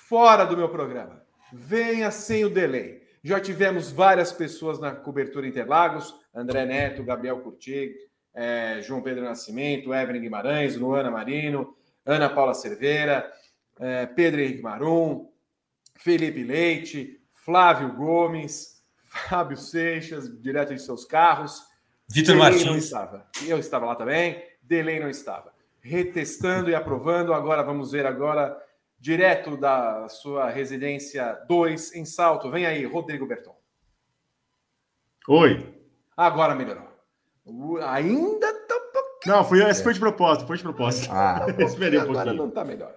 Fora 0.08 0.44
do 0.44 0.56
meu 0.56 0.68
programa. 0.68 1.22
Venha 1.52 2.10
sem 2.10 2.44
o 2.44 2.50
delay. 2.50 3.05
Já 3.26 3.40
tivemos 3.40 3.90
várias 3.90 4.30
pessoas 4.30 4.78
na 4.78 4.92
cobertura 4.92 5.48
Interlagos: 5.48 6.14
André 6.32 6.64
Neto, 6.64 7.02
Gabriel 7.02 7.40
Curti, 7.40 7.92
é, 8.32 8.80
João 8.82 9.02
Pedro 9.02 9.24
Nascimento, 9.24 9.92
Evelyn 9.92 10.20
Guimarães, 10.20 10.76
Luana 10.76 11.10
Marino, 11.10 11.76
Ana 12.04 12.30
Paula 12.30 12.54
Cerveira, 12.54 13.28
é, 13.80 14.06
Pedro 14.06 14.40
Henrique 14.40 14.62
Marum, 14.62 15.28
Felipe 15.96 16.44
Leite, 16.44 17.20
Flávio 17.32 17.96
Gomes, 17.96 18.80
Fábio 19.10 19.56
Seixas, 19.56 20.30
direto 20.40 20.72
de 20.72 20.80
seus 20.80 21.04
carros. 21.04 21.60
Vitor 22.08 22.36
Martins. 22.36 22.64
não 22.64 22.76
estava. 22.76 23.26
Eu 23.44 23.58
estava 23.58 23.86
lá 23.86 23.96
também. 23.96 24.40
Delay 24.62 25.00
não 25.00 25.10
estava. 25.10 25.52
Retestando 25.80 26.70
e 26.70 26.76
aprovando. 26.76 27.34
Agora 27.34 27.64
vamos 27.64 27.90
ver 27.90 28.06
agora 28.06 28.56
direto 28.98 29.56
da 29.56 30.08
sua 30.08 30.48
residência 30.50 31.38
2 31.48 31.94
em 31.94 32.04
Salto. 32.04 32.50
Vem 32.50 32.66
aí, 32.66 32.84
Rodrigo 32.84 33.26
Berton. 33.26 33.56
Oi. 35.28 35.74
Agora 36.16 36.54
melhorou. 36.54 36.88
Ainda 37.88 38.52
tá 38.66 38.74
Não, 39.26 39.44
foi, 39.44 39.62
esse 39.68 39.82
foi 39.82 39.94
de 39.94 40.00
propósito, 40.00 40.46
foi 40.46 40.56
de 40.56 40.62
propósito. 40.62 41.08
Ah, 41.12 41.46
Esperei 41.58 41.98
um 41.98 42.04
pouquinho. 42.04 42.20
Agora 42.20 42.32
não 42.32 42.50
tá 42.50 42.64
melhor. 42.64 42.94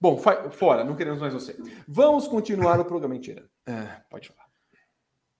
Bom, 0.00 0.18
fora, 0.50 0.84
não 0.84 0.96
queremos 0.96 1.20
mais 1.20 1.32
você. 1.32 1.56
Vamos 1.88 2.28
continuar 2.28 2.78
o 2.78 2.84
programa. 2.84 3.14
Mentira. 3.14 3.44
É, 3.66 4.02
pode 4.10 4.28
falar. 4.28 4.44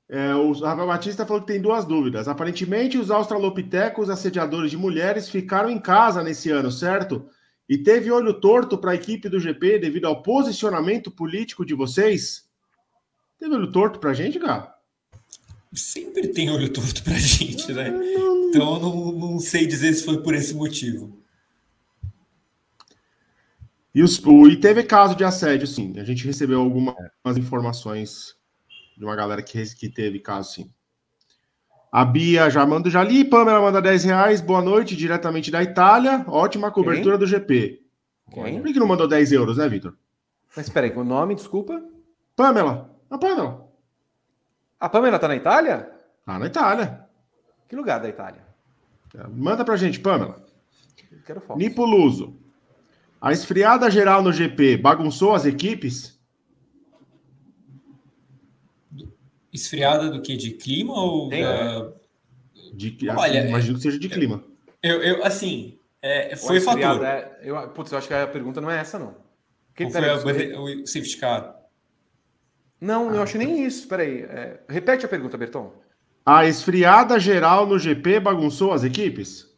É, 0.09 0.35
o 0.35 0.53
Rafael 0.53 0.87
Batista 0.87 1.27
falou 1.27 1.43
que 1.43 1.49
tem 1.49 1.61
duas 1.61 1.85
dúvidas. 1.85 2.29
Aparentemente, 2.29 2.99
os 2.99 3.11
australopitecos 3.11 4.11
assediadores 4.11 4.71
de 4.71 4.77
mulheres 4.77 5.29
ficaram 5.29 5.71
em 5.71 5.79
casa 5.79 6.23
nesse 6.23 6.51
ano, 6.51 6.71
certo? 6.71 7.29
E 7.69 7.79
teve 7.79 8.11
olho 8.11 8.35
torto 8.35 8.77
para 8.77 8.93
a 8.93 8.95
equipe 8.95 9.29
do 9.29 9.41
GP 9.41 9.79
devido 9.79 10.05
ao 10.07 10.23
posicionamento 10.23 11.11
político 11.11 11.65
de 11.65 11.75
vocês? 11.75 12.49
Teve 13.39 13.55
olho 13.55 13.73
torto 13.73 13.99
para 13.99 14.11
a 14.11 14.15
gente, 14.15 14.39
Gá? 14.39 14.75
Sempre 15.73 16.29
tem 16.29 16.51
olho 16.51 16.69
torto 16.69 17.03
para 17.03 17.15
a 17.15 17.19
gente, 17.19 17.73
né? 17.73 17.91
Não... 17.91 18.49
Então, 18.49 18.79
não, 18.79 19.13
não 19.13 19.39
sei 19.41 19.67
dizer 19.67 19.93
se 19.95 20.05
foi 20.05 20.23
por 20.23 20.35
esse 20.35 20.55
motivo. 20.55 21.19
E, 23.95 24.03
os, 24.03 24.19
o, 24.25 24.49
e 24.49 24.57
teve 24.57 24.83
caso 24.83 25.15
de 25.15 25.25
assédio, 25.25 25.67
sim. 25.67 25.99
A 25.99 26.05
gente 26.05 26.25
recebeu 26.25 26.61
algumas 26.61 27.37
informações 27.37 28.37
de 28.97 29.05
uma 29.05 29.17
galera 29.17 29.43
que, 29.43 29.75
que 29.75 29.89
teve 29.89 30.21
caso, 30.21 30.53
sim. 30.53 30.74
A 31.95 32.05
Bia 32.05 32.51
já 32.51 32.67
manda 32.67 32.91
já 32.91 33.03
ali, 33.03 33.25
Pamela 33.25 33.61
manda 33.61 33.81
10 33.81 34.03
reais, 34.03 34.41
boa 34.41 34.61
noite, 34.61 34.97
diretamente 34.97 35.49
da 35.49 35.63
Itália. 35.63 36.25
Ótima 36.27 36.69
cobertura 36.69 37.17
Quem? 37.17 37.19
do 37.21 37.27
GP. 37.29 37.83
Quem? 38.33 38.61
Por 38.61 38.73
que 38.73 38.81
não 38.81 38.89
mandou 38.89 39.07
10 39.07 39.31
euros, 39.31 39.59
né, 39.59 39.69
Vitor? 39.69 39.97
Mas 40.57 40.67
espera 40.67 40.89
aí, 40.89 40.93
o 40.93 41.05
nome, 41.05 41.37
desculpa? 41.37 41.81
Pamela. 42.35 42.91
A 43.09 43.17
Pamela. 43.17 43.69
A 44.81 44.89
Pamela 44.89 45.21
tá 45.21 45.29
na 45.29 45.37
Itália? 45.37 45.89
Tá 46.27 46.37
na 46.37 46.47
Itália. 46.47 47.07
Que 47.69 47.77
lugar 47.77 48.01
da 48.01 48.09
Itália? 48.09 48.43
Manda 49.31 49.65
pra 49.65 49.77
gente, 49.77 50.01
Pamela. 50.01 50.45
Quero 51.25 51.41
foto. 51.41 51.57
Nipo 51.57 51.85
Luso. 51.85 52.37
A 53.21 53.31
esfriada 53.31 53.89
geral 53.89 54.21
no 54.21 54.33
GP 54.33 54.79
bagunçou 54.79 55.33
as 55.33 55.47
equipes? 55.47 56.19
Esfriada 59.55 60.11
do 60.11 60.21
que? 60.21 60.37
De 60.37 60.51
clima 60.51 60.93
ou. 60.93 61.29
Uh... 61.29 61.95
De, 62.73 63.09
Olha, 63.09 63.47
imagino 63.49 63.77
que 63.77 63.83
seja 63.83 63.99
de 64.01 64.09
clima. 64.09 64.43
Eu, 64.83 65.01
eu 65.01 65.25
assim, 65.25 65.79
é, 66.03 66.35
foi 66.35 66.61
fator. 66.61 67.05
É, 67.05 67.39
eu, 67.41 67.57
putz, 67.69 67.93
eu 67.93 67.99
acho 67.99 68.09
que 68.09 68.15
a 68.15 68.27
pergunta 68.27 68.61
não 68.61 68.69
é 68.69 68.81
essa, 68.81 68.99
não. 68.99 69.17
Que, 69.77 69.89
foi 69.89 70.11
a, 70.11 70.17
o 70.61 70.87
safety 70.87 71.17
car? 71.19 71.57
Não, 72.81 73.11
ah, 73.11 73.15
eu 73.15 73.23
acho 73.23 73.39
nem 73.39 73.65
isso. 73.65 73.87
Peraí. 73.87 74.23
É, 74.23 74.61
repete 74.69 75.07
a 75.07 75.09
pergunta, 75.09 75.39
Berton. 75.39 75.73
A 76.27 76.47
esfriada 76.47 77.19
geral 77.21 77.65
no 77.65 77.79
GP 77.79 78.19
bagunçou 78.19 78.73
as 78.73 78.83
equipes? 78.83 79.49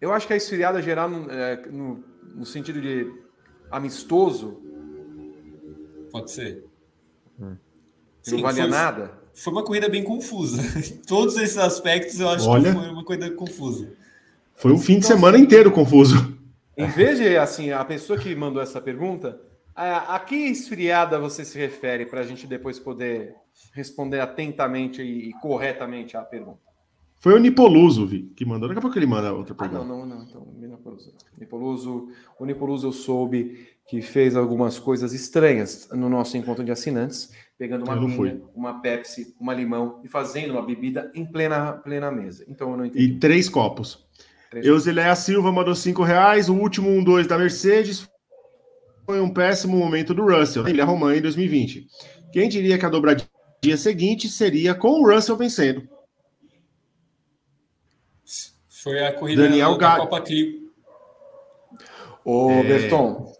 Eu 0.00 0.12
acho 0.12 0.26
que 0.26 0.32
a 0.32 0.36
esfriada 0.36 0.80
geral, 0.80 1.10
é, 1.28 1.66
no, 1.66 2.04
no 2.34 2.46
sentido 2.46 2.80
de 2.80 3.12
amistoso? 3.70 4.62
Pode 6.12 6.30
ser. 6.30 6.71
Sim, 8.22 8.36
não 8.36 8.42
valia 8.42 8.62
foi, 8.62 8.70
nada? 8.70 9.12
Foi 9.34 9.52
uma 9.52 9.64
corrida 9.64 9.88
bem 9.88 10.04
confusa. 10.04 10.62
Todos 11.06 11.36
esses 11.36 11.58
aspectos 11.58 12.20
eu 12.20 12.28
acho 12.28 12.48
Olha, 12.48 12.72
que 12.72 12.78
foi 12.78 12.88
uma 12.90 13.04
corrida 13.04 13.30
confusa. 13.30 13.92
Foi 14.54 14.72
um 14.72 14.78
fim 14.78 14.98
de 14.98 15.06
semana 15.06 15.38
inteiro 15.38 15.70
confuso. 15.70 16.38
Em 16.76 16.86
vez 16.86 17.18
de, 17.18 17.36
assim, 17.36 17.70
a 17.70 17.84
pessoa 17.84 18.18
que 18.18 18.34
mandou 18.34 18.62
essa 18.62 18.80
pergunta, 18.80 19.40
a, 19.74 20.16
a 20.16 20.20
que 20.20 20.34
esfriada 20.34 21.18
você 21.18 21.44
se 21.44 21.58
refere 21.58 22.06
para 22.06 22.20
a 22.20 22.22
gente 22.22 22.46
depois 22.46 22.78
poder 22.78 23.34
responder 23.72 24.20
atentamente 24.20 25.02
e, 25.02 25.30
e 25.30 25.32
corretamente 25.34 26.16
à 26.16 26.22
pergunta? 26.22 26.60
Foi 27.18 27.34
o 27.34 27.38
Nipoluso, 27.38 28.04
Vi, 28.04 28.32
que 28.34 28.44
mandou. 28.44 28.68
Daqui 28.68 28.78
a 28.78 28.82
pouco 28.82 28.98
ele 28.98 29.06
manda 29.06 29.32
outra 29.32 29.54
pergunta. 29.54 29.82
Ah, 29.82 29.84
não, 29.84 30.04
não, 30.04 30.16
não. 30.16 30.24
Então, 30.24 30.46
Nipoluso. 30.56 31.14
Nipoluso. 31.38 32.08
O 32.38 32.44
Nipoluso 32.44 32.88
eu 32.88 32.92
soube 32.92 33.68
que 33.86 34.02
fez 34.02 34.34
algumas 34.34 34.78
coisas 34.78 35.12
estranhas 35.12 35.88
no 35.92 36.08
nosso 36.08 36.36
encontro 36.36 36.64
de 36.64 36.72
assinantes, 36.72 37.30
pegando 37.58 37.84
uma 37.84 37.98
vinha, 37.98 38.42
uma 38.54 38.80
Pepsi, 38.80 39.34
uma 39.38 39.54
limão 39.54 40.00
e 40.04 40.08
fazendo 40.08 40.52
uma 40.52 40.62
bebida 40.62 41.10
em 41.14 41.24
plena, 41.24 41.72
plena 41.72 42.10
mesa. 42.10 42.44
Então 42.48 42.70
eu 42.70 42.76
não 42.76 42.86
entendi. 42.86 43.04
E 43.04 43.18
três 43.18 43.48
copos. 43.48 44.04
Três 44.50 44.66
Eusileia 44.66 45.14
Silva 45.14 45.52
mandou 45.52 45.74
cinco 45.74 46.02
reais. 46.02 46.48
O 46.48 46.54
último 46.54 46.90
um 46.90 47.02
dois 47.02 47.26
da 47.26 47.38
Mercedes 47.38 48.08
foi 49.06 49.20
um 49.20 49.32
péssimo 49.32 49.76
momento 49.76 50.12
do 50.12 50.24
Russell. 50.24 50.66
Ele 50.66 50.80
arrumou 50.80 51.12
em 51.12 51.20
2020. 51.20 51.86
Quem 52.32 52.48
diria 52.48 52.78
que 52.78 52.86
a 52.86 52.88
dobradinha 52.88 53.76
seguinte 53.76 54.28
seria 54.28 54.74
com 54.74 55.00
o 55.00 55.10
Russell 55.10 55.36
vencendo? 55.36 55.88
Foi 58.68 59.04
a 59.04 59.12
corrida 59.12 59.44
Daniel 59.44 59.78
da 59.78 59.96
Copa 59.96 60.20
Clio. 60.20 60.62
Ô, 62.24 62.50
é... 62.50 62.62
Berton, 62.64 63.32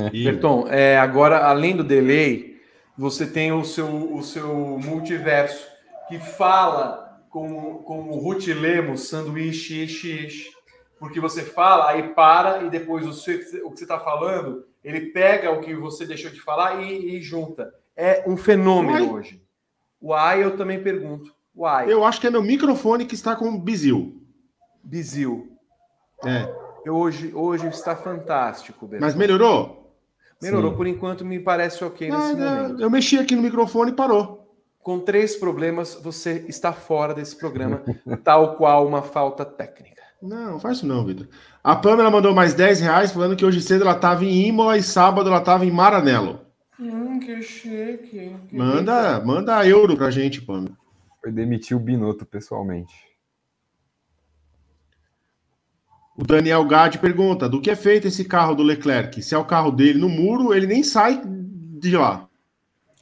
é. 0.00 0.10
Berton 0.24 0.66
é, 0.68 0.98
agora, 0.98 1.46
além 1.46 1.76
do 1.76 1.84
delay, 1.84 2.53
você 2.96 3.26
tem 3.26 3.52
o 3.52 3.64
seu, 3.64 4.14
o 4.14 4.22
seu 4.22 4.78
multiverso 4.78 5.66
que 6.08 6.18
fala 6.18 7.20
com, 7.28 7.78
com 7.78 8.08
o 8.10 8.18
Ruth 8.18 8.46
Lemos, 8.46 9.08
sanduíche, 9.08 9.84
ishi, 9.84 10.26
ishi. 10.26 10.54
Porque 10.98 11.20
você 11.20 11.42
fala, 11.42 11.90
aí 11.90 12.14
para, 12.14 12.62
e 12.62 12.70
depois 12.70 13.06
o, 13.06 13.12
seu, 13.12 13.36
o 13.64 13.70
que 13.70 13.78
você 13.78 13.84
está 13.84 13.98
falando, 13.98 14.64
ele 14.82 15.06
pega 15.06 15.50
o 15.50 15.60
que 15.60 15.74
você 15.74 16.06
deixou 16.06 16.30
de 16.30 16.40
falar 16.40 16.82
e, 16.82 17.16
e 17.16 17.20
junta. 17.20 17.74
É 17.96 18.24
um 18.26 18.36
fenômeno 18.36 19.04
Uai. 19.04 19.10
hoje. 19.10 19.42
O 20.00 20.14
AI 20.14 20.44
eu 20.44 20.56
também 20.56 20.82
pergunto. 20.82 21.34
Uai. 21.54 21.92
Eu 21.92 22.04
acho 22.04 22.20
que 22.20 22.26
é 22.26 22.30
meu 22.30 22.42
microfone 22.42 23.06
que 23.06 23.14
está 23.14 23.34
com 23.34 23.58
bizil. 23.58 24.22
Bizil. 24.82 25.56
É. 26.24 26.52
Eu 26.84 26.96
hoje, 26.96 27.32
hoje 27.34 27.66
está 27.68 27.96
fantástico, 27.96 28.86
Bertão. 28.86 29.06
Mas 29.06 29.16
melhorou? 29.16 29.83
Melhorou, 30.44 30.70
Sim. 30.72 30.76
por 30.76 30.86
enquanto 30.86 31.24
me 31.24 31.40
parece 31.40 31.82
ok 31.82 32.10
nesse 32.10 32.32
ah, 32.32 32.62
momento. 32.62 32.82
Eu 32.82 32.90
mexi 32.90 33.18
aqui 33.18 33.34
no 33.34 33.42
microfone 33.42 33.90
e 33.90 33.94
parou. 33.94 34.44
Com 34.82 35.00
três 35.00 35.34
problemas, 35.36 35.98
você 36.02 36.44
está 36.46 36.72
fora 36.72 37.14
desse 37.14 37.36
programa, 37.36 37.82
tal 38.22 38.56
qual 38.56 38.86
uma 38.86 39.02
falta 39.02 39.44
técnica. 39.44 40.02
Não, 40.20 40.58
faz 40.58 40.78
isso 40.78 40.86
não, 40.86 41.04
Vitor. 41.04 41.26
A 41.62 41.76
Pamela 41.76 42.10
mandou 42.10 42.34
mais 42.34 42.54
10 42.54 42.80
reais, 42.80 43.12
falando 43.12 43.36
que 43.36 43.44
hoje 43.44 43.60
cedo 43.60 43.82
ela 43.82 43.92
estava 43.92 44.24
em 44.24 44.48
Imola 44.48 44.76
e 44.76 44.82
sábado 44.82 45.28
ela 45.28 45.38
estava 45.38 45.66
em 45.66 45.70
Maranello. 45.70 46.40
Hum, 46.78 47.18
que 47.20 47.42
chique. 47.42 48.36
Que 48.48 48.56
manda, 48.56 49.20
manda 49.20 49.66
euro 49.66 49.96
pra 49.96 50.10
gente, 50.10 50.42
Pamela. 50.42 50.76
Foi 51.22 51.32
demitir 51.32 51.76
o 51.76 51.80
Binotto 51.80 52.26
pessoalmente. 52.26 52.92
O 56.16 56.24
Daniel 56.24 56.64
Gade 56.64 56.98
pergunta: 56.98 57.48
do 57.48 57.60
que 57.60 57.70
é 57.70 57.76
feito 57.76 58.06
esse 58.06 58.24
carro 58.24 58.54
do 58.54 58.62
Leclerc? 58.62 59.20
Se 59.22 59.34
é 59.34 59.38
o 59.38 59.44
carro 59.44 59.70
dele 59.70 59.98
no 59.98 60.08
muro, 60.08 60.54
ele 60.54 60.66
nem 60.66 60.82
sai 60.82 61.20
de 61.24 61.96
lá. 61.96 62.28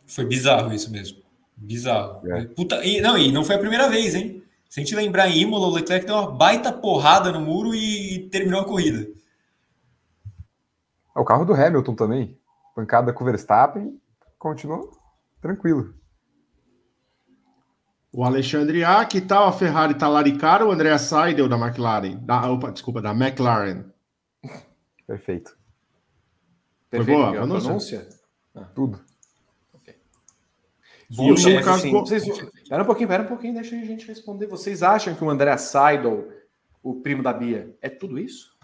Foi 0.06 0.24
bizarro 0.24 0.72
isso 0.72 0.90
mesmo. 0.90 1.18
Bizarro. 1.56 2.26
É. 2.28 2.44
Puta, 2.46 2.84
e, 2.84 3.00
não, 3.00 3.16
e 3.16 3.30
não 3.30 3.44
foi 3.44 3.56
a 3.56 3.58
primeira 3.58 3.88
vez, 3.88 4.14
hein? 4.14 4.42
Se 4.68 4.80
a 4.80 4.82
gente 4.82 4.94
lembrar 4.94 5.28
em 5.28 5.42
Imola, 5.42 5.66
o 5.66 5.70
Leclerc 5.70 6.06
deu 6.06 6.14
uma 6.14 6.30
baita 6.30 6.72
porrada 6.72 7.30
no 7.30 7.40
muro 7.40 7.74
e 7.74 8.28
terminou 8.30 8.60
a 8.60 8.64
corrida. 8.64 9.06
É 11.14 11.20
o 11.20 11.24
carro 11.24 11.44
do 11.44 11.52
Hamilton 11.52 11.94
também. 11.94 12.38
Pancada 12.74 13.12
com 13.12 13.22
o 13.22 13.26
Verstappen, 13.26 14.00
continuou 14.38 14.90
tranquilo. 15.42 15.94
O 18.14 18.22
Alexandre 18.24 18.84
A, 18.84 19.06
que 19.06 19.22
tal 19.22 19.48
a 19.48 19.52
Ferrari 19.52 19.94
talaricar 19.94 20.62
o 20.62 20.70
André 20.70 20.96
Seidel 20.98 21.48
da 21.48 21.56
McLaren? 21.56 22.18
Da, 22.18 22.50
opa, 22.50 22.70
desculpa, 22.70 23.00
da 23.00 23.12
McLaren. 23.12 23.84
Perfeito. 25.06 25.56
Foi 26.90 27.04
boa 27.04 27.30
a 27.30 27.32
pronúncia? 27.32 28.06
Ah. 28.54 28.64
Tudo. 28.74 29.00
Okay. 29.72 29.94
Bom, 31.08 31.28
e 31.28 31.30
o 31.30 31.70
assim, 31.70 31.90
vocês... 31.90 32.22
Espera 32.24 32.82
um 32.82 32.86
pouquinho, 32.86 33.06
espera 33.06 33.22
um 33.22 33.26
pouquinho, 33.26 33.54
deixa 33.54 33.76
a 33.76 33.78
gente 33.78 34.06
responder. 34.06 34.46
Vocês 34.46 34.82
acham 34.82 35.14
que 35.14 35.24
o 35.24 35.30
André 35.30 35.56
Seidel, 35.56 36.28
o 36.82 36.96
primo 36.96 37.22
da 37.22 37.32
Bia, 37.32 37.74
é 37.80 37.88
tudo 37.88 38.18
isso? 38.18 38.54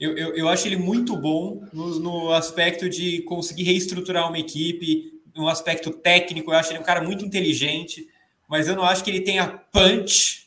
Eu, 0.00 0.16
eu, 0.16 0.34
eu 0.34 0.48
acho 0.48 0.66
ele 0.66 0.76
muito 0.76 1.14
bom 1.14 1.62
no, 1.74 2.00
no 2.00 2.32
aspecto 2.32 2.88
de 2.88 3.20
conseguir 3.22 3.64
reestruturar 3.64 4.26
uma 4.26 4.38
equipe, 4.38 5.20
no 5.36 5.46
aspecto 5.46 5.90
técnico. 5.90 6.52
Eu 6.52 6.56
acho 6.56 6.72
ele 6.72 6.78
um 6.78 6.84
cara 6.84 7.02
muito 7.02 7.22
inteligente 7.22 8.08
mas 8.48 8.68
eu 8.68 8.76
não 8.76 8.84
acho 8.84 9.02
que 9.02 9.10
ele 9.10 9.20
tenha 9.20 9.58
punch 9.72 10.44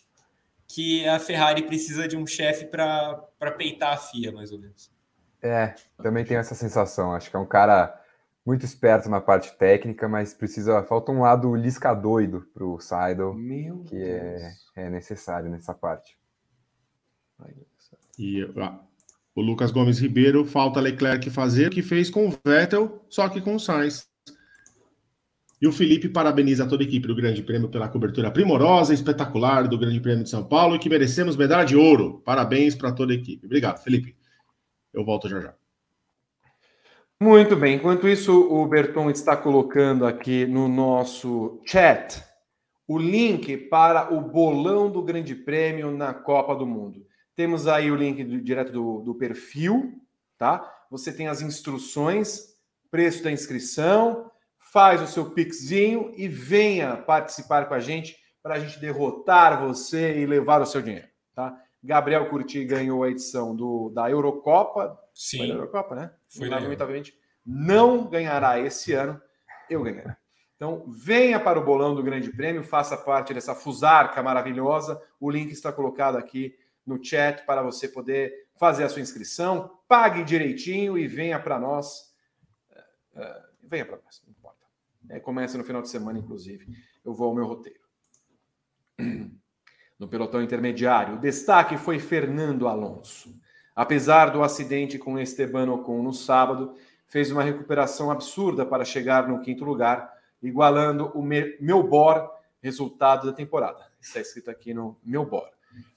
que 0.67 1.07
a 1.07 1.19
Ferrari 1.19 1.63
precisa 1.63 2.07
de 2.07 2.15
um 2.15 2.27
chefe 2.27 2.65
para 2.65 3.51
peitar 3.57 3.93
a 3.93 3.97
FIA, 3.97 4.31
mais 4.31 4.51
ou 4.51 4.59
menos. 4.59 4.91
É, 5.41 5.75
também 6.01 6.25
tenho 6.25 6.39
essa 6.39 6.55
sensação. 6.55 7.13
Acho 7.13 7.29
que 7.29 7.35
é 7.35 7.39
um 7.39 7.45
cara 7.45 7.99
muito 8.45 8.63
esperto 8.63 9.09
na 9.09 9.19
parte 9.19 9.51
técnica, 9.57 10.07
mas 10.07 10.33
precisa. 10.33 10.83
Falta 10.83 11.11
um 11.11 11.21
lado 11.21 11.55
lisca 11.55 11.93
doido 11.93 12.47
para 12.53 12.65
o 12.65 12.79
Seidel, 12.79 13.33
Meu 13.33 13.83
que 13.83 14.01
é, 14.01 14.53
é, 14.75 14.89
necessário 14.89 15.49
nessa 15.49 15.73
parte. 15.73 16.17
E 18.17 18.43
ah, 18.57 18.79
o 19.35 19.41
Lucas 19.41 19.71
Gomes 19.71 19.99
Ribeiro 19.99 20.45
falta 20.45 20.79
Leclerc 20.79 21.29
fazer 21.29 21.67
o 21.67 21.71
que 21.71 21.81
fez 21.81 22.09
com 22.09 22.27
o 22.27 22.33
Vettel, 22.45 23.05
só 23.09 23.29
que 23.29 23.41
com 23.41 23.55
o 23.55 23.59
Sainz. 23.59 24.07
E 25.59 25.67
o 25.67 25.71
Felipe 25.71 26.07
parabeniza 26.07 26.67
toda 26.67 26.83
a 26.83 26.85
equipe 26.85 27.07
do 27.07 27.15
Grande 27.15 27.41
Prêmio 27.41 27.67
pela 27.67 27.89
cobertura 27.89 28.29
primorosa 28.29 28.91
e 28.91 28.95
espetacular 28.95 29.67
do 29.67 29.77
Grande 29.77 29.99
Prêmio 29.99 30.23
de 30.23 30.29
São 30.29 30.43
Paulo 30.43 30.75
e 30.75 30.79
que 30.79 30.89
merecemos 30.89 31.35
medalha 31.35 31.65
de 31.65 31.75
ouro. 31.75 32.21
Parabéns 32.23 32.75
para 32.75 32.91
toda 32.91 33.11
a 33.11 33.15
equipe. 33.15 33.45
Obrigado, 33.45 33.81
Felipe. 33.83 34.15
Eu 34.93 35.03
volto 35.03 35.27
já 35.27 35.41
já. 35.41 35.55
Muito 37.19 37.55
bem. 37.55 37.77
Enquanto 37.77 38.07
isso, 38.07 38.31
o 38.31 38.67
Berton 38.67 39.09
está 39.09 39.35
colocando 39.35 40.05
aqui 40.05 40.45
no 40.45 40.67
nosso 40.67 41.59
chat 41.65 42.23
o 42.87 42.99
link 42.99 43.57
para 43.57 44.13
o 44.13 44.21
bolão 44.21 44.91
do 44.91 45.01
Grande 45.01 45.33
Prêmio 45.33 45.91
na 45.91 46.13
Copa 46.13 46.55
do 46.55 46.67
Mundo. 46.67 47.03
Temos 47.35 47.67
aí 47.67 47.91
o 47.91 47.95
link 47.95 48.23
do, 48.23 48.39
direto 48.39 48.71
do, 48.71 48.99
do 49.01 49.15
perfil, 49.15 49.99
tá? 50.37 50.71
Você 50.91 51.11
tem 51.11 51.27
as 51.27 51.41
instruções, 51.41 52.55
preço 52.91 53.23
da 53.23 53.31
inscrição 53.31 54.29
faz 54.71 55.01
o 55.01 55.07
seu 55.07 55.31
pixinho 55.31 56.13
e 56.15 56.27
venha 56.27 56.97
participar 56.97 57.67
com 57.67 57.73
a 57.73 57.79
gente 57.79 58.17
para 58.41 58.55
a 58.55 58.59
gente 58.59 58.79
derrotar 58.79 59.59
você 59.65 60.19
e 60.19 60.25
levar 60.25 60.61
o 60.61 60.65
seu 60.65 60.81
dinheiro, 60.81 61.07
tá? 61.35 61.57
Gabriel 61.83 62.29
Curti 62.29 62.65
ganhou 62.65 63.03
a 63.03 63.09
edição 63.09 63.55
do, 63.55 63.89
da 63.89 64.09
Eurocopa. 64.09 64.97
Sim. 65.13 65.39
Foi 65.39 65.47
da 65.47 65.53
Eurocopa, 65.53 65.95
né? 65.95 66.11
Foi 66.29 66.49
Lamentavelmente, 66.49 67.13
não 67.45 68.09
ganhará 68.09 68.59
esse 68.59 68.93
ano. 68.93 69.21
Eu 69.69 69.83
ganharei. 69.83 70.13
Então, 70.55 70.85
venha 70.87 71.39
para 71.39 71.59
o 71.59 71.63
bolão 71.63 71.93
do 71.93 72.01
Grande 72.01 72.31
Prêmio, 72.31 72.63
faça 72.63 72.97
parte 72.97 73.33
dessa 73.33 73.53
fusarca 73.53 74.23
maravilhosa. 74.23 74.99
O 75.19 75.29
link 75.29 75.51
está 75.51 75.71
colocado 75.71 76.17
aqui 76.17 76.57
no 76.85 77.03
chat 77.03 77.45
para 77.45 77.61
você 77.61 77.87
poder 77.87 78.33
fazer 78.55 78.83
a 78.83 78.89
sua 78.89 79.01
inscrição. 79.01 79.79
Pague 79.87 80.23
direitinho 80.23 80.97
e 80.97 81.07
venha 81.07 81.39
para 81.39 81.59
nós. 81.59 82.13
Uh, 83.15 83.47
venha 83.63 83.85
para 83.85 83.97
nós. 83.97 84.21
É, 85.09 85.19
começa 85.19 85.57
no 85.57 85.63
final 85.63 85.81
de 85.81 85.89
semana, 85.89 86.19
inclusive. 86.19 86.67
Eu 87.03 87.13
vou 87.13 87.29
ao 87.29 87.35
meu 87.35 87.45
roteiro. 87.45 87.79
No 89.99 90.07
pelotão 90.07 90.43
intermediário, 90.43 91.15
o 91.15 91.19
destaque 91.19 91.75
foi 91.75 91.97
Fernando 91.97 92.67
Alonso. 92.67 93.35
Apesar 93.75 94.29
do 94.29 94.43
acidente 94.43 94.99
com 94.99 95.17
Esteban 95.17 95.71
Ocon 95.71 96.03
no 96.03 96.13
sábado, 96.13 96.75
fez 97.07 97.31
uma 97.31 97.41
recuperação 97.41 98.11
absurda 98.11 98.63
para 98.63 98.85
chegar 98.85 99.27
no 99.27 99.41
quinto 99.41 99.65
lugar, 99.65 100.13
igualando 100.39 101.11
o 101.15 101.23
Melbourne 101.23 102.29
resultado 102.61 103.25
da 103.25 103.33
temporada. 103.33 103.85
Está 103.99 104.19
escrito 104.19 104.51
aqui 104.51 104.73
no 104.73 104.97
Melbourne. 105.03 105.51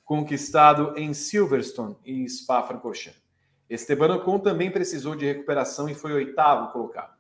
Conquistado 0.05 0.95
em 0.97 1.13
Silverstone 1.13 1.97
e 2.05 2.29
Spa-Francorchamps. 2.29 3.21
Esteban 3.69 4.17
Ocon 4.17 4.39
também 4.39 4.71
precisou 4.71 5.15
de 5.15 5.27
recuperação 5.27 5.89
e 5.89 5.95
foi 5.95 6.13
oitavo 6.13 6.73
colocado. 6.73 7.20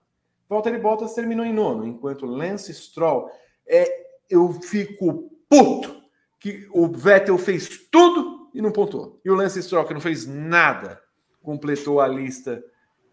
Valtteri 0.50 0.78
Bottas 0.78 1.14
terminou 1.14 1.46
em 1.46 1.52
nono, 1.52 1.86
enquanto 1.86 2.26
Lance 2.26 2.74
Stroll 2.74 3.30
é, 3.64 3.86
eu 4.28 4.52
fico 4.60 5.30
puto 5.48 6.02
que 6.40 6.68
o 6.72 6.88
Vettel 6.88 7.38
fez 7.38 7.88
tudo 7.88 8.50
e 8.52 8.60
não 8.60 8.72
pontuou. 8.72 9.20
E 9.24 9.30
o 9.30 9.34
Lance 9.36 9.62
Stroll, 9.62 9.84
que 9.84 9.94
não 9.94 10.00
fez 10.00 10.26
nada, 10.26 11.00
completou 11.40 12.00
a 12.00 12.08
lista 12.08 12.60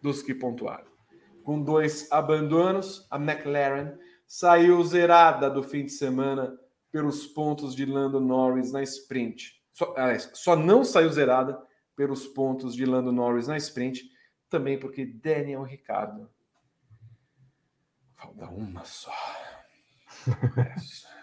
dos 0.02 0.24
que 0.24 0.34
pontuaram. 0.34 0.88
Com 1.44 1.62
dois 1.62 2.12
abandonos, 2.12 3.06
a 3.12 3.18
McLaren 3.18 3.96
saiu 4.26 4.84
zerada 4.84 5.48
do 5.48 5.62
fim 5.62 5.86
de 5.86 5.92
semana 5.92 6.58
pelos 6.92 7.28
pontos 7.28 7.76
de 7.76 7.86
Lando 7.86 8.20
Norris 8.20 8.72
na 8.72 8.82
sprint. 8.82 9.62
Só, 9.72 9.94
aliás, 9.96 10.32
só 10.34 10.56
não 10.56 10.84
saiu 10.84 11.12
zerada 11.12 11.62
pelos 11.96 12.26
pontos 12.26 12.76
de 12.76 12.84
Lando 12.84 13.12
Norris 13.12 13.48
na 13.48 13.58
sprint, 13.58 14.10
também 14.50 14.80
porque 14.80 15.06
Daniel 15.06 15.62
Ricardo 15.62 16.28
falta 18.18 18.46
uma 18.50 18.84
só. 18.84 19.14
Essa. 20.76 21.08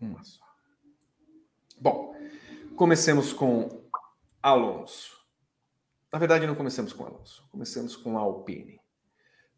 Uma 0.00 0.24
só. 0.24 0.40
Bom, 1.78 2.14
comecemos 2.74 3.34
com 3.34 3.68
Alonso. 4.42 5.12
Na 6.10 6.18
verdade, 6.18 6.46
não 6.46 6.54
começamos 6.54 6.94
com 6.94 7.04
Alonso, 7.04 7.46
começamos 7.50 7.96
com 7.96 8.16
a 8.16 8.22
Alpine. 8.22 8.80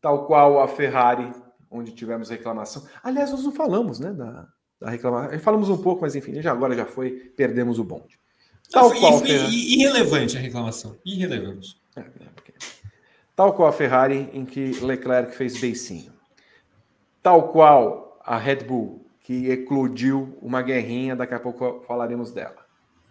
Tal 0.01 0.27
qual 0.27 0.61
a 0.61 0.67
Ferrari, 0.67 1.33
onde 1.71 1.93
tivemos 1.93 2.29
reclamação. 2.29 2.89
Aliás, 3.05 3.31
nós 3.31 3.45
não 3.45 3.53
falamos, 3.53 4.01
né, 4.01 4.13
da, 4.13 4.49
da 4.81 4.91
reclamação. 4.91 5.39
Falamos 5.39 5.69
um 5.69 5.81
pouco, 5.81 6.03
mas 6.03 6.17
enfim, 6.17 6.43
já 6.43 6.51
agora 6.51 6.75
já 6.75 6.85
foi, 6.85 7.13
perdemos 7.37 7.79
o 7.79 7.85
bonde. 7.85 8.19
Tal 8.73 8.91
foi, 8.91 8.99
qual 8.99 9.19
foi 9.21 9.29
irrelevante 9.29 10.37
a 10.37 10.41
reclamação. 10.41 10.99
Irrelevante. 11.05 11.81
É, 11.95 12.01
é, 12.01 12.33
Tal 13.37 13.55
qual 13.55 13.69
a 13.69 13.73
Ferrari, 13.73 14.29
em 14.33 14.45
que 14.45 14.73
Leclerc 14.81 15.37
fez 15.37 15.61
beicinho. 15.61 16.13
Tal 17.23 17.53
qual 17.53 18.20
a 18.24 18.36
Red 18.36 18.65
Bull, 18.65 19.07
que 19.20 19.49
eclodiu 19.51 20.36
uma 20.43 20.61
guerrinha, 20.61 21.15
daqui 21.15 21.35
a 21.35 21.40
pouco 21.40 21.85
falaremos 21.86 22.32
dela. 22.32 22.66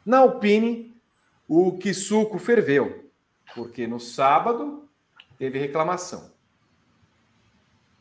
Na 0.05 0.19
Alpine, 0.19 0.93
o 1.47 1.77
Kisuko 1.77 2.37
ferveu, 2.37 3.09
porque 3.55 3.87
no 3.87 3.99
sábado 3.99 4.89
teve 5.37 5.59
reclamação. 5.59 6.31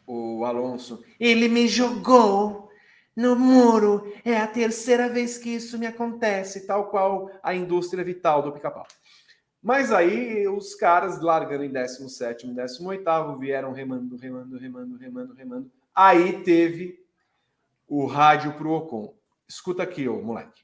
O 0.07 0.45
Alonso, 0.45 1.05
ele 1.21 1.49
me 1.49 1.69
jogou 1.69 2.71
no 3.15 3.37
muro. 3.37 4.13
É 4.25 4.37
a 4.39 4.47
terceira 4.47 5.09
vez 5.09 5.39
que 5.39 5.51
isso 5.51 5.79
me 5.79 5.87
acontece, 5.87 6.67
tal 6.67 6.91
qual 6.91 7.31
a 7.43 7.55
indústria 7.55 8.03
vital 8.03 8.43
do 8.43 8.51
pica-pau. 8.51 8.87
Mas 9.63 9.93
aí 9.93 10.49
os 10.49 10.75
caras 10.75 11.21
largando 11.21 11.65
em 11.65 11.71
17 11.71 12.47
e 12.47 12.55
18 12.55 13.39
vieram 13.39 13.73
remando, 13.73 14.17
remando, 14.17 14.59
remando, 14.59 14.97
remando, 14.97 15.35
remando. 15.35 15.71
Aí 15.95 16.43
teve 16.43 16.99
o 17.87 18.07
rádio 18.07 18.55
pro 18.55 18.71
Ocon. 18.71 19.15
Escuta 19.49 19.83
aqui, 19.83 20.09
ô 20.09 20.23
moleque. 20.23 20.63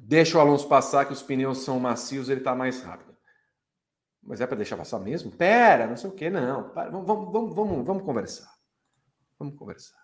Deixa 0.00 0.36
o 0.36 0.40
Alonso 0.40 0.68
passar 0.68 1.06
que 1.06 1.12
os 1.12 1.22
pneus 1.22 1.58
são 1.58 1.80
macios, 1.80 2.28
ele 2.28 2.40
tá 2.40 2.54
mais 2.54 2.82
rápido. 2.82 3.14
Mas 4.22 4.40
é 4.40 4.46
para 4.46 4.56
deixar 4.56 4.76
passar 4.76 4.98
mesmo? 4.98 5.30
Pera, 5.30 5.86
não 5.86 5.96
sei 5.96 6.10
o 6.10 6.12
que, 6.14 6.30
não. 6.30 6.72
vamos, 6.74 7.06
vamos, 7.06 7.54
vamos, 7.54 7.86
vamos 7.86 8.02
conversar. 8.02 8.50
Vamos 9.38 9.54
conversar. 9.56 10.02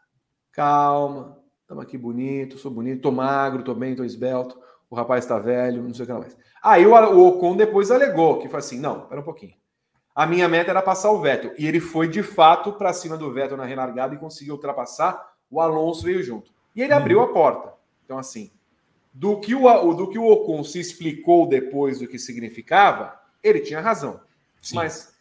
Calma, 0.53 1.39
estamos 1.63 1.85
aqui 1.85 1.97
bonito, 1.97 2.59
sou 2.59 2.71
bonito, 2.71 3.03
tô 3.03 3.13
magro, 3.13 3.63
tô 3.63 3.75
bem, 3.75 3.95
tô 3.95 4.05
esbelto, 4.05 4.61
o 4.89 4.97
rapaz 4.97 5.25
está 5.25 5.39
velho, 5.39 5.83
não 5.83 5.95
sei 5.95 6.05
o 6.05 6.07
que 6.07 6.13
mais. 6.13 6.37
Aí 6.63 6.87
o, 6.87 6.93
o 6.93 7.29
Ocon 7.29 7.57
depois 7.57 7.91
alegou, 7.91 8.41
que 8.41 8.49
foi 8.49 8.59
assim, 8.59 8.81
não, 8.81 9.03
espera 9.03 9.21
um 9.21 9.25
pouquinho. 9.25 9.60
A 10.21 10.27
minha 10.27 10.47
meta 10.51 10.71
era 10.71 10.83
passar 10.83 11.11
o 11.13 11.19
Vettel. 11.19 11.55
E 11.57 11.67
ele 11.67 11.81
foi 11.81 12.07
de 12.07 12.23
fato 12.23 12.75
para 12.75 12.93
cima 12.93 13.17
do 13.17 13.33
Vettel 13.33 13.57
na 13.57 13.65
relargada 13.65 14.15
e 14.15 14.19
conseguiu 14.19 14.53
ultrapassar. 14.53 15.33
O 15.51 15.63
Alonso 15.63 16.05
veio 16.05 16.23
junto. 16.23 16.53
E 16.77 16.83
ele 16.83 16.93
abriu 16.93 17.23
a 17.23 17.33
porta. 17.33 17.73
Então, 18.05 18.19
assim, 18.19 18.53
do 19.15 19.41
que 19.41 19.55
o, 19.55 19.95
do 19.95 20.11
que 20.11 20.19
o 20.19 20.27
Ocon 20.27 20.63
se 20.63 20.79
explicou 20.79 21.49
depois 21.49 22.01
do 22.01 22.07
que 22.07 22.19
significava, 22.19 23.19
ele 23.43 23.61
tinha 23.61 23.81
razão. 23.81 24.21
Sim. 24.61 24.75
Mas 24.75 25.15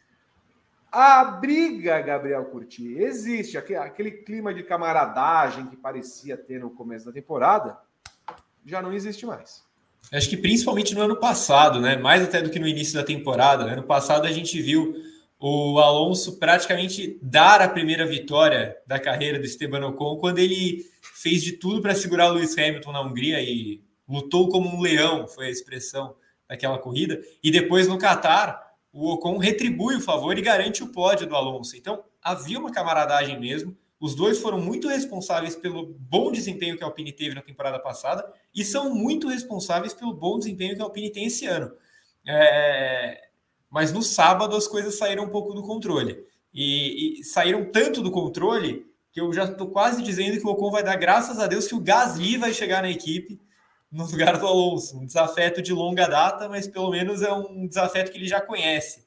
a 0.91 1.23
briga, 1.23 2.01
Gabriel 2.01 2.43
Curti, 2.47 2.97
existe. 2.97 3.57
Aquele 3.57 4.11
clima 4.11 4.53
de 4.53 4.63
camaradagem 4.63 5.67
que 5.67 5.77
parecia 5.77 6.35
ter 6.35 6.59
no 6.59 6.71
começo 6.71 7.05
da 7.05 7.13
temporada 7.13 7.79
já 8.65 8.81
não 8.81 8.91
existe 8.91 9.25
mais. 9.25 9.63
Acho 10.11 10.29
que 10.29 10.37
principalmente 10.37 10.95
no 10.95 11.01
ano 11.01 11.15
passado, 11.15 11.79
né? 11.79 11.95
Mais 11.95 12.23
até 12.23 12.41
do 12.41 12.49
que 12.49 12.59
no 12.59 12.67
início 12.67 12.95
da 12.95 13.03
temporada. 13.03 13.65
Né? 13.65 13.73
Ano 13.73 13.83
passado 13.83 14.25
a 14.25 14.31
gente 14.31 14.59
viu 14.61 14.95
o 15.39 15.79
Alonso 15.79 16.37
praticamente 16.37 17.17
dar 17.21 17.61
a 17.61 17.69
primeira 17.69 18.05
vitória 18.05 18.75
da 18.85 18.99
carreira 18.99 19.39
do 19.39 19.45
Esteban 19.45 19.85
Ocon 19.87 20.17
quando 20.17 20.39
ele 20.39 20.85
fez 21.01 21.41
de 21.43 21.53
tudo 21.53 21.81
para 21.81 21.95
segurar 21.95 22.27
Lewis 22.29 22.57
Hamilton 22.57 22.91
na 22.91 23.01
Hungria 23.01 23.41
e 23.41 23.81
lutou 24.07 24.49
como 24.49 24.67
um 24.67 24.81
leão, 24.81 25.27
foi 25.27 25.45
a 25.45 25.51
expressão 25.51 26.15
daquela 26.47 26.79
corrida. 26.79 27.21
E 27.43 27.51
depois 27.51 27.87
no 27.87 27.97
Qatar, 27.97 28.59
o 28.91 29.13
Ocon 29.13 29.37
retribui 29.37 29.95
o 29.95 30.01
favor 30.01 30.37
e 30.37 30.41
garante 30.41 30.83
o 30.83 30.91
pódio 30.91 31.27
do 31.27 31.35
Alonso. 31.35 31.77
Então, 31.77 32.03
havia 32.21 32.59
uma 32.59 32.71
camaradagem 32.71 33.39
mesmo. 33.39 33.77
Os 33.99 34.15
dois 34.15 34.39
foram 34.39 34.61
muito 34.61 34.87
responsáveis 34.87 35.55
pelo 35.55 35.85
bom 35.85 36.31
desempenho 36.31 36.77
que 36.77 36.83
a 36.83 36.87
Alpine 36.87 37.11
teve 37.11 37.35
na 37.35 37.41
temporada 37.41 37.77
passada 37.79 38.31
e 38.55 38.63
são 38.63 38.95
muito 38.95 39.27
responsáveis 39.27 39.93
pelo 39.93 40.13
bom 40.13 40.39
desempenho 40.39 40.75
que 40.75 40.81
a 40.81 40.85
Alpine 40.85 41.11
tem 41.11 41.25
esse 41.25 41.45
ano. 41.45 41.71
É... 42.25 43.19
Mas 43.69 43.91
no 43.91 44.01
sábado 44.01 44.55
as 44.55 44.67
coisas 44.67 44.97
saíram 44.97 45.25
um 45.25 45.29
pouco 45.29 45.53
do 45.53 45.61
controle. 45.61 46.25
E, 46.53 47.19
e 47.19 47.23
saíram 47.25 47.65
tanto 47.71 48.01
do 48.01 48.09
controle 48.09 48.87
que 49.11 49.19
eu 49.19 49.33
já 49.33 49.43
estou 49.43 49.69
quase 49.69 50.01
dizendo 50.01 50.39
que 50.39 50.47
o 50.47 50.51
Ocon 50.51 50.71
vai 50.71 50.83
dar 50.83 50.95
graças 50.95 51.37
a 51.37 51.45
Deus 51.45 51.67
que 51.67 51.75
o 51.75 51.81
Gasly 51.81 52.37
vai 52.37 52.53
chegar 52.53 52.81
na 52.81 52.89
equipe 52.89 53.39
no 53.91 54.05
lugar 54.05 54.37
do 54.37 54.47
Alonso. 54.47 54.97
Um 54.97 55.05
desafeto 55.05 55.61
de 55.61 55.73
longa 55.73 56.07
data, 56.07 56.47
mas 56.47 56.67
pelo 56.67 56.89
menos 56.89 57.21
é 57.21 57.33
um 57.33 57.67
desafeto 57.67 58.11
que 58.11 58.17
ele 58.17 58.27
já 58.27 58.39
conhece. 58.39 59.05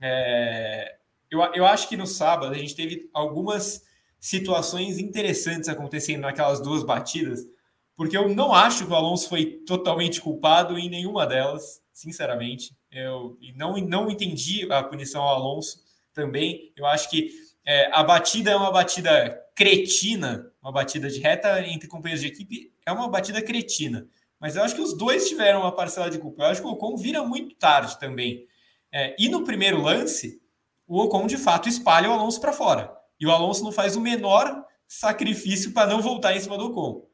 É... 0.00 0.96
Eu, 1.30 1.40
eu 1.54 1.66
acho 1.66 1.88
que 1.88 1.96
no 1.96 2.06
sábado 2.06 2.52
a 2.52 2.58
gente 2.58 2.74
teve 2.74 3.08
algumas 3.12 3.82
situações 4.24 4.98
interessantes 4.98 5.68
acontecendo 5.68 6.22
naquelas 6.22 6.58
duas 6.58 6.82
batidas, 6.82 7.46
porque 7.94 8.16
eu 8.16 8.26
não 8.34 8.54
acho 8.54 8.86
que 8.86 8.90
o 8.90 8.94
Alonso 8.94 9.28
foi 9.28 9.44
totalmente 9.66 10.18
culpado 10.18 10.78
em 10.78 10.88
nenhuma 10.88 11.26
delas, 11.26 11.82
sinceramente. 11.92 12.74
Eu 12.90 13.36
não, 13.54 13.76
não 13.76 14.10
entendi 14.10 14.66
a 14.72 14.82
punição 14.82 15.20
ao 15.20 15.34
Alonso 15.34 15.84
também. 16.14 16.72
Eu 16.74 16.86
acho 16.86 17.10
que 17.10 17.32
é, 17.66 17.90
a 17.92 18.02
batida 18.02 18.50
é 18.50 18.56
uma 18.56 18.72
batida 18.72 19.38
cretina, 19.54 20.50
uma 20.62 20.72
batida 20.72 21.10
de 21.10 21.20
reta 21.20 21.60
entre 21.60 21.86
companheiros 21.86 22.22
de 22.22 22.28
equipe, 22.28 22.72
é 22.86 22.92
uma 22.92 23.08
batida 23.08 23.42
cretina. 23.42 24.08
Mas 24.40 24.56
eu 24.56 24.62
acho 24.62 24.74
que 24.74 24.80
os 24.80 24.96
dois 24.96 25.28
tiveram 25.28 25.60
uma 25.60 25.72
parcela 25.72 26.08
de 26.08 26.18
culpa. 26.18 26.44
Eu 26.44 26.46
acho 26.46 26.62
que 26.62 26.66
o 26.66 26.70
Ocon 26.70 26.96
vira 26.96 27.22
muito 27.22 27.56
tarde 27.56 28.00
também. 28.00 28.46
É, 28.90 29.14
e 29.18 29.28
no 29.28 29.44
primeiro 29.44 29.82
lance, 29.82 30.40
o 30.86 30.98
Ocon 30.98 31.26
de 31.26 31.36
fato 31.36 31.68
espalha 31.68 32.08
o 32.08 32.14
Alonso 32.14 32.40
para 32.40 32.54
fora. 32.54 33.03
E 33.20 33.26
o 33.26 33.30
Alonso 33.30 33.64
não 33.64 33.72
faz 33.72 33.96
o 33.96 34.00
menor 34.00 34.64
sacrifício 34.86 35.72
para 35.72 35.88
não 35.88 36.00
voltar 36.00 36.36
em 36.36 36.40
cima 36.40 36.58
do 36.58 36.66
Ocon. 36.66 37.06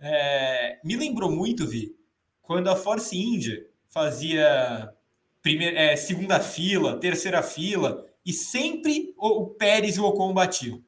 É, 0.00 0.80
me 0.82 0.96
lembrou 0.96 1.30
muito, 1.30 1.66
Vi, 1.66 1.94
quando 2.40 2.68
a 2.68 2.76
Force 2.76 3.16
India 3.16 3.66
fazia 3.88 4.92
primeira, 5.40 5.78
é, 5.78 5.96
segunda 5.96 6.40
fila, 6.40 6.98
terceira 6.98 7.42
fila, 7.42 8.06
e 8.24 8.32
sempre 8.32 9.14
o, 9.16 9.42
o 9.42 9.46
Pérez 9.46 9.96
e 9.96 10.00
o 10.00 10.04
Ocon 10.04 10.32
batiam. 10.32 10.82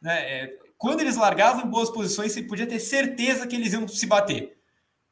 Né? 0.00 0.18
É, 0.20 0.58
quando 0.76 1.00
eles 1.00 1.16
largavam 1.16 1.64
em 1.64 1.70
boas 1.70 1.90
posições, 1.90 2.32
você 2.32 2.42
podia 2.42 2.66
ter 2.66 2.80
certeza 2.80 3.46
que 3.46 3.54
eles 3.54 3.72
iam 3.72 3.86
se 3.86 4.06
bater. 4.06 4.58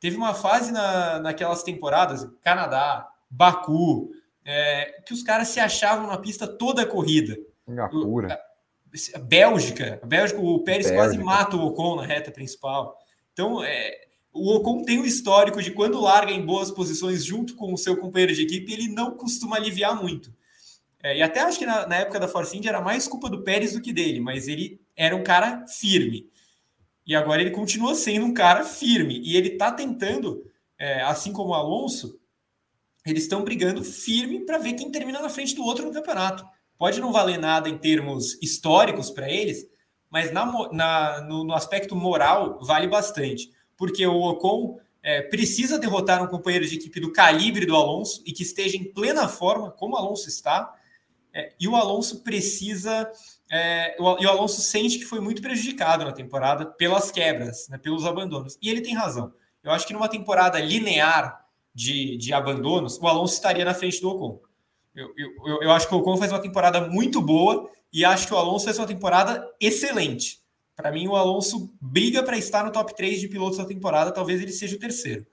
Teve 0.00 0.16
uma 0.16 0.34
fase 0.34 0.72
na, 0.72 1.20
naquelas 1.20 1.62
temporadas, 1.62 2.26
Canadá, 2.42 3.08
Baku, 3.30 4.10
é, 4.44 5.02
que 5.06 5.12
os 5.12 5.22
caras 5.22 5.48
se 5.48 5.60
achavam 5.60 6.06
na 6.06 6.18
pista 6.18 6.46
toda 6.46 6.82
a 6.82 6.86
corrida. 6.86 7.38
Singapura. 7.64 8.40
Bélgica, 9.22 10.00
a 10.02 10.06
Bélgica, 10.06 10.40
o 10.40 10.60
Pérez 10.60 10.86
Bélgica. 10.86 10.96
quase 10.96 11.18
mata 11.18 11.56
o 11.56 11.66
Ocon 11.66 11.96
na 11.96 12.04
reta 12.04 12.30
principal. 12.30 12.98
Então, 13.32 13.62
é, 13.62 14.00
o 14.32 14.54
Ocon 14.56 14.84
tem 14.84 14.98
um 14.98 15.04
histórico 15.04 15.62
de 15.62 15.70
quando 15.70 16.00
larga 16.00 16.32
em 16.32 16.44
boas 16.44 16.70
posições 16.70 17.24
junto 17.24 17.54
com 17.54 17.72
o 17.72 17.78
seu 17.78 17.96
companheiro 17.96 18.34
de 18.34 18.42
equipe, 18.42 18.72
ele 18.72 18.88
não 18.88 19.16
costuma 19.16 19.56
aliviar 19.56 20.00
muito. 20.00 20.32
É, 21.02 21.16
e 21.16 21.22
até 21.22 21.40
acho 21.40 21.58
que 21.58 21.66
na, 21.66 21.86
na, 21.86 21.96
época 21.96 22.20
da 22.20 22.28
Force 22.28 22.56
India 22.56 22.70
era 22.70 22.80
mais 22.80 23.08
culpa 23.08 23.30
do 23.30 23.42
Pérez 23.42 23.72
do 23.72 23.80
que 23.80 23.92
dele, 23.92 24.20
mas 24.20 24.48
ele 24.48 24.80
era 24.94 25.16
um 25.16 25.22
cara 25.22 25.66
firme. 25.66 26.28
E 27.06 27.14
agora 27.14 27.40
ele 27.40 27.50
continua 27.50 27.94
sendo 27.94 28.26
um 28.26 28.34
cara 28.34 28.64
firme. 28.64 29.20
E 29.24 29.36
ele 29.36 29.48
está 29.48 29.72
tentando, 29.72 30.44
é, 30.78 31.02
assim 31.02 31.32
como 31.32 31.50
o 31.50 31.54
Alonso, 31.54 32.20
eles 33.06 33.22
estão 33.22 33.42
brigando 33.42 33.82
firme 33.82 34.44
para 34.44 34.58
ver 34.58 34.74
quem 34.74 34.90
termina 34.90 35.20
na 35.20 35.30
frente 35.30 35.54
do 35.54 35.64
outro 35.64 35.84
no 35.84 35.92
campeonato. 35.92 36.46
Pode 36.80 36.98
não 36.98 37.12
valer 37.12 37.38
nada 37.38 37.68
em 37.68 37.76
termos 37.76 38.38
históricos 38.40 39.10
para 39.10 39.28
eles, 39.28 39.68
mas 40.08 40.32
na, 40.32 40.46
na, 40.72 41.20
no, 41.20 41.44
no, 41.44 41.52
aspecto 41.52 41.94
moral 41.94 42.58
vale 42.62 42.88
bastante, 42.88 43.52
porque 43.76 44.06
o 44.06 44.22
Ocon 44.22 44.80
é, 45.02 45.20
precisa 45.20 45.78
derrotar 45.78 46.22
um 46.22 46.26
companheiro 46.26 46.66
de 46.66 46.76
equipe 46.76 46.98
do 46.98 47.12
calibre 47.12 47.66
do 47.66 47.76
Alonso 47.76 48.22
e 48.24 48.32
que 48.32 48.42
esteja 48.42 48.78
em 48.78 48.94
plena 48.94 49.28
forma, 49.28 49.70
como 49.72 49.94
o 49.94 49.98
Alonso 49.98 50.26
está, 50.26 50.74
é, 51.34 51.52
e 51.60 51.68
o 51.68 51.76
Alonso 51.76 52.22
precisa. 52.22 53.12
É, 53.52 53.94
o, 54.00 54.16
e 54.18 54.24
o 54.24 54.30
Alonso 54.30 54.62
sente 54.62 54.98
que 54.98 55.04
foi 55.04 55.20
muito 55.20 55.42
prejudicado 55.42 56.02
na 56.02 56.12
temporada 56.12 56.64
pelas 56.64 57.10
quebras, 57.10 57.68
né, 57.68 57.76
pelos 57.76 58.06
abandonos. 58.06 58.56
E 58.62 58.70
ele 58.70 58.80
tem 58.80 58.94
razão. 58.94 59.34
Eu 59.62 59.70
acho 59.70 59.86
que 59.86 59.92
numa 59.92 60.08
temporada 60.08 60.58
linear 60.58 61.44
de, 61.74 62.16
de 62.16 62.32
abandonos, 62.32 62.96
o 62.96 63.06
Alonso 63.06 63.34
estaria 63.34 63.66
na 63.66 63.74
frente 63.74 64.00
do 64.00 64.08
Ocon. 64.08 64.40
Eu, 64.94 65.12
eu, 65.16 65.62
eu 65.62 65.70
acho 65.70 65.88
que 65.88 65.94
o 65.94 65.98
Ocon 65.98 66.16
faz 66.16 66.32
uma 66.32 66.40
temporada 66.40 66.80
muito 66.88 67.20
boa 67.20 67.70
e 67.92 68.04
acho 68.04 68.26
que 68.26 68.34
o 68.34 68.36
Alonso 68.36 68.64
faz 68.64 68.78
uma 68.78 68.86
temporada 68.86 69.48
excelente. 69.60 70.40
Para 70.76 70.90
mim, 70.90 71.06
o 71.06 71.16
Alonso 71.16 71.72
briga 71.80 72.22
para 72.22 72.38
estar 72.38 72.64
no 72.64 72.72
top 72.72 72.94
3 72.94 73.20
de 73.20 73.28
pilotos 73.28 73.58
da 73.58 73.64
temporada, 73.64 74.12
talvez 74.12 74.40
ele 74.40 74.52
seja 74.52 74.76
o 74.76 74.78
terceiro. 74.78 75.26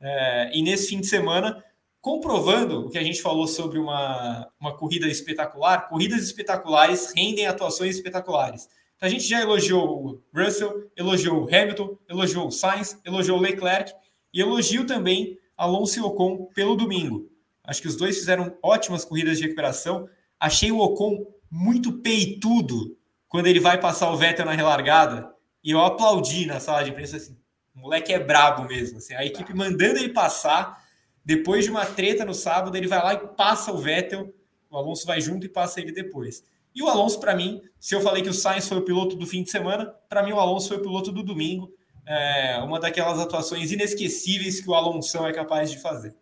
É, 0.00 0.50
e 0.52 0.62
nesse 0.62 0.88
fim 0.88 1.00
de 1.00 1.06
semana, 1.06 1.62
comprovando 2.00 2.86
o 2.86 2.90
que 2.90 2.98
a 2.98 3.02
gente 3.02 3.22
falou 3.22 3.46
sobre 3.46 3.78
uma, 3.78 4.48
uma 4.60 4.76
corrida 4.76 5.06
espetacular, 5.06 5.88
corridas 5.88 6.22
espetaculares 6.22 7.12
rendem 7.14 7.46
atuações 7.46 7.96
espetaculares. 7.96 8.68
Então, 8.96 9.06
a 9.06 9.10
gente 9.10 9.24
já 9.24 9.40
elogiou 9.40 10.04
o 10.04 10.22
Russell, 10.34 10.90
elogiou 10.96 11.44
o 11.44 11.46
Hamilton, 11.46 11.96
elogiou 12.08 12.48
o 12.48 12.50
Sainz, 12.50 12.98
elogiou 13.04 13.38
o 13.38 13.40
Leclerc 13.40 13.92
e 14.32 14.40
elogiou 14.40 14.84
também 14.84 15.38
Alonso 15.56 15.98
e 15.98 16.02
Ocon 16.02 16.46
pelo 16.54 16.74
domingo. 16.74 17.30
Acho 17.68 17.82
que 17.82 17.88
os 17.88 17.96
dois 17.96 18.16
fizeram 18.16 18.56
ótimas 18.62 19.04
corridas 19.04 19.36
de 19.36 19.44
recuperação. 19.44 20.08
Achei 20.40 20.72
o 20.72 20.78
Ocon 20.78 21.26
muito 21.50 21.92
peitudo 21.98 22.96
quando 23.28 23.46
ele 23.46 23.60
vai 23.60 23.78
passar 23.78 24.10
o 24.10 24.16
Vettel 24.16 24.46
na 24.46 24.52
relargada. 24.52 25.30
E 25.62 25.72
eu 25.72 25.80
aplaudi 25.80 26.46
na 26.46 26.60
sala 26.60 26.82
de 26.82 26.90
imprensa 26.90 27.18
assim. 27.18 27.36
O 27.76 27.80
moleque 27.80 28.10
é 28.10 28.18
brabo 28.18 28.64
mesmo. 28.64 28.96
Assim, 28.96 29.12
a 29.12 29.22
equipe 29.22 29.52
mandando 29.52 29.98
ele 29.98 30.08
passar. 30.08 30.82
Depois 31.22 31.64
de 31.64 31.70
uma 31.70 31.84
treta 31.84 32.24
no 32.24 32.32
sábado, 32.32 32.74
ele 32.74 32.86
vai 32.86 33.02
lá 33.04 33.12
e 33.12 33.18
passa 33.36 33.70
o 33.70 33.76
Vettel. 33.76 34.34
O 34.70 34.76
Alonso 34.78 35.06
vai 35.06 35.20
junto 35.20 35.44
e 35.44 35.48
passa 35.48 35.78
ele 35.78 35.92
depois. 35.92 36.42
E 36.74 36.82
o 36.82 36.88
Alonso, 36.88 37.20
para 37.20 37.36
mim, 37.36 37.60
se 37.78 37.94
eu 37.94 38.00
falei 38.00 38.22
que 38.22 38.30
o 38.30 38.34
Sainz 38.34 38.66
foi 38.66 38.78
o 38.78 38.82
piloto 38.82 39.14
do 39.14 39.26
fim 39.26 39.42
de 39.42 39.50
semana, 39.50 39.94
para 40.08 40.22
mim 40.22 40.32
o 40.32 40.40
Alonso 40.40 40.68
foi 40.68 40.78
o 40.78 40.82
piloto 40.82 41.12
do 41.12 41.22
domingo. 41.22 41.70
É 42.06 42.58
uma 42.60 42.80
daquelas 42.80 43.18
atuações 43.18 43.70
inesquecíveis 43.70 44.58
que 44.62 44.70
o 44.70 44.74
Alonso 44.74 45.18
é 45.26 45.32
capaz 45.34 45.70
de 45.70 45.78
fazer. 45.78 46.16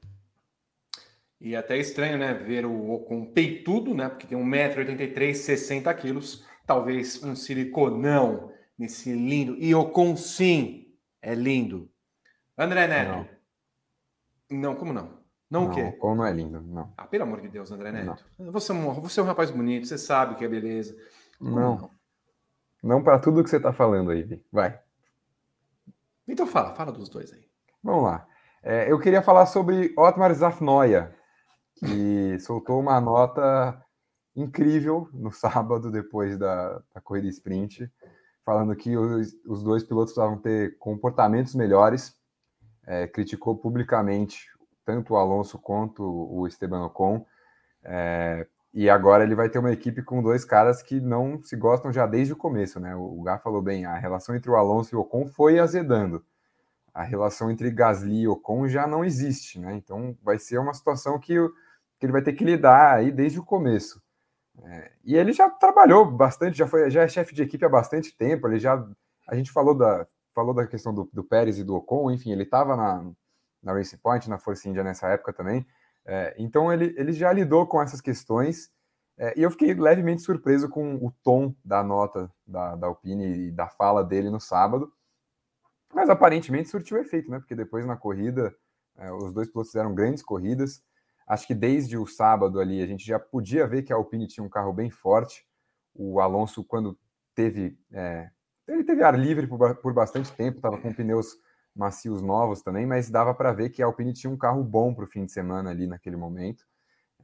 E 1.40 1.54
é 1.54 1.58
até 1.58 1.76
estranho, 1.76 2.18
né? 2.18 2.32
Ver 2.34 2.64
o 2.64 2.90
Ocon 2.90 3.26
peitudo, 3.26 3.94
né? 3.94 4.08
Porque 4.08 4.26
tem 4.26 4.38
1,83m, 4.38 5.34
60 5.34 5.94
quilos. 5.94 6.46
Talvez 6.66 7.22
um 7.22 7.36
siliconão 7.36 8.50
nesse 8.78 9.12
lindo. 9.12 9.56
E 9.58 9.74
Ocon, 9.74 10.16
sim, 10.16 10.94
é 11.20 11.34
lindo. 11.34 11.90
André 12.56 12.86
Neto. 12.86 13.28
Não, 14.50 14.60
não 14.60 14.74
como 14.76 14.92
não? 14.92 15.26
Não, 15.50 15.62
não 15.62 15.70
o 15.70 15.74
quê? 15.74 15.82
Ocon 15.82 16.14
não 16.14 16.26
é 16.26 16.32
lindo, 16.32 16.60
não. 16.60 16.92
Ah, 16.96 17.06
pelo 17.06 17.24
amor 17.24 17.40
de 17.40 17.48
Deus, 17.48 17.70
André 17.70 17.92
Neto. 17.92 18.24
Você, 18.38 18.72
é 18.72 18.74
um, 18.74 18.94
você 18.94 19.20
é 19.20 19.22
um 19.22 19.26
rapaz 19.26 19.50
bonito, 19.50 19.86
você 19.86 19.98
sabe 19.98 20.34
que 20.36 20.44
é 20.44 20.48
beleza. 20.48 20.96
Não. 21.40 21.76
Não, 21.76 21.90
não 22.82 23.02
para 23.02 23.18
tudo 23.18 23.44
que 23.44 23.50
você 23.50 23.58
está 23.58 23.72
falando 23.72 24.10
aí, 24.10 24.42
vai. 24.50 24.80
Então 26.26 26.46
fala, 26.46 26.74
fala 26.74 26.90
dos 26.90 27.08
dois 27.08 27.32
aí. 27.32 27.46
Vamos 27.82 28.04
lá. 28.04 28.26
É, 28.62 28.90
eu 28.90 28.98
queria 28.98 29.22
falar 29.22 29.46
sobre 29.46 29.94
Otmar 29.96 30.34
Zafnoia, 30.34 31.15
que 31.76 32.38
soltou 32.40 32.80
uma 32.80 33.00
nota 33.00 33.80
incrível 34.34 35.08
no 35.12 35.32
sábado, 35.32 35.90
depois 35.90 36.38
da, 36.38 36.82
da 36.94 37.00
corrida 37.00 37.28
sprint, 37.28 37.90
falando 38.44 38.76
que 38.76 38.96
os, 38.96 39.34
os, 39.46 39.62
dois 39.62 39.82
pilotos 39.82 40.12
precisavam 40.12 40.38
ter 40.38 40.76
comportamentos 40.78 41.54
melhores. 41.54 42.14
É, 42.88 43.08
criticou 43.08 43.56
publicamente 43.56 44.46
tanto 44.84 45.14
o 45.14 45.16
Alonso 45.16 45.58
quanto 45.58 46.04
o 46.04 46.46
Esteban 46.46 46.84
Ocon. 46.84 47.26
É, 47.82 48.46
e 48.72 48.88
agora 48.88 49.24
ele 49.24 49.34
vai 49.34 49.48
ter 49.48 49.58
uma 49.58 49.72
equipe 49.72 50.02
com 50.02 50.22
dois 50.22 50.44
caras 50.44 50.82
que 50.82 51.00
não 51.00 51.42
se 51.42 51.56
gostam 51.56 51.92
já 51.92 52.06
desde 52.06 52.32
o 52.32 52.36
começo, 52.36 52.78
né? 52.78 52.94
O 52.94 53.20
Gá 53.22 53.38
falou 53.38 53.60
bem, 53.60 53.86
a 53.86 53.96
relação 53.96 54.36
entre 54.36 54.50
o 54.50 54.54
Alonso 54.54 54.94
e 54.94 54.96
o 54.96 55.00
Ocon 55.00 55.26
foi 55.26 55.58
azedando. 55.58 56.24
A 56.94 57.02
relação 57.02 57.50
entre 57.50 57.70
Gasly 57.70 58.20
e 58.20 58.28
Ocon 58.28 58.68
já 58.68 58.86
não 58.86 59.04
existe, 59.04 59.58
né? 59.58 59.74
Então 59.74 60.16
vai 60.22 60.38
ser 60.38 60.58
uma 60.58 60.74
situação 60.74 61.18
que 61.18 61.34
que 61.98 62.06
ele 62.06 62.12
vai 62.12 62.22
ter 62.22 62.32
que 62.32 62.44
lidar 62.44 62.96
aí 62.96 63.10
desde 63.10 63.38
o 63.38 63.44
começo. 63.44 64.02
É, 64.62 64.92
e 65.04 65.16
ele 65.16 65.32
já 65.32 65.50
trabalhou 65.50 66.10
bastante, 66.10 66.56
já 66.56 66.66
foi 66.66 66.90
já 66.90 67.02
é 67.02 67.08
chefe 67.08 67.34
de 67.34 67.42
equipe 67.42 67.64
há 67.64 67.68
bastante 67.68 68.16
tempo. 68.16 68.48
Ele 68.48 68.58
já 68.58 68.86
a 69.28 69.34
gente 69.34 69.50
falou 69.52 69.74
da 69.74 70.06
falou 70.34 70.54
da 70.54 70.66
questão 70.66 70.94
do, 70.94 71.08
do 71.12 71.24
Pérez 71.24 71.58
e 71.58 71.64
do 71.64 71.74
Ocon, 71.74 72.10
enfim, 72.10 72.30
ele 72.30 72.42
estava 72.42 72.76
na, 72.76 73.10
na 73.62 73.72
Racing 73.72 73.96
Point, 73.98 74.28
na 74.28 74.38
Force 74.38 74.68
India 74.68 74.84
nessa 74.84 75.08
época 75.08 75.32
também. 75.32 75.66
É, 76.04 76.34
então 76.38 76.72
ele, 76.72 76.94
ele 76.96 77.12
já 77.12 77.32
lidou 77.32 77.66
com 77.66 77.82
essas 77.82 78.00
questões 78.00 78.70
é, 79.18 79.38
e 79.38 79.42
eu 79.42 79.50
fiquei 79.50 79.72
levemente 79.72 80.22
surpreso 80.22 80.68
com 80.68 80.96
o 80.96 81.10
tom 81.22 81.54
da 81.64 81.82
nota 81.82 82.30
da, 82.46 82.76
da 82.76 82.86
Alpine 82.86 83.48
e 83.48 83.50
da 83.50 83.66
fala 83.68 84.04
dele 84.04 84.30
no 84.30 84.38
sábado. 84.40 84.92
Mas 85.94 86.10
aparentemente 86.10 86.68
surtiu 86.68 86.98
efeito, 86.98 87.30
né? 87.30 87.38
Porque 87.38 87.54
depois 87.54 87.86
na 87.86 87.96
corrida, 87.96 88.54
é, 88.98 89.10
os 89.12 89.32
dois 89.32 89.48
pilotos 89.48 89.72
fizeram 89.72 89.94
grandes 89.94 90.22
corridas. 90.22 90.82
Acho 91.26 91.46
que 91.46 91.54
desde 91.54 91.98
o 91.98 92.06
sábado 92.06 92.60
ali 92.60 92.82
a 92.82 92.86
gente 92.86 93.04
já 93.04 93.18
podia 93.18 93.66
ver 93.66 93.82
que 93.82 93.92
a 93.92 93.96
Alpine 93.96 94.26
tinha 94.26 94.44
um 94.44 94.48
carro 94.48 94.72
bem 94.72 94.90
forte. 94.90 95.44
O 95.94 96.20
Alonso, 96.20 96.62
quando 96.64 96.98
teve. 97.34 97.78
É, 97.92 98.30
ele 98.68 98.84
teve 98.84 99.02
ar 99.02 99.18
livre 99.18 99.46
por, 99.46 99.76
por 99.76 99.92
bastante 99.92 100.32
tempo, 100.32 100.58
estava 100.58 100.78
com 100.78 100.92
pneus 100.92 101.36
macios 101.74 102.22
novos 102.22 102.62
também, 102.62 102.86
mas 102.86 103.10
dava 103.10 103.34
para 103.34 103.52
ver 103.52 103.70
que 103.70 103.82
a 103.82 103.86
Alpine 103.86 104.12
tinha 104.12 104.32
um 104.32 104.36
carro 104.36 104.64
bom 104.64 104.94
para 104.94 105.04
o 105.04 105.08
fim 105.08 105.26
de 105.26 105.32
semana 105.32 105.70
ali 105.70 105.86
naquele 105.86 106.16
momento. 106.16 106.64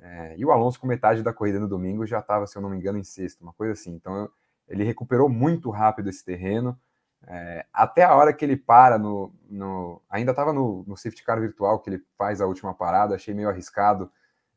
É, 0.00 0.36
e 0.36 0.44
o 0.44 0.50
Alonso, 0.50 0.78
com 0.80 0.86
metade 0.86 1.22
da 1.22 1.32
corrida 1.32 1.58
no 1.58 1.68
domingo, 1.68 2.06
já 2.06 2.18
estava, 2.18 2.46
se 2.46 2.56
eu 2.56 2.62
não 2.62 2.68
me 2.68 2.76
engano, 2.76 2.98
em 2.98 3.04
sexto, 3.04 3.40
uma 3.40 3.52
coisa 3.52 3.72
assim. 3.72 3.92
Então 3.92 4.28
ele 4.68 4.84
recuperou 4.84 5.28
muito 5.28 5.70
rápido 5.70 6.10
esse 6.10 6.24
terreno. 6.24 6.78
É, 7.26 7.64
até 7.72 8.02
a 8.02 8.14
hora 8.14 8.32
que 8.32 8.44
ele 8.44 8.56
para 8.56 8.98
no. 8.98 9.32
no 9.48 10.02
ainda 10.10 10.32
estava 10.32 10.52
no, 10.52 10.84
no, 10.86 10.96
safety 10.96 11.22
car 11.24 11.40
virtual 11.40 11.78
que 11.80 11.90
ele 11.90 12.04
faz 12.18 12.40
a 12.40 12.46
última 12.46 12.74
parada, 12.74 13.14
achei 13.14 13.34
meio 13.34 13.48
arriscado. 13.48 14.10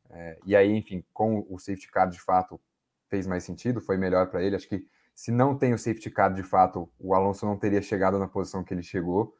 É, 0.09 0.39
e 0.45 0.55
aí, 0.55 0.75
enfim, 0.75 1.03
com 1.13 1.45
o 1.49 1.59
safety 1.59 1.91
car 1.91 2.09
de 2.09 2.19
fato 2.19 2.59
fez 3.07 3.27
mais 3.27 3.43
sentido, 3.43 3.81
foi 3.81 3.97
melhor 3.97 4.27
para 4.27 4.41
ele. 4.41 4.55
Acho 4.55 4.67
que 4.67 4.85
se 5.13 5.31
não 5.31 5.57
tem 5.57 5.73
o 5.73 5.77
safety 5.77 6.09
car 6.09 6.33
de 6.33 6.43
fato, 6.43 6.89
o 6.99 7.13
Alonso 7.13 7.45
não 7.45 7.57
teria 7.57 7.81
chegado 7.81 8.19
na 8.19 8.27
posição 8.27 8.63
que 8.63 8.73
ele 8.73 8.83
chegou. 8.83 9.35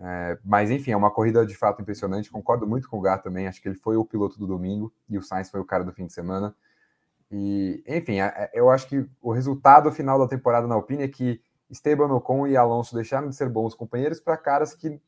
É, 0.00 0.38
mas 0.44 0.70
enfim, 0.70 0.92
é 0.92 0.96
uma 0.96 1.10
corrida 1.10 1.44
de 1.44 1.56
fato 1.56 1.82
impressionante. 1.82 2.30
Concordo 2.30 2.66
muito 2.66 2.88
com 2.88 2.98
o 2.98 3.00
Gá 3.00 3.18
também. 3.18 3.48
Acho 3.48 3.60
que 3.60 3.68
ele 3.68 3.74
foi 3.74 3.96
o 3.96 4.04
piloto 4.04 4.38
do 4.38 4.46
domingo 4.46 4.92
e 5.08 5.18
o 5.18 5.22
Sainz 5.22 5.50
foi 5.50 5.60
o 5.60 5.64
cara 5.64 5.82
do 5.84 5.92
fim 5.92 6.06
de 6.06 6.12
semana. 6.12 6.54
E 7.30 7.82
enfim, 7.86 8.20
é, 8.20 8.32
é, 8.36 8.50
eu 8.54 8.70
acho 8.70 8.88
que 8.88 9.06
o 9.20 9.32
resultado 9.32 9.90
final 9.92 10.18
da 10.18 10.28
temporada 10.28 10.66
na 10.66 10.74
Alpine 10.74 11.02
é 11.02 11.08
que 11.08 11.42
Esteban 11.70 12.12
Ocon 12.12 12.46
e 12.46 12.56
Alonso 12.56 12.94
deixaram 12.94 13.28
de 13.28 13.36
ser 13.36 13.48
bons 13.48 13.74
companheiros 13.74 14.20
para 14.20 14.36
caras 14.36 14.74
que 14.74 15.00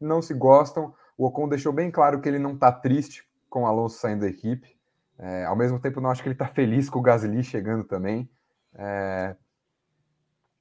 não 0.00 0.20
se 0.20 0.34
gostam. 0.34 0.94
O 1.16 1.26
Ocon 1.26 1.48
deixou 1.48 1.72
bem 1.72 1.90
claro 1.90 2.20
que 2.20 2.28
ele 2.28 2.38
não 2.38 2.54
está 2.54 2.70
triste 2.72 3.28
com 3.48 3.62
o 3.62 3.66
Alonso 3.66 3.98
saindo 3.98 4.20
da 4.20 4.28
equipe. 4.28 4.76
É, 5.18 5.44
ao 5.44 5.56
mesmo 5.56 5.80
tempo, 5.80 6.00
não 6.00 6.10
acho 6.10 6.22
que 6.22 6.28
ele 6.28 6.34
está 6.34 6.46
feliz 6.46 6.90
com 6.90 6.98
o 6.98 7.02
Gasly 7.02 7.42
chegando 7.42 7.84
também. 7.84 8.28
É, 8.74 9.34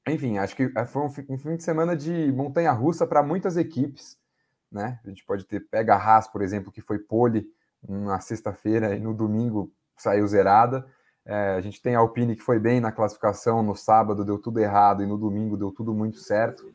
enfim, 0.07 0.38
acho 0.38 0.56
que 0.56 0.72
foi 0.88 1.02
um, 1.02 1.10
fim 1.10 1.56
de 1.56 1.64
semana 1.64 1.95
de 1.95 2.31
montanha 2.31 2.72
russa 2.72 3.07
para 3.07 3.23
muitas 3.23 3.57
equipes. 3.57 4.18
Né? 4.72 4.99
A 5.03 5.10
gente 5.10 5.26
pode 5.26 5.45
ter 5.45 5.61
pega 5.61 5.95
a 5.95 5.97
Haas, 5.97 6.27
por 6.27 6.41
exemplo, 6.41 6.72
que 6.72 6.81
foi 6.81 6.99
pole 6.99 7.47
na 7.88 8.19
sexta-feira 8.19 8.95
e 8.95 8.99
no 8.99 9.14
domingo 9.14 9.72
saiu 9.97 10.27
zerada. 10.27 10.85
É, 11.26 11.56
a 11.57 11.61
gente 11.61 11.81
tem 11.81 11.95
a 11.95 11.99
Alpine 11.99 12.35
que 12.35 12.43
foi 12.43 12.60
bem 12.60 12.80
na 12.80 12.91
classificação, 12.91 13.64
no 13.64 13.76
sábado 13.76 14.23
deu 14.23 14.38
tudo 14.38 14.60
errado 14.60 15.02
e 15.02 15.07
no 15.07 15.18
domingo 15.18 15.57
deu 15.57 15.72
tudo 15.72 15.93
muito 15.93 16.18
certo. 16.19 16.72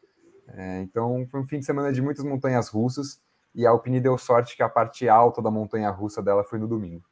É, 0.49 0.81
então 0.83 1.27
foi 1.31 1.41
um 1.41 1.47
fim 1.47 1.61
de 1.61 1.65
semana 1.65 1.93
de 1.93 2.03
muitas 2.03 2.25
montanhas 2.25 2.69
russas 2.69 3.21
e 3.55 3.65
a 3.65 3.71
Alpine 3.71 4.01
deu 4.01 4.19
sorte 4.19 4.57
que 4.57 4.63
a 4.63 4.69
parte 4.69 5.09
alta 5.09 5.41
da 5.41 5.51
montanha 5.51 5.91
russa 5.91 6.21
dela 6.21 6.43
foi 6.43 6.59
no 6.59 6.67
domingo. 6.67 7.05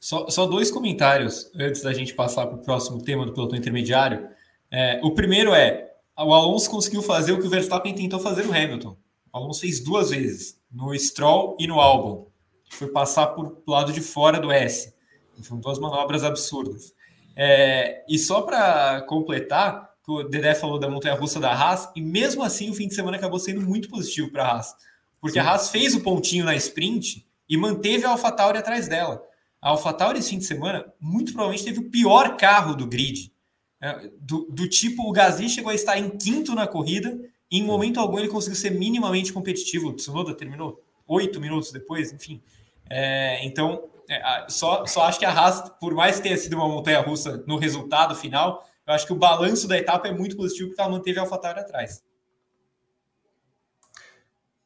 Só, 0.00 0.28
só 0.28 0.46
dois 0.46 0.70
comentários 0.70 1.50
antes 1.56 1.82
da 1.82 1.92
gente 1.92 2.14
passar 2.14 2.46
para 2.46 2.56
o 2.56 2.62
próximo 2.62 3.02
tema 3.02 3.26
do 3.26 3.32
pelotão 3.32 3.58
intermediário. 3.58 4.28
É, 4.70 5.00
o 5.02 5.12
primeiro 5.12 5.52
é: 5.52 5.92
o 6.16 6.32
Alonso 6.32 6.70
conseguiu 6.70 7.02
fazer 7.02 7.32
o 7.32 7.40
que 7.40 7.46
o 7.46 7.50
Verstappen 7.50 7.94
tentou 7.94 8.20
fazer 8.20 8.44
no 8.44 8.52
Hamilton. 8.52 8.96
O 9.32 9.36
Alonso 9.36 9.60
fez 9.60 9.80
duas 9.80 10.10
vezes, 10.10 10.60
no 10.70 10.96
Stroll 10.96 11.56
e 11.58 11.66
no 11.66 11.80
Albon, 11.80 12.30
foi 12.70 12.88
passar 12.88 13.28
por 13.28 13.62
lado 13.66 13.92
de 13.92 14.00
fora 14.00 14.38
do 14.38 14.52
S. 14.52 14.94
São 15.42 15.58
duas 15.58 15.78
manobras 15.78 16.24
absurdas. 16.24 16.94
É, 17.36 18.04
e 18.08 18.18
só 18.18 18.42
para 18.42 19.02
completar, 19.02 19.90
o 20.08 20.22
Dedé 20.24 20.54
falou 20.54 20.78
da 20.78 20.88
montanha-russa 20.88 21.38
da 21.38 21.52
Haas, 21.52 21.88
e 21.94 22.00
mesmo 22.00 22.42
assim 22.42 22.70
o 22.70 22.74
fim 22.74 22.88
de 22.88 22.94
semana 22.94 23.16
acabou 23.16 23.38
sendo 23.38 23.60
muito 23.60 23.88
positivo 23.88 24.30
para 24.30 24.44
a 24.44 24.52
Haas. 24.52 24.74
Porque 25.20 25.40
Sim. 25.40 25.46
a 25.46 25.50
Haas 25.50 25.70
fez 25.70 25.94
o 25.94 26.00
pontinho 26.00 26.44
na 26.44 26.54
sprint 26.56 27.26
e 27.48 27.56
manteve 27.56 28.04
a 28.04 28.10
AlphaTauri 28.10 28.58
atrás 28.58 28.88
dela. 28.88 29.22
A 29.60 29.70
AlphaTauri 29.70 30.18
esse 30.18 30.30
fim 30.30 30.38
de 30.38 30.44
semana, 30.44 30.84
muito 31.00 31.32
provavelmente, 31.32 31.64
teve 31.64 31.80
o 31.80 31.90
pior 31.90 32.36
carro 32.36 32.74
do 32.74 32.86
grid. 32.86 33.32
É, 33.80 34.10
do, 34.20 34.48
do, 34.50 34.68
tipo, 34.68 35.08
o 35.08 35.12
Gasly 35.12 35.48
chegou 35.48 35.70
a 35.70 35.74
estar 35.74 35.98
em 35.98 36.10
quinto 36.10 36.54
na 36.54 36.66
corrida 36.66 37.18
e 37.50 37.58
em 37.58 37.64
momento 37.64 38.00
algum 38.00 38.18
ele 38.18 38.28
conseguiu 38.28 38.56
ser 38.56 38.70
minimamente 38.70 39.32
competitivo. 39.32 39.88
O 39.88 39.92
Tsunoda 39.92 40.34
terminou 40.34 40.82
oito 41.06 41.40
minutos 41.40 41.72
depois, 41.72 42.12
enfim. 42.12 42.42
É, 42.90 43.44
então, 43.44 43.84
é, 44.08 44.46
só, 44.48 44.86
só 44.86 45.02
acho 45.02 45.18
que 45.18 45.24
a 45.26 45.30
Haas, 45.30 45.68
por 45.78 45.94
mais 45.94 46.16
que 46.16 46.22
tenha 46.22 46.36
sido 46.36 46.56
uma 46.56 46.68
montanha 46.68 47.00
russa 47.00 47.44
no 47.46 47.58
resultado 47.58 48.14
final, 48.14 48.66
eu 48.86 48.94
acho 48.94 49.06
que 49.06 49.12
o 49.12 49.16
balanço 49.16 49.68
da 49.68 49.76
etapa 49.76 50.08
é 50.08 50.12
muito 50.12 50.36
positivo 50.36 50.68
porque 50.68 50.80
ela 50.80 50.90
manteve 50.90 51.18
a 51.18 51.22
AlphaTauri 51.22 51.60
atrás. 51.60 52.02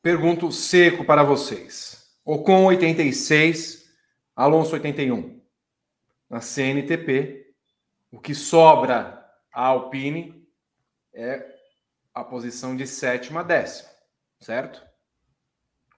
Pergunto 0.00 0.52
seco 0.52 1.04
para 1.04 1.24
vocês. 1.24 2.16
Ocon 2.24 2.66
86, 2.66 3.90
Alonso 4.34 4.74
81. 4.74 5.40
na 6.30 6.40
CNTP, 6.40 7.54
o 8.10 8.18
que 8.20 8.34
sobra 8.34 9.28
a 9.52 9.66
Alpine 9.66 10.48
é 11.12 11.44
a 12.14 12.24
posição 12.24 12.76
de 12.76 12.86
sétima 12.86 13.40
a 13.40 13.42
décima, 13.42 13.90
certo? 14.40 14.82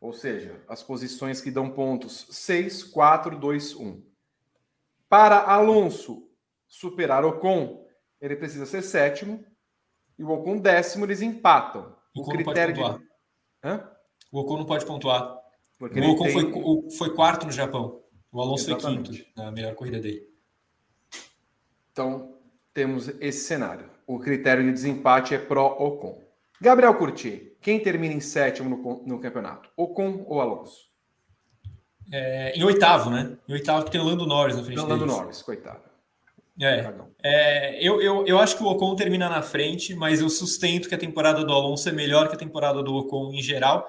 Ou 0.05 0.12
seja, 0.12 0.62
as 0.68 0.82
posições 0.82 1.40
que 1.40 1.51
dão 1.51 1.70
pontos 1.70 2.26
6, 2.28 2.85
4, 2.85 3.39
2, 3.39 3.74
1. 3.74 4.02
Para 5.09 5.39
Alonso 5.39 6.28
superar 6.68 7.24
Ocon, 7.24 7.86
ele 8.20 8.36
precisa 8.36 8.66
ser 8.66 8.82
sétimo, 8.82 9.43
e 10.18 10.22
o 10.22 10.28
Ocon 10.28 10.59
décimo, 10.59 11.06
eles 11.06 11.22
empatam. 11.22 11.97
O, 12.14 12.20
o 12.20 12.28
critério 12.28 12.74
de... 12.74 12.82
Hã? 13.64 13.90
O 14.31 14.40
Ocon 14.40 14.59
não 14.59 14.66
pode 14.66 14.85
pontuar. 14.85 15.39
Porque 15.78 15.98
o 15.98 16.10
Ocon 16.10 16.24
tem... 16.24 16.32
foi, 16.35 16.90
foi 16.90 17.14
quarto 17.14 17.47
no 17.47 17.52
Japão. 17.52 18.02
O 18.31 18.43
Alonso 18.43 18.68
Exatamente. 18.70 19.09
foi 19.09 19.16
quinto 19.24 19.31
na 19.35 19.51
melhor 19.51 19.74
corrida 19.74 20.01
dele. 20.01 20.28
Então, 21.93 22.36
temos 22.74 23.09
esse 23.22 23.47
cenário. 23.47 23.89
O 24.06 24.18
critério 24.18 24.64
de 24.64 24.70
desempate 24.70 25.35
é 25.35 25.39
pró-Ocon. 25.39 26.24
Gabriel 26.60 26.94
Curti, 26.94 27.56
quem 27.60 27.81
termina 27.81 28.14
em 28.14 28.20
sétimo 28.20 28.68
no, 28.68 29.02
no 29.06 29.20
campeonato? 29.20 29.70
Ocon 29.76 30.24
ou 30.26 30.40
Alonso? 30.40 30.94
É, 32.12 32.52
em 32.56 32.62
oitavo, 32.62 33.10
né? 33.10 33.36
Em 33.48 33.52
oitavo 33.52 33.89
tem 33.89 34.01
o 34.01 34.05
Lando 34.05 34.26
Norris 34.26 34.56
na 34.56 34.62
frente 34.62 34.76
Não, 34.76 34.86
Lando 34.86 35.06
Norris, 35.06 35.43
coitado. 35.43 35.82
É, 36.60 36.94
é, 37.22 37.78
eu, 37.85 38.01
eu, 38.01 38.24
eu 38.26 38.39
acho 38.39 38.56
que 38.56 38.62
o 38.62 38.66
Ocon 38.66 38.94
termina 38.94 39.28
na 39.28 39.43
frente, 39.43 39.94
mas 39.94 40.20
eu 40.20 40.28
sustento 40.28 40.89
que 40.89 40.94
a 40.94 40.98
temporada 40.98 41.44
do 41.44 41.52
Alonso 41.52 41.89
é 41.89 41.93
melhor 41.93 42.28
que 42.28 42.35
a 42.35 42.39
temporada 42.39 42.82
do 42.82 42.94
Ocon 42.94 43.32
em 43.32 43.43
geral. 43.43 43.89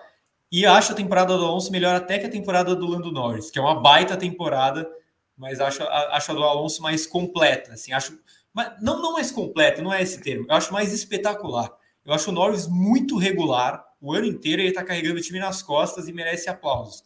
E 0.51 0.65
acho 0.65 0.93
a 0.93 0.95
temporada 0.95 1.37
do 1.37 1.45
Alonso 1.45 1.71
melhor 1.71 1.95
até 1.95 2.17
que 2.17 2.25
a 2.25 2.29
temporada 2.29 2.75
do 2.75 2.87
Lando 2.87 3.11
Norris, 3.11 3.51
que 3.51 3.59
é 3.59 3.61
uma 3.61 3.79
baita 3.79 4.17
temporada, 4.17 4.89
mas 5.37 5.59
acho, 5.59 5.83
acho 5.83 6.31
a 6.31 6.35
do 6.35 6.43
Alonso 6.43 6.81
mais 6.81 7.05
completa. 7.05 7.73
Assim, 7.73 7.91
acho, 7.91 8.17
mas 8.53 8.81
não, 8.81 9.01
não 9.01 9.13
mais 9.13 9.31
completa, 9.31 9.81
não 9.81 9.93
é 9.93 10.01
esse 10.01 10.21
termo. 10.21 10.45
Eu 10.49 10.55
acho 10.55 10.73
mais 10.73 10.93
espetacular. 10.93 11.71
Eu 12.05 12.13
acho 12.13 12.29
o 12.29 12.33
Norris 12.33 12.67
muito 12.67 13.17
regular. 13.17 13.83
O 13.99 14.13
ano 14.13 14.27
inteiro 14.27 14.61
ele 14.61 14.69
está 14.69 14.83
carregando 14.83 15.17
o 15.17 15.21
time 15.21 15.39
nas 15.39 15.63
costas 15.63 16.07
e 16.07 16.13
merece 16.13 16.47
aplausos. 16.47 17.03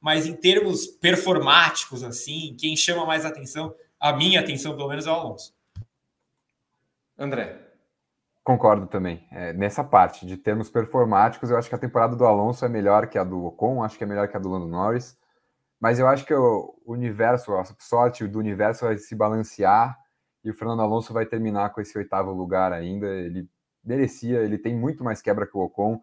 Mas 0.00 0.26
em 0.26 0.34
termos 0.34 0.86
performáticos, 0.86 2.02
assim, 2.02 2.56
quem 2.58 2.76
chama 2.76 3.06
mais 3.06 3.24
atenção, 3.24 3.74
a 3.98 4.12
minha 4.12 4.40
atenção 4.40 4.74
pelo 4.74 4.88
menos, 4.88 5.06
é 5.06 5.10
o 5.10 5.14
Alonso. 5.14 5.54
André. 7.16 7.68
Concordo 8.42 8.86
também. 8.86 9.24
É, 9.30 9.52
nessa 9.52 9.84
parte 9.84 10.26
de 10.26 10.36
termos 10.36 10.68
performáticos, 10.70 11.50
eu 11.50 11.58
acho 11.58 11.68
que 11.68 11.74
a 11.74 11.78
temporada 11.78 12.16
do 12.16 12.24
Alonso 12.24 12.64
é 12.64 12.68
melhor 12.68 13.06
que 13.06 13.18
a 13.18 13.22
do 13.22 13.44
Ocon, 13.44 13.84
acho 13.84 13.96
que 13.96 14.02
é 14.02 14.06
melhor 14.06 14.26
que 14.26 14.36
a 14.36 14.40
do 14.40 14.48
Lando 14.48 14.66
Norris. 14.66 15.16
Mas 15.78 15.98
eu 15.98 16.08
acho 16.08 16.24
que 16.24 16.34
o 16.34 16.74
universo, 16.84 17.54
a 17.54 17.64
sorte 17.78 18.26
do 18.26 18.38
universo 18.38 18.86
vai 18.86 18.98
se 18.98 19.14
balancear 19.14 19.98
e 20.42 20.50
o 20.50 20.54
Fernando 20.54 20.82
Alonso 20.82 21.12
vai 21.12 21.26
terminar 21.26 21.70
com 21.70 21.80
esse 21.80 21.96
oitavo 21.96 22.32
lugar 22.32 22.72
ainda. 22.72 23.06
Ele 23.06 23.48
merecia, 23.84 24.38
ele 24.40 24.58
tem 24.58 24.74
muito 24.74 25.04
mais 25.04 25.20
quebra 25.22 25.46
que 25.46 25.56
o 25.56 25.60
Ocon. 25.60 26.00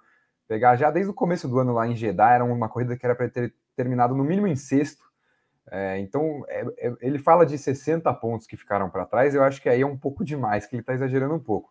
Pegar 0.47 0.75
já 0.75 0.89
desde 0.89 1.11
o 1.11 1.13
começo 1.13 1.47
do 1.47 1.59
ano 1.59 1.73
lá 1.73 1.87
em 1.87 1.95
Jeddah, 1.95 2.33
era 2.35 2.45
uma 2.45 2.69
corrida 2.69 2.95
que 2.95 3.05
era 3.05 3.15
para 3.15 3.29
ter 3.29 3.53
terminado 3.75 4.15
no 4.15 4.23
mínimo 4.23 4.47
em 4.47 4.55
sexto. 4.55 5.03
É, 5.69 5.99
então, 5.99 6.45
é, 6.47 6.65
é, 6.77 6.93
ele 7.01 7.19
fala 7.19 7.45
de 7.45 7.57
60 7.57 8.11
pontos 8.13 8.47
que 8.47 8.55
ficaram 8.55 8.89
para 8.89 9.05
trás, 9.05 9.35
eu 9.35 9.43
acho 9.43 9.61
que 9.61 9.67
aí 9.67 9.81
é 9.81 9.85
um 9.85 9.97
pouco 9.97 10.23
demais, 10.23 10.65
que 10.65 10.75
ele 10.75 10.81
está 10.81 10.93
exagerando 10.93 11.33
um 11.33 11.39
pouco 11.39 11.69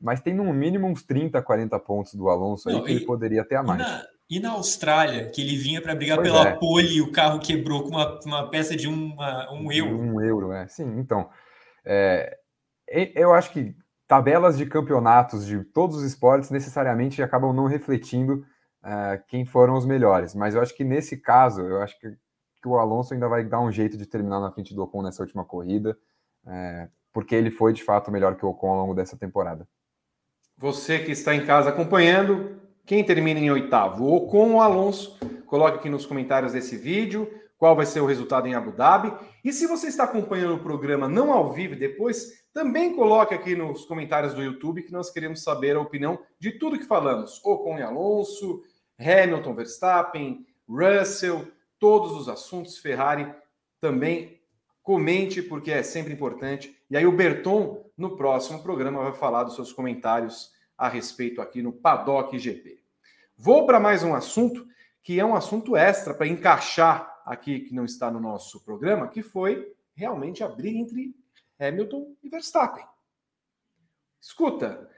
mas 0.00 0.20
tem 0.20 0.34
no 0.34 0.52
mínimo 0.52 0.86
uns 0.86 1.02
30, 1.02 1.40
40 1.42 1.78
pontos 1.80 2.14
do 2.14 2.28
Alonso 2.28 2.68
aí 2.68 2.74
Não, 2.74 2.84
que 2.84 2.92
e, 2.92 2.96
ele 2.96 3.04
poderia 3.04 3.44
ter 3.44 3.56
a 3.56 3.62
mais. 3.62 3.80
E 3.80 3.84
na, 3.84 4.06
e 4.30 4.40
na 4.40 4.50
Austrália, 4.50 5.30
que 5.30 5.40
ele 5.40 5.56
vinha 5.56 5.80
para 5.80 5.94
brigar 5.94 6.16
pois 6.18 6.28
pela 6.28 6.48
é. 6.48 6.56
pole 6.56 6.96
e 6.96 7.00
o 7.00 7.12
carro 7.12 7.38
quebrou 7.40 7.82
com 7.82 7.90
uma, 7.90 8.20
uma 8.24 8.50
peça 8.50 8.76
de 8.76 8.88
uma, 8.88 9.50
um 9.52 9.70
euro. 9.72 9.98
Um 9.98 10.20
euro, 10.20 10.52
é. 10.52 10.66
Sim, 10.68 10.98
então. 10.98 11.28
É, 11.84 12.38
eu 13.14 13.32
acho 13.32 13.52
que 13.52 13.74
tabelas 14.06 14.56
de 14.56 14.66
campeonatos 14.66 15.44
de 15.44 15.62
todos 15.64 15.96
os 15.96 16.02
esportes 16.04 16.50
necessariamente 16.50 17.22
acabam 17.22 17.52
não 17.52 17.66
refletindo 17.66 18.44
uh, 18.82 19.22
quem 19.28 19.44
foram 19.44 19.74
os 19.74 19.84
melhores. 19.84 20.34
Mas 20.34 20.54
eu 20.54 20.62
acho 20.62 20.74
que 20.74 20.84
nesse 20.84 21.16
caso, 21.16 21.62
eu 21.62 21.82
acho 21.82 21.98
que, 21.98 22.10
que, 22.10 22.68
o 22.68 22.76
Alonso 22.78 23.14
ainda 23.14 23.28
vai 23.28 23.44
dar 23.44 23.60
um 23.60 23.72
jeito 23.72 23.96
de 23.96 24.06
terminar 24.06 24.40
na 24.40 24.52
frente 24.52 24.74
do 24.74 24.82
Ocon 24.82 25.02
nessa 25.02 25.22
última 25.22 25.44
corrida, 25.44 25.98
uh, 26.44 26.90
porque 27.12 27.34
ele 27.34 27.50
foi 27.50 27.72
de 27.72 27.82
fato 27.82 28.10
melhor 28.10 28.36
que 28.36 28.44
o 28.44 28.48
Ocon 28.48 28.70
ao 28.70 28.76
longo 28.76 28.94
dessa 28.94 29.16
temporada. 29.16 29.66
Você 30.56 31.00
que 31.00 31.12
está 31.12 31.34
em 31.34 31.44
casa 31.44 31.70
acompanhando, 31.70 32.60
quem 32.84 33.04
termina 33.04 33.40
em 33.40 33.50
oitavo? 33.50 34.10
Ocon 34.12 34.52
ou 34.52 34.60
Alonso? 34.60 35.18
Coloque 35.46 35.78
aqui 35.78 35.90
nos 35.90 36.06
comentários 36.06 36.52
desse 36.52 36.76
vídeo 36.76 37.30
qual 37.58 37.74
vai 37.74 37.86
ser 37.86 38.00
o 38.00 38.06
resultado 38.06 38.46
em 38.46 38.54
Abu 38.54 38.72
Dhabi. 38.72 39.12
E 39.44 39.52
se 39.52 39.66
você 39.66 39.88
está 39.88 40.04
acompanhando 40.04 40.54
o 40.54 40.62
programa 40.62 41.08
não 41.08 41.32
ao 41.32 41.52
vivo 41.52 41.74
depois, 41.74 42.44
também 42.52 42.94
coloque 42.94 43.34
aqui 43.34 43.54
nos 43.54 43.84
comentários 43.84 44.34
do 44.34 44.42
YouTube 44.42 44.82
que 44.82 44.92
nós 44.92 45.10
queremos 45.10 45.42
saber 45.42 45.76
a 45.76 45.80
opinião 45.80 46.18
de 46.38 46.52
tudo 46.52 46.78
que 46.78 46.84
falamos. 46.84 47.40
Ocon 47.44 47.78
e 47.78 47.82
Alonso, 47.82 48.62
Hamilton, 48.98 49.54
Verstappen, 49.54 50.46
Russell, 50.68 51.46
todos 51.78 52.12
os 52.12 52.28
assuntos, 52.28 52.78
Ferrari 52.78 53.32
também 53.80 54.40
comente 54.82 55.42
porque 55.42 55.70
é 55.70 55.82
sempre 55.82 56.12
importante. 56.12 56.76
E 56.88 56.96
aí 56.96 57.06
o 57.06 57.12
Berton 57.12 57.84
no 57.96 58.16
próximo 58.16 58.62
programa 58.62 59.02
vai 59.02 59.12
falar 59.12 59.44
dos 59.44 59.54
seus 59.54 59.72
comentários 59.72 60.52
a 60.76 60.88
respeito 60.88 61.40
aqui 61.40 61.62
no 61.62 61.72
Paddock 61.72 62.38
GP. 62.38 62.78
Vou 63.36 63.66
para 63.66 63.80
mais 63.80 64.02
um 64.02 64.14
assunto 64.14 64.66
que 65.02 65.20
é 65.20 65.24
um 65.24 65.34
assunto 65.34 65.76
extra 65.76 66.14
para 66.14 66.26
encaixar 66.26 67.15
aqui 67.26 67.60
que 67.60 67.74
não 67.74 67.84
está 67.84 68.10
no 68.10 68.20
nosso 68.20 68.64
programa, 68.64 69.08
que 69.08 69.20
foi 69.20 69.74
realmente 69.94 70.44
a 70.44 70.48
briga 70.48 70.78
entre 70.78 71.12
Hamilton 71.58 72.14
e 72.22 72.28
Verstappen. 72.28 72.84
Escuta, 74.20 74.88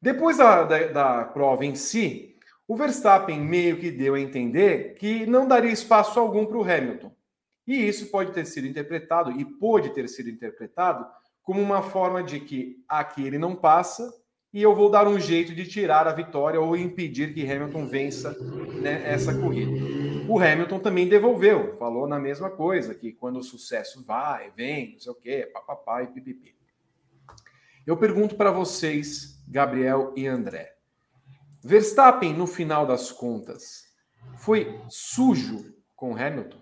depois 0.00 0.36
da, 0.36 0.64
da, 0.64 0.86
da 0.88 1.24
prova 1.24 1.64
em 1.64 1.74
si, 1.74 2.36
o 2.66 2.76
Verstappen 2.76 3.40
meio 3.40 3.78
que 3.80 3.90
deu 3.90 4.14
a 4.14 4.20
entender 4.20 4.94
que 4.94 5.26
não 5.26 5.48
daria 5.48 5.72
espaço 5.72 6.20
algum 6.20 6.44
para 6.44 6.58
o 6.58 6.62
Hamilton. 6.62 7.10
E 7.66 7.88
isso 7.88 8.10
pode 8.10 8.32
ter 8.32 8.44
sido 8.44 8.66
interpretado, 8.66 9.30
e 9.32 9.44
pode 9.44 9.90
ter 9.90 10.08
sido 10.08 10.28
interpretado, 10.28 11.06
como 11.42 11.62
uma 11.62 11.82
forma 11.82 12.22
de 12.22 12.40
que 12.40 12.84
aqui 12.86 13.26
ele 13.26 13.38
não 13.38 13.56
passa 13.56 14.12
e 14.52 14.62
eu 14.62 14.74
vou 14.74 14.90
dar 14.90 15.06
um 15.06 15.20
jeito 15.20 15.54
de 15.54 15.66
tirar 15.66 16.06
a 16.06 16.12
vitória 16.12 16.60
ou 16.60 16.76
impedir 16.76 17.34
que 17.34 17.50
Hamilton 17.50 17.86
vença 17.86 18.36
né, 18.80 19.02
essa 19.04 19.34
corrida. 19.34 19.70
O 20.28 20.38
Hamilton 20.38 20.78
também 20.78 21.08
devolveu, 21.08 21.74
falou 21.78 22.06
na 22.06 22.18
mesma 22.18 22.50
coisa, 22.50 22.94
que 22.94 23.12
quando 23.12 23.38
o 23.38 23.42
sucesso 23.42 24.04
vai, 24.04 24.50
vem, 24.50 24.92
não 24.92 24.98
sei 25.00 25.12
o 25.12 25.14
quê, 25.14 25.50
papapá 25.50 26.02
e 26.02 26.08
pipipi. 26.08 26.54
Eu 27.86 27.96
pergunto 27.96 28.36
para 28.36 28.50
vocês, 28.50 29.42
Gabriel 29.48 30.12
e 30.14 30.26
André. 30.26 30.74
Verstappen, 31.64 32.34
no 32.34 32.46
final 32.46 32.86
das 32.86 33.10
contas, 33.10 33.84
foi 34.36 34.78
sujo 34.90 35.74
com 35.96 36.14
Hamilton? 36.14 36.60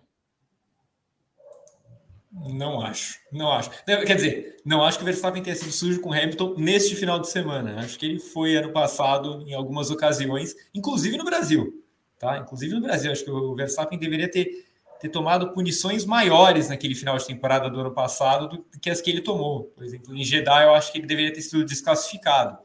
Não 2.33 2.81
acho, 2.81 3.19
não 3.33 3.51
acho. 3.51 3.71
Quer 3.85 4.15
dizer, 4.15 4.57
não 4.65 4.83
acho 4.85 4.99
que 4.99 5.03
o 5.03 5.07
Verstappen 5.07 5.43
tenha 5.43 5.57
sido 5.57 5.73
sujo 5.73 6.01
com 6.01 6.13
Hamilton 6.13 6.55
neste 6.57 6.95
final 6.95 7.19
de 7.19 7.29
semana. 7.29 7.81
Acho 7.81 7.99
que 7.99 8.07
ele 8.07 8.21
foi 8.21 8.57
ano 8.57 8.73
passado 8.73 9.43
em 9.49 9.55
algumas 9.55 9.91
ocasiões, 9.91 10.55
inclusive 10.73 11.17
no 11.17 11.25
Brasil, 11.25 11.83
tá? 12.19 12.39
Inclusive 12.39 12.75
no 12.75 12.81
Brasil, 12.81 13.13
acho 13.13 13.25
que 13.25 13.31
o 13.31 13.55
Verstappen 13.55 13.99
deveria 13.99 14.31
ter, 14.31 14.67
ter 15.01 15.09
tomado 15.09 15.53
punições 15.53 16.05
maiores 16.05 16.69
naquele 16.69 16.95
final 16.95 17.17
de 17.17 17.27
temporada 17.27 17.69
do 17.69 17.81
ano 17.81 17.93
passado 17.93 18.49
do 18.49 18.81
que 18.81 18.91
as 18.91 19.01
que 19.01 19.11
ele 19.11 19.21
tomou. 19.21 19.65
Por 19.75 19.85
exemplo, 19.85 20.15
em 20.15 20.25
Jeddah 20.25 20.65
eu 20.65 20.75
acho 20.75 20.93
que 20.93 20.99
ele 20.99 21.07
deveria 21.07 21.33
ter 21.33 21.43
sido 21.43 21.65
desclassificado. 21.65 22.59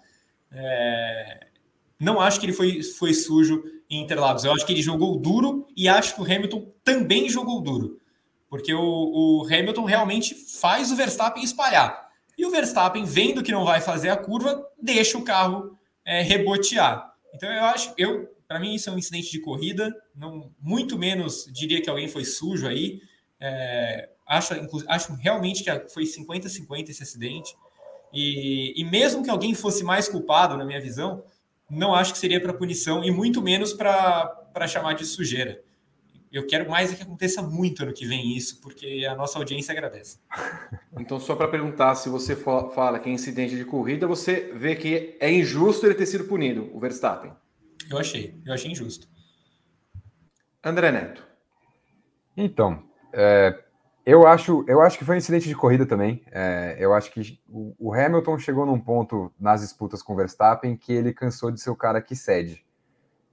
É... 0.51 1.47
Não 1.99 2.19
acho 2.19 2.39
que 2.39 2.45
ele 2.45 2.53
foi, 2.53 2.81
foi 2.81 3.13
sujo 3.13 3.63
em 3.89 4.01
Interlagos. 4.01 4.43
Eu 4.43 4.53
acho 4.53 4.65
que 4.65 4.73
ele 4.73 4.81
jogou 4.81 5.17
duro 5.17 5.67
e 5.77 5.87
acho 5.87 6.15
que 6.15 6.21
o 6.21 6.25
Hamilton 6.25 6.71
também 6.83 7.29
jogou 7.29 7.61
duro 7.61 8.01
porque 8.51 8.73
o, 8.73 8.81
o 8.81 9.45
Hamilton 9.45 9.85
realmente 9.85 10.35
faz 10.35 10.91
o 10.91 10.95
Verstappen 10.97 11.41
espalhar. 11.41 12.09
E 12.37 12.45
o 12.45 12.51
Verstappen, 12.51 13.05
vendo 13.05 13.41
que 13.41 13.51
não 13.51 13.63
vai 13.63 13.79
fazer 13.79 14.09
a 14.09 14.17
curva, 14.17 14.61
deixa 14.79 15.17
o 15.17 15.23
carro 15.23 15.79
é, 16.03 16.21
rebotear. 16.21 17.13
Então 17.33 17.49
eu 17.49 17.63
acho, 17.63 17.93
eu 17.97 18.29
para 18.51 18.59
mim 18.59 18.75
isso 18.75 18.89
é 18.89 18.93
um 18.93 18.97
incidente 18.97 19.31
de 19.31 19.39
corrida, 19.39 19.95
não 20.13 20.51
muito 20.61 20.99
menos 20.99 21.49
diria 21.53 21.81
que 21.81 21.89
alguém 21.89 22.09
foi 22.09 22.25
sujo 22.25 22.67
aí. 22.67 23.01
É, 23.39 24.09
acho, 24.27 24.53
acho 24.89 25.13
realmente 25.13 25.63
que 25.63 25.71
foi 25.87 26.03
50-50 26.03 26.89
esse 26.89 27.01
acidente. 27.01 27.55
E, 28.11 28.73
e 28.75 28.83
mesmo 28.83 29.23
que 29.23 29.29
alguém 29.29 29.55
fosse 29.55 29.85
mais 29.85 30.09
culpado, 30.09 30.57
na 30.57 30.65
minha 30.65 30.81
visão, 30.81 31.23
não 31.69 31.95
acho 31.95 32.11
que 32.11 32.19
seria 32.19 32.41
para 32.41 32.53
punição 32.53 33.01
e 33.05 33.09
muito 33.09 33.41
menos 33.41 33.71
para 33.71 34.67
chamar 34.67 34.95
de 34.95 35.05
sujeira. 35.05 35.63
Eu 36.29 36.45
quero 36.45 36.69
mais 36.69 36.91
é 36.91 36.95
que 36.97 37.03
aconteça 37.03 37.41
muito 37.41 37.83
ano 37.83 37.93
que 37.93 38.05
vem 38.05 38.35
isso, 38.35 38.59
porque 38.59 39.07
a 39.09 39.15
nossa 39.15 39.39
audiência 39.39 39.71
agradece. 39.71 40.19
Então, 40.99 41.21
só 41.21 41.35
para 41.35 41.47
perguntar, 41.47 41.95
se 41.95 42.09
você 42.09 42.35
fala 42.35 42.99
que 42.99 43.09
é 43.09 43.13
incidente 43.13 43.55
de 43.55 43.63
corrida, 43.63 44.05
você 44.05 44.51
vê 44.53 44.75
que 44.75 45.15
é 45.21 45.31
injusto 45.31 45.85
ele 45.85 45.95
ter 45.95 46.05
sido 46.05 46.25
punido, 46.25 46.69
o 46.73 46.79
Verstappen? 46.81 47.31
Eu 47.91 47.97
achei, 47.97 48.41
eu 48.45 48.53
achei 48.53 48.71
injusto. 48.71 49.07
André 50.63 50.91
Neto. 50.91 51.27
Então, 52.37 52.83
é, 53.13 53.61
Eu 54.03 54.25
acho, 54.25 54.65
eu 54.67 54.81
acho 54.81 54.97
que 54.97 55.05
foi 55.05 55.15
um 55.15 55.17
incidente 55.19 55.47
de 55.47 55.55
corrida 55.55 55.85
também. 55.85 56.23
É, 56.31 56.75
eu 56.79 56.91
acho 56.91 57.11
que 57.11 57.39
o, 57.47 57.75
o, 57.77 57.93
Hamilton 57.93 58.39
chegou 58.39 58.65
num 58.65 58.79
ponto 58.79 59.31
nas 59.39 59.61
disputas 59.61 60.01
com 60.01 60.13
o 60.13 60.15
Verstappen 60.15 60.75
que 60.75 60.91
ele 60.91 61.13
cansou 61.13 61.51
de 61.51 61.61
ser 61.61 61.69
o 61.69 61.75
cara 61.75 62.01
que 62.01 62.15
cede. 62.15 62.65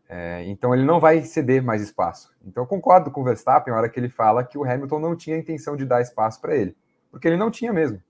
É, 0.07 0.45
então 0.47 0.75
ele 0.75 0.85
não 0.85 1.01
vai 1.01 1.23
ceder 1.23 1.63
mais 1.63 1.81
espaço. 1.81 2.35
Então 2.45 2.65
eu 2.65 2.67
concordo 2.67 3.11
com 3.11 3.23
o 3.23 3.25
Verstappen 3.25 3.73
na 3.73 3.79
hora 3.79 3.89
que 3.89 3.99
ele 3.99 4.11
fala 4.11 4.45
que 4.45 4.59
o 4.59 4.65
Hamilton 4.65 4.99
não 4.99 5.17
tinha 5.17 5.39
intenção 5.39 5.75
de 5.75 5.87
dar 5.87 6.03
espaço 6.03 6.39
para 6.41 6.55
ele, 6.55 6.77
porque 7.11 7.27
ele 7.27 7.37
não 7.37 7.51
tinha 7.51 7.73
mesmo. 7.73 8.03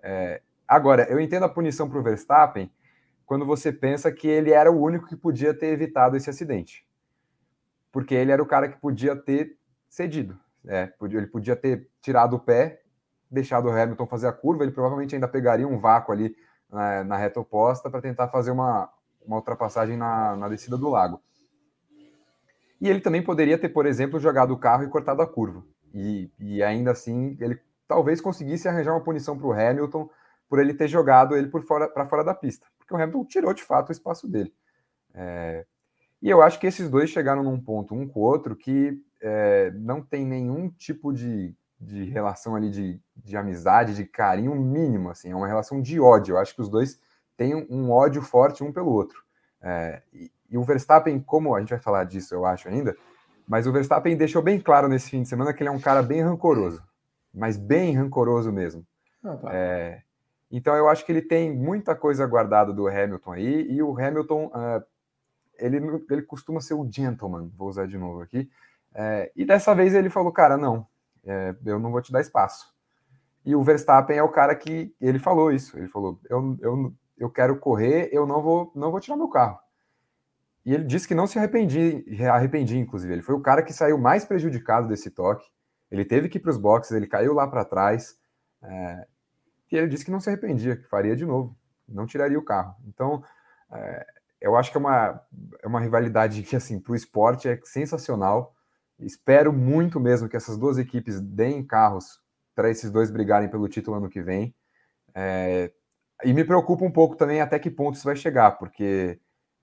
É, 0.00 0.40
agora, 0.68 1.04
eu 1.10 1.18
entendo 1.18 1.44
a 1.44 1.48
punição 1.48 1.88
para 1.88 1.98
o 1.98 2.02
Verstappen 2.02 2.70
quando 3.28 3.44
você 3.44 3.70
pensa 3.70 4.10
que 4.10 4.26
ele 4.26 4.52
era 4.52 4.72
o 4.72 4.80
único 4.80 5.06
que 5.06 5.14
podia 5.14 5.52
ter 5.52 5.66
evitado 5.66 6.16
esse 6.16 6.30
acidente, 6.30 6.88
porque 7.92 8.14
ele 8.14 8.32
era 8.32 8.42
o 8.42 8.46
cara 8.46 8.70
que 8.70 8.80
podia 8.80 9.14
ter 9.14 9.54
cedido. 9.86 10.40
É, 10.66 10.90
ele 11.02 11.26
podia 11.26 11.54
ter 11.54 11.90
tirado 12.00 12.36
o 12.36 12.40
pé, 12.40 12.80
deixado 13.30 13.66
o 13.66 13.70
Hamilton 13.70 14.06
fazer 14.06 14.28
a 14.28 14.32
curva, 14.32 14.64
ele 14.64 14.72
provavelmente 14.72 15.14
ainda 15.14 15.28
pegaria 15.28 15.68
um 15.68 15.76
vácuo 15.76 16.10
ali 16.10 16.34
na, 16.70 17.04
na 17.04 17.16
reta 17.18 17.38
oposta 17.38 17.90
para 17.90 18.00
tentar 18.00 18.28
fazer 18.28 18.50
uma, 18.50 18.88
uma 19.22 19.36
ultrapassagem 19.36 19.94
na, 19.94 20.34
na 20.34 20.48
descida 20.48 20.78
do 20.78 20.88
lago. 20.88 21.20
E 22.80 22.88
ele 22.88 23.00
também 23.00 23.22
poderia 23.22 23.58
ter, 23.58 23.68
por 23.68 23.84
exemplo, 23.84 24.18
jogado 24.18 24.54
o 24.54 24.58
carro 24.58 24.84
e 24.84 24.88
cortado 24.88 25.20
a 25.20 25.26
curva. 25.26 25.62
E, 25.92 26.32
e 26.40 26.62
ainda 26.62 26.92
assim, 26.92 27.36
ele 27.40 27.60
talvez 27.86 28.22
conseguisse 28.22 28.68
arranjar 28.68 28.92
uma 28.92 29.04
punição 29.04 29.36
para 29.36 29.46
o 29.46 29.52
Hamilton 29.52 30.08
por 30.48 30.58
ele 30.58 30.72
ter 30.72 30.88
jogado 30.88 31.36
ele 31.36 31.48
para 31.48 31.60
fora, 31.60 32.08
fora 32.08 32.24
da 32.24 32.32
pista. 32.32 32.66
Porque 32.88 32.94
o 32.94 33.04
Hamilton 33.04 33.24
tirou 33.26 33.52
de 33.52 33.62
fato 33.62 33.90
o 33.90 33.92
espaço 33.92 34.26
dele. 34.26 34.50
É, 35.14 35.66
e 36.22 36.30
eu 36.30 36.40
acho 36.40 36.58
que 36.58 36.66
esses 36.66 36.88
dois 36.88 37.10
chegaram 37.10 37.42
num 37.42 37.60
ponto, 37.60 37.94
um 37.94 38.08
com 38.08 38.20
o 38.20 38.22
outro, 38.22 38.56
que 38.56 38.98
é, 39.20 39.70
não 39.74 40.00
tem 40.00 40.24
nenhum 40.24 40.70
tipo 40.70 41.12
de, 41.12 41.54
de 41.78 42.04
relação 42.04 42.56
ali 42.56 42.70
de, 42.70 42.98
de 43.14 43.36
amizade, 43.36 43.94
de 43.94 44.06
carinho 44.06 44.54
mínimo, 44.54 45.10
assim, 45.10 45.30
é 45.30 45.36
uma 45.36 45.46
relação 45.46 45.82
de 45.82 46.00
ódio. 46.00 46.32
Eu 46.32 46.38
acho 46.38 46.54
que 46.54 46.62
os 46.62 46.70
dois 46.70 46.98
têm 47.36 47.54
um 47.54 47.90
ódio 47.90 48.22
forte 48.22 48.64
um 48.64 48.72
pelo 48.72 48.90
outro. 48.90 49.22
É, 49.60 50.02
e, 50.14 50.32
e, 50.50 50.56
o 50.56 50.62
Verstappen, 50.62 51.20
como 51.20 51.54
a 51.54 51.60
gente 51.60 51.70
vai 51.70 51.78
falar 51.78 52.04
disso, 52.04 52.34
eu 52.34 52.46
acho 52.46 52.68
ainda, 52.68 52.96
mas 53.46 53.66
o 53.66 53.72
Verstappen 53.72 54.16
deixou 54.16 54.40
bem 54.40 54.58
claro 54.58 54.88
nesse 54.88 55.10
fim 55.10 55.22
de 55.22 55.28
semana 55.28 55.52
que 55.52 55.62
ele 55.62 55.68
é 55.68 55.72
um 55.72 55.80
cara 55.80 56.02
bem 56.02 56.22
rancoroso, 56.22 56.82
mas 57.34 57.58
bem 57.58 57.94
rancoroso 57.94 58.50
mesmo. 58.50 58.84
Ah, 59.22 59.36
tá. 59.36 59.50
é, 59.52 60.02
então 60.50 60.74
eu 60.74 60.88
acho 60.88 61.04
que 61.04 61.12
ele 61.12 61.22
tem 61.22 61.54
muita 61.54 61.94
coisa 61.94 62.26
guardada 62.26 62.72
do 62.72 62.88
Hamilton 62.88 63.32
aí, 63.32 63.70
e 63.70 63.82
o 63.82 63.98
Hamilton, 63.98 64.46
uh, 64.46 64.84
ele, 65.58 65.78
ele 66.10 66.22
costuma 66.22 66.60
ser 66.60 66.74
o 66.74 66.88
gentleman, 66.90 67.50
vou 67.56 67.68
usar 67.68 67.86
de 67.86 67.98
novo 67.98 68.20
aqui, 68.22 68.48
é, 68.94 69.30
e 69.36 69.44
dessa 69.44 69.74
vez 69.74 69.94
ele 69.94 70.10
falou, 70.10 70.32
cara, 70.32 70.56
não, 70.56 70.86
é, 71.24 71.54
eu 71.64 71.78
não 71.78 71.90
vou 71.90 72.00
te 72.00 72.10
dar 72.10 72.20
espaço. 72.20 72.72
E 73.44 73.54
o 73.54 73.62
Verstappen 73.62 74.16
é 74.16 74.22
o 74.22 74.28
cara 74.28 74.54
que 74.54 74.94
ele 75.00 75.18
falou 75.18 75.52
isso. 75.52 75.78
Ele 75.78 75.88
falou, 75.88 76.20
eu, 76.28 76.56
eu, 76.60 76.94
eu 77.16 77.30
quero 77.30 77.58
correr, 77.58 78.08
eu 78.12 78.26
não 78.26 78.42
vou, 78.42 78.72
não 78.74 78.90
vou 78.90 79.00
tirar 79.00 79.16
meu 79.16 79.28
carro. 79.28 79.58
E 80.66 80.74
ele 80.74 80.84
disse 80.84 81.08
que 81.08 81.14
não 81.14 81.26
se 81.26 81.38
arrependi, 81.38 82.04
arrependi, 82.30 82.76
inclusive. 82.76 83.12
Ele 83.12 83.22
foi 83.22 83.34
o 83.34 83.40
cara 83.40 83.62
que 83.62 83.72
saiu 83.72 83.96
mais 83.96 84.24
prejudicado 84.24 84.86
desse 84.86 85.10
toque. 85.10 85.46
Ele 85.90 86.04
teve 86.04 86.28
que 86.28 86.36
ir 86.36 86.40
para 86.40 86.50
os 86.50 86.58
boxes, 86.58 86.92
ele 86.92 87.06
caiu 87.06 87.32
lá 87.32 87.46
para 87.46 87.64
trás. 87.64 88.18
É, 88.62 89.06
e 89.70 89.78
ele 89.78 89.88
disse 89.88 90.04
que 90.04 90.10
não 90.10 90.20
se 90.20 90.28
arrependia, 90.28 90.76
que 90.76 90.88
faria 90.88 91.16
de 91.16 91.24
novo, 91.24 91.56
não 91.88 92.06
tiraria 92.06 92.38
o 92.38 92.44
carro. 92.44 92.74
Então, 92.86 93.22
é, 93.72 94.06
eu 94.40 94.56
acho 94.56 94.70
que 94.70 94.76
é 94.76 94.80
uma, 94.80 95.20
é 95.62 95.66
uma 95.66 95.80
rivalidade 95.80 96.42
que, 96.42 96.56
assim, 96.56 96.78
para 96.80 96.92
o 96.92 96.96
esporte 96.96 97.48
é 97.48 97.60
sensacional. 97.64 98.54
Espero 98.98 99.52
muito 99.52 100.00
mesmo 100.00 100.28
que 100.28 100.36
essas 100.36 100.56
duas 100.56 100.78
equipes 100.78 101.20
deem 101.20 101.64
carros 101.64 102.20
para 102.54 102.70
esses 102.70 102.90
dois 102.90 103.10
brigarem 103.10 103.48
pelo 103.48 103.68
título 103.68 103.96
ano 103.96 104.08
que 104.08 104.22
vem. 104.22 104.54
É, 105.14 105.72
e 106.24 106.32
me 106.32 106.44
preocupa 106.44 106.84
um 106.84 106.90
pouco 106.90 107.16
também 107.16 107.40
até 107.40 107.58
que 107.58 107.70
ponto 107.70 107.94
isso 107.94 108.04
vai 108.04 108.16
chegar, 108.16 108.52
porque 108.52 109.20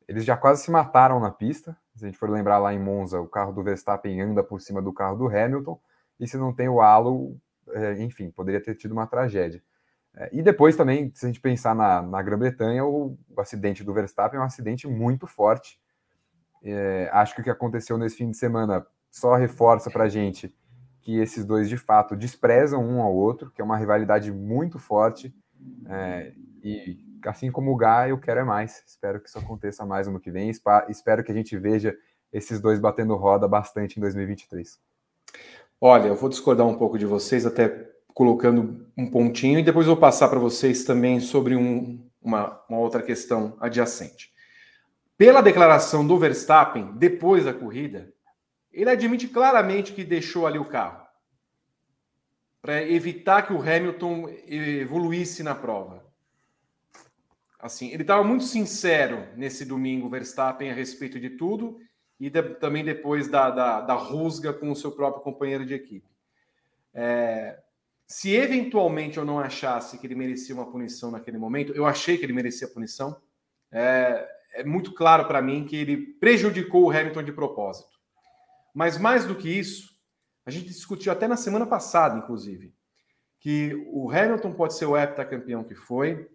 eles 0.07 0.23
já 0.23 0.37
quase 0.37 0.63
se 0.63 0.71
mataram 0.71 1.19
na 1.19 1.31
pista. 1.31 1.77
Se 1.95 2.05
a 2.05 2.07
gente 2.07 2.17
for 2.17 2.29
lembrar 2.29 2.57
lá 2.57 2.73
em 2.73 2.79
Monza, 2.79 3.19
o 3.19 3.27
carro 3.27 3.51
do 3.51 3.63
Verstappen 3.63 4.21
anda 4.21 4.43
por 4.43 4.61
cima 4.61 4.81
do 4.81 4.93
carro 4.93 5.17
do 5.17 5.27
Hamilton, 5.27 5.79
e 6.19 6.27
se 6.27 6.37
não 6.37 6.53
tem 6.53 6.69
o 6.69 6.81
halo, 6.81 7.37
é, 7.69 8.01
enfim, 8.01 8.29
poderia 8.31 8.61
ter 8.61 8.75
tido 8.75 8.91
uma 8.91 9.07
tragédia. 9.07 9.61
É, 10.15 10.29
e 10.31 10.41
depois 10.41 10.75
também, 10.75 11.11
se 11.13 11.25
a 11.25 11.29
gente 11.29 11.41
pensar 11.41 11.75
na, 11.75 12.01
na 12.01 12.21
Grã-Bretanha, 12.21 12.85
o, 12.85 13.17
o, 13.29 13.41
acidente 13.41 13.83
do 13.83 13.93
Verstappen 13.93 14.39
é 14.39 14.41
um 14.41 14.45
acidente 14.45 14.87
muito 14.87 15.27
forte. 15.27 15.79
É, 16.63 17.09
acho 17.11 17.35
que 17.35 17.41
o 17.41 17.43
que 17.43 17.49
aconteceu 17.49 17.97
nesse 17.97 18.15
fim 18.15 18.31
de 18.31 18.37
semana 18.37 18.85
só 19.11 19.35
reforça 19.35 19.91
para 19.91 20.05
a 20.05 20.09
gente 20.09 20.53
que 21.01 21.19
esses 21.19 21.45
dois 21.45 21.69
de 21.69 21.77
fato 21.77 22.15
desprezam 22.15 22.83
um 22.83 22.99
ao 22.99 23.13
outro, 23.13 23.51
que 23.51 23.61
é 23.61 23.63
uma 23.63 23.77
rivalidade 23.77 24.31
muito 24.31 24.79
forte. 24.79 25.35
É, 25.87 26.33
e 26.63 26.97
assim 27.23 27.51
como 27.51 27.71
o 27.71 27.75
Gá, 27.75 28.09
eu 28.09 28.17
quero 28.17 28.39
é 28.39 28.43
mais. 28.43 28.83
Espero 28.87 29.19
que 29.19 29.29
isso 29.29 29.37
aconteça 29.37 29.85
mais 29.85 30.07
ano 30.07 30.19
que 30.19 30.31
vem. 30.31 30.49
Espero 30.49 31.23
que 31.23 31.31
a 31.31 31.35
gente 31.35 31.55
veja 31.57 31.95
esses 32.33 32.59
dois 32.59 32.79
batendo 32.79 33.15
roda 33.15 33.47
bastante 33.47 33.97
em 33.97 34.01
2023. 34.01 34.79
Olha, 35.79 36.07
eu 36.07 36.15
vou 36.15 36.29
discordar 36.29 36.65
um 36.65 36.75
pouco 36.75 36.97
de 36.97 37.05
vocês, 37.05 37.45
até 37.45 37.94
colocando 38.15 38.87
um 38.97 39.11
pontinho, 39.11 39.59
e 39.59 39.63
depois 39.63 39.87
vou 39.87 39.97
passar 39.97 40.29
para 40.29 40.39
vocês 40.39 40.85
também 40.85 41.19
sobre 41.19 41.53
um, 41.53 42.01
uma, 42.21 42.63
uma 42.69 42.79
outra 42.79 43.03
questão 43.03 43.57
adjacente. 43.59 44.33
Pela 45.17 45.41
declaração 45.41 46.07
do 46.07 46.17
Verstappen, 46.17 46.93
depois 46.95 47.43
da 47.43 47.53
corrida, 47.53 48.13
ele 48.71 48.89
admite 48.89 49.27
claramente 49.27 49.91
que 49.91 50.05
deixou 50.05 50.47
ali 50.47 50.57
o 50.57 50.63
carro 50.63 51.05
para 52.61 52.81
evitar 52.81 53.41
que 53.43 53.51
o 53.51 53.61
Hamilton 53.61 54.29
evoluísse 54.47 55.43
na 55.43 55.53
prova. 55.53 56.03
Assim, 57.59 57.91
ele 57.91 58.03
estava 58.03 58.23
muito 58.23 58.45
sincero 58.45 59.27
nesse 59.35 59.65
domingo, 59.65 60.09
Verstappen, 60.09 60.71
a 60.71 60.73
respeito 60.73 61.19
de 61.19 61.31
tudo 61.31 61.79
e 62.17 62.29
de, 62.29 62.41
também 62.55 62.83
depois 62.83 63.27
da, 63.27 63.49
da, 63.49 63.81
da, 63.81 63.93
rusga 63.93 64.53
com 64.53 64.71
o 64.71 64.75
seu 64.75 64.93
próprio 64.93 65.21
companheiro 65.21 65.65
de 65.65 65.73
equipe. 65.73 66.09
É, 66.93 67.59
se 68.07 68.35
eventualmente 68.35 69.17
eu 69.17 69.25
não 69.25 69.39
achasse 69.39 69.97
que 69.97 70.05
ele 70.05 70.15
merecia 70.15 70.53
uma 70.53 70.69
punição 70.69 71.11
naquele 71.11 71.37
momento, 71.37 71.73
eu 71.73 71.85
achei 71.85 72.17
que 72.17 72.25
ele 72.25 72.33
merecia 72.33 72.67
punição. 72.67 73.19
É, 73.71 74.27
é 74.53 74.63
muito 74.63 74.93
claro 74.93 75.25
para 75.25 75.41
mim 75.41 75.65
que 75.65 75.75
ele 75.75 75.97
prejudicou 75.97 76.85
o 76.85 76.91
Hamilton 76.91 77.23
de 77.23 77.31
propósito. 77.31 77.95
Mas 78.73 78.97
mais 78.97 79.25
do 79.25 79.35
que 79.35 79.49
isso, 79.49 79.95
a 80.45 80.51
gente 80.51 80.67
discutiu 80.67 81.11
até 81.11 81.27
na 81.27 81.37
semana 81.37 81.65
passada, 81.65 82.17
inclusive, 82.17 82.73
que 83.39 83.73
o 83.87 84.11
Hamilton 84.11 84.53
pode 84.53 84.75
ser 84.75 84.85
o 84.85 84.97
heptacampeão 84.97 85.63
que 85.63 85.75
foi, 85.75 86.29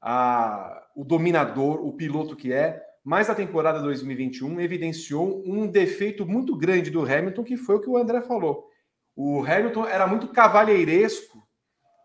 a, 0.00 0.86
o 0.96 1.04
dominador, 1.04 1.84
o 1.84 1.92
piloto 1.92 2.34
que 2.34 2.52
é, 2.52 2.82
mas 3.04 3.28
a 3.28 3.34
temporada 3.34 3.80
2021 3.80 4.60
evidenciou 4.60 5.42
um 5.46 5.66
defeito 5.66 6.24
muito 6.24 6.56
grande 6.56 6.90
do 6.90 7.02
Hamilton, 7.02 7.44
que 7.44 7.56
foi 7.56 7.76
o 7.76 7.80
que 7.80 7.90
o 7.90 7.96
André 7.96 8.20
falou. 8.22 8.69
O 9.22 9.44
Hamilton 9.44 9.84
era 9.84 10.06
muito 10.06 10.28
cavalheiresco 10.28 11.46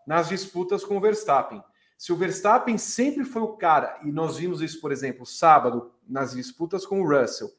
nas 0.06 0.28
disputas 0.28 0.84
com 0.84 0.98
o 0.98 1.00
Verstappen. 1.00 1.64
Se 1.96 2.12
o 2.12 2.16
Verstappen 2.16 2.76
sempre 2.76 3.24
foi 3.24 3.40
o 3.40 3.56
cara, 3.56 3.98
e 4.04 4.12
nós 4.12 4.36
vimos 4.36 4.60
isso, 4.60 4.82
por 4.82 4.92
exemplo, 4.92 5.24
sábado, 5.24 5.90
nas 6.06 6.32
disputas 6.32 6.84
com 6.84 7.00
o 7.00 7.08
Russell, 7.08 7.50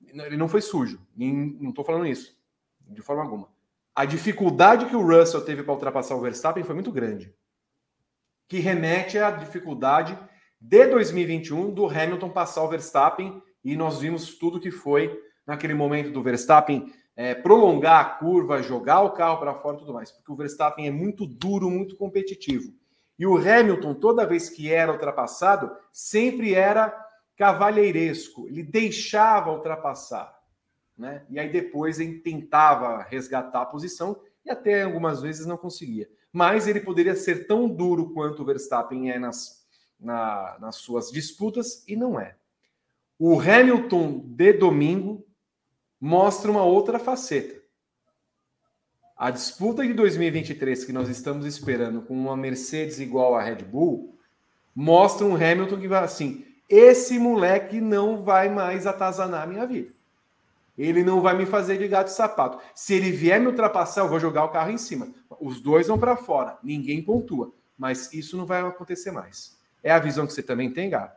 ele 0.00 0.36
não 0.36 0.46
foi 0.46 0.60
sujo. 0.60 1.04
não 1.16 1.70
estou 1.70 1.84
falando 1.84 2.06
isso, 2.06 2.40
de 2.80 3.02
forma 3.02 3.24
alguma. 3.24 3.48
A 3.92 4.04
dificuldade 4.04 4.86
que 4.86 4.94
o 4.94 5.04
Russell 5.04 5.44
teve 5.44 5.64
para 5.64 5.74
ultrapassar 5.74 6.14
o 6.14 6.20
Verstappen 6.20 6.62
foi 6.62 6.76
muito 6.76 6.92
grande. 6.92 7.34
Que 8.46 8.60
remete 8.60 9.18
à 9.18 9.32
dificuldade 9.32 10.16
de 10.60 10.86
2021 10.86 11.74
do 11.74 11.86
Hamilton 11.86 12.30
passar 12.30 12.62
o 12.62 12.68
Verstappen. 12.68 13.42
E 13.64 13.74
nós 13.74 13.98
vimos 13.98 14.38
tudo 14.38 14.60
que 14.60 14.70
foi 14.70 15.20
naquele 15.44 15.74
momento 15.74 16.12
do 16.12 16.22
Verstappen 16.22 16.94
é, 17.16 17.34
prolongar 17.34 18.00
a 18.00 18.04
curva, 18.04 18.62
jogar 18.62 19.00
o 19.00 19.12
carro 19.12 19.38
para 19.38 19.54
fora 19.54 19.76
e 19.76 19.80
tudo 19.80 19.94
mais. 19.94 20.12
Porque 20.12 20.30
o 20.30 20.36
Verstappen 20.36 20.86
é 20.86 20.90
muito 20.90 21.26
duro, 21.26 21.70
muito 21.70 21.96
competitivo. 21.96 22.72
E 23.18 23.26
o 23.26 23.36
Hamilton, 23.36 23.94
toda 23.94 24.26
vez 24.26 24.50
que 24.50 24.70
era 24.70 24.92
ultrapassado, 24.92 25.74
sempre 25.90 26.52
era 26.52 26.94
cavalheiresco, 27.36 28.46
ele 28.48 28.62
deixava 28.62 29.52
ultrapassar, 29.52 30.38
né? 30.96 31.24
E 31.30 31.38
aí 31.38 31.50
depois 31.50 31.98
ele 31.98 32.18
tentava 32.20 33.02
resgatar 33.02 33.62
a 33.62 33.66
posição 33.66 34.20
e 34.44 34.50
até 34.50 34.82
algumas 34.82 35.22
vezes 35.22 35.46
não 35.46 35.56
conseguia. 35.56 36.08
Mas 36.32 36.66
ele 36.66 36.80
poderia 36.80 37.16
ser 37.16 37.46
tão 37.46 37.68
duro 37.68 38.12
quanto 38.12 38.42
o 38.42 38.44
Verstappen 38.44 39.10
é 39.10 39.18
nas, 39.18 39.66
na, 39.98 40.56
nas 40.60 40.76
suas 40.76 41.10
disputas 41.10 41.82
e 41.88 41.96
não 41.96 42.20
é. 42.20 42.36
O 43.18 43.40
Hamilton 43.40 44.22
de 44.26 44.52
domingo 44.52 45.25
mostra 46.00 46.50
uma 46.50 46.62
outra 46.62 46.98
faceta. 46.98 47.60
A 49.16 49.30
disputa 49.30 49.86
de 49.86 49.94
2023 49.94 50.84
que 50.84 50.92
nós 50.92 51.08
estamos 51.08 51.46
esperando 51.46 52.02
com 52.02 52.14
uma 52.14 52.36
Mercedes 52.36 53.00
igual 53.00 53.34
à 53.34 53.42
Red 53.42 53.64
Bull 53.64 54.14
mostra 54.74 55.26
um 55.26 55.34
Hamilton 55.34 55.78
que 55.78 55.88
vai 55.88 56.04
assim: 56.04 56.44
esse 56.68 57.18
moleque 57.18 57.80
não 57.80 58.22
vai 58.22 58.48
mais 58.48 58.86
atazanar 58.86 59.44
a 59.44 59.46
minha 59.46 59.66
vida. 59.66 59.96
Ele 60.76 61.02
não 61.02 61.22
vai 61.22 61.34
me 61.34 61.46
fazer 61.46 61.78
de 61.78 61.88
gato 61.88 62.08
e 62.08 62.12
sapato. 62.12 62.58
Se 62.74 62.92
ele 62.92 63.10
vier 63.10 63.40
me 63.40 63.46
ultrapassar, 63.46 64.02
eu 64.02 64.08
vou 64.08 64.20
jogar 64.20 64.44
o 64.44 64.50
carro 64.50 64.70
em 64.70 64.76
cima. 64.76 65.08
Os 65.40 65.60
dois 65.60 65.86
vão 65.86 65.98
para 65.98 66.16
fora, 66.16 66.58
ninguém 66.62 67.02
pontua. 67.02 67.50
Mas 67.78 68.12
isso 68.12 68.36
não 68.36 68.44
vai 68.44 68.60
acontecer 68.60 69.10
mais. 69.10 69.56
É 69.82 69.90
a 69.90 69.98
visão 69.98 70.26
que 70.26 70.32
você 70.32 70.42
também 70.42 70.70
tem, 70.70 70.90
Gato? 70.90 71.15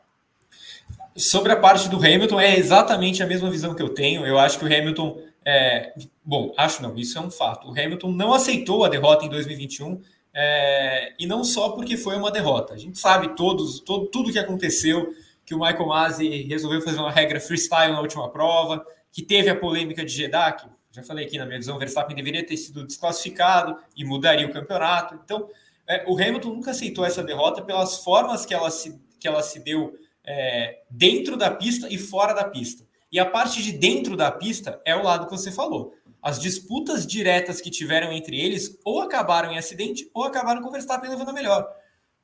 Sobre 1.16 1.52
a 1.52 1.56
parte 1.56 1.90
do 1.90 1.98
Hamilton, 1.98 2.40
é 2.40 2.58
exatamente 2.58 3.22
a 3.22 3.28
mesma 3.28 3.50
visão 3.50 3.74
que 3.74 3.82
eu 3.82 3.90
tenho. 3.90 4.26
Eu 4.26 4.40
acho 4.40 4.58
que 4.58 4.66
o 4.66 4.68
Hamilton. 4.68 5.22
É... 5.46 5.94
Bom, 6.24 6.54
acho 6.58 6.82
não, 6.82 6.96
isso 6.98 7.18
é 7.18 7.22
um 7.22 7.32
fato. 7.32 7.68
O 7.68 7.72
Hamilton 7.72 8.12
não 8.12 8.34
aceitou 8.34 8.86
a 8.86 8.90
derrota 8.90 9.26
em 9.26 9.30
2021. 9.30 10.02
É... 10.34 11.14
E 11.20 11.26
não 11.26 11.44
só 11.44 11.70
porque 11.70 11.98
foi 11.98 12.16
uma 12.16 12.32
derrota. 12.32 12.74
A 12.74 12.78
gente 12.78 12.98
sabe 12.98 13.36
todos, 13.36 13.80
todo, 13.80 14.08
tudo 14.08 14.32
que 14.32 14.40
aconteceu, 14.40 15.14
que 15.46 15.54
o 15.56 15.60
Michael 15.60 15.88
Masi 15.88 16.44
resolveu 16.44 16.82
fazer 16.82 17.00
uma 17.00 17.12
regra 17.12 17.40
freestyle 17.40 17.92
na 17.92 18.02
última 18.02 18.30
prova, 18.30 18.86
que 19.12 19.22
teve 19.24 19.50
a 19.50 19.56
polêmica 19.56 20.06
de 20.06 20.12
Jeddah, 20.12 20.52
que 20.54 20.68
já 20.92 21.04
falei 21.04 21.26
aqui 21.26 21.38
na 21.38 21.46
minha 21.46 21.58
visão, 21.58 21.76
o 21.76 21.80
Verstappen 21.80 22.16
deveria 22.16 22.46
ter 22.46 22.58
sido 22.58 22.86
desclassificado 22.86 23.78
e 23.96 24.04
mudaria 24.04 24.48
o 24.48 24.52
campeonato. 24.52 25.20
Então, 25.24 25.48
é, 25.88 26.04
o 26.08 26.14
Hamilton 26.16 26.50
nunca 26.50 26.72
aceitou 26.72 27.06
essa 27.06 27.24
derrota 27.24 27.62
pelas 27.62 27.98
formas 28.04 28.46
que 28.46 28.54
ela 28.54 28.70
se, 28.70 29.00
que 29.20 29.28
ela 29.28 29.42
se 29.42 29.60
deu 29.60 29.94
é, 30.30 30.84
dentro 30.92 31.36
da 31.36 31.50
pista 31.50 31.88
e 31.90 31.98
fora 31.98 32.34
da 32.34 32.44
pista. 32.44 32.86
E 33.12 33.20
a 33.20 33.26
parte 33.26 33.64
de 33.64 33.72
dentro 33.72 34.16
da 34.16 34.32
pista 34.32 34.80
é 34.86 34.96
o 34.96 35.02
lado 35.02 35.26
que 35.26 35.32
você 35.32 35.52
falou. 35.52 35.96
As 36.22 36.40
disputas 36.40 37.08
diretas 37.08 37.60
que 37.60 37.72
tiveram 37.72 38.12
entre 38.12 38.40
eles 38.40 38.78
ou 38.86 39.02
acabaram 39.02 39.52
em 39.52 39.58
acidente 39.58 40.08
ou 40.14 40.24
acabaram 40.24 40.62
com 40.62 40.68
o 40.68 40.72
Verstappen 40.72 41.10
levando 41.10 41.30
a 41.30 41.34
melhor. 41.34 41.68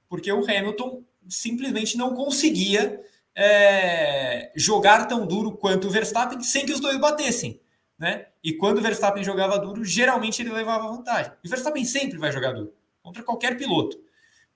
Porque 0.07 0.31
o 0.31 0.43
Hamilton 0.43 1.01
simplesmente 1.27 1.97
não 1.97 2.13
conseguia 2.13 3.01
é, 3.33 4.51
jogar 4.55 5.07
tão 5.07 5.25
duro 5.25 5.53
quanto 5.53 5.87
o 5.87 5.89
Verstappen 5.89 6.39
sem 6.43 6.63
que 6.63 6.73
os 6.73 6.79
dois 6.79 6.99
batessem. 6.99 7.59
Né? 7.97 8.27
E 8.43 8.53
quando 8.53 8.77
o 8.77 8.81
Verstappen 8.81 9.23
jogava 9.23 9.57
duro, 9.57 9.83
geralmente 9.83 10.43
ele 10.43 10.51
levava 10.51 10.89
vantagem. 10.89 11.31
E 11.43 11.47
o 11.47 11.49
Verstappen 11.49 11.83
sempre 11.83 12.19
vai 12.19 12.31
jogar 12.31 12.51
duro 12.51 12.71
contra 13.01 13.23
qualquer 13.23 13.57
piloto. 13.57 13.97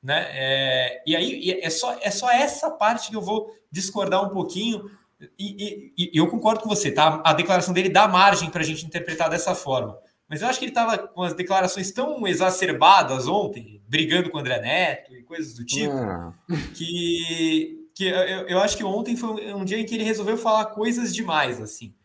Né? 0.01 0.27
É, 0.31 1.03
e 1.05 1.15
aí 1.15 1.59
é 1.61 1.69
só, 1.69 1.97
é 2.01 2.09
só 2.09 2.31
essa 2.31 2.71
parte 2.71 3.09
que 3.09 3.15
eu 3.15 3.21
vou 3.21 3.51
discordar 3.71 4.23
um 4.23 4.29
pouquinho. 4.29 4.89
E, 5.37 5.93
e, 5.97 6.11
e 6.13 6.17
eu 6.17 6.27
concordo 6.27 6.61
com 6.61 6.69
você, 6.69 6.91
tá? 6.91 7.21
A 7.25 7.33
declaração 7.33 7.73
dele 7.73 7.89
dá 7.89 8.07
margem 8.07 8.49
para 8.49 8.61
a 8.61 8.65
gente 8.65 8.85
interpretar 8.85 9.29
dessa 9.29 9.53
forma. 9.53 9.97
Mas 10.29 10.41
eu 10.41 10.47
acho 10.47 10.59
que 10.59 10.65
ele 10.65 10.71
estava 10.71 10.97
com 10.97 11.23
as 11.23 11.33
declarações 11.33 11.91
tão 11.91 12.25
exacerbadas 12.27 13.27
ontem, 13.27 13.81
brigando 13.87 14.29
com 14.29 14.37
o 14.37 14.39
André 14.39 14.61
Neto 14.61 15.13
e 15.15 15.23
coisas 15.23 15.55
do 15.55 15.65
tipo, 15.65 15.91
ah. 15.91 16.33
que, 16.75 17.87
que 17.95 18.05
eu, 18.05 18.47
eu, 18.47 18.59
acho 18.59 18.77
que 18.77 18.83
ontem 18.83 19.17
foi 19.17 19.51
um 19.53 19.65
dia 19.65 19.79
em 19.79 19.85
que 19.85 19.95
ele 19.95 20.03
resolveu 20.03 20.37
falar 20.37 20.65
coisas 20.67 21.13
demais, 21.13 21.59
assim. 21.59 21.95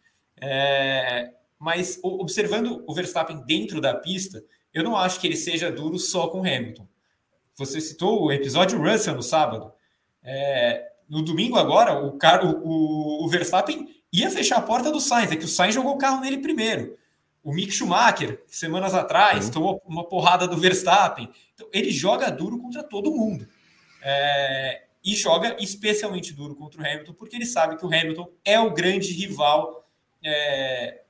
É, 0.41 1.35
mas 1.59 2.01
observando 2.03 2.83
o 2.87 2.95
Verstappen 2.95 3.45
dentro 3.47 3.79
da 3.81 3.95
pista, 3.95 4.43
eu 4.73 4.83
não 4.83 4.97
acho 4.97 5.21
que 5.21 5.27
ele 5.27 5.37
seja 5.37 5.71
duro 5.71 5.99
só 5.99 6.27
com 6.29 6.41
Hamilton. 6.41 6.89
Você 7.57 7.81
citou 7.81 8.25
o 8.25 8.33
episódio 8.33 8.81
Russell 8.83 9.15
no 9.15 9.23
sábado. 9.23 9.73
É, 10.23 10.91
no 11.09 11.23
domingo 11.23 11.57
agora, 11.57 12.05
o, 12.05 12.13
cara, 12.13 12.45
o, 12.47 13.25
o, 13.25 13.29
Verstappen 13.29 13.89
ia 14.13 14.31
fechar 14.31 14.57
a 14.57 14.63
porta 14.63 14.91
do 14.91 15.01
Sainz, 15.01 15.31
é 15.31 15.37
que 15.37 15.45
o 15.45 15.49
Sainz 15.49 15.75
jogou 15.75 15.95
o 15.95 15.99
carro 15.99 16.21
nele 16.21 16.39
primeiro. 16.39 16.97
O 17.43 17.53
Mick 17.53 17.71
Schumacher, 17.71 18.43
semanas 18.47 18.95
atrás, 18.95 19.51
tomou 19.51 19.83
uma 19.87 20.05
porrada 20.05 20.49
do 20.49 20.57
Verstappen. 20.57 21.29
Então, 21.55 21.69
ele 21.73 21.91
joga 21.91 22.31
duro 22.31 22.59
contra 22.59 22.83
todo 22.83 23.13
mundo. 23.13 23.47
É, 24.03 24.85
e 25.05 25.15
joga 25.15 25.57
especialmente 25.61 26.33
duro 26.33 26.55
contra 26.55 26.81
o 26.81 26.85
Hamilton, 26.85 27.13
porque 27.13 27.37
ele 27.37 27.47
sabe 27.47 27.77
que 27.77 27.85
o 27.85 27.89
Hamilton 27.89 28.31
é 28.45 28.59
o 28.59 28.73
grande 28.73 29.13
rival. 29.13 29.87
É, 30.25 31.03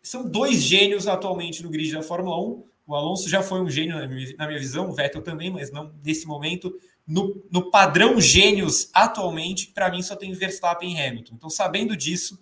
são 0.00 0.24
dois 0.24 0.62
gênios 0.62 1.08
atualmente 1.08 1.62
no 1.62 1.68
grid 1.68 1.92
da 1.92 2.02
Fórmula 2.02 2.40
1. 2.40 2.69
O 2.90 2.94
Alonso 2.96 3.28
já 3.28 3.40
foi 3.40 3.60
um 3.60 3.70
gênio 3.70 3.94
na 4.36 4.48
minha, 4.48 4.58
visão, 4.58 4.90
o 4.90 4.92
Vettel 4.92 5.22
também, 5.22 5.48
mas 5.48 5.70
não 5.70 5.94
nesse 6.04 6.26
momento. 6.26 6.76
No, 7.06 7.40
no 7.48 7.70
padrão 7.70 8.20
gênios 8.20 8.90
atualmente, 8.92 9.68
para 9.68 9.88
mim 9.92 10.02
só 10.02 10.16
tem 10.16 10.32
Verstappen 10.32 10.96
e 10.96 11.00
Hamilton. 11.00 11.34
Então, 11.36 11.48
sabendo 11.48 11.96
disso, 11.96 12.36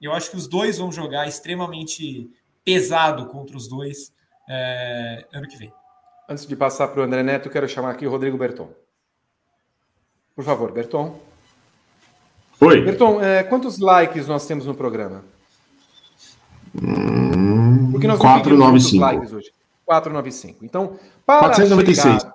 eu 0.00 0.14
acho 0.14 0.30
que 0.30 0.38
os 0.38 0.48
dois 0.48 0.78
vão 0.78 0.90
jogar 0.90 1.28
extremamente 1.28 2.30
pesado 2.64 3.26
contra 3.26 3.58
os 3.58 3.68
dois 3.68 4.10
é, 4.48 5.26
ano 5.30 5.46
que 5.46 5.58
vem. 5.58 5.70
Antes 6.26 6.46
de 6.46 6.56
passar 6.56 6.88
para 6.88 7.02
o 7.02 7.04
André 7.04 7.22
Neto, 7.22 7.50
quero 7.50 7.68
chamar 7.68 7.90
aqui 7.90 8.06
o 8.06 8.10
Rodrigo 8.10 8.38
Berton. 8.38 8.72
Por 10.34 10.44
favor, 10.44 10.72
Berton. 10.72 11.20
Oi. 12.58 12.80
Berton, 12.80 13.20
é, 13.22 13.42
quantos 13.42 13.78
likes 13.78 14.26
nós 14.26 14.46
temos 14.46 14.64
no 14.64 14.74
programa? 14.74 15.22
Hum, 16.74 17.90
Porque 17.92 18.06
nós 18.06 18.18
495. 18.18 19.04
likes 19.04 19.32
hoje. 19.34 19.52
495. 19.84 20.64
Então, 20.64 20.98
para 21.26 21.40
496. 21.40 22.22
Chegar... 22.22 22.34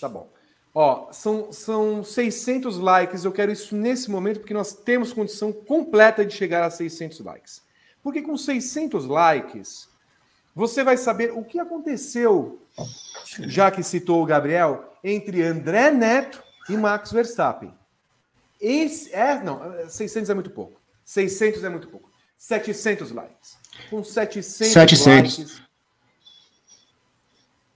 Tá 0.00 0.08
bom. 0.08 0.28
Ó, 0.74 1.10
são, 1.10 1.50
são 1.52 2.04
600 2.04 2.78
likes. 2.78 3.24
Eu 3.24 3.32
quero 3.32 3.50
isso 3.50 3.74
nesse 3.74 4.10
momento 4.10 4.40
porque 4.40 4.52
nós 4.52 4.74
temos 4.74 5.12
condição 5.12 5.52
completa 5.52 6.24
de 6.24 6.34
chegar 6.34 6.62
a 6.64 6.70
600 6.70 7.20
likes. 7.20 7.62
Porque 8.02 8.20
com 8.20 8.36
600 8.36 9.06
likes, 9.06 9.88
você 10.54 10.84
vai 10.84 10.96
saber 10.96 11.32
o 11.32 11.42
que 11.42 11.58
aconteceu, 11.58 12.60
já 13.40 13.70
que 13.70 13.82
citou 13.82 14.22
o 14.22 14.26
Gabriel, 14.26 14.92
entre 15.02 15.42
André 15.42 15.90
Neto 15.90 16.42
e 16.68 16.76
Max 16.76 17.10
Verstappen. 17.10 17.72
Esse 18.60 19.14
é, 19.14 19.42
não, 19.42 19.88
600 19.88 20.30
é 20.30 20.34
muito 20.34 20.50
pouco. 20.50 20.80
600 21.04 21.64
é 21.64 21.68
muito 21.68 21.88
pouco. 21.88 22.10
700 22.36 23.12
likes. 23.12 23.56
Com 23.90 24.04
700, 24.04 24.72
700. 24.72 25.06
likes, 25.38 25.62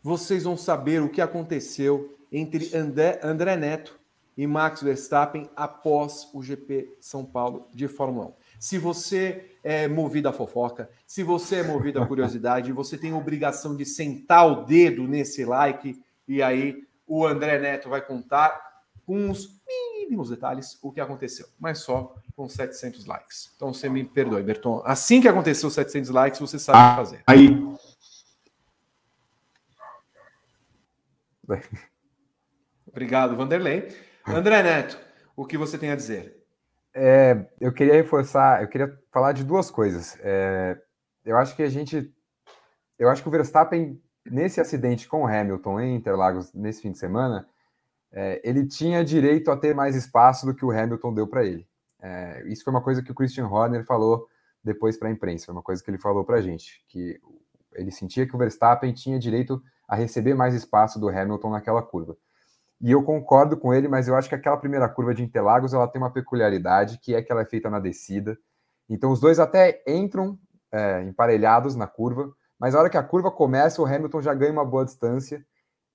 vocês 0.02 0.44
vão 0.44 0.56
saber 0.56 1.02
o 1.02 1.08
que 1.08 1.20
aconteceu 1.20 2.16
entre 2.32 2.74
André, 2.76 3.20
André 3.22 3.56
Neto 3.56 3.98
e 4.36 4.46
Max 4.46 4.82
Verstappen 4.82 5.50
após 5.54 6.28
o 6.32 6.42
GP 6.42 6.96
São 7.00 7.24
Paulo 7.24 7.68
de 7.74 7.86
Fórmula 7.88 8.28
1. 8.28 8.32
Se 8.58 8.78
você 8.78 9.56
é 9.62 9.88
movido 9.88 10.28
a 10.28 10.32
fofoca, 10.32 10.88
se 11.06 11.22
você 11.22 11.56
é 11.56 11.62
movido 11.62 12.00
a 12.00 12.06
curiosidade, 12.06 12.72
você 12.72 12.96
tem 12.96 13.12
obrigação 13.12 13.76
de 13.76 13.84
sentar 13.84 14.46
o 14.46 14.64
dedo 14.64 15.06
nesse 15.06 15.44
like 15.44 16.00
e 16.26 16.42
aí 16.42 16.84
o 17.06 17.26
André 17.26 17.58
Neto 17.58 17.88
vai 17.88 18.00
contar 18.00 18.58
com 19.04 19.30
os 19.30 19.60
mínimos 19.66 20.30
detalhes 20.30 20.78
o 20.82 20.90
que 20.90 21.00
aconteceu, 21.00 21.46
mas 21.58 21.78
só 21.78 22.14
com 22.36 22.48
700 22.48 23.04
likes. 23.06 23.50
Então 23.56 23.74
você 23.74 23.88
me 23.88 24.04
perdoe, 24.04 24.42
Berton. 24.42 24.82
Assim 24.84 25.20
que 25.20 25.28
aconteceu 25.28 25.68
700 25.68 26.10
likes, 26.10 26.40
você 26.40 26.58
sabe 26.58 26.78
o 26.78 26.90
que 26.90 26.96
fazer. 26.96 27.22
Aí 27.26 27.60
Obrigado, 32.86 33.36
Vanderlei. 33.36 33.88
André 34.26 34.62
Neto, 34.62 34.98
o 35.36 35.44
que 35.46 35.56
você 35.56 35.78
tem 35.78 35.90
a 35.90 35.96
dizer? 35.96 36.44
É, 36.94 37.46
eu 37.60 37.72
queria 37.72 37.94
reforçar, 37.94 38.62
eu 38.62 38.68
queria 38.68 38.98
falar 39.12 39.32
de 39.32 39.44
duas 39.44 39.70
coisas. 39.70 40.18
É, 40.20 40.80
eu 41.24 41.36
acho 41.36 41.54
que 41.54 41.62
a 41.62 41.68
gente, 41.68 42.12
eu 42.98 43.08
acho 43.08 43.22
que 43.22 43.28
o 43.28 43.32
Verstappen 43.32 44.00
nesse 44.24 44.60
acidente 44.60 45.08
com 45.08 45.22
o 45.22 45.26
Hamilton 45.26 45.80
em 45.80 45.96
Interlagos 45.96 46.52
nesse 46.52 46.82
fim 46.82 46.92
de 46.92 46.98
semana, 46.98 47.46
é, 48.12 48.40
ele 48.44 48.66
tinha 48.66 49.04
direito 49.04 49.50
a 49.50 49.56
ter 49.56 49.74
mais 49.74 49.94
espaço 49.94 50.46
do 50.46 50.54
que 50.54 50.64
o 50.64 50.70
Hamilton 50.70 51.14
deu 51.14 51.26
para 51.26 51.44
ele. 51.44 51.66
É, 52.00 52.42
isso 52.46 52.64
foi 52.64 52.72
uma 52.72 52.82
coisa 52.82 53.02
que 53.02 53.12
o 53.12 53.14
Christian 53.14 53.46
Horner 53.46 53.84
falou 53.84 54.26
depois 54.62 54.98
para 54.98 55.08
a 55.08 55.12
imprensa, 55.12 55.46
foi 55.46 55.54
uma 55.54 55.62
coisa 55.62 55.82
que 55.82 55.90
ele 55.90 55.98
falou 55.98 56.24
para 56.24 56.36
a 56.36 56.40
gente, 56.40 56.84
que 56.88 57.20
ele 57.74 57.90
sentia 57.90 58.26
que 58.26 58.34
o 58.34 58.38
Verstappen 58.38 58.92
tinha 58.92 59.18
direito 59.18 59.62
a 59.90 59.96
receber 59.96 60.34
mais 60.34 60.54
espaço 60.54 61.00
do 61.00 61.08
Hamilton 61.08 61.50
naquela 61.50 61.82
curva. 61.82 62.16
E 62.80 62.92
eu 62.92 63.02
concordo 63.02 63.56
com 63.56 63.74
ele, 63.74 63.88
mas 63.88 64.06
eu 64.06 64.14
acho 64.14 64.28
que 64.28 64.36
aquela 64.36 64.56
primeira 64.56 64.88
curva 64.88 65.12
de 65.12 65.20
Interlagos 65.20 65.74
ela 65.74 65.88
tem 65.88 66.00
uma 66.00 66.12
peculiaridade, 66.12 66.98
que 66.98 67.12
é 67.12 67.20
que 67.20 67.32
ela 67.32 67.42
é 67.42 67.44
feita 67.44 67.68
na 67.68 67.80
descida. 67.80 68.38
Então 68.88 69.10
os 69.10 69.18
dois 69.18 69.40
até 69.40 69.82
entram 69.88 70.38
é, 70.70 71.02
emparelhados 71.02 71.74
na 71.74 71.88
curva, 71.88 72.32
mas 72.56 72.72
a 72.72 72.78
hora 72.78 72.88
que 72.88 72.96
a 72.96 73.02
curva 73.02 73.32
começa, 73.32 73.82
o 73.82 73.84
Hamilton 73.84 74.22
já 74.22 74.32
ganha 74.32 74.52
uma 74.52 74.64
boa 74.64 74.84
distância 74.84 75.44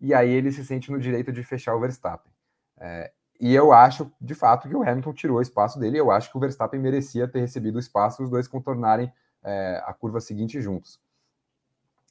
e 0.02 0.14
aí 0.14 0.30
ele 0.30 0.52
se 0.52 0.66
sente 0.66 0.92
no 0.92 1.00
direito 1.00 1.32
de 1.32 1.42
fechar 1.42 1.74
o 1.74 1.80
Verstappen. 1.80 2.32
É, 2.78 3.14
e 3.40 3.56
eu 3.56 3.72
acho, 3.72 4.12
de 4.20 4.36
fato, 4.36 4.68
que 4.68 4.76
o 4.76 4.84
Hamilton 4.84 5.14
tirou 5.14 5.38
o 5.38 5.42
espaço 5.42 5.80
dele. 5.80 5.98
Eu 5.98 6.12
acho 6.12 6.30
que 6.30 6.38
o 6.38 6.40
Verstappen 6.42 6.82
merecia 6.82 7.30
ter 7.30 7.40
recebido 7.40 7.78
o 7.78 7.80
espaço 7.80 8.22
os 8.22 8.30
dois 8.30 8.46
contornarem 8.46 9.10
é, 9.42 9.82
a 9.86 9.94
curva 9.94 10.20
seguinte 10.20 10.62
juntos. 10.62 11.00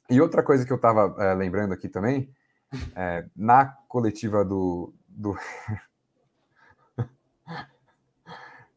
E 0.09 0.21
outra 0.21 0.43
coisa 0.43 0.65
que 0.65 0.71
eu 0.71 0.75
estava 0.75 1.15
é, 1.23 1.33
lembrando 1.33 1.73
aqui 1.73 1.89
também, 1.89 2.29
é, 2.95 3.25
na 3.35 3.65
coletiva 3.87 4.45
do. 4.45 4.93
do... 5.07 5.37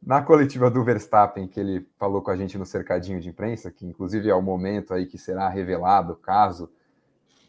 na 0.02 0.22
coletiva 0.22 0.70
do 0.70 0.82
Verstappen, 0.82 1.46
que 1.46 1.60
ele 1.60 1.86
falou 1.98 2.22
com 2.22 2.30
a 2.30 2.36
gente 2.36 2.56
no 2.56 2.64
cercadinho 2.64 3.20
de 3.20 3.28
imprensa, 3.28 3.70
que 3.70 3.86
inclusive 3.86 4.30
é 4.30 4.34
o 4.34 4.40
momento 4.40 4.94
aí 4.94 5.04
que 5.06 5.18
será 5.18 5.48
revelado, 5.48 6.16
caso, 6.16 6.72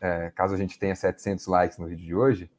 é, 0.01 0.30
caso 0.31 0.56
a 0.56 0.57
gente 0.57 0.77
tenha 0.77 0.95
700 0.95 1.47
likes 1.47 1.77
no 1.77 1.88
vídeo 1.88 2.06
de 2.06 2.15
hoje, 2.15 2.51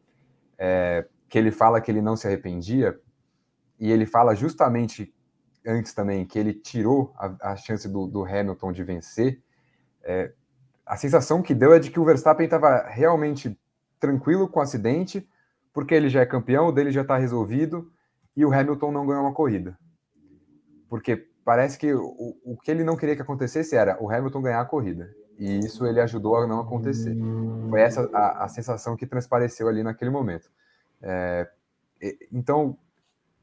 é, 0.57 1.07
que 1.29 1.37
ele 1.39 1.51
fala 1.51 1.81
que 1.81 1.91
ele 1.91 2.01
não 2.01 2.17
se 2.17 2.27
arrependia, 2.27 2.99
e 3.79 3.91
ele 3.91 4.07
fala 4.07 4.35
justamente 4.35 5.15
antes 5.67 5.93
também 5.93 6.25
que 6.27 6.39
ele 6.39 6.55
tirou 6.55 7.13
a, 7.17 7.53
a 7.53 7.57
chance 7.57 7.89
do, 7.89 8.07
do, 8.07 8.25
Hamilton 8.25 8.73
de 8.73 8.83
vencer, 8.83 9.43
é, 10.03 10.33
a 10.91 10.97
sensação 10.97 11.41
que 11.41 11.55
deu 11.55 11.73
é 11.73 11.79
de 11.79 11.89
que 11.89 12.01
o 12.01 12.05
Verstappen 12.05 12.45
estava 12.45 12.83
realmente 12.89 13.57
tranquilo 14.01 14.49
com 14.49 14.59
o 14.59 14.63
acidente, 14.63 15.25
porque 15.73 15.95
ele 15.95 16.09
já 16.09 16.23
é 16.23 16.27
campeão, 16.27 16.67
o 16.67 16.73
dele 16.73 16.91
já 16.91 17.03
está 17.03 17.17
resolvido, 17.17 17.93
e 18.37 18.45
o 18.45 18.53
Hamilton 18.53 18.91
não 18.91 19.07
ganhou 19.07 19.23
uma 19.23 19.33
corrida. 19.33 19.79
Porque 20.89 21.29
parece 21.45 21.79
que 21.79 21.95
o, 21.95 22.37
o 22.45 22.57
que 22.57 22.73
ele 22.73 22.83
não 22.83 22.97
queria 22.97 23.15
que 23.15 23.23
acontecesse 23.23 23.77
era 23.77 24.03
o 24.03 24.11
Hamilton 24.11 24.43
ganhar 24.43 24.61
a 24.61 24.65
corrida. 24.65 25.15
E 25.39 25.61
isso 25.61 25.87
ele 25.87 26.01
ajudou 26.01 26.37
a 26.37 26.47
não 26.47 26.59
acontecer. 26.59 27.17
Foi 27.69 27.81
essa 27.81 28.11
a, 28.13 28.45
a 28.45 28.49
sensação 28.49 28.97
que 28.97 29.07
transpareceu 29.07 29.69
ali 29.69 29.85
naquele 29.85 30.11
momento. 30.11 30.51
É, 31.01 31.49
então, 32.33 32.77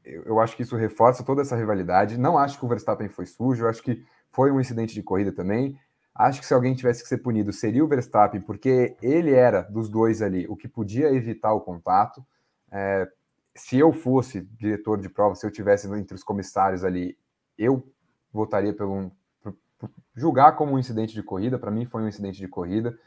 eu 0.04 0.38
acho 0.38 0.54
que 0.54 0.64
isso 0.64 0.76
reforça 0.76 1.24
toda 1.24 1.40
essa 1.40 1.56
rivalidade. 1.56 2.18
Não 2.18 2.36
acho 2.36 2.58
que 2.58 2.64
o 2.66 2.68
Verstappen 2.68 3.08
foi 3.08 3.24
sujo, 3.24 3.66
acho 3.66 3.82
que 3.82 4.04
foi 4.30 4.52
um 4.52 4.60
incidente 4.60 4.92
de 4.92 5.02
corrida 5.02 5.32
também. 5.32 5.78
Acho 6.18 6.40
que 6.40 6.46
se 6.46 6.52
alguém 6.52 6.74
tivesse 6.74 7.00
que 7.00 7.08
ser 7.08 7.18
punido 7.18 7.52
seria 7.52 7.84
o 7.84 7.86
Verstappen, 7.86 8.40
porque 8.40 8.96
ele 9.00 9.32
era 9.32 9.62
dos 9.62 9.88
dois 9.88 10.20
ali 10.20 10.48
o 10.48 10.56
que 10.56 10.66
podia 10.66 11.12
evitar 11.14 11.52
o 11.52 11.60
contato. 11.60 12.26
É, 12.72 13.08
se 13.54 13.78
eu 13.78 13.92
fosse 13.92 14.40
diretor 14.58 15.00
de 15.00 15.08
prova, 15.08 15.36
se 15.36 15.46
eu 15.46 15.50
tivesse 15.50 15.86
entre 15.94 16.16
os 16.16 16.24
comissários 16.24 16.82
ali, 16.82 17.16
eu 17.56 17.86
votaria 18.32 18.72
pelo 18.72 19.12
por, 19.40 19.54
por 19.78 19.90
julgar 20.12 20.56
como 20.56 20.72
um 20.72 20.78
incidente 20.78 21.14
de 21.14 21.22
corrida. 21.22 21.56
Para 21.56 21.70
mim, 21.70 21.86
foi 21.86 22.02
um 22.02 22.08
incidente 22.08 22.38
de 22.38 22.48
corrida. 22.48 22.98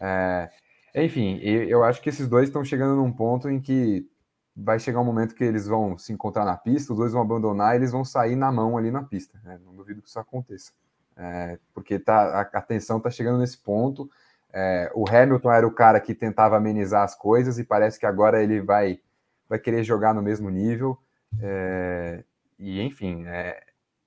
É, 0.00 0.50
enfim, 0.94 1.38
eu 1.42 1.84
acho 1.84 2.00
que 2.00 2.08
esses 2.08 2.26
dois 2.26 2.48
estão 2.48 2.64
chegando 2.64 2.96
num 2.96 3.12
ponto 3.12 3.50
em 3.50 3.60
que 3.60 4.08
vai 4.56 4.78
chegar 4.78 5.00
um 5.00 5.04
momento 5.04 5.34
que 5.34 5.44
eles 5.44 5.66
vão 5.66 5.98
se 5.98 6.14
encontrar 6.14 6.46
na 6.46 6.56
pista, 6.56 6.92
os 6.92 6.98
dois 6.98 7.12
vão 7.12 7.20
abandonar 7.20 7.74
e 7.74 7.78
eles 7.78 7.92
vão 7.92 8.04
sair 8.04 8.36
na 8.36 8.50
mão 8.50 8.78
ali 8.78 8.90
na 8.90 9.02
pista. 9.02 9.38
Né? 9.44 9.60
Não 9.64 9.74
duvido 9.74 10.00
que 10.00 10.08
isso 10.08 10.18
aconteça. 10.18 10.72
É, 11.16 11.58
porque 11.72 11.98
tá, 11.98 12.40
a, 12.40 12.58
a 12.58 12.60
tensão 12.60 12.98
está 12.98 13.10
chegando 13.10 13.38
nesse 13.38 13.58
ponto. 13.58 14.10
É, 14.52 14.90
o 14.94 15.04
Hamilton 15.08 15.52
era 15.52 15.66
o 15.66 15.74
cara 15.74 16.00
que 16.00 16.14
tentava 16.14 16.56
amenizar 16.56 17.02
as 17.02 17.14
coisas 17.14 17.58
e 17.58 17.64
parece 17.64 17.98
que 17.98 18.06
agora 18.06 18.42
ele 18.42 18.60
vai, 18.60 19.00
vai 19.48 19.58
querer 19.58 19.82
jogar 19.82 20.14
no 20.14 20.22
mesmo 20.22 20.48
nível. 20.50 20.98
É, 21.40 22.22
e 22.58 22.80
enfim, 22.80 23.24
é, 23.26 23.60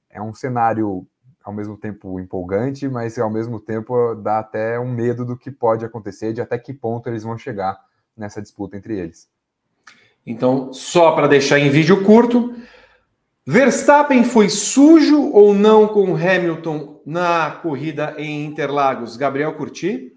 é 0.09 0.21
um 0.21 0.33
cenário 0.33 1.05
ao 1.43 1.53
mesmo 1.53 1.77
tempo 1.77 2.19
empolgante, 2.19 2.87
mas 2.89 3.17
ao 3.17 3.29
mesmo 3.29 3.59
tempo 3.59 4.15
dá 4.15 4.39
até 4.39 4.79
um 4.79 4.91
medo 4.91 5.23
do 5.23 5.37
que 5.37 5.49
pode 5.49 5.85
acontecer, 5.85 6.33
de 6.33 6.41
até 6.41 6.57
que 6.57 6.73
ponto 6.73 7.07
eles 7.07 7.23
vão 7.23 7.37
chegar 7.37 7.79
nessa 8.17 8.41
disputa 8.41 8.75
entre 8.75 8.97
eles. 8.97 9.29
Então, 10.25 10.73
só 10.73 11.13
para 11.13 11.27
deixar 11.27 11.57
em 11.57 11.69
vídeo 11.69 12.03
curto, 12.03 12.53
Verstappen 13.49 14.25
foi 14.25 14.49
sujo 14.49 15.31
ou 15.31 15.53
não 15.53 15.87
com 15.87 16.17
Hamilton 16.17 17.01
na 17.05 17.49
corrida 17.49 18.13
em 18.17 18.43
Interlagos? 18.43 19.15
Gabriel 19.15 19.55
Curti? 19.55 20.13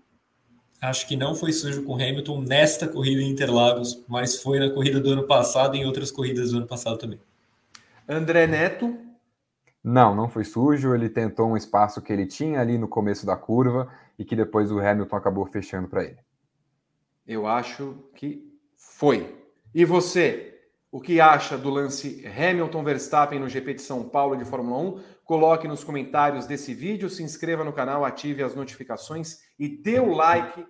Acho 0.82 1.06
que 1.06 1.14
não 1.14 1.36
foi 1.36 1.52
sujo 1.52 1.84
com 1.84 1.94
Hamilton 1.94 2.40
nesta 2.40 2.88
corrida 2.88 3.22
em 3.22 3.30
Interlagos, 3.30 4.04
mas 4.08 4.42
foi 4.42 4.58
na 4.58 4.68
corrida 4.68 4.98
do 4.98 5.10
ano 5.10 5.28
passado 5.28 5.76
e 5.76 5.78
em 5.78 5.86
outras 5.86 6.10
corridas 6.10 6.50
do 6.50 6.56
ano 6.56 6.66
passado 6.66 6.98
também. 6.98 7.20
André 8.08 8.48
Neto? 8.48 8.98
Não, 9.84 10.12
não 10.12 10.28
foi 10.28 10.42
sujo. 10.42 10.92
Ele 10.92 11.08
tentou 11.08 11.50
um 11.50 11.56
espaço 11.56 12.02
que 12.02 12.12
ele 12.12 12.26
tinha 12.26 12.60
ali 12.60 12.76
no 12.78 12.88
começo 12.88 13.24
da 13.24 13.36
curva 13.36 13.88
e 14.18 14.24
que 14.24 14.34
depois 14.34 14.72
o 14.72 14.80
Hamilton 14.80 15.14
acabou 15.14 15.46
fechando 15.46 15.86
para 15.86 16.02
ele. 16.02 16.18
Eu 17.24 17.46
acho 17.46 17.94
que 18.16 18.44
foi. 18.76 19.36
E 19.72 19.84
você, 19.84 20.49
o 20.92 21.00
que 21.00 21.20
acha 21.20 21.56
do 21.56 21.70
lance 21.70 22.24
Hamilton 22.26 22.82
Verstappen 22.82 23.38
no 23.38 23.48
GP 23.48 23.74
de 23.74 23.82
São 23.82 24.08
Paulo 24.08 24.36
de 24.36 24.44
Fórmula 24.44 24.78
1? 24.78 25.02
Coloque 25.24 25.68
nos 25.68 25.84
comentários 25.84 26.46
desse 26.46 26.74
vídeo, 26.74 27.08
se 27.08 27.22
inscreva 27.22 27.62
no 27.62 27.72
canal, 27.72 28.04
ative 28.04 28.42
as 28.42 28.56
notificações 28.56 29.38
e 29.58 29.68
dê 29.68 30.00
o 30.00 30.12
like. 30.12 30.66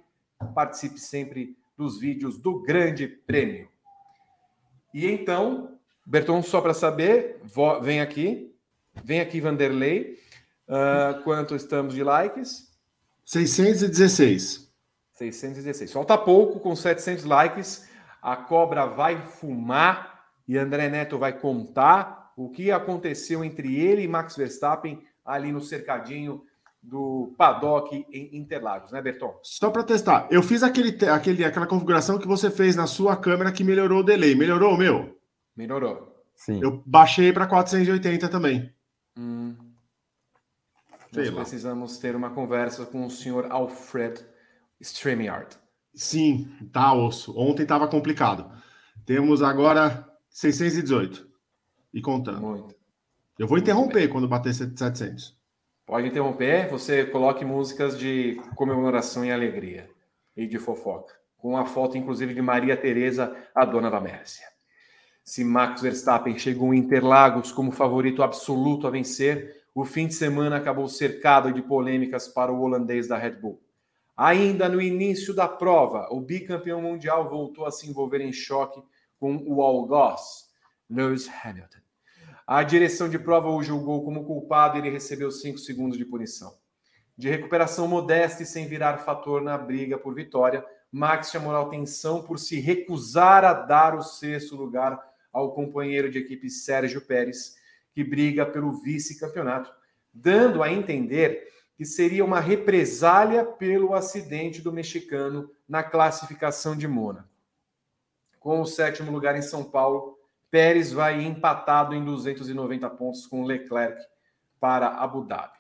Participe 0.55 0.99
sempre 0.99 1.57
dos 1.77 1.99
vídeos 1.99 2.39
do 2.39 2.61
Grande 2.63 3.09
Prêmio. 3.09 3.69
E 4.93 5.07
então, 5.07 5.79
Berton, 6.05 6.43
só 6.43 6.61
para 6.61 6.75
saber, 6.75 7.41
vem 7.81 8.03
aqui, 8.03 8.55
vem 9.03 9.21
aqui 9.21 9.41
Vanderlei. 9.41 10.19
Uh, 10.69 11.23
quanto 11.25 11.57
estamos 11.57 11.95
de 11.95 12.05
likes? 12.05 12.71
616. 13.25 14.71
616. 15.15 15.93
Falta 15.93 16.19
pouco, 16.19 16.61
com 16.61 16.77
700 16.77 17.25
likes 17.25 17.89
a 18.23 18.37
cobra 18.37 18.87
vai 18.87 19.23
fumar 19.23 20.10
e 20.51 20.59
André 20.59 20.89
Neto 20.89 21.17
vai 21.17 21.33
contar 21.39 22.33
o 22.37 22.51
que 22.51 22.73
aconteceu 22.73 23.45
entre 23.45 23.79
ele 23.79 24.03
e 24.03 24.09
Max 24.09 24.35
Verstappen 24.35 25.01
ali 25.25 25.53
no 25.53 25.61
cercadinho 25.61 26.43
do 26.83 27.33
paddock 27.39 28.05
em 28.11 28.37
Interlagos, 28.37 28.91
né, 28.91 29.01
Berton? 29.01 29.39
Só 29.45 29.71
para 29.71 29.85
testar, 29.85 30.27
eu 30.29 30.43
fiz 30.43 30.65
aquele, 30.65 31.09
aquele, 31.09 31.45
aquela 31.45 31.69
configuração 31.69 32.19
que 32.19 32.27
você 32.27 32.51
fez 32.51 32.75
na 32.75 32.89
sua 32.89 33.17
câmera 33.17 33.53
que 33.53 33.63
melhorou 33.63 34.01
o 34.01 34.03
delay. 34.03 34.35
Melhorou 34.35 34.75
o 34.75 34.77
meu? 34.77 35.17
Melhorou. 35.57 36.21
Sim. 36.35 36.61
Eu 36.61 36.83
baixei 36.85 37.33
para 37.33 37.47
480 37.47 38.29
também. 38.29 38.75
Hum. 39.17 39.55
Nós 41.15 41.31
precisamos 41.31 41.99
ter 41.99 42.17
uma 42.17 42.31
conversa 42.31 42.85
com 42.87 43.07
o 43.07 43.11
senhor 43.11 43.47
Alfred 43.53 44.21
StreamYard. 44.81 45.57
Sim, 45.95 46.51
tá 46.73 46.93
osso. 46.93 47.39
Ontem 47.39 47.63
estava 47.63 47.87
complicado. 47.87 48.51
Temos 49.07 49.45
agora 49.45 50.10
618 50.31 51.29
e 51.93 52.01
contando. 52.01 52.41
Muito. 52.41 52.75
Eu 53.39 53.47
vou 53.47 53.59
interromper 53.59 54.09
quando 54.09 54.29
bater 54.29 54.55
700. 54.55 55.39
Pode 55.85 56.07
interromper. 56.07 56.69
Você 56.71 57.05
coloque 57.05 57.45
músicas 57.45 57.99
de 57.99 58.41
comemoração 58.55 59.25
e 59.25 59.33
alegria 59.33 59.91
e 60.37 60.47
de 60.47 60.59
fofoca, 60.59 61.15
com 61.37 61.57
a 61.57 61.67
foto 61.67 61.99
inclusive 61.99 62.33
de 62.33 62.41
Maria 62.41 62.77
Teresa, 62.77 63.37
a 63.55 63.65
dona 63.65 63.91
da 63.91 64.01
Mércia. 64.01 64.47
Se 65.25 65.45
Max 65.45 65.83
Verstappen 65.83 66.39
chegou 66.39 66.73
em 66.73 66.79
Interlagos 66.79 67.53
como 67.53 67.73
favorito 67.73 68.23
absoluto 68.23 68.87
a 68.87 68.91
vencer, 68.91 69.65
o 69.75 69.85
fim 69.85 70.07
de 70.07 70.15
semana 70.15 70.57
acabou 70.57 70.89
cercado 70.89 71.53
de 71.53 71.63
polêmicas 71.63 72.29
para 72.29 72.53
o 72.53 72.61
holandês 72.61 73.07
da 73.09 73.17
Red 73.17 73.33
Bull. 73.33 73.61
Ainda 74.17 74.69
no 74.69 74.81
início 74.81 75.35
da 75.35 75.49
prova, 75.49 76.09
o 76.11 76.21
bicampeão 76.21 76.83
mundial 76.83 77.29
voltou 77.29 77.65
a 77.65 77.71
se 77.71 77.89
envolver 77.89 78.21
em 78.21 78.33
choque 78.33 78.83
com 79.21 79.37
o 79.47 79.63
algoz 79.63 80.49
Lewis 80.89 81.29
Hamilton. 81.29 81.79
A 82.47 82.65
direção 82.65 83.09
de 83.09 83.19
prova 83.19 83.49
o 83.49 83.63
julgou 83.63 84.03
como 84.03 84.25
culpado 84.25 84.77
e 84.77 84.81
ele 84.81 84.91
recebeu 84.91 85.31
cinco 85.31 85.59
segundos 85.59 85.97
de 85.97 86.05
punição. 86.05 86.59
De 87.17 87.29
recuperação 87.29 87.87
modesta 87.87 88.43
e 88.43 88.47
sem 88.47 88.67
virar 88.67 88.99
fator 88.99 89.43
na 89.43 89.57
briga 89.57 89.97
por 89.97 90.15
vitória, 90.15 90.65
Max 90.91 91.31
chamou 91.31 91.55
a 91.55 91.63
atenção 91.63 92.23
por 92.23 92.39
se 92.39 92.59
recusar 92.59 93.45
a 93.45 93.53
dar 93.53 93.95
o 93.95 94.03
sexto 94.03 94.57
lugar 94.57 94.99
ao 95.33 95.55
companheiro 95.55 96.11
de 96.11 96.19
equipe 96.19 96.51
Sérgio 96.51 97.03
Pérez, 97.03 97.55
que 97.93 98.03
briga 98.03 98.45
pelo 98.45 98.73
vice-campeonato, 98.73 99.73
dando 100.13 100.63
a 100.63 100.73
entender 100.73 101.47
que 101.77 101.85
seria 101.85 102.25
uma 102.25 102.41
represália 102.41 103.45
pelo 103.45 103.95
acidente 103.95 104.61
do 104.61 104.73
mexicano 104.73 105.51
na 105.69 105.85
classificação 105.85 106.77
de 106.77 106.89
Mônaco. 106.89 107.30
Com 108.41 108.61
o 108.61 108.67
sétimo 108.67 109.13
lugar 109.13 109.37
em 109.37 109.43
São 109.43 109.63
Paulo, 109.63 110.19
Pérez 110.51 110.91
vai 110.91 111.23
empatado 111.23 111.95
em 111.95 112.05
290 112.05 112.91
pontos 112.91 113.25
com 113.27 113.45
Leclerc 113.45 114.03
para 114.59 114.89
Abu 114.89 115.25
Dhabi. 115.25 115.57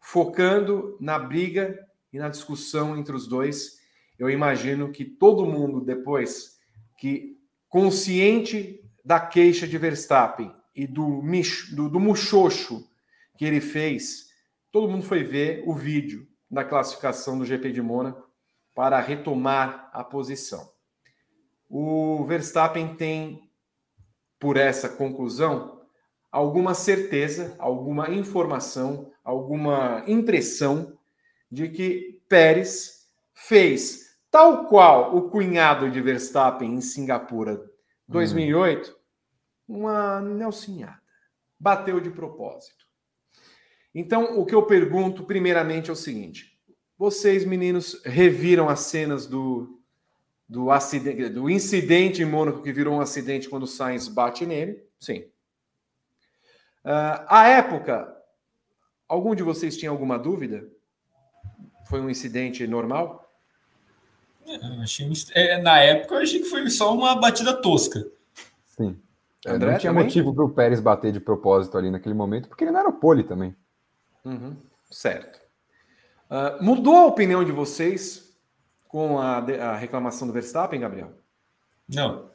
Focando 0.00 0.96
na 1.00 1.16
briga 1.16 1.78
e 2.12 2.18
na 2.18 2.28
discussão 2.28 2.96
entre 2.96 3.14
os 3.14 3.28
dois, 3.28 3.78
eu 4.18 4.28
imagino 4.28 4.90
que 4.90 5.04
todo 5.04 5.46
mundo, 5.46 5.80
depois 5.80 6.58
que 6.98 7.38
consciente 7.68 8.82
da 9.04 9.20
queixa 9.20 9.68
de 9.68 9.78
Verstappen 9.78 10.52
e 10.74 10.88
do, 10.88 11.22
do, 11.72 11.88
do 11.88 12.00
muxoxo 12.00 12.90
que 13.38 13.44
ele 13.44 13.60
fez 13.60 14.26
todo 14.76 14.90
mundo 14.90 15.04
foi 15.04 15.22
ver 15.24 15.62
o 15.66 15.74
vídeo 15.74 16.28
da 16.50 16.62
classificação 16.62 17.38
do 17.38 17.46
GP 17.46 17.72
de 17.72 17.80
Mônaco 17.80 18.28
para 18.74 19.00
retomar 19.00 19.88
a 19.90 20.04
posição. 20.04 20.70
O 21.68 22.24
Verstappen 22.24 22.94
tem, 22.94 23.50
por 24.38 24.56
essa 24.56 24.88
conclusão, 24.88 25.80
alguma 26.30 26.74
certeza, 26.74 27.56
alguma 27.58 28.10
informação, 28.10 29.10
alguma 29.24 30.04
impressão 30.06 30.96
de 31.50 31.68
que 31.68 32.22
Pérez 32.28 33.08
fez, 33.34 34.16
tal 34.30 34.66
qual 34.66 35.16
o 35.16 35.30
cunhado 35.30 35.90
de 35.90 36.00
Verstappen 36.00 36.74
em 36.74 36.80
Singapura 36.80 37.60
2008, 38.08 38.96
hum. 39.68 39.78
uma 39.78 40.20
nelsinhada. 40.20 41.00
Bateu 41.58 42.00
de 42.00 42.10
propósito. 42.10 42.84
Então, 43.94 44.38
o 44.38 44.44
que 44.44 44.54
eu 44.54 44.66
pergunto, 44.66 45.24
primeiramente, 45.24 45.88
é 45.88 45.92
o 45.92 45.96
seguinte: 45.96 46.56
vocês, 46.98 47.44
meninos, 47.46 48.00
reviram 48.04 48.68
as 48.68 48.80
cenas 48.80 49.26
do, 49.26 49.75
do, 50.48 50.70
acidente, 50.70 51.28
do 51.28 51.50
incidente 51.50 52.22
em 52.22 52.24
Mônaco 52.24 52.62
que 52.62 52.72
virou 52.72 52.94
um 52.94 53.00
acidente 53.00 53.48
quando 53.48 53.64
o 53.64 53.68
Sainz 53.68 54.08
bate 54.08 54.46
nele? 54.46 54.84
Sim. 54.98 55.24
Uh, 56.84 57.26
à 57.28 57.48
época, 57.48 58.16
algum 59.08 59.34
de 59.34 59.42
vocês 59.42 59.76
tinha 59.76 59.90
alguma 59.90 60.18
dúvida? 60.18 60.66
Foi 61.88 62.00
um 62.00 62.10
incidente 62.10 62.66
normal? 62.66 63.26
É, 64.46 64.82
achei, 64.82 65.10
é, 65.34 65.60
na 65.60 65.80
época 65.80 66.14
eu 66.14 66.22
achei 66.22 66.40
que 66.40 66.48
foi 66.48 66.68
só 66.70 66.94
uma 66.94 67.16
batida 67.16 67.52
tosca. 67.52 68.06
Sim. 68.64 68.96
É, 69.44 69.50
André, 69.50 69.72
não 69.72 69.78
tinha 69.78 69.90
também? 69.90 70.04
motivo 70.04 70.34
para 70.34 70.44
o 70.44 70.50
Pérez 70.50 70.80
bater 70.80 71.12
de 71.12 71.20
propósito 71.20 71.76
ali 71.76 71.90
naquele 71.90 72.14
momento, 72.14 72.48
porque 72.48 72.64
ele 72.64 72.70
não 72.70 72.80
era 72.80 72.88
o 72.88 72.92
pole 72.92 73.24
também. 73.24 73.54
Uhum, 74.24 74.56
certo. 74.90 75.40
Uh, 76.28 76.62
mudou 76.62 76.96
a 76.96 77.06
opinião 77.06 77.44
de 77.44 77.52
vocês 77.52 78.25
com 78.96 79.18
a, 79.18 79.36
a 79.40 79.76
reclamação 79.76 80.26
do 80.26 80.32
Verstappen, 80.32 80.80
Gabriel? 80.80 81.12
Não. 81.86 82.30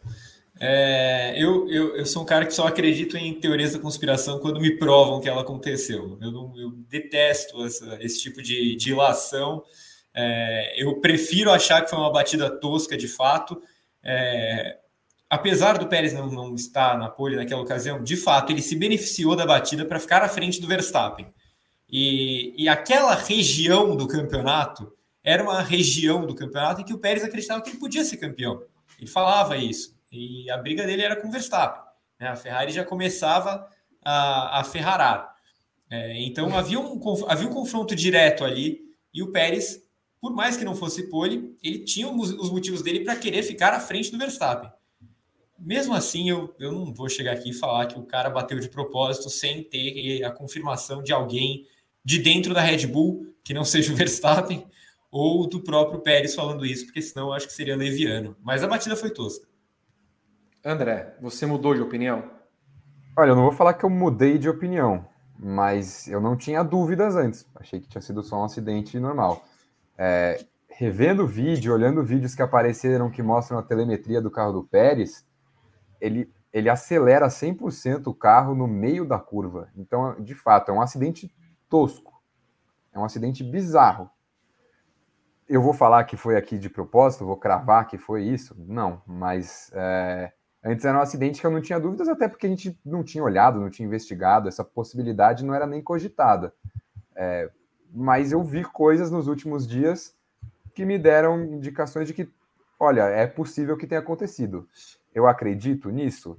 É, 0.59 1.33
eu, 1.35 1.67
eu, 1.67 1.95
eu 1.95 2.05
sou 2.05 2.21
um 2.21 2.25
cara 2.25 2.45
que 2.45 2.53
só 2.53 2.67
acredito 2.67 3.17
em 3.17 3.33
teorias 3.33 3.73
da 3.73 3.79
conspiração 3.79 4.38
quando 4.38 4.61
me 4.61 4.77
provam 4.77 5.19
que 5.19 5.27
ela 5.27 5.41
aconteceu. 5.41 6.19
Eu, 6.21 6.31
não, 6.31 6.53
eu 6.55 6.69
detesto 6.88 7.65
essa, 7.65 7.97
esse 7.99 8.21
tipo 8.21 8.43
de 8.43 8.75
dilação. 8.75 9.63
É, 10.13 10.75
eu 10.77 11.01
prefiro 11.01 11.49
achar 11.49 11.81
que 11.81 11.89
foi 11.89 11.97
uma 11.97 12.11
batida 12.11 12.47
tosca 12.47 12.95
de 12.95 13.07
fato. 13.07 13.59
É, 14.03 14.77
apesar 15.27 15.79
do 15.79 15.88
Pérez 15.88 16.13
não, 16.13 16.29
não 16.29 16.53
estar 16.53 16.95
na 16.95 17.09
pole 17.09 17.38
naquela 17.38 17.63
ocasião, 17.63 18.03
de 18.03 18.15
fato, 18.15 18.51
ele 18.51 18.61
se 18.61 18.75
beneficiou 18.75 19.35
da 19.35 19.47
batida 19.47 19.83
para 19.83 19.99
ficar 19.99 20.21
à 20.21 20.29
frente 20.29 20.61
do 20.61 20.67
Verstappen. 20.67 21.25
E, 21.89 22.53
e 22.55 22.69
aquela 22.69 23.15
região 23.15 23.95
do 23.95 24.07
campeonato 24.07 24.93
era 25.23 25.43
uma 25.43 25.61
região 25.61 26.26
do 26.26 26.35
campeonato 26.35 26.81
em 26.81 26.85
que 26.85 26.93
o 26.93 26.98
Pérez 26.98 27.23
acreditava 27.23 27.61
que 27.61 27.69
ele 27.69 27.77
podia 27.77 28.03
ser 28.03 28.18
campeão. 28.18 28.64
Ele 28.99 29.10
falava 29.10 29.57
isso. 29.57 29.95
E 30.11 30.49
a 30.49 30.57
briga 30.57 30.85
dele 30.85 31.03
era 31.03 31.15
com 31.15 31.27
o 31.27 31.31
Verstappen. 31.31 31.81
Né? 32.19 32.27
A 32.27 32.35
Ferrari 32.35 32.72
já 32.72 32.84
começava 32.84 33.68
a, 34.03 34.60
a 34.60 34.64
ferrarar. 34.64 35.35
É, 35.89 36.22
então 36.22 36.57
havia 36.57 36.80
um, 36.80 36.99
havia 37.27 37.48
um 37.48 37.53
confronto 37.53 37.95
direto 37.95 38.43
ali 38.43 38.81
e 39.14 39.22
o 39.22 39.31
Pérez, 39.31 39.84
por 40.22 40.34
mais 40.34 40.56
que 40.56 40.64
não 40.64 40.76
fosse 40.76 41.10
pole, 41.10 41.56
ele 41.61 41.80
tinha 41.80 42.10
os 42.10 42.49
motivos 42.49 42.81
dele 42.81 43.03
para 43.03 43.15
querer 43.15 43.43
ficar 43.43 43.73
à 43.73 43.80
frente 43.80 44.11
do 44.11 44.18
Verstappen 44.18 44.72
mesmo 45.61 45.93
assim, 45.93 46.27
eu, 46.27 46.53
eu 46.60 46.72
não 46.72 46.91
vou 46.91 47.07
chegar 47.07 47.34
aqui 47.34 47.52
e 47.52 47.53
falar 47.53 47.85
que 47.85 47.98
o 47.98 48.03
cara 48.03 48.30
bateu 48.30 48.60
de 48.60 48.68
propósito 48.68 49.30
sem 49.30 49.64
ter 49.64 50.23
a 50.23 50.31
confirmação 50.31 51.03
de 51.03 51.14
alguém 51.14 51.68
de 52.03 52.18
dentro 52.18 52.52
da 52.53 52.61
Red 52.61 52.88
Bull, 52.88 53.27
que 53.43 53.53
não 53.53 53.64
seja 53.64 53.93
o 53.93 53.95
Verstappen, 53.95 54.65
ou 55.11 55.47
do 55.47 55.59
próprio 55.59 55.99
Pérez 55.99 56.33
falando 56.33 56.65
isso, 56.65 56.85
porque 56.85 57.01
senão 57.01 57.27
eu 57.27 57.33
acho 57.33 57.47
que 57.47 57.53
seria 57.53 57.75
leviano. 57.75 58.35
Mas 58.41 58.63
a 58.63 58.67
batida 58.67 58.95
foi 58.95 59.09
tosca. 59.09 59.45
André, 60.63 61.17
você 61.19 61.45
mudou 61.45 61.75
de 61.75 61.81
opinião? 61.81 62.31
Olha, 63.17 63.31
eu 63.31 63.35
não 63.35 63.43
vou 63.43 63.51
falar 63.51 63.73
que 63.73 63.83
eu 63.83 63.89
mudei 63.89 64.38
de 64.38 64.47
opinião, 64.47 65.05
mas 65.38 66.07
eu 66.07 66.21
não 66.21 66.38
tinha 66.38 66.63
dúvidas 66.63 67.15
antes. 67.15 67.45
Achei 67.55 67.81
que 67.81 67.89
tinha 67.89 68.01
sido 68.01 68.23
só 68.23 68.39
um 68.39 68.45
acidente 68.45 68.97
normal. 68.99 69.43
É, 69.97 70.45
revendo 70.69 71.23
o 71.23 71.27
vídeo, 71.27 71.73
olhando 71.73 72.03
vídeos 72.03 72.33
que 72.33 72.41
apareceram 72.41 73.11
que 73.11 73.21
mostram 73.21 73.59
a 73.59 73.63
telemetria 73.63 74.21
do 74.21 74.31
carro 74.31 74.53
do 74.53 74.63
Pérez, 74.63 75.25
ele, 75.99 76.31
ele 76.53 76.69
acelera 76.69 77.27
100% 77.27 78.07
o 78.07 78.13
carro 78.13 78.55
no 78.55 78.65
meio 78.65 79.05
da 79.05 79.19
curva. 79.19 79.69
Então, 79.75 80.15
de 80.21 80.35
fato, 80.35 80.71
é 80.71 80.73
um 80.73 80.81
acidente 80.81 81.33
tosco. 81.69 82.21
É 82.93 82.99
um 82.99 83.03
acidente 83.03 83.43
bizarro. 83.43 84.09
Eu 85.52 85.61
vou 85.61 85.73
falar 85.73 86.06
que 86.06 86.15
foi 86.15 86.38
aqui 86.38 86.57
de 86.57 86.69
propósito, 86.69 87.26
vou 87.26 87.36
cravar 87.36 87.86
que 87.86 87.98
foi 87.98 88.23
isso? 88.23 88.56
Não, 88.57 89.02
mas 89.06 89.69
é, 89.73 90.32
antes 90.64 90.86
era 90.86 90.98
um 90.98 91.02
acidente 91.02 91.41
que 91.41 91.45
eu 91.45 91.52
não 91.52 91.61
tinha 91.61 91.78
dúvidas, 91.78 92.07
até 92.07 92.28
porque 92.28 92.48
a 92.48 92.49
gente 92.49 92.80
não 92.86 93.03
tinha 93.03 93.22
olhado, 93.22 93.60
não 93.60 93.69
tinha 93.69 93.86
investigado, 93.86 94.48
essa 94.48 94.64
possibilidade 94.64 95.44
não 95.44 95.53
era 95.53 95.68
nem 95.68 95.82
cogitada. 95.82 96.53
É, 97.14 97.52
mas 97.94 98.32
eu 98.32 98.41
vi 98.41 98.64
coisas 98.64 99.11
nos 99.11 99.28
últimos 99.28 99.68
dias 99.68 100.15
que 100.73 100.86
me 100.86 100.98
deram 100.98 101.44
indicações 101.44 102.07
de 102.07 102.14
que, 102.14 102.30
olha, 102.80 103.02
é 103.02 103.28
possível 103.28 103.76
que 103.76 103.86
tenha 103.86 103.99
acontecido 103.99 104.68
eu 105.14 105.28
acredito 105.28 105.90
nisso? 105.90 106.38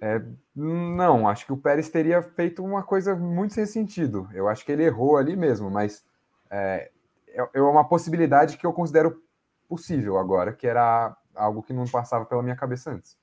É, 0.00 0.20
não, 0.56 1.28
acho 1.28 1.46
que 1.46 1.52
o 1.52 1.56
Pérez 1.56 1.88
teria 1.88 2.22
feito 2.22 2.64
uma 2.64 2.82
coisa 2.82 3.14
muito 3.14 3.54
sem 3.54 3.66
sentido. 3.66 4.28
Eu 4.32 4.48
acho 4.48 4.64
que 4.64 4.72
ele 4.72 4.84
errou 4.84 5.16
ali 5.16 5.36
mesmo, 5.36 5.70
mas 5.70 6.04
é, 6.50 6.90
é, 7.32 7.48
é 7.54 7.62
uma 7.62 7.86
possibilidade 7.88 8.56
que 8.56 8.66
eu 8.66 8.72
considero 8.72 9.22
possível 9.68 10.18
agora, 10.18 10.52
que 10.52 10.66
era 10.66 11.16
algo 11.34 11.62
que 11.62 11.72
não 11.72 11.86
passava 11.86 12.24
pela 12.24 12.42
minha 12.42 12.56
cabeça 12.56 12.90
antes. 12.90 13.16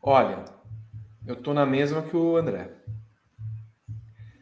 Olha, 0.00 0.44
eu 1.26 1.36
tô 1.36 1.54
na 1.54 1.64
mesma 1.64 2.02
que 2.02 2.16
o 2.16 2.36
André. 2.36 2.70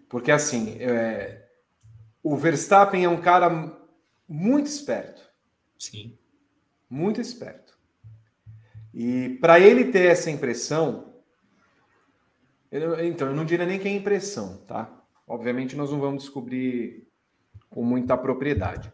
Porque 0.09 0.31
assim, 0.31 0.77
é, 0.81 1.49
o 2.23 2.37
Verstappen 2.37 3.05
é 3.05 3.09
um 3.09 3.21
cara 3.21 3.51
muito 4.29 4.67
esperto. 4.67 5.23
Sim. 5.79 6.19
Muito 6.91 7.21
esperto. 7.21 7.79
E 8.93 9.39
para 9.41 9.59
ele 9.59 9.87
ter 9.87 10.11
essa 10.11 10.31
impressão, 10.31 11.15
eu, 12.71 13.05
então 13.05 13.29
eu 13.29 13.35
não 13.35 13.45
diria 13.45 13.65
nem 13.65 13.79
que 13.79 13.89
é 13.89 13.91
impressão, 13.91 14.59
tá? 14.67 15.03
Obviamente 15.27 15.77
nós 15.77 15.91
não 15.91 16.01
vamos 16.01 16.25
descobrir 16.25 17.11
com 17.73 17.83
muita 17.83 18.17
propriedade, 18.17 18.93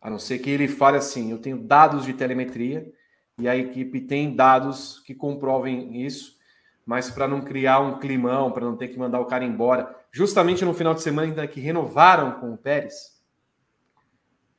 a 0.00 0.08
não 0.08 0.18
ser 0.18 0.38
que 0.38 0.50
ele 0.50 0.68
fale 0.68 0.98
assim: 0.98 1.30
eu 1.30 1.38
tenho 1.38 1.58
dados 1.58 2.04
de 2.04 2.12
telemetria 2.12 2.92
e 3.38 3.48
a 3.48 3.56
equipe 3.56 4.00
tem 4.00 4.36
dados 4.36 5.00
que 5.00 5.14
comprovem 5.14 6.04
isso, 6.04 6.36
mas 6.84 7.10
para 7.10 7.26
não 7.26 7.40
criar 7.40 7.80
um 7.80 7.98
climão, 7.98 8.52
para 8.52 8.66
não 8.66 8.76
ter 8.76 8.88
que 8.88 8.98
mandar 8.98 9.20
o 9.20 9.26
cara 9.26 9.44
embora, 9.44 9.96
justamente 10.12 10.64
no 10.64 10.74
final 10.74 10.94
de 10.94 11.02
semana 11.02 11.28
ainda 11.28 11.46
que 11.46 11.60
renovaram 11.60 12.32
com 12.32 12.52
o 12.52 12.58
Pérez, 12.58 13.18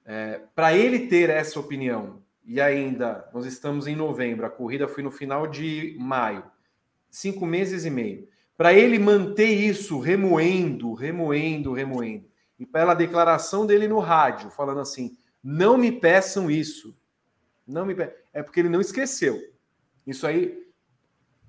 é, 0.05 0.41
para 0.55 0.75
ele 0.75 1.07
ter 1.07 1.29
essa 1.29 1.59
opinião 1.59 2.21
e 2.43 2.59
ainda 2.59 3.29
nós 3.31 3.45
estamos 3.45 3.85
em 3.85 3.95
novembro, 3.95 4.45
a 4.45 4.49
corrida 4.49 4.87
foi 4.87 5.03
no 5.03 5.11
final 5.11 5.45
de 5.45 5.95
maio, 5.99 6.43
cinco 7.09 7.45
meses 7.45 7.85
e 7.85 7.89
meio. 7.91 8.27
Para 8.57 8.73
ele 8.73 8.99
manter 8.99 9.49
isso 9.49 9.99
remoendo, 9.99 10.93
remoendo, 10.93 11.71
remoendo, 11.71 12.28
pela 12.65 12.93
declaração 12.93 13.65
dele 13.65 13.87
no 13.87 13.99
rádio, 13.99 14.49
falando 14.49 14.79
assim: 14.79 15.17
não 15.43 15.77
me 15.77 15.91
peçam 15.91 16.49
isso, 16.49 16.95
não 17.65 17.85
me 17.85 17.95
pe... 17.95 18.11
é 18.33 18.43
porque 18.43 18.59
ele 18.59 18.69
não 18.69 18.81
esqueceu. 18.81 19.39
Isso 20.05 20.25
aí, 20.25 20.65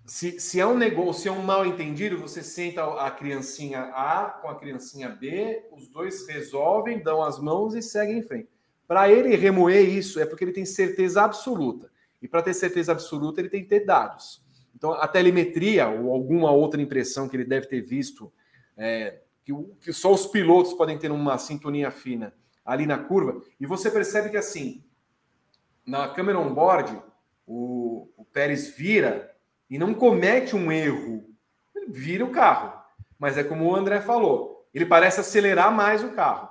se, 0.04 0.40
se 0.40 0.60
é 0.60 0.66
um 0.66 0.76
negócio, 0.76 1.22
se 1.22 1.28
é 1.28 1.32
um 1.32 1.42
mal 1.42 1.64
entendido, 1.64 2.18
você 2.18 2.42
senta 2.42 2.84
a 3.00 3.10
criancinha 3.10 3.80
A 3.94 4.38
com 4.42 4.48
a 4.48 4.58
criancinha 4.58 5.08
B, 5.08 5.64
os 5.72 5.88
dois 5.88 6.26
resolvem, 6.28 7.02
dão 7.02 7.22
as 7.22 7.38
mãos 7.38 7.74
e 7.74 7.82
seguem 7.82 8.18
em 8.18 8.22
frente. 8.22 8.48
Para 8.86 9.10
ele 9.10 9.36
remoer 9.36 9.88
isso 9.88 10.18
é 10.18 10.26
porque 10.26 10.42
ele 10.42 10.52
tem 10.52 10.64
certeza 10.64 11.22
absoluta. 11.22 11.90
E 12.20 12.28
para 12.28 12.42
ter 12.42 12.54
certeza 12.54 12.92
absoluta, 12.92 13.40
ele 13.40 13.48
tem 13.48 13.62
que 13.62 13.68
ter 13.68 13.84
dados. 13.84 14.42
Então, 14.74 14.92
a 14.92 15.06
telemetria 15.06 15.88
ou 15.88 16.12
alguma 16.12 16.50
outra 16.50 16.80
impressão 16.80 17.28
que 17.28 17.36
ele 17.36 17.44
deve 17.44 17.66
ter 17.66 17.80
visto, 17.82 18.32
é, 18.76 19.20
que, 19.50 19.74
que 19.80 19.92
só 19.92 20.12
os 20.12 20.26
pilotos 20.26 20.72
podem 20.74 20.98
ter 20.98 21.10
uma 21.10 21.38
sintonia 21.38 21.90
fina 21.90 22.32
ali 22.64 22.86
na 22.86 22.98
curva, 22.98 23.40
e 23.58 23.66
você 23.66 23.90
percebe 23.90 24.30
que 24.30 24.36
assim, 24.36 24.84
na 25.86 26.08
câmera 26.08 26.38
on-board, 26.38 27.00
o, 27.46 28.08
o 28.16 28.24
Pérez 28.24 28.68
vira 28.76 29.34
e 29.68 29.78
não 29.78 29.92
comete 29.92 30.54
um 30.54 30.70
erro. 30.70 31.24
Ele 31.74 31.90
vira 31.90 32.24
o 32.24 32.30
carro. 32.30 32.80
Mas 33.18 33.36
é 33.36 33.42
como 33.42 33.66
o 33.66 33.74
André 33.74 34.00
falou, 34.00 34.66
ele 34.72 34.86
parece 34.86 35.20
acelerar 35.20 35.74
mais 35.74 36.04
o 36.04 36.10
carro. 36.10 36.48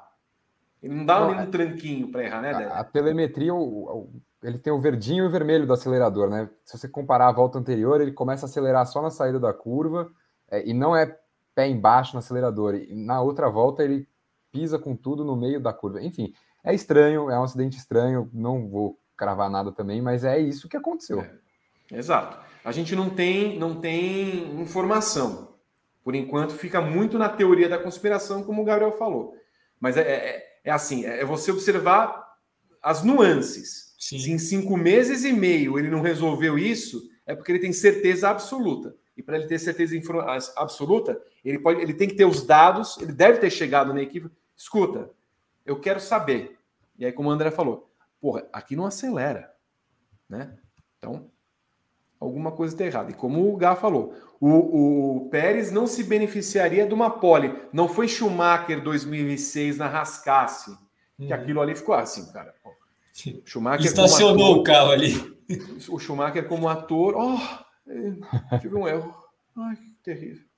Ele 0.81 0.93
não 0.93 1.05
dá 1.05 1.19
não, 1.19 1.33
nenhum 1.33 1.51
tranquinho 1.51 2.11
para 2.11 2.23
errar, 2.23 2.41
né, 2.41 2.53
Débora? 2.53 2.73
A, 2.75 2.79
a 2.79 2.83
telemetria, 2.83 3.53
o, 3.53 3.59
o, 3.59 4.21
ele 4.43 4.57
tem 4.57 4.71
o 4.71 4.79
verdinho 4.79 5.25
e 5.25 5.27
o 5.27 5.31
vermelho 5.31 5.65
do 5.65 5.73
acelerador, 5.73 6.29
né? 6.29 6.49
Se 6.63 6.77
você 6.77 6.87
comparar 6.87 7.27
a 7.27 7.33
volta 7.33 7.57
anterior, 7.57 7.99
ele 7.99 8.11
começa 8.11 8.45
a 8.45 8.49
acelerar 8.49 8.85
só 8.85 9.01
na 9.01 9.09
saída 9.09 9.39
da 9.39 9.53
curva 9.53 10.09
é, 10.49 10.67
e 10.67 10.73
não 10.73 10.95
é 10.95 11.17
pé 11.59 11.67
embaixo 11.67 12.13
no 12.13 12.19
acelerador. 12.19 12.75
E 12.75 12.93
na 12.93 13.21
outra 13.21 13.49
volta, 13.49 13.83
ele 13.83 14.07
pisa 14.51 14.79
com 14.79 14.95
tudo 14.95 15.25
no 15.25 15.35
meio 15.35 15.59
da 15.59 15.73
curva. 15.73 16.01
Enfim, 16.01 16.33
é 16.63 16.73
estranho, 16.73 17.29
é 17.29 17.37
um 17.39 17.43
acidente 17.43 17.77
estranho. 17.77 18.29
Não 18.33 18.67
vou 18.69 18.97
cravar 19.17 19.49
nada 19.49 19.71
também, 19.71 20.01
mas 20.01 20.23
é 20.23 20.39
isso 20.39 20.69
que 20.69 20.77
aconteceu. 20.77 21.21
É, 21.21 21.97
exato. 21.97 22.39
A 22.63 22.71
gente 22.71 22.95
não 22.95 23.09
tem, 23.09 23.59
não 23.59 23.75
tem 23.75 24.61
informação. 24.61 25.55
Por 26.03 26.15
enquanto, 26.15 26.53
fica 26.53 26.79
muito 26.79 27.17
na 27.17 27.29
teoria 27.29 27.67
da 27.67 27.77
conspiração, 27.77 28.43
como 28.43 28.61
o 28.61 28.65
Gabriel 28.65 28.93
falou. 28.93 29.33
Mas 29.79 29.97
é, 29.97 30.01
é 30.01 30.49
é 30.63 30.71
assim, 30.71 31.05
é 31.05 31.23
você 31.25 31.51
observar 31.51 32.27
as 32.81 33.03
nuances. 33.03 33.95
Sim. 33.99 34.19
Se 34.19 34.31
em 34.31 34.37
cinco 34.37 34.77
meses 34.77 35.23
e 35.23 35.33
meio 35.33 35.77
ele 35.77 35.89
não 35.89 36.01
resolveu 36.01 36.57
isso, 36.57 37.09
é 37.25 37.35
porque 37.35 37.51
ele 37.51 37.59
tem 37.59 37.73
certeza 37.73 38.29
absoluta. 38.29 38.95
E 39.15 39.23
para 39.23 39.37
ele 39.37 39.47
ter 39.47 39.59
certeza 39.59 39.95
absoluta, 40.55 41.21
ele 41.43 41.59
pode, 41.59 41.81
ele 41.81 41.93
tem 41.93 42.07
que 42.07 42.15
ter 42.15 42.25
os 42.25 42.45
dados, 42.45 42.97
ele 42.99 43.13
deve 43.13 43.39
ter 43.39 43.49
chegado 43.49 43.93
na 43.93 44.01
equipe. 44.01 44.29
Escuta, 44.55 45.09
eu 45.65 45.79
quero 45.79 45.99
saber. 45.99 46.57
E 46.97 47.05
aí, 47.05 47.11
como 47.11 47.29
o 47.29 47.31
André 47.31 47.51
falou, 47.51 47.89
porra, 48.19 48.45
aqui 48.51 48.75
não 48.75 48.85
acelera, 48.85 49.53
né? 50.27 50.57
Então, 50.97 51.31
alguma 52.19 52.51
coisa 52.51 52.73
está 52.73 52.85
errada. 52.85 53.11
E 53.11 53.13
como 53.13 53.51
o 53.51 53.55
Gá 53.55 53.75
falou, 53.75 54.13
o, 54.39 55.17
o, 55.17 55.29
Pérez 55.29 55.71
não 55.71 55.87
se 55.87 56.03
beneficiaria 56.03 56.85
de 56.85 56.93
uma 56.93 57.09
pole. 57.09 57.57
Não 57.71 57.87
foi 57.87 58.07
Schumacher 58.07 58.83
2006 58.83 59.77
na 59.77 59.87
Rascasse, 59.87 60.77
que 61.17 61.25
uhum. 61.25 61.33
aquilo 61.33 61.61
ali 61.61 61.75
ficou 61.75 61.95
assim, 61.95 62.31
cara. 62.31 62.53
Schumacher 63.45 63.85
Estacionou 63.85 64.51
ator, 64.51 64.57
o 64.59 64.63
carro 64.63 64.91
ali. 64.91 65.39
O 65.89 65.99
Schumacher 65.99 66.47
como 66.47 66.69
ator, 66.69 67.15
oh, 67.17 68.57
tive 68.59 68.75
um 68.75 68.87
erro. 68.87 69.13
Ai, 69.55 69.75
que 69.75 69.91
terrível. 70.03 70.48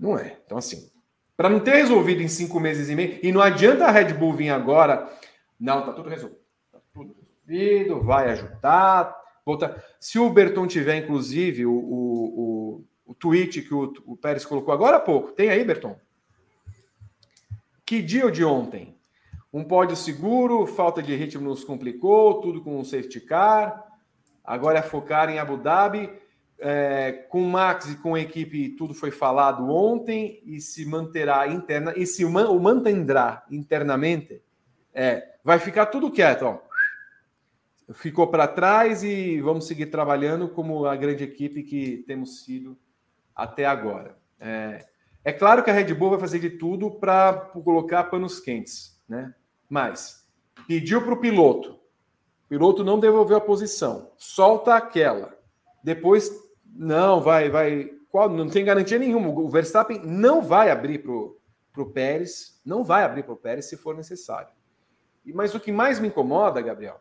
Não 0.00 0.18
é. 0.18 0.38
Então, 0.46 0.56
assim, 0.56 0.90
para 1.36 1.50
não 1.50 1.60
ter 1.60 1.74
resolvido 1.74 2.22
em 2.22 2.28
cinco 2.28 2.58
meses 2.58 2.88
e 2.88 2.94
meio, 2.94 3.20
e 3.22 3.30
não 3.30 3.42
adianta 3.42 3.84
a 3.84 3.90
Red 3.90 4.14
Bull 4.14 4.32
vir 4.32 4.48
agora, 4.48 5.12
não, 5.58 5.84
tá 5.84 5.92
tudo 5.92 6.08
resolvido. 6.08 6.40
Tá 6.72 6.78
tudo 6.94 7.14
resolvido, 7.46 8.02
vai 8.02 8.30
ajudar. 8.30 9.14
Volta. 9.44 9.84
Se 10.00 10.18
o 10.18 10.30
Berton 10.30 10.66
tiver, 10.66 10.96
inclusive, 10.96 11.66
o, 11.66 11.72
o, 11.72 12.40
o, 12.40 12.84
o 13.04 13.14
tweet 13.14 13.60
que 13.60 13.74
o, 13.74 13.92
o 14.06 14.16
Pérez 14.16 14.46
colocou 14.46 14.72
agora 14.72 14.96
há 14.96 15.00
pouco, 15.00 15.32
tem 15.32 15.50
aí, 15.50 15.62
Berton? 15.62 15.94
Que 17.84 18.00
dia 18.00 18.30
de 18.30 18.44
ontem? 18.44 18.96
Um 19.52 19.64
pódio 19.64 19.96
seguro, 19.96 20.64
falta 20.64 21.02
de 21.02 21.14
ritmo 21.14 21.42
nos 21.42 21.64
complicou, 21.64 22.40
tudo 22.40 22.62
com 22.62 22.78
um 22.78 22.84
safety 22.84 23.20
car. 23.20 23.84
Agora 24.44 24.78
é 24.78 24.82
focar 24.82 25.28
em 25.28 25.38
Abu 25.38 25.56
Dhabi. 25.56 26.10
É, 26.62 27.12
com 27.30 27.42
o 27.42 27.48
Max 27.48 27.90
e 27.90 27.96
com 27.96 28.14
a 28.14 28.20
equipe, 28.20 28.76
tudo 28.76 28.92
foi 28.92 29.10
falado 29.10 29.68
ontem 29.70 30.42
e 30.44 30.60
se 30.60 30.84
manterá 30.84 31.48
interna 31.48 31.94
e 31.96 32.06
se 32.06 32.22
o 32.24 32.60
mantendrá 32.60 33.46
internamente, 33.50 34.42
é, 34.92 35.36
vai 35.42 35.58
ficar 35.58 35.86
tudo 35.86 36.10
quieto, 36.10 36.42
ó. 36.42 36.58
Ficou 37.94 38.28
para 38.28 38.46
trás 38.46 39.02
e 39.02 39.40
vamos 39.40 39.66
seguir 39.66 39.86
trabalhando 39.86 40.48
como 40.48 40.84
a 40.84 40.94
grande 40.94 41.24
equipe 41.24 41.62
que 41.62 42.04
temos 42.06 42.44
sido 42.44 42.78
até 43.34 43.64
agora. 43.64 44.16
É, 44.38 44.86
é 45.24 45.32
claro 45.32 45.62
que 45.62 45.70
a 45.70 45.72
Red 45.72 45.92
Bull 45.94 46.10
vai 46.10 46.18
fazer 46.18 46.38
de 46.38 46.50
tudo 46.50 46.90
para 46.90 47.32
colocar 47.32 48.04
panos 48.04 48.38
quentes, 48.38 48.98
né? 49.08 49.34
Mas 49.68 50.26
pediu 50.68 51.02
para 51.02 51.14
o 51.14 51.20
piloto, 51.20 51.72
o 51.72 52.48
piloto 52.48 52.84
não 52.84 52.98
devolveu 52.98 53.36
a 53.36 53.40
posição, 53.40 54.12
solta 54.16 54.74
aquela. 54.74 55.36
Depois, 55.82 56.30
não, 56.72 57.20
vai, 57.20 57.50
vai. 57.50 57.90
Qual, 58.10 58.28
não 58.28 58.48
tem 58.48 58.64
garantia 58.64 58.98
nenhuma. 58.98 59.28
O 59.28 59.48
Verstappen 59.48 60.00
não 60.04 60.42
vai 60.42 60.70
abrir 60.70 61.02
para 61.02 61.82
o 61.82 61.90
Pérez, 61.92 62.60
não 62.64 62.82
vai 62.82 63.04
abrir 63.04 63.22
para 63.22 63.34
o 63.34 63.36
Pérez 63.36 63.66
se 63.66 63.76
for 63.76 63.94
necessário. 63.94 64.48
Mas 65.24 65.54
o 65.54 65.60
que 65.60 65.70
mais 65.70 65.98
me 65.98 66.08
incomoda, 66.08 66.60
Gabriel, 66.60 67.00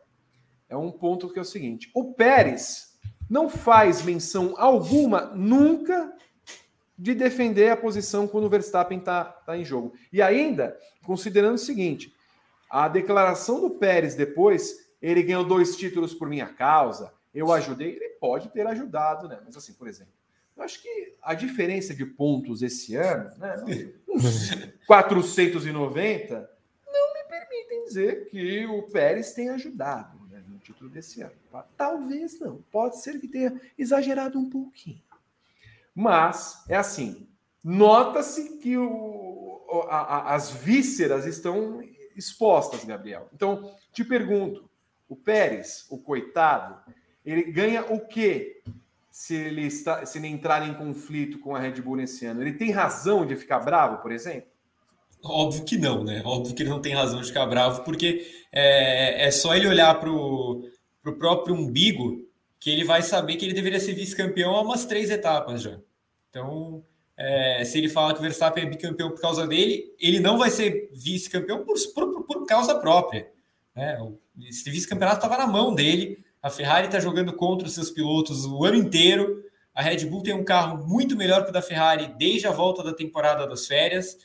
é 0.67 0.77
um 0.77 0.91
ponto 0.91 1.29
que 1.29 1.39
é 1.39 1.41
o 1.41 1.45
seguinte: 1.45 1.89
o 1.95 2.13
Pérez 2.13 2.99
não 3.29 3.49
faz 3.49 4.03
menção 4.03 4.55
alguma 4.57 5.25
nunca 5.35 6.13
de 6.97 7.15
defender 7.15 7.69
a 7.69 7.77
posição 7.77 8.27
quando 8.27 8.45
o 8.45 8.49
Verstappen 8.49 8.99
está 8.99 9.23
tá 9.23 9.57
em 9.57 9.63
jogo. 9.63 9.93
E 10.11 10.21
ainda, 10.21 10.77
considerando 11.05 11.55
o 11.55 11.59
seguinte: 11.59 12.13
a 12.69 12.87
declaração 12.87 13.61
do 13.61 13.71
Pérez 13.71 14.15
depois, 14.15 14.91
ele 15.01 15.23
ganhou 15.23 15.45
dois 15.45 15.77
títulos 15.77 16.13
por 16.13 16.27
minha 16.27 16.47
causa, 16.47 17.13
eu 17.33 17.51
ajudei, 17.51 17.95
ele 17.95 18.09
pode 18.19 18.49
ter 18.49 18.65
ajudado, 18.67 19.27
né? 19.27 19.39
Mas 19.45 19.55
assim, 19.55 19.73
por 19.73 19.87
exemplo, 19.87 20.13
eu 20.55 20.63
acho 20.63 20.81
que 20.81 21.15
a 21.21 21.33
diferença 21.33 21.93
de 21.93 22.05
pontos 22.05 22.61
esse 22.61 22.95
ano, 22.95 23.31
né? 23.37 23.93
490, 24.85 26.35
não 26.85 27.13
me 27.13 27.23
permitem 27.23 27.83
dizer 27.85 28.29
que 28.29 28.65
o 28.65 28.83
Pérez 28.83 29.33
tenha 29.33 29.53
ajudado 29.53 30.19
né, 30.27 30.43
no 30.47 30.57
título 30.59 30.89
desse 30.89 31.21
ano. 31.21 31.33
Talvez 31.77 32.39
não, 32.39 32.61
pode 32.71 33.01
ser 33.01 33.19
que 33.19 33.27
tenha 33.27 33.59
exagerado 33.77 34.37
um 34.37 34.49
pouquinho. 34.49 35.01
Mas 35.95 36.63
é 36.67 36.75
assim, 36.75 37.27
nota-se 37.63 38.57
que 38.57 38.77
o, 38.77 39.61
a, 39.89 39.97
a, 39.97 40.35
as 40.35 40.51
vísceras 40.51 41.25
estão 41.25 41.81
expostas, 42.15 42.83
Gabriel. 42.83 43.29
Então, 43.33 43.73
te 43.91 44.03
pergunto, 44.03 44.69
o 45.07 45.15
Pérez, 45.15 45.85
o 45.89 45.97
coitado, 45.97 46.79
ele 47.25 47.43
ganha 47.51 47.83
o 47.83 47.99
quê 47.99 48.61
se 49.11 49.35
ele, 49.35 49.65
está, 49.65 50.05
se 50.05 50.17
ele 50.17 50.27
entrar 50.27 50.67
em 50.67 50.73
conflito 50.73 51.39
com 51.39 51.55
a 51.55 51.59
Red 51.59 51.81
Bull 51.81 51.97
nesse 51.97 52.25
ano? 52.25 52.41
Ele 52.41 52.53
tem 52.53 52.71
razão 52.71 53.25
de 53.25 53.35
ficar 53.35 53.59
bravo, 53.59 54.01
por 54.01 54.11
exemplo? 54.11 54.49
Óbvio 55.23 55.65
que 55.65 55.77
não, 55.77 56.03
né? 56.03 56.21
Óbvio 56.23 56.55
que 56.55 56.63
ele 56.63 56.69
não 56.69 56.81
tem 56.81 56.93
razão 56.93 57.19
de 57.19 57.27
ficar 57.27 57.45
bravo, 57.45 57.83
porque 57.83 58.25
é, 58.51 59.27
é 59.27 59.31
só 59.31 59.53
ele 59.55 59.67
olhar 59.67 59.99
para 59.99 60.09
o 60.09 60.71
próprio 61.17 61.55
umbigo 61.55 62.25
que 62.59 62.69
ele 62.69 62.83
vai 62.83 63.01
saber 63.01 63.35
que 63.35 63.45
ele 63.45 63.53
deveria 63.53 63.79
ser 63.79 63.93
vice-campeão 63.93 64.55
há 64.55 64.61
umas 64.61 64.85
três 64.85 65.09
etapas 65.09 65.61
já. 65.61 65.79
Então, 66.29 66.83
é, 67.17 67.63
se 67.65 67.77
ele 67.77 67.89
fala 67.89 68.13
que 68.13 68.19
o 68.19 68.21
Verstappen 68.21 68.63
é 68.63 68.69
bicampeão 68.69 69.09
por 69.09 69.19
causa 69.19 69.45
dele, 69.45 69.93
ele 69.99 70.19
não 70.19 70.37
vai 70.37 70.49
ser 70.49 70.89
vice-campeão 70.93 71.65
por, 71.65 71.75
por, 71.93 72.23
por, 72.23 72.45
causa 72.45 72.75
própria. 72.75 73.29
Né? 73.75 73.97
Esse 74.47 74.69
vice-campeonato 74.69 75.17
estava 75.17 75.37
na 75.37 75.47
mão 75.47 75.73
dele. 75.73 76.23
A 76.41 76.49
Ferrari 76.49 76.87
está 76.87 76.99
jogando 76.99 77.33
contra 77.33 77.67
os 77.67 77.73
seus 77.73 77.91
pilotos 77.91 78.45
o 78.45 78.63
ano 78.63 78.77
inteiro. 78.77 79.43
A 79.73 79.81
Red 79.81 80.05
Bull 80.05 80.23
tem 80.23 80.33
um 80.33 80.43
carro 80.43 80.87
muito 80.87 81.15
melhor 81.15 81.43
que 81.43 81.49
o 81.49 81.53
da 81.53 81.61
Ferrari 81.61 82.13
desde 82.17 82.47
a 82.47 82.51
volta 82.51 82.83
da 82.83 82.93
temporada 82.93 83.45
das 83.47 83.67
férias. 83.67 84.17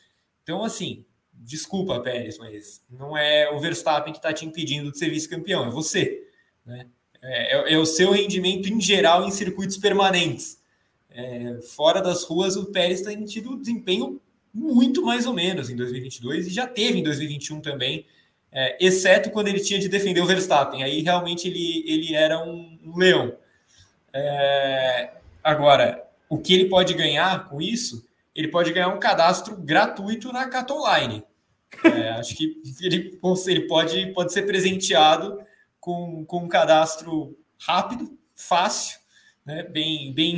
Então, 0.42 0.62
assim, 0.62 1.04
desculpa, 1.32 2.00
Pérez, 2.00 2.38
mas 2.38 2.82
não 2.88 3.16
é 3.16 3.50
o 3.50 3.58
Verstappen 3.58 4.12
que 4.12 4.18
está 4.18 4.32
te 4.32 4.46
impedindo 4.46 4.92
de 4.92 4.98
ser 4.98 5.10
vice-campeão, 5.10 5.66
é 5.66 5.70
você. 5.70 6.28
Né? 6.64 6.86
É, 7.20 7.56
é, 7.56 7.74
é 7.74 7.78
o 7.78 7.86
seu 7.86 8.12
rendimento 8.12 8.68
em 8.68 8.80
geral 8.80 9.26
em 9.26 9.30
circuitos 9.30 9.76
permanentes. 9.76 10.62
É, 11.10 11.60
fora 11.74 12.00
das 12.00 12.24
ruas, 12.24 12.56
o 12.56 12.66
Pérez 12.66 13.02
tem 13.02 13.24
tido 13.24 13.56
desempenho 13.56 14.20
muito 14.52 15.02
mais 15.02 15.26
ou 15.26 15.32
menos 15.32 15.68
em 15.68 15.76
2022 15.76 16.46
e 16.46 16.50
já 16.50 16.66
teve 16.66 16.98
em 16.98 17.02
2021 17.02 17.60
também, 17.60 18.06
é, 18.54 18.76
exceto 18.80 19.30
quando 19.30 19.48
ele 19.48 19.58
tinha 19.58 19.80
de 19.80 19.88
defender 19.88 20.20
o 20.20 20.26
Verstappen. 20.26 20.84
Aí 20.84 21.02
realmente 21.02 21.48
ele, 21.48 21.84
ele 21.86 22.14
era 22.14 22.38
um, 22.38 22.78
leão. 22.96 23.36
É, 24.12 25.10
agora, 25.42 26.08
o 26.28 26.38
que 26.38 26.54
ele 26.54 26.68
pode 26.68 26.94
ganhar 26.94 27.48
com 27.48 27.60
isso? 27.60 28.06
Ele 28.32 28.48
pode 28.48 28.72
ganhar 28.72 28.88
um 28.88 29.00
cadastro 29.00 29.56
gratuito 29.56 30.32
na 30.32 30.48
Cat 30.48 30.72
Online. 30.72 31.24
É, 31.82 32.10
acho 32.10 32.36
que 32.36 32.56
ele, 32.80 33.18
ele 33.48 33.66
pode, 33.66 34.06
pode 34.12 34.32
ser 34.32 34.42
presenteado 34.42 35.40
com, 35.80 36.24
com 36.24 36.44
um 36.44 36.48
cadastro 36.48 37.36
rápido, 37.58 38.16
fácil 38.36 39.00
né, 39.44 39.64
bem, 39.64 40.12
bem 40.12 40.36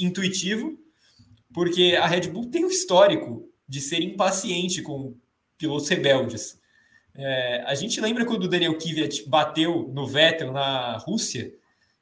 intuitivo, 0.00 0.78
porque 1.52 1.96
a 2.00 2.06
Red 2.06 2.28
Bull 2.28 2.50
tem 2.50 2.64
um 2.64 2.70
histórico 2.70 3.48
de 3.68 3.80
ser 3.80 4.00
impaciente 4.00 4.80
com 4.80 5.14
pilotos 5.58 5.88
rebeldes. 5.88 6.57
É, 7.18 7.64
a 7.66 7.74
gente 7.74 8.00
lembra 8.00 8.24
quando 8.24 8.44
o 8.44 8.48
Daniel 8.48 8.78
Kvyat 8.78 9.28
bateu 9.28 9.90
no 9.92 10.06
Vettel 10.06 10.52
na 10.52 10.96
Rússia, 10.98 11.52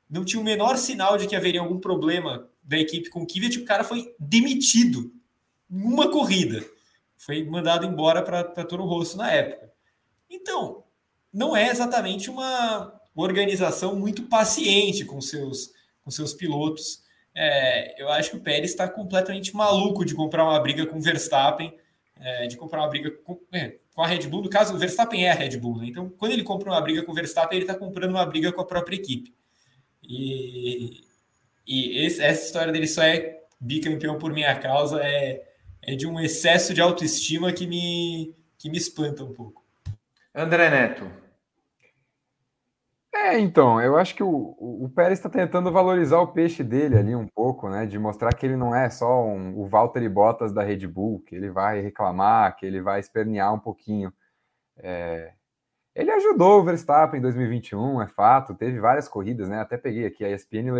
não 0.08 0.26
tinha 0.26 0.40
o 0.40 0.44
menor 0.44 0.76
sinal 0.76 1.16
de 1.16 1.26
que 1.26 1.34
haveria 1.34 1.60
algum 1.60 1.80
problema 1.80 2.46
da 2.62 2.76
equipe 2.76 3.08
com 3.08 3.22
o 3.22 3.26
Kvyat, 3.26 3.58
o 3.58 3.64
cara 3.64 3.82
foi 3.82 4.14
demitido 4.18 5.10
em 5.70 5.82
uma 5.82 6.10
corrida. 6.10 6.62
Foi 7.16 7.42
mandado 7.44 7.86
embora 7.86 8.22
para 8.22 8.44
Toro 8.64 8.84
Rosso 8.84 9.16
na 9.16 9.30
época. 9.30 9.72
Então, 10.28 10.84
não 11.32 11.56
é 11.56 11.70
exatamente 11.70 12.28
uma 12.28 12.92
organização 13.14 13.96
muito 13.96 14.24
paciente 14.24 15.04
com 15.04 15.20
seus 15.20 15.74
com 16.06 16.10
seus 16.12 16.32
pilotos. 16.32 17.02
É, 17.34 18.00
eu 18.00 18.08
acho 18.08 18.30
que 18.30 18.36
o 18.36 18.40
Pérez 18.40 18.70
está 18.70 18.88
completamente 18.88 19.54
maluco 19.56 20.04
de 20.04 20.14
comprar 20.14 20.44
uma 20.44 20.60
briga 20.60 20.86
com 20.86 20.98
o 20.98 21.02
Verstappen, 21.02 21.76
é, 22.20 22.46
de 22.46 22.56
comprar 22.56 22.82
uma 22.82 22.88
briga 22.88 23.10
com, 23.10 23.40
é, 23.52 23.76
com, 23.96 24.02
a 24.02 24.06
Red 24.06 24.28
Bull. 24.28 24.42
No 24.42 24.50
caso, 24.50 24.74
o 24.74 24.78
Verstappen 24.78 25.26
é 25.26 25.32
a 25.32 25.34
Red 25.34 25.56
Bull, 25.56 25.78
né? 25.78 25.86
Então, 25.88 26.08
quando 26.10 26.32
ele 26.32 26.44
compra 26.44 26.70
uma 26.70 26.80
briga 26.80 27.02
com 27.02 27.12
o 27.12 27.14
Verstappen, 27.14 27.56
ele 27.56 27.64
está 27.64 27.74
comprando 27.74 28.10
uma 28.10 28.26
briga 28.26 28.52
com 28.52 28.60
a 28.60 28.66
própria 28.66 28.96
equipe. 28.96 29.34
E, 30.02 31.00
e 31.66 32.04
esse, 32.04 32.22
essa 32.22 32.44
história 32.44 32.72
dele 32.72 32.86
só 32.86 33.02
é 33.02 33.40
bicampeão 33.58 34.18
por 34.18 34.32
minha 34.32 34.54
causa 34.58 35.02
é, 35.02 35.42
é 35.82 35.96
de 35.96 36.06
um 36.06 36.20
excesso 36.20 36.74
de 36.74 36.80
autoestima 36.80 37.52
que 37.52 37.66
me, 37.66 38.34
que 38.58 38.68
me 38.68 38.76
espanta 38.76 39.24
um 39.24 39.32
pouco. 39.32 39.64
André 40.34 40.68
Neto, 40.68 41.10
é, 43.34 43.38
então, 43.38 43.80
eu 43.80 43.96
acho 43.96 44.14
que 44.14 44.22
o, 44.22 44.56
o 44.58 44.90
Pérez 44.94 45.18
está 45.18 45.28
tentando 45.28 45.72
valorizar 45.72 46.18
o 46.18 46.28
peixe 46.28 46.62
dele 46.62 46.96
ali 46.96 47.14
um 47.14 47.26
pouco, 47.26 47.68
né? 47.68 47.86
De 47.86 47.98
mostrar 47.98 48.34
que 48.34 48.46
ele 48.46 48.56
não 48.56 48.74
é 48.74 48.88
só 48.90 49.24
um, 49.24 49.58
o 49.58 49.66
Valtteri 49.66 50.08
Bottas 50.08 50.52
da 50.52 50.62
Red 50.62 50.86
Bull, 50.86 51.20
que 51.26 51.34
ele 51.34 51.50
vai 51.50 51.80
reclamar, 51.80 52.56
que 52.56 52.64
ele 52.64 52.80
vai 52.80 53.00
espernear 53.00 53.52
um 53.52 53.58
pouquinho. 53.58 54.12
É, 54.78 55.32
ele 55.94 56.10
ajudou 56.10 56.60
o 56.60 56.64
Verstappen 56.64 57.18
em 57.18 57.22
2021, 57.22 58.02
é 58.02 58.06
fato, 58.06 58.54
teve 58.54 58.78
várias 58.78 59.08
corridas, 59.08 59.48
né? 59.48 59.60
Até 59.60 59.76
peguei 59.78 60.06
aqui, 60.06 60.24
a 60.24 60.30
ESPN 60.30 60.70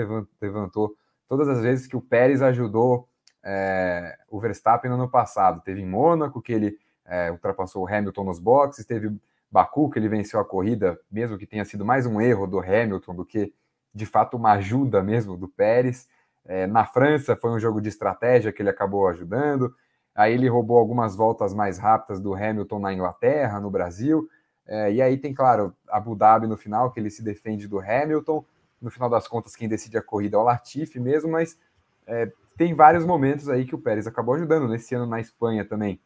levantou 0.41 0.95
todas 1.29 1.49
as 1.49 1.63
vezes 1.63 1.87
que 1.87 1.97
o 1.97 2.01
Pérez 2.01 2.43
ajudou 2.43 3.09
é, 3.43 4.17
o 4.29 4.39
Verstappen 4.39 4.91
no 4.91 4.97
ano 4.97 5.09
passado. 5.09 5.63
Teve 5.63 5.81
em 5.81 5.87
Mônaco, 5.87 6.43
que 6.43 6.53
ele 6.53 6.79
é, 7.07 7.31
ultrapassou 7.31 7.85
o 7.85 7.89
Hamilton 7.89 8.25
nos 8.25 8.39
boxes, 8.39 8.85
teve 8.85 9.11
Baku, 9.57 9.89
que 9.89 9.99
ele 9.99 10.07
venceu 10.07 10.39
a 10.39 10.45
corrida, 10.45 11.01
mesmo 11.11 11.39
que 11.39 11.47
tenha 11.47 11.65
sido 11.65 11.83
mais 11.83 12.05
um 12.05 12.21
erro 12.21 12.47
do 12.47 12.61
Hamilton 12.61 13.15
do 13.15 13.25
que 13.25 13.55
de 13.95 14.05
fato 14.05 14.37
uma 14.37 14.53
ajuda 14.53 15.03
mesmo 15.03 15.35
do 15.35 15.49
Pérez. 15.49 16.07
É, 16.45 16.67
na 16.67 16.85
França 16.85 17.35
foi 17.35 17.51
um 17.51 17.59
jogo 17.59 17.81
de 17.81 17.89
estratégia 17.89 18.53
que 18.53 18.61
ele 18.61 18.69
acabou 18.69 19.09
ajudando. 19.09 19.75
Aí 20.15 20.35
ele 20.35 20.47
roubou 20.47 20.77
algumas 20.77 21.17
voltas 21.17 21.55
mais 21.55 21.79
rápidas 21.79 22.21
do 22.21 22.35
Hamilton 22.35 22.79
na 22.79 22.93
Inglaterra, 22.93 23.59
no 23.59 23.71
Brasil. 23.71 24.29
É, 24.67 24.93
e 24.93 25.01
aí 25.01 25.17
tem, 25.17 25.33
claro, 25.33 25.75
Abu 25.89 26.15
Dhabi 26.15 26.47
no 26.47 26.59
final, 26.59 26.93
que 26.93 27.01
ele 27.01 27.09
se 27.09 27.23
defende 27.23 27.67
do 27.67 27.81
Hamilton. 27.81 28.45
No 28.79 28.91
final 28.91 29.09
das 29.09 29.27
contas, 29.27 29.57
quem 29.57 29.67
decide 29.67 29.97
a 29.97 30.03
corrida 30.03 30.37
é 30.37 30.39
o 30.39 30.43
Latifi 30.43 31.01
mesmo, 31.01 31.31
mas 31.31 31.59
é, 32.07 32.31
tem 32.59 32.75
vários 32.75 33.07
momentos 33.07 33.49
aí 33.49 33.65
que 33.65 33.75
o 33.75 33.79
Pérez 33.79 34.07
acabou 34.07 34.35
ajudando. 34.35 34.69
Nesse 34.69 34.95
ano 34.95 35.07
na 35.07 35.19
Espanha 35.19 35.65
também, 35.65 35.99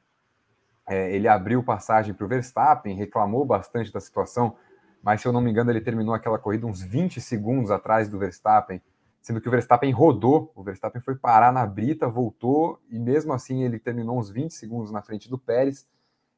é, 0.90 1.14
ele 1.14 1.28
abriu 1.28 1.62
passagem 1.62 2.12
para 2.12 2.24
o 2.24 2.28
Verstappen, 2.28 2.96
reclamou 2.96 3.44
bastante 3.44 3.92
da 3.92 4.00
situação, 4.00 4.56
mas 5.00 5.20
se 5.20 5.28
eu 5.28 5.32
não 5.32 5.40
me 5.40 5.48
engano, 5.48 5.70
ele 5.70 5.80
terminou 5.80 6.12
aquela 6.12 6.36
corrida 6.36 6.66
uns 6.66 6.82
20 6.82 7.20
segundos 7.20 7.70
atrás 7.70 8.08
do 8.08 8.18
Verstappen, 8.18 8.82
sendo 9.22 9.40
que 9.40 9.46
o 9.46 9.52
Verstappen 9.52 9.92
rodou, 9.92 10.50
o 10.52 10.64
Verstappen 10.64 11.00
foi 11.00 11.14
parar 11.14 11.52
na 11.52 11.64
brita, 11.64 12.08
voltou, 12.08 12.80
e 12.90 12.98
mesmo 12.98 13.32
assim 13.32 13.62
ele 13.62 13.78
terminou 13.78 14.18
uns 14.18 14.30
20 14.30 14.52
segundos 14.52 14.90
na 14.90 15.00
frente 15.00 15.30
do 15.30 15.38
Pérez. 15.38 15.86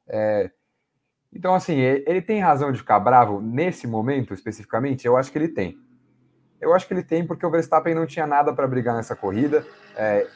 É, 0.07 0.51
então, 1.33 1.55
assim, 1.55 1.79
ele 1.79 2.21
tem 2.21 2.39
razão 2.39 2.71
de 2.71 2.77
ficar 2.77 2.99
bravo 2.99 3.41
nesse 3.41 3.87
momento 3.87 4.35
especificamente? 4.35 5.07
Eu 5.07 5.17
acho 5.17 5.31
que 5.31 5.37
ele 5.39 5.47
tem. 5.47 5.79
Eu 6.61 6.75
acho 6.75 6.87
que 6.87 6.93
ele 6.93 7.03
tem 7.03 7.25
porque 7.25 7.43
o 7.43 7.49
Verstappen 7.49 7.95
não 7.95 8.05
tinha 8.05 8.27
nada 8.27 8.53
para 8.53 8.67
brigar 8.67 8.95
nessa 8.95 9.15
corrida. 9.15 9.65
É, 9.95 10.27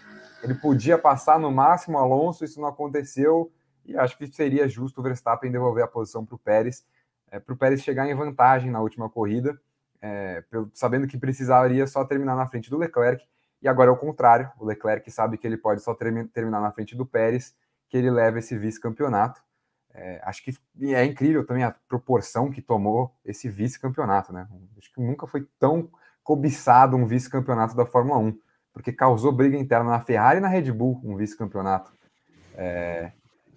ele 0.41 0.55
podia 0.55 0.97
passar 0.97 1.39
no 1.39 1.51
máximo 1.51 1.99
Alonso, 1.99 2.43
isso 2.43 2.59
não 2.59 2.67
aconteceu. 2.67 3.51
E 3.87 3.97
acho 3.97 4.17
que 4.17 4.27
seria 4.27 4.67
justo 4.67 4.99
o 4.99 5.03
Verstappen 5.03 5.49
devolver 5.49 5.83
a 5.83 5.87
posição 5.87 6.25
para 6.25 6.35
o 6.35 6.37
Pérez, 6.37 6.85
é, 7.31 7.39
para 7.39 7.53
o 7.53 7.57
Pérez 7.57 7.81
chegar 7.81 8.07
em 8.07 8.13
vantagem 8.13 8.69
na 8.69 8.81
última 8.81 9.09
corrida, 9.09 9.59
é, 10.01 10.43
sabendo 10.73 11.07
que 11.07 11.17
precisaria 11.17 11.87
só 11.87 12.03
terminar 12.03 12.35
na 12.35 12.45
frente 12.47 12.69
do 12.69 12.77
Leclerc. 12.77 13.25
E 13.61 13.67
agora 13.67 13.89
é 13.89 13.93
o 13.93 13.97
contrário: 13.97 14.51
o 14.59 14.65
Leclerc 14.65 15.09
sabe 15.09 15.37
que 15.37 15.47
ele 15.47 15.57
pode 15.57 15.81
só 15.81 15.95
terminar 15.95 16.61
na 16.61 16.71
frente 16.71 16.95
do 16.95 17.05
Pérez, 17.05 17.55
que 17.89 17.97
ele 17.97 18.11
leva 18.11 18.39
esse 18.39 18.57
vice-campeonato. 18.57 19.41
É, 19.93 20.21
acho 20.23 20.43
que 20.43 20.55
é 20.93 21.03
incrível 21.05 21.45
também 21.45 21.63
a 21.63 21.71
proporção 21.71 22.51
que 22.51 22.61
tomou 22.61 23.15
esse 23.25 23.49
vice-campeonato, 23.49 24.31
né? 24.31 24.47
Acho 24.77 24.93
que 24.93 25.01
nunca 25.01 25.25
foi 25.25 25.47
tão 25.57 25.89
cobiçado 26.23 26.95
um 26.95 27.07
vice-campeonato 27.07 27.75
da 27.75 27.85
Fórmula 27.85 28.19
1, 28.19 28.37
porque 28.73 28.91
causou 28.91 29.31
briga 29.31 29.57
interna 29.57 29.91
na 29.91 30.01
Ferrari 30.01 30.37
e 30.37 30.41
na 30.41 30.49
Red 30.49 30.71
Bull, 30.71 31.01
um 31.03 31.15
vice-campeonato. 31.15 31.91
É, 32.53 33.11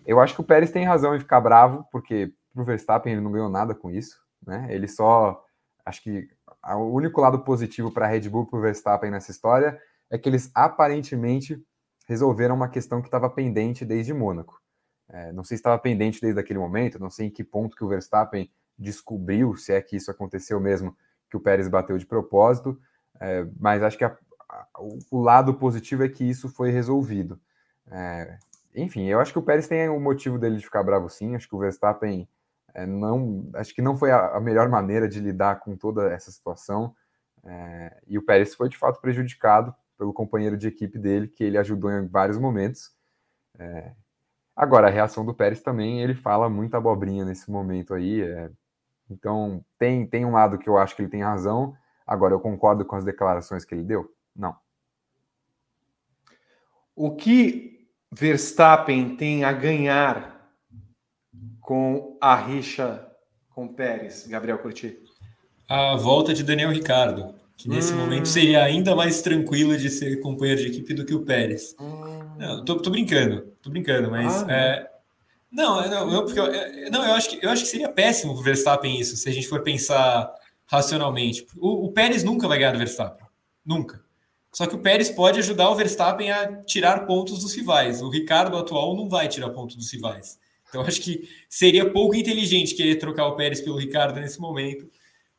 eu 0.07 0.21
acho 0.21 0.35
que 0.35 0.41
o 0.41 0.45
Pérez 0.45 0.71
tem 0.71 0.85
razão 0.85 1.15
em 1.15 1.19
ficar 1.19 1.41
bravo, 1.41 1.87
porque 1.91 2.33
pro 2.53 2.65
Verstappen 2.65 3.13
ele 3.13 3.23
não 3.23 3.33
ganhou 3.33 3.49
nada 3.49 3.75
com 3.75 3.91
isso, 3.91 4.21
né? 4.47 4.67
Ele 4.71 4.89
só. 4.89 5.43
Acho 5.85 6.03
que 6.03 6.29
o 6.63 6.95
único 6.95 7.21
lado 7.21 7.41
positivo 7.41 7.91
para 7.91 8.07
a 8.07 8.09
Red 8.09 8.29
Bull 8.29 8.45
e 8.45 8.47
para 8.47 8.59
o 8.59 8.63
Verstappen 8.63 9.11
nessa 9.11 9.31
história 9.31 9.81
é 10.11 10.19
que 10.19 10.29
eles 10.29 10.51
aparentemente 10.55 11.63
resolveram 12.07 12.55
uma 12.55 12.69
questão 12.69 13.01
que 13.01 13.09
estava 13.09 13.31
pendente 13.31 13.85
desde 13.85 14.13
Mônaco. 14.13 14.61
É, 15.09 15.33
não 15.33 15.43
sei 15.43 15.57
se 15.57 15.61
estava 15.61 15.79
pendente 15.79 16.21
desde 16.21 16.39
aquele 16.39 16.59
momento, 16.59 16.99
não 16.99 17.11
sei 17.11 17.27
em 17.27 17.31
que 17.31 17.43
ponto 17.43 17.77
que 17.77 17.85
o 17.85 17.89
Verstappen 17.89 18.51
descobriu, 18.79 19.57
se 19.57 19.73
é 19.73 19.81
que 19.81 19.97
isso 19.97 20.11
aconteceu 20.11 20.61
mesmo, 20.61 20.97
que 21.29 21.37
o 21.37 21.41
Pérez 21.41 21.69
bateu 21.69 21.97
de 21.99 22.07
propósito, 22.07 22.79
é, 23.21 23.47
mas 23.59 23.83
acho 23.83 23.99
que 23.99 24.05
a, 24.05 24.17
a, 24.49 24.67
o 25.11 25.21
lado 25.21 25.55
positivo 25.55 26.05
é 26.05 26.09
que 26.09 26.25
isso 26.25 26.49
foi 26.49 26.71
resolvido. 26.71 27.41
É, 27.91 28.39
enfim, 28.75 29.07
eu 29.07 29.21
acho 29.21 29.33
que 29.33 29.39
o 29.39 29.43
Pérez 29.43 29.67
tem 29.67 29.89
o 29.89 30.01
motivo 30.01 30.39
dele 30.39 30.57
de 30.57 30.65
ficar 30.65 30.83
bravo 30.83 31.09
sim, 31.09 31.35
acho 31.35 31.49
que 31.49 31.55
o 31.55 31.59
Verstappen 31.59 32.29
é, 32.75 32.87
não, 32.87 33.49
acho 33.55 33.75
que 33.75 33.83
não 33.83 33.97
foi 33.97 34.11
a, 34.11 34.37
a, 34.37 34.41
melhor 34.41 34.69
maneira 34.69 35.09
de 35.09 35.21
lidar 35.21 35.61
com 35.61 35.77
toda 35.77 36.11
essa 36.11 36.31
situação, 36.31 36.95
é, 37.45 38.01
e 38.07 38.19
o 38.19 38.23
Pérez 38.23 38.55
foi 38.55 38.69
de 38.69 38.77
fato 38.77 39.01
prejudicado 39.01 39.75
pelo 39.99 40.13
companheiro 40.13 40.57
de 40.57 40.69
equipe 40.69 40.99
dele, 40.99 41.29
que 41.29 41.45
ele 41.45 41.59
ajudou 41.59 41.91
em 41.91 42.07
vários 42.07 42.39
momentos. 42.39 42.93
É, 43.59 43.93
agora, 44.55 44.87
a 44.87 44.91
reação 44.91 45.25
do 45.25 45.35
Pérez 45.35 45.61
também, 45.61 46.01
ele 46.01 46.15
fala 46.15 46.49
muita 46.49 46.79
abobrinha 46.79 47.25
nesse 47.25 47.51
momento 47.51 47.93
aí, 47.93 48.23
então, 49.11 49.65
tem, 49.77 50.07
tem 50.07 50.25
um 50.25 50.33
lado 50.33 50.57
que 50.57 50.69
eu 50.69 50.79
acho 50.79 50.95
que 50.95 51.03
ele 51.03 51.11
tem 51.11 51.23
razão. 51.23 51.77
Agora, 52.07 52.33
eu 52.33 52.41
concordo 52.41 52.85
com 52.85 52.95
as 52.95 53.05
declarações 53.05 53.65
que 53.65 53.75
ele 53.75 53.83
deu? 53.83 54.15
Não. 54.35 54.57
O 56.95 57.17
que 57.17 57.80
Verstappen 58.13 59.17
tem 59.17 59.45
a 59.45 59.53
ganhar 59.53 60.51
com 61.61 62.17
a 62.21 62.35
rixa 62.35 63.07
com 63.51 63.69
Pérez, 63.69 64.27
Gabriel 64.27 64.59
Curti? 64.59 64.99
A 65.69 65.97
volta 65.97 66.35
de 66.35 66.43
Daniel 66.43 66.71
Ricardo, 66.71 67.35
que 67.57 67.69
nesse 67.69 67.93
hum. 67.93 67.99
momento 67.99 68.27
seria 68.27 68.65
ainda 68.65 68.97
mais 68.97 69.23
tranquilo 69.23 69.77
de 69.77 69.89
ser 69.89 70.21
companheiro 70.21 70.61
de 70.61 70.69
equipe 70.69 70.95
do 70.95 71.05
que 71.05 71.15
o 71.15 71.25
Pérez. 71.25 71.77
Hum. 71.79 72.37
Não, 72.39 72.65
tô, 72.65 72.77
tô 72.77 72.91
brincando, 72.91 73.53
tô 73.63 73.71
brincando, 73.71 74.11
mas 74.11 74.43
ah, 74.45 74.53
é, 74.53 74.91
não, 75.51 75.89
não, 75.89 76.13
eu, 76.13 76.25
porque 76.25 76.39
eu, 76.39 76.91
não, 76.91 77.05
eu 77.05 77.13
acho 77.13 77.31
que 77.31 77.45
eu 77.45 77.51
acho 77.51 77.65
que 77.65 77.69
seria 77.69 77.89
péssimo 77.89 78.33
o 78.33 78.43
Verstappen 78.43 79.01
isso, 79.01 79.17
se 79.17 79.29
a 79.29 79.33
gente 79.33 79.49
for 79.49 79.63
pensar 79.63 80.33
racionalmente. 80.67 81.47
O, 81.57 81.87
o, 81.87 81.93
Pérez 81.93 82.23
nunca 82.23 82.47
vai 82.47 82.59
ganhar 82.59 82.73
do 82.73 82.79
Verstappen. 82.79 83.27
Nunca. 83.67 84.01
Só 84.53 84.67
que 84.67 84.75
o 84.75 84.81
Pérez 84.81 85.11
pode 85.11 85.39
ajudar 85.39 85.71
o 85.71 85.75
Verstappen 85.77 86.31
a 86.31 86.63
tirar 86.63 87.07
pontos 87.07 87.41
dos 87.43 87.55
rivais. 87.55 88.03
O 88.03 88.11
Ricardo 88.11 88.57
atual 88.57 88.97
não 88.97 89.09
vai 89.09 89.29
tirar 89.29 89.51
pontos 89.51 89.77
dos 89.77 89.91
rivais. 89.93 90.39
Então 90.69 90.83
acho 90.83 91.01
que 91.01 91.29
seria 91.49 91.91
pouco 91.91 92.15
inteligente 92.15 92.75
querer 92.75 92.97
trocar 92.97 93.27
o 93.27 93.37
Pérez 93.37 93.61
pelo 93.61 93.77
Ricardo 93.77 94.19
nesse 94.19 94.41
momento. 94.41 94.89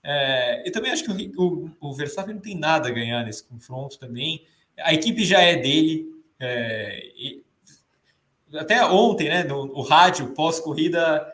É, 0.04 0.68
eu 0.68 0.72
também 0.72 0.92
acho 0.92 1.04
que 1.04 1.12
o, 1.12 1.44
o, 1.44 1.72
o, 1.80 1.94
Verstappen 1.94 2.34
não 2.34 2.42
tem 2.42 2.58
nada 2.58 2.90
a 2.90 2.92
ganhar 2.92 3.24
nesse 3.24 3.44
confronto 3.44 4.00
também. 4.00 4.46
A 4.80 4.94
equipe 4.94 5.24
já 5.24 5.42
é 5.42 5.56
dele. 5.56 6.10
É, 6.40 7.12
até 8.56 8.84
ontem, 8.86 9.30
né, 9.30 9.44
no, 9.44 9.66
no 9.68 9.82
rádio, 9.82 10.34
pós-corrida, 10.34 11.26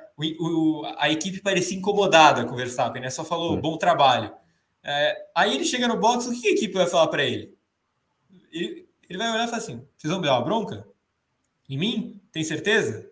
a 0.98 1.10
equipe 1.10 1.41
parecia 1.41 1.78
incomodada 1.78 2.45
com 2.45 2.54
o 2.54 2.58
Verstappen, 2.58 3.02
né? 3.02 3.10
Só 3.10 3.24
falou 3.24 3.58
bom 3.58 3.78
trabalho. 3.78 4.32
É, 4.84 5.18
aí 5.34 5.56
ele 5.56 5.66
chega 5.66 5.88
no 5.88 5.98
box, 5.98 6.28
o 6.28 6.40
que 6.40 6.48
a 6.48 6.52
equipe 6.52 6.74
vai 6.74 6.88
falar 6.88 7.08
para 7.08 7.24
ele? 7.24 7.56
Ele? 8.52 8.88
Vai 9.18 9.32
olhar 9.32 9.44
e 9.44 9.48
falar 9.48 9.57
assim: 9.57 9.82
vocês 9.98 10.11
vão 10.11 10.19
me 10.19 10.28
dar 10.28 10.38
uma 10.38 10.45
bronca? 10.45 10.86
Em 11.69 11.78
mim? 11.78 12.22
Tem 12.32 12.44
certeza? 12.44 13.10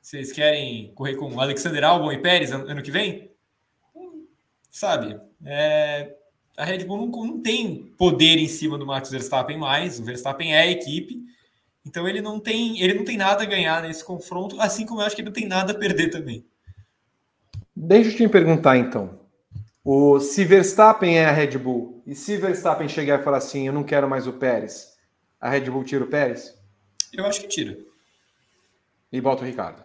Vocês 0.00 0.32
querem 0.32 0.92
correr 0.94 1.16
com 1.16 1.40
Alexander 1.40 1.84
Albon 1.84 2.12
e 2.12 2.18
Pérez 2.18 2.52
ano 2.52 2.82
que 2.82 2.90
vem? 2.90 3.30
Sabe? 4.70 5.18
É, 5.44 6.14
a 6.56 6.64
Red 6.64 6.84
Bull 6.84 6.98
não, 6.98 7.24
não 7.24 7.42
tem 7.42 7.92
poder 7.98 8.38
em 8.38 8.48
cima 8.48 8.78
do 8.78 8.86
Max 8.86 9.10
Verstappen 9.10 9.58
mais. 9.58 9.98
O 9.98 10.04
Verstappen 10.04 10.54
é 10.54 10.60
a 10.60 10.70
equipe 10.70 11.26
então 11.86 12.08
ele 12.08 12.20
não 12.20 12.40
tem, 12.40 12.82
ele 12.82 12.94
não 12.94 13.04
tem 13.04 13.16
nada 13.16 13.44
a 13.44 13.46
ganhar 13.46 13.80
nesse 13.80 14.04
confronto, 14.04 14.60
assim 14.60 14.84
como 14.84 15.00
eu 15.00 15.06
acho 15.06 15.14
que 15.14 15.22
ele 15.22 15.28
não 15.28 15.32
tem 15.32 15.46
nada 15.46 15.72
a 15.72 15.78
perder 15.78 16.10
também. 16.10 16.44
Deixa 17.74 18.10
eu 18.10 18.16
te 18.16 18.28
perguntar 18.28 18.76
então. 18.76 19.20
O 19.88 20.18
se 20.18 20.44
Verstappen 20.44 21.16
é 21.16 21.26
a 21.26 21.30
Red 21.30 21.58
Bull 21.58 22.02
e 22.04 22.12
se 22.12 22.36
Verstappen 22.36 22.88
chegar 22.88 23.20
e 23.20 23.22
falar 23.22 23.36
assim, 23.36 23.68
eu 23.68 23.72
não 23.72 23.84
quero 23.84 24.10
mais 24.10 24.26
o 24.26 24.32
Pérez, 24.32 24.96
a 25.40 25.48
Red 25.48 25.70
Bull 25.70 25.84
tira 25.84 26.02
o 26.02 26.08
Pérez? 26.08 26.58
Eu 27.12 27.24
acho 27.24 27.40
que 27.40 27.46
tira. 27.46 27.78
E 29.12 29.20
bota 29.20 29.44
o 29.44 29.46
Ricardo. 29.46 29.84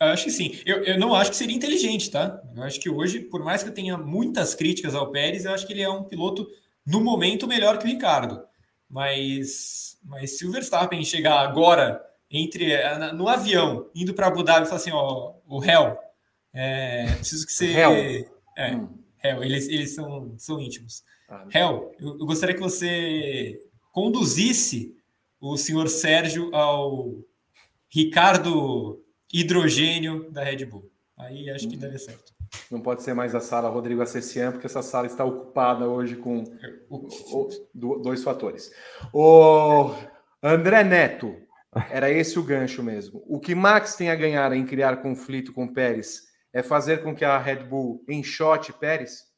Eu 0.00 0.06
acho 0.06 0.24
que 0.24 0.30
sim. 0.30 0.58
Eu, 0.64 0.82
eu 0.84 0.98
não 0.98 1.14
acho 1.14 1.30
que 1.30 1.36
seria 1.36 1.54
inteligente, 1.54 2.10
tá? 2.10 2.42
Eu 2.56 2.62
acho 2.62 2.80
que 2.80 2.88
hoje, 2.88 3.20
por 3.20 3.44
mais 3.44 3.62
que 3.62 3.68
eu 3.68 3.74
tenha 3.74 3.98
muitas 3.98 4.54
críticas 4.54 4.94
ao 4.94 5.12
Pérez, 5.12 5.44
eu 5.44 5.52
acho 5.52 5.66
que 5.66 5.74
ele 5.74 5.82
é 5.82 5.90
um 5.90 6.04
piloto, 6.04 6.48
no 6.86 7.04
momento, 7.04 7.46
melhor 7.46 7.76
que 7.76 7.84
o 7.84 7.90
Ricardo. 7.90 8.42
Mas, 8.88 9.98
mas 10.02 10.38
se 10.38 10.46
o 10.46 10.50
Verstappen 10.50 11.04
chegar 11.04 11.40
agora 11.40 12.02
entre 12.30 12.72
no 13.12 13.28
avião, 13.28 13.90
indo 13.94 14.14
para 14.14 14.28
Abu 14.28 14.42
Dhabi 14.42 14.64
e 14.64 14.66
falar 14.66 14.80
assim, 14.80 14.92
ó, 14.92 15.34
o 15.46 15.58
réu, 15.58 15.94
é, 16.54 17.12
preciso 17.16 17.44
que 17.44 17.52
você... 17.52 17.66
Hell. 17.66 18.41
É, 18.56 18.74
hum. 18.74 18.88
Hell, 19.22 19.44
eles, 19.44 19.68
eles 19.68 19.94
são, 19.94 20.34
são 20.38 20.60
íntimos. 20.60 21.04
Ah, 21.28 21.46
Hell, 21.52 21.92
eu, 21.98 22.18
eu 22.18 22.26
gostaria 22.26 22.54
que 22.54 22.60
você 22.60 23.58
conduzisse 23.92 24.96
o 25.40 25.56
senhor 25.56 25.88
Sérgio 25.88 26.54
ao 26.54 27.14
Ricardo 27.88 29.02
Hidrogênio 29.32 30.30
da 30.30 30.42
Red 30.42 30.64
Bull. 30.66 30.90
Aí 31.16 31.50
acho 31.50 31.68
que 31.68 31.76
hum. 31.76 31.80
daria 31.80 31.98
certo. 31.98 32.32
Não 32.70 32.80
pode 32.80 33.02
ser 33.02 33.14
mais 33.14 33.34
a 33.34 33.40
sala 33.40 33.68
Rodrigo 33.68 34.02
Acessian, 34.02 34.52
porque 34.52 34.66
essa 34.66 34.82
sala 34.82 35.06
está 35.06 35.24
ocupada 35.24 35.88
hoje 35.88 36.16
com 36.16 36.44
o, 36.90 37.08
o, 37.32 37.98
dois 37.98 38.22
fatores. 38.22 38.70
O 39.12 39.94
André 40.42 40.84
Neto, 40.84 41.34
era 41.90 42.10
esse 42.10 42.38
o 42.38 42.42
gancho 42.42 42.82
mesmo. 42.82 43.22
O 43.26 43.40
que 43.40 43.54
Max 43.54 43.94
tem 43.94 44.10
a 44.10 44.14
ganhar 44.14 44.52
em 44.52 44.66
criar 44.66 44.98
conflito 44.98 45.52
com 45.52 45.72
Pérez 45.72 46.31
é 46.52 46.62
fazer 46.62 47.02
com 47.02 47.14
que 47.14 47.24
a 47.24 47.38
Red 47.38 47.64
Bull 47.64 48.04
enxote 48.08 48.72
Pérez? 48.72 49.30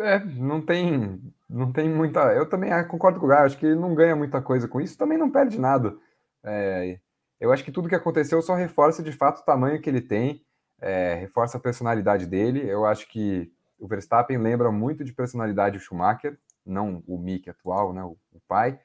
É, 0.00 0.18
não 0.18 0.64
tem, 0.64 1.20
não 1.48 1.72
tem 1.72 1.88
muita. 1.88 2.32
Eu 2.32 2.48
também 2.48 2.70
concordo 2.88 3.20
com 3.20 3.26
o 3.26 3.28
Gaio, 3.28 3.46
acho 3.46 3.58
que 3.58 3.66
ele 3.66 3.74
não 3.74 3.94
ganha 3.94 4.16
muita 4.16 4.40
coisa 4.40 4.66
com 4.66 4.80
isso, 4.80 4.96
também 4.96 5.18
não 5.18 5.30
perde 5.30 5.60
nada. 5.60 5.96
É, 6.42 6.98
eu 7.38 7.52
acho 7.52 7.64
que 7.64 7.72
tudo 7.72 7.88
que 7.88 7.94
aconteceu 7.94 8.40
só 8.40 8.54
reforça 8.54 9.02
de 9.02 9.12
fato 9.12 9.40
o 9.40 9.44
tamanho 9.44 9.80
que 9.80 9.88
ele 9.88 10.00
tem 10.00 10.44
é, 10.80 11.14
reforça 11.14 11.56
a 11.56 11.60
personalidade 11.60 12.26
dele. 12.26 12.68
Eu 12.68 12.84
acho 12.84 13.08
que 13.08 13.50
o 13.78 13.88
Verstappen 13.88 14.38
lembra 14.38 14.70
muito 14.70 15.04
de 15.04 15.12
personalidade 15.12 15.78
o 15.78 15.80
Schumacher, 15.80 16.38
não 16.64 17.02
o 17.06 17.18
Mick 17.18 17.48
atual, 17.48 17.92
né, 17.92 18.02
o, 18.02 18.16
o 18.32 18.40
pai. 18.46 18.78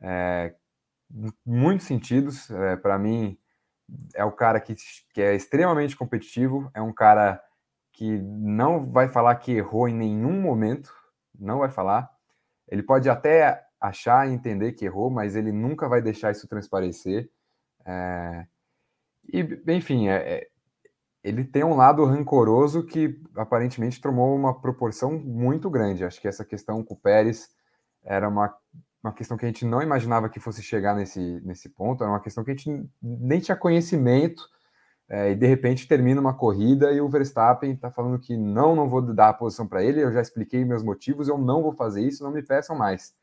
É, 0.00 0.54
muitos 1.44 1.86
sentidos. 1.86 2.50
É, 2.50 2.76
Para 2.76 2.98
mim, 2.98 3.38
é 4.14 4.24
o 4.24 4.32
cara 4.32 4.60
que, 4.60 4.74
que 5.12 5.20
é 5.20 5.34
extremamente 5.34 5.96
competitivo, 5.96 6.70
é 6.74 6.80
um 6.80 6.92
cara 6.92 7.42
que 7.92 8.18
não 8.18 8.82
vai 8.82 9.08
falar 9.08 9.36
que 9.36 9.52
errou 9.52 9.88
em 9.88 9.94
nenhum 9.94 10.40
momento, 10.40 10.92
não 11.38 11.58
vai 11.58 11.70
falar. 11.70 12.10
Ele 12.68 12.82
pode 12.82 13.08
até 13.08 13.64
achar 13.80 14.28
e 14.28 14.32
entender 14.32 14.72
que 14.72 14.84
errou, 14.84 15.10
mas 15.10 15.36
ele 15.36 15.52
nunca 15.52 15.88
vai 15.88 16.02
deixar 16.02 16.32
isso 16.32 16.48
transparecer. 16.48 17.30
É... 17.84 18.46
E, 19.32 19.62
enfim, 19.68 20.08
é, 20.08 20.16
é, 20.16 20.48
ele 21.22 21.44
tem 21.44 21.64
um 21.64 21.76
lado 21.76 22.04
rancoroso 22.04 22.84
que 22.84 23.20
aparentemente 23.36 24.00
tomou 24.00 24.34
uma 24.34 24.60
proporção 24.60 25.12
muito 25.12 25.70
grande. 25.70 26.04
Acho 26.04 26.20
que 26.20 26.28
essa 26.28 26.44
questão 26.44 26.82
com 26.82 26.94
o 26.94 26.98
Pérez 26.98 27.48
era 28.02 28.28
uma, 28.28 28.54
uma 29.04 29.12
questão 29.12 29.36
que 29.36 29.44
a 29.44 29.48
gente 29.48 29.66
não 29.66 29.82
imaginava 29.82 30.30
que 30.30 30.40
fosse 30.40 30.62
chegar 30.62 30.96
nesse, 30.96 31.20
nesse 31.44 31.68
ponto, 31.68 32.02
era 32.02 32.10
uma 32.10 32.20
questão 32.20 32.42
que 32.42 32.50
a 32.50 32.54
gente 32.54 32.88
nem 33.02 33.38
tinha 33.38 33.56
conhecimento, 33.56 34.48
é, 35.06 35.32
e 35.32 35.34
de 35.34 35.46
repente 35.46 35.86
termina 35.86 36.18
uma 36.18 36.32
corrida 36.32 36.90
e 36.90 37.00
o 37.02 37.08
Verstappen 37.08 37.72
está 37.72 37.90
falando 37.90 38.18
que 38.18 38.34
não, 38.34 38.74
não 38.74 38.88
vou 38.88 39.02
dar 39.02 39.28
a 39.28 39.34
posição 39.34 39.66
para 39.66 39.84
ele, 39.84 40.02
eu 40.02 40.10
já 40.10 40.22
expliquei 40.22 40.64
meus 40.64 40.82
motivos, 40.82 41.28
eu 41.28 41.36
não 41.36 41.62
vou 41.62 41.72
fazer 41.72 42.00
isso, 42.00 42.24
não 42.24 42.30
me 42.32 42.42
peçam 42.42 42.74
mais. 42.74 43.14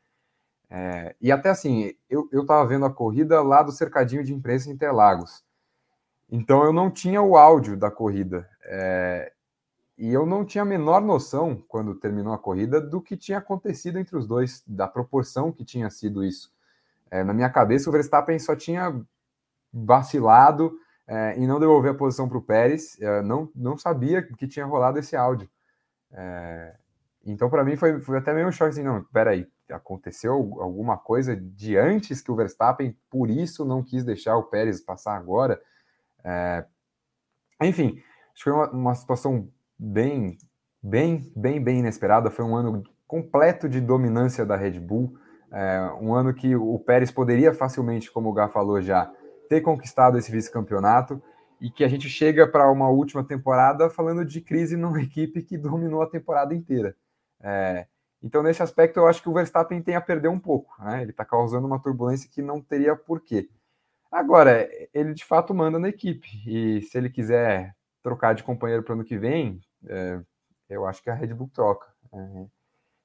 É, 0.70 1.16
e 1.20 1.32
até 1.32 1.50
assim, 1.50 1.92
eu 2.08 2.28
estava 2.32 2.64
vendo 2.66 2.86
a 2.86 2.90
corrida 2.90 3.42
lá 3.42 3.62
do 3.62 3.72
cercadinho 3.72 4.24
de 4.24 4.32
imprensa 4.32 4.70
em 4.70 4.72
Interlagos. 4.72 5.44
Então 6.30 6.64
eu 6.64 6.72
não 6.72 6.90
tinha 6.90 7.20
o 7.20 7.36
áudio 7.36 7.76
da 7.76 7.90
corrida. 7.90 8.48
É, 8.64 9.32
e 10.02 10.12
eu 10.12 10.26
não 10.26 10.44
tinha 10.44 10.62
a 10.62 10.64
menor 10.64 11.00
noção, 11.00 11.62
quando 11.68 11.94
terminou 11.94 12.32
a 12.32 12.38
corrida, 12.38 12.80
do 12.80 13.00
que 13.00 13.16
tinha 13.16 13.38
acontecido 13.38 14.00
entre 14.00 14.16
os 14.16 14.26
dois, 14.26 14.60
da 14.66 14.88
proporção 14.88 15.52
que 15.52 15.64
tinha 15.64 15.88
sido 15.90 16.24
isso. 16.24 16.52
É, 17.08 17.22
na 17.22 17.32
minha 17.32 17.48
cabeça, 17.48 17.88
o 17.88 17.92
Verstappen 17.92 18.36
só 18.40 18.56
tinha 18.56 19.00
vacilado 19.72 20.76
é, 21.06 21.38
e 21.38 21.46
não 21.46 21.60
devolver 21.60 21.92
a 21.92 21.94
posição 21.94 22.28
para 22.28 22.36
o 22.36 22.42
Pérez. 22.42 23.00
Eu 23.00 23.22
não, 23.22 23.48
não 23.54 23.78
sabia 23.78 24.20
que 24.20 24.48
tinha 24.48 24.66
rolado 24.66 24.98
esse 24.98 25.14
áudio. 25.14 25.48
É, 26.10 26.74
então, 27.24 27.48
para 27.48 27.62
mim, 27.62 27.76
foi, 27.76 28.00
foi 28.00 28.18
até 28.18 28.34
meio 28.34 28.48
um 28.48 28.52
choque 28.52 28.70
assim, 28.70 28.82
não, 28.82 29.04
peraí, 29.04 29.48
aconteceu 29.70 30.32
alguma 30.60 30.98
coisa 30.98 31.36
de 31.36 31.76
antes 31.76 32.20
que 32.20 32.32
o 32.32 32.34
Verstappen, 32.34 32.98
por 33.08 33.30
isso 33.30 33.64
não 33.64 33.84
quis 33.84 34.02
deixar 34.02 34.36
o 34.36 34.42
Pérez 34.42 34.80
passar 34.80 35.14
agora. 35.14 35.62
É... 36.24 36.64
Enfim, 37.62 38.02
acho 38.34 38.42
que 38.42 38.50
foi 38.50 38.52
uma, 38.52 38.68
uma, 38.72 38.94
situação 38.96 39.48
bem, 39.82 40.38
bem, 40.80 41.32
bem, 41.34 41.62
bem 41.62 41.80
inesperada. 41.80 42.30
Foi 42.30 42.44
um 42.44 42.54
ano 42.54 42.84
completo 43.06 43.68
de 43.68 43.80
dominância 43.80 44.46
da 44.46 44.56
Red 44.56 44.78
Bull, 44.78 45.18
é, 45.50 45.92
um 46.00 46.14
ano 46.14 46.32
que 46.32 46.54
o 46.54 46.78
Pérez 46.78 47.10
poderia 47.10 47.52
facilmente, 47.52 48.10
como 48.10 48.30
o 48.30 48.32
Gá 48.32 48.48
falou 48.48 48.80
já, 48.80 49.12
ter 49.48 49.60
conquistado 49.60 50.16
esse 50.16 50.30
vice-campeonato 50.30 51.20
e 51.60 51.68
que 51.68 51.84
a 51.84 51.88
gente 51.88 52.08
chega 52.08 52.46
para 52.46 52.70
uma 52.70 52.88
última 52.88 53.22
temporada 53.22 53.90
falando 53.90 54.24
de 54.24 54.40
crise 54.40 54.76
numa 54.76 55.00
equipe 55.02 55.42
que 55.42 55.58
dominou 55.58 56.00
a 56.00 56.08
temporada 56.08 56.54
inteira. 56.54 56.96
É, 57.40 57.86
então, 58.22 58.42
nesse 58.42 58.62
aspecto, 58.62 58.98
eu 59.00 59.08
acho 59.08 59.20
que 59.20 59.28
o 59.28 59.34
Verstappen 59.34 59.82
tem 59.82 59.96
a 59.96 60.00
perder 60.00 60.28
um 60.28 60.38
pouco. 60.38 60.72
Né? 60.78 61.02
Ele 61.02 61.10
está 61.10 61.24
causando 61.24 61.66
uma 61.66 61.82
turbulência 61.82 62.30
que 62.32 62.40
não 62.40 62.60
teria 62.60 62.94
porquê. 62.94 63.48
Agora, 64.10 64.68
ele 64.94 65.12
de 65.12 65.24
fato 65.24 65.52
manda 65.52 65.78
na 65.78 65.88
equipe. 65.88 66.28
E 66.46 66.82
se 66.82 66.96
ele 66.96 67.10
quiser 67.10 67.74
trocar 68.02 68.34
de 68.34 68.42
companheiro 68.42 68.82
para 68.82 68.92
o 68.92 68.94
ano 68.94 69.04
que 69.04 69.18
vem, 69.18 69.60
é, 69.86 70.20
eu 70.68 70.86
acho 70.86 71.02
que 71.02 71.10
a 71.10 71.14
Red 71.14 71.34
Bull 71.34 71.50
troca. 71.52 71.86
É, 72.12 72.46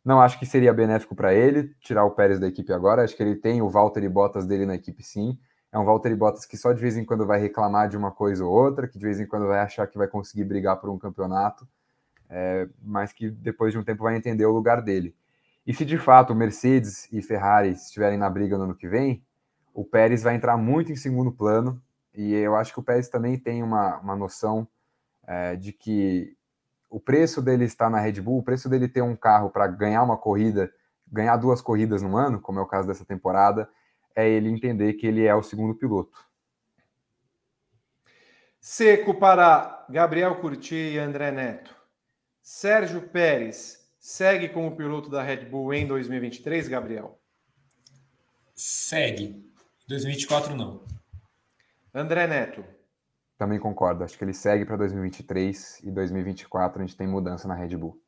não 0.03 0.21
acho 0.21 0.39
que 0.39 0.45
seria 0.45 0.73
benéfico 0.73 1.15
para 1.15 1.33
ele 1.33 1.75
tirar 1.81 2.05
o 2.05 2.11
Pérez 2.11 2.39
da 2.39 2.47
equipe 2.47 2.71
agora. 2.71 3.03
Acho 3.03 3.15
que 3.15 3.23
ele 3.23 3.35
tem 3.35 3.61
o 3.61 3.69
Valtteri 3.69 4.07
Bottas 4.07 4.45
dele 4.45 4.65
na 4.65 4.75
equipe 4.75 5.03
sim. 5.03 5.37
É 5.71 5.77
um 5.77 5.83
Valtteri 5.85 6.15
Bottas 6.15 6.45
que 6.45 6.57
só 6.57 6.71
de 6.71 6.81
vez 6.81 6.95
em 6.95 7.03
quando 7.03 7.25
vai 7.25 7.39
reclamar 7.39 7.89
de 7.89 7.97
uma 7.97 8.11
coisa 8.11 8.45
ou 8.45 8.51
outra, 8.51 8.87
que 8.87 8.97
de 8.97 9.05
vez 9.05 9.19
em 9.19 9.27
quando 9.27 9.47
vai 9.47 9.59
achar 9.59 9.85
que 9.87 9.97
vai 9.97 10.07
conseguir 10.07 10.45
brigar 10.45 10.79
por 10.79 10.89
um 10.89 10.97
campeonato 10.97 11.67
é, 12.29 12.67
mas 12.81 13.13
que 13.13 13.29
depois 13.29 13.73
de 13.73 13.79
um 13.79 13.83
tempo 13.83 14.03
vai 14.03 14.15
entender 14.15 14.45
o 14.45 14.51
lugar 14.51 14.81
dele. 14.81 15.15
E 15.65 15.73
se 15.73 15.85
de 15.85 15.97
fato 15.97 16.35
Mercedes 16.35 17.11
e 17.11 17.21
Ferrari 17.21 17.69
estiverem 17.71 18.17
na 18.17 18.29
briga 18.29 18.57
no 18.57 18.65
ano 18.65 18.75
que 18.75 18.87
vem, 18.87 19.23
o 19.73 19.83
Pérez 19.83 20.23
vai 20.23 20.35
entrar 20.35 20.57
muito 20.57 20.91
em 20.91 20.95
segundo 20.95 21.31
plano, 21.31 21.81
e 22.13 22.33
eu 22.33 22.55
acho 22.55 22.73
que 22.73 22.79
o 22.79 22.83
Pérez 22.83 23.09
também 23.09 23.37
tem 23.37 23.61
uma, 23.61 23.97
uma 23.99 24.15
noção 24.15 24.67
é, 25.25 25.55
de 25.55 25.71
que 25.71 26.35
o 26.89 26.99
preço 26.99 27.41
dele 27.41 27.65
estar 27.65 27.89
na 27.89 27.99
Red 27.99 28.22
Bull, 28.22 28.39
o 28.39 28.43
preço 28.43 28.69
dele 28.69 28.88
ter 28.88 29.01
um 29.01 29.15
carro 29.15 29.49
para 29.49 29.68
ganhar 29.68 30.03
uma 30.03 30.18
corrida, 30.18 30.72
ganhar 31.07 31.38
duas 31.38 31.61
corridas 31.61 32.01
no 32.01 32.15
ano, 32.15 32.39
como 32.39 32.59
é 32.59 32.61
o 32.61 32.68
caso 32.68 32.88
dessa 32.88 33.05
temporada, 33.05 33.69
é 34.15 34.27
ele 34.27 34.49
entender 34.49 34.93
que 34.93 35.05
ele 35.05 35.26
é 35.26 35.35
o 35.35 35.43
segundo 35.43 35.76
piloto. 35.76 36.18
Seco 38.59 39.14
para 39.14 39.85
Gabriel 39.89 40.35
Curti 40.41 40.76
e 40.76 40.97
André 40.97 41.31
Neto. 41.31 41.76
Sérgio 42.41 43.01
Pérez 43.09 43.88
segue 43.99 44.49
como 44.49 44.76
piloto 44.76 45.09
da 45.09 45.22
Red 45.22 45.45
Bull 45.45 45.73
em 45.73 45.85
2023, 45.88 46.68
Gabriel? 46.68 47.19
Segue. 48.53 49.45
2024 49.88 50.55
não. 50.55 50.84
André 51.93 52.27
Neto. 52.27 52.64
Também 53.38 53.59
concordo. 53.59 54.03
Acho 54.03 54.18
que 54.18 54.23
ele 54.23 54.34
segue 54.34 54.65
para 54.65 54.77
2023 54.77 55.84
e 55.84 55.91
2024 55.91 56.81
a 56.81 56.85
gente 56.85 56.97
tem 56.97 57.07
mudança 57.07 57.47
na 57.47 57.53
Red 57.53 57.77
Bull. 57.77 58.01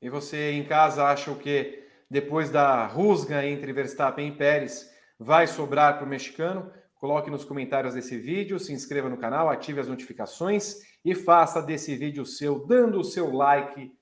E 0.00 0.10
você 0.10 0.52
em 0.52 0.64
casa 0.64 1.04
acha 1.04 1.30
o 1.30 1.38
que 1.38 1.82
depois 2.10 2.50
da 2.50 2.86
rusga 2.86 3.44
entre 3.46 3.72
Verstappen 3.72 4.28
e 4.28 4.36
Pérez 4.36 4.90
vai 5.18 5.46
sobrar 5.46 5.96
para 5.96 6.06
o 6.06 6.08
mexicano? 6.08 6.70
Coloque 6.96 7.30
nos 7.30 7.44
comentários 7.44 7.94
desse 7.94 8.18
vídeo, 8.18 8.58
se 8.58 8.72
inscreva 8.72 9.08
no 9.08 9.16
canal, 9.16 9.48
ative 9.48 9.80
as 9.80 9.88
notificações 9.88 10.76
e 11.04 11.14
faça 11.14 11.62
desse 11.62 11.94
vídeo 11.96 12.24
seu, 12.26 12.66
dando 12.66 13.00
o 13.00 13.04
seu 13.04 13.32
like. 13.32 13.92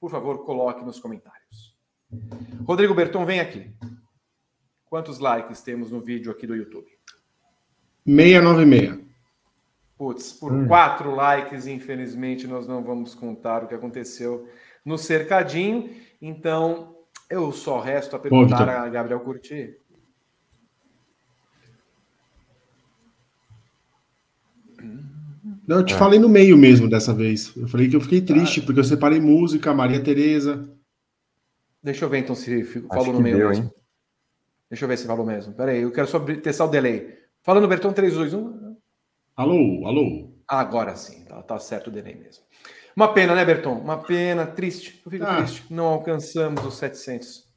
Por 0.00 0.10
favor, 0.10 0.44
coloque 0.44 0.84
nos 0.84 1.00
comentários. 1.00 1.76
Rodrigo 2.64 2.94
Berton, 2.94 3.24
vem 3.24 3.40
aqui. 3.40 3.74
Quantos 4.84 5.18
likes 5.18 5.62
temos 5.62 5.90
no 5.90 6.00
vídeo 6.00 6.30
aqui 6.30 6.46
do 6.46 6.54
YouTube? 6.54 6.86
696. 8.04 9.11
Putz, 10.02 10.32
por 10.32 10.52
hum. 10.52 10.66
quatro 10.66 11.14
likes, 11.14 11.68
infelizmente, 11.68 12.44
nós 12.44 12.66
não 12.66 12.82
vamos 12.82 13.14
contar 13.14 13.62
o 13.62 13.68
que 13.68 13.74
aconteceu 13.74 14.48
no 14.84 14.98
cercadinho. 14.98 15.90
Então, 16.20 16.96
eu 17.30 17.52
só 17.52 17.78
resto 17.78 18.16
a 18.16 18.18
perguntar 18.18 18.64
Bom, 18.66 18.72
a 18.72 18.88
Gabriel 18.88 19.20
Curti 19.20 19.76
Não, 25.68 25.76
eu 25.76 25.84
te 25.84 25.94
é. 25.94 25.96
falei 25.96 26.18
no 26.18 26.28
meio 26.28 26.58
mesmo 26.58 26.90
dessa 26.90 27.14
vez. 27.14 27.54
Eu 27.56 27.68
falei 27.68 27.88
que 27.88 27.94
eu 27.94 28.00
fiquei 28.00 28.20
triste, 28.20 28.58
ah. 28.58 28.62
porque 28.64 28.80
eu 28.80 28.84
separei 28.84 29.20
música, 29.20 29.72
Maria 29.72 30.02
Tereza. 30.02 30.68
Deixa 31.80 32.04
eu 32.04 32.08
ver 32.08 32.18
então 32.18 32.34
se 32.34 32.64
falou 32.64 33.12
no 33.12 33.20
meio 33.20 33.36
deu, 33.36 33.48
mesmo. 33.50 33.64
Hein? 33.66 33.72
Deixa 34.68 34.84
eu 34.84 34.88
ver 34.88 34.98
se 34.98 35.06
falou 35.06 35.24
mesmo. 35.24 35.54
Pera 35.54 35.70
aí, 35.70 35.82
eu 35.82 35.92
quero 35.92 36.08
só 36.08 36.18
testar 36.18 36.64
o 36.64 36.70
delay. 36.70 37.20
Falando 37.40 37.68
Bertão 37.68 37.92
3, 37.92 38.14
2, 38.14 38.34
1. 38.34 38.71
Alô, 39.36 39.86
alô. 39.86 40.30
Agora 40.46 40.94
sim, 40.94 41.24
tá, 41.24 41.42
tá 41.42 41.58
certo 41.58 41.86
o 41.86 41.90
delay 41.90 42.14
mesmo. 42.14 42.44
Uma 42.94 43.14
pena, 43.14 43.34
né, 43.34 43.42
Berton? 43.44 43.72
Uma 43.72 43.96
pena, 43.96 44.46
triste. 44.46 45.00
Eu 45.04 45.10
fico 45.10 45.24
ah. 45.24 45.36
triste. 45.36 45.64
Não 45.70 45.86
alcançamos 45.86 46.62
os 46.64 46.74
700. 46.74 47.50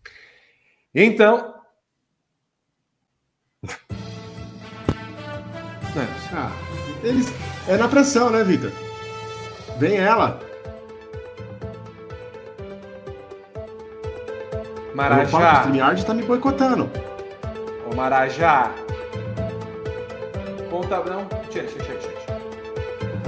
Então. 0.93 1.53
ah, 6.33 6.51
eles. 7.03 7.27
É 7.67 7.75
na 7.75 7.89
pressão, 7.89 8.29
né, 8.29 8.41
Vitor? 8.45 8.71
Vem 9.77 9.97
ela. 9.97 10.39
Marajá. 14.93 15.37
O 15.37 15.57
StreamYard 15.57 16.05
tá 16.05 16.13
me 16.13 16.23
boicotando. 16.23 16.89
Ô, 17.85 17.93
Marajá. 17.93 18.73
Ponta. 20.69 21.03
Não, 21.03 21.27
tira, 21.55 21.67
tira, 21.67 21.83
tira, 21.83 21.97
tira. 21.99 22.39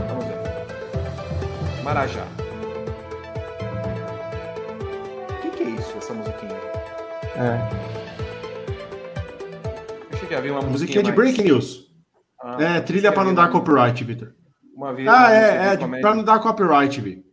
Vamos 0.07 0.25
ver. 0.25 1.83
Marajá. 1.83 2.25
O 5.29 5.41
que, 5.41 5.49
que 5.51 5.63
é 5.63 5.69
isso, 5.69 5.97
essa 5.97 6.13
musiquinha? 6.13 6.57
É. 7.35 7.57
Achei 10.13 10.27
que 10.27 10.35
havia 10.35 10.51
uma 10.51 10.61
musiquinha. 10.61 10.71
Musiquinha 10.71 11.03
de 11.03 11.11
Breaking 11.13 11.43
News. 11.43 11.87
Ah, 12.41 12.61
é, 12.61 12.81
trilha 12.81 13.11
para 13.11 13.23
não 13.23 13.33
dar 13.33 13.49
copyright, 13.49 14.03
Vitor. 14.03 14.33
Ah, 15.07 15.31
é, 15.31 15.73
é 15.73 15.77
para 15.77 16.15
não 16.15 16.23
dar 16.23 16.39
copyright, 16.39 16.99
Vi. 17.01 17.25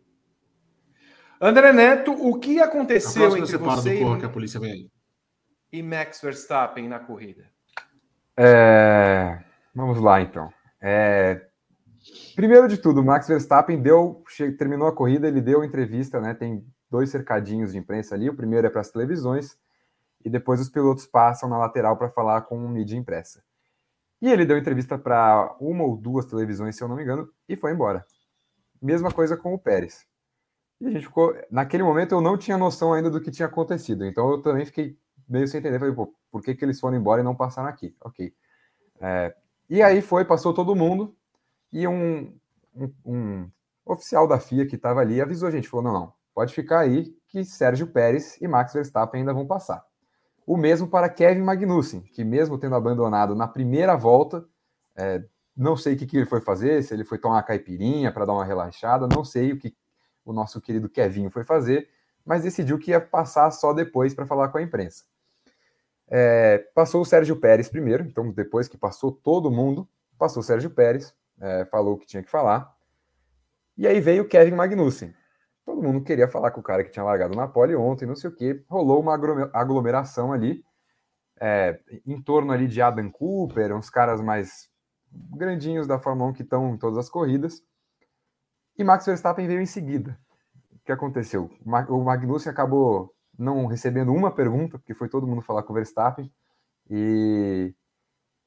André 1.39 1.73
Neto, 1.73 2.11
o 2.13 2.39
que 2.39 2.59
aconteceu 2.59 3.37
entre 3.37 3.57
você 3.57 4.01
e... 4.01 4.17
que 4.19 4.25
a 4.25 4.29
polícia 4.29 4.59
vem 4.59 4.71
aí. 4.71 4.89
e 5.71 5.83
Max 5.83 6.21
Verstappen 6.21 6.87
na 6.87 6.99
corrida? 6.99 7.51
É... 8.37 9.43
Vamos 9.75 9.99
lá, 9.99 10.21
então. 10.21 10.49
É... 10.87 11.41
Primeiro 12.35 12.67
de 12.67 12.77
tudo, 12.77 13.03
Max 13.03 13.27
Verstappen 13.27 13.81
deu, 13.81 14.23
terminou 14.59 14.87
a 14.87 14.95
corrida, 14.95 15.27
ele 15.27 15.41
deu 15.41 15.63
entrevista, 15.63 16.21
né? 16.21 16.35
Tem 16.35 16.63
dois 16.91 17.09
cercadinhos 17.09 17.71
de 17.71 17.79
imprensa 17.79 18.13
ali. 18.13 18.29
O 18.29 18.35
primeiro 18.35 18.67
é 18.67 18.69
para 18.69 18.81
as 18.81 18.91
televisões 18.91 19.57
e 20.23 20.29
depois 20.29 20.61
os 20.61 20.69
pilotos 20.69 21.07
passam 21.07 21.49
na 21.49 21.57
lateral 21.57 21.97
para 21.97 22.09
falar 22.09 22.41
com 22.41 22.59
mídia 22.67 22.95
impressa. 22.95 23.43
E 24.21 24.31
ele 24.31 24.45
deu 24.45 24.57
entrevista 24.57 24.95
para 24.97 25.55
uma 25.59 25.83
ou 25.83 25.97
duas 25.97 26.27
televisões, 26.27 26.75
se 26.75 26.83
eu 26.83 26.87
não 26.87 26.95
me 26.95 27.01
engano, 27.01 27.27
e 27.49 27.55
foi 27.55 27.71
embora. 27.71 28.05
Mesma 28.79 29.11
coisa 29.11 29.35
com 29.35 29.55
o 29.55 29.59
Pérez. 29.59 30.05
E 30.79 30.85
a 30.85 30.91
gente 30.91 31.07
ficou. 31.07 31.35
Naquele 31.49 31.81
momento 31.81 32.11
eu 32.11 32.21
não 32.21 32.37
tinha 32.37 32.57
noção 32.57 32.93
ainda 32.93 33.09
do 33.09 33.19
que 33.19 33.31
tinha 33.31 33.47
acontecido. 33.47 34.05
Então 34.05 34.29
eu 34.29 34.41
também 34.43 34.65
fiquei 34.65 34.95
meio 35.27 35.47
sem 35.47 35.59
entender. 35.59 35.79
Falei, 35.79 35.95
pô, 35.95 36.13
por 36.31 36.43
que, 36.43 36.53
que 36.53 36.63
eles 36.63 36.79
foram 36.79 36.95
embora 36.95 37.21
e 37.21 37.23
não 37.23 37.35
passaram 37.35 37.69
aqui? 37.69 37.95
Ok. 38.01 38.31
É, 39.01 39.35
e 39.69 39.81
aí 39.81 40.01
foi, 40.01 40.25
passou 40.25 40.53
todo 40.53 40.75
mundo. 40.75 41.15
E 41.71 41.87
um, 41.87 42.33
um, 42.75 42.93
um 43.05 43.51
oficial 43.85 44.27
da 44.27 44.39
FIA 44.39 44.65
que 44.65 44.75
estava 44.75 45.01
ali 45.01 45.21
avisou 45.21 45.47
a 45.47 45.51
gente: 45.51 45.67
falou, 45.67 45.85
não, 45.85 45.93
não, 45.93 46.13
pode 46.33 46.53
ficar 46.53 46.79
aí 46.79 47.15
que 47.27 47.43
Sérgio 47.43 47.87
Pérez 47.87 48.39
e 48.41 48.47
Max 48.47 48.73
Verstappen 48.73 49.21
ainda 49.21 49.33
vão 49.33 49.45
passar. 49.45 49.83
O 50.45 50.55
mesmo 50.57 50.87
para 50.87 51.09
Kevin 51.09 51.41
Magnussen, 51.41 52.01
que 52.01 52.23
mesmo 52.23 52.57
tendo 52.57 52.75
abandonado 52.75 53.35
na 53.35 53.47
primeira 53.47 53.95
volta, 53.95 54.45
é, 54.95 55.23
não 55.57 55.75
sei 55.75 55.95
o 55.95 55.97
que, 55.97 56.05
que 56.05 56.17
ele 56.17 56.25
foi 56.25 56.39
fazer, 56.39 56.83
se 56.83 56.93
ele 56.93 57.03
foi 57.03 57.17
tomar 57.17 57.35
uma 57.35 57.43
caipirinha 57.43 58.11
para 58.11 58.25
dar 58.25 58.33
uma 58.33 58.45
relaxada, 58.45 59.07
não 59.07 59.23
sei 59.23 59.53
o 59.53 59.57
que 59.57 59.75
o 60.23 60.33
nosso 60.33 60.61
querido 60.61 60.89
Kevinho 60.89 61.31
foi 61.31 61.43
fazer, 61.43 61.89
mas 62.25 62.43
decidiu 62.43 62.77
que 62.77 62.91
ia 62.91 62.99
passar 62.99 63.49
só 63.51 63.73
depois 63.73 64.13
para 64.13 64.25
falar 64.25 64.49
com 64.49 64.57
a 64.57 64.61
imprensa. 64.61 65.05
É, 66.07 66.59
passou 66.75 67.01
o 67.01 67.05
Sérgio 67.05 67.35
Pérez 67.35 67.67
primeiro, 67.67 68.03
então 68.03 68.31
depois 68.31 68.67
que 68.67 68.77
passou 68.77 69.11
todo 69.11 69.51
mundo, 69.51 69.87
passou 70.17 70.41
o 70.41 70.43
Sérgio 70.43 70.69
Pérez, 70.69 71.13
é, 71.39 71.65
falou 71.65 71.95
o 71.95 71.97
que 71.97 72.05
tinha 72.05 72.23
que 72.23 72.29
falar, 72.29 72.73
e 73.77 73.87
aí 73.87 73.99
veio 73.99 74.23
o 74.23 74.27
Kevin 74.27 74.55
Magnussen. 74.55 75.13
Todo 75.65 75.81
mundo 75.81 76.03
queria 76.03 76.27
falar 76.27 76.51
com 76.51 76.59
o 76.59 76.63
cara 76.63 76.83
que 76.83 76.91
tinha 76.91 77.03
largado 77.03 77.35
na 77.35 77.47
pole 77.47 77.75
ontem, 77.75 78.05
não 78.05 78.15
sei 78.15 78.29
o 78.29 78.35
que, 78.35 78.63
rolou 78.69 79.01
uma 79.01 79.15
aglomeração 79.51 80.31
ali, 80.31 80.63
é, 81.41 81.79
em 82.05 82.21
torno 82.21 82.51
ali 82.51 82.67
de 82.67 82.81
Adam 82.81 83.09
Cooper, 83.09 83.75
uns 83.75 83.89
caras 83.89 84.21
mais 84.21 84.69
grandinhos 85.35 85.87
da 85.87 85.99
Fórmula 85.99 86.29
1 86.29 86.33
que 86.33 86.43
estão 86.43 86.75
em 86.75 86.77
todas 86.77 86.99
as 86.99 87.09
corridas, 87.09 87.63
e 88.77 88.83
Max 88.83 89.05
Verstappen 89.05 89.47
veio 89.47 89.61
em 89.61 89.65
seguida. 89.65 90.19
O 90.71 90.79
que 90.85 90.91
aconteceu? 90.91 91.49
O 91.89 92.03
Magnussen 92.03 92.51
acabou 92.51 93.14
não 93.37 93.65
recebendo 93.65 94.13
uma 94.13 94.31
pergunta, 94.31 94.77
porque 94.77 94.93
foi 94.93 95.09
todo 95.09 95.27
mundo 95.27 95.41
falar 95.41 95.63
com 95.63 95.73
o 95.73 95.75
Verstappen. 95.75 96.31
E, 96.89 97.73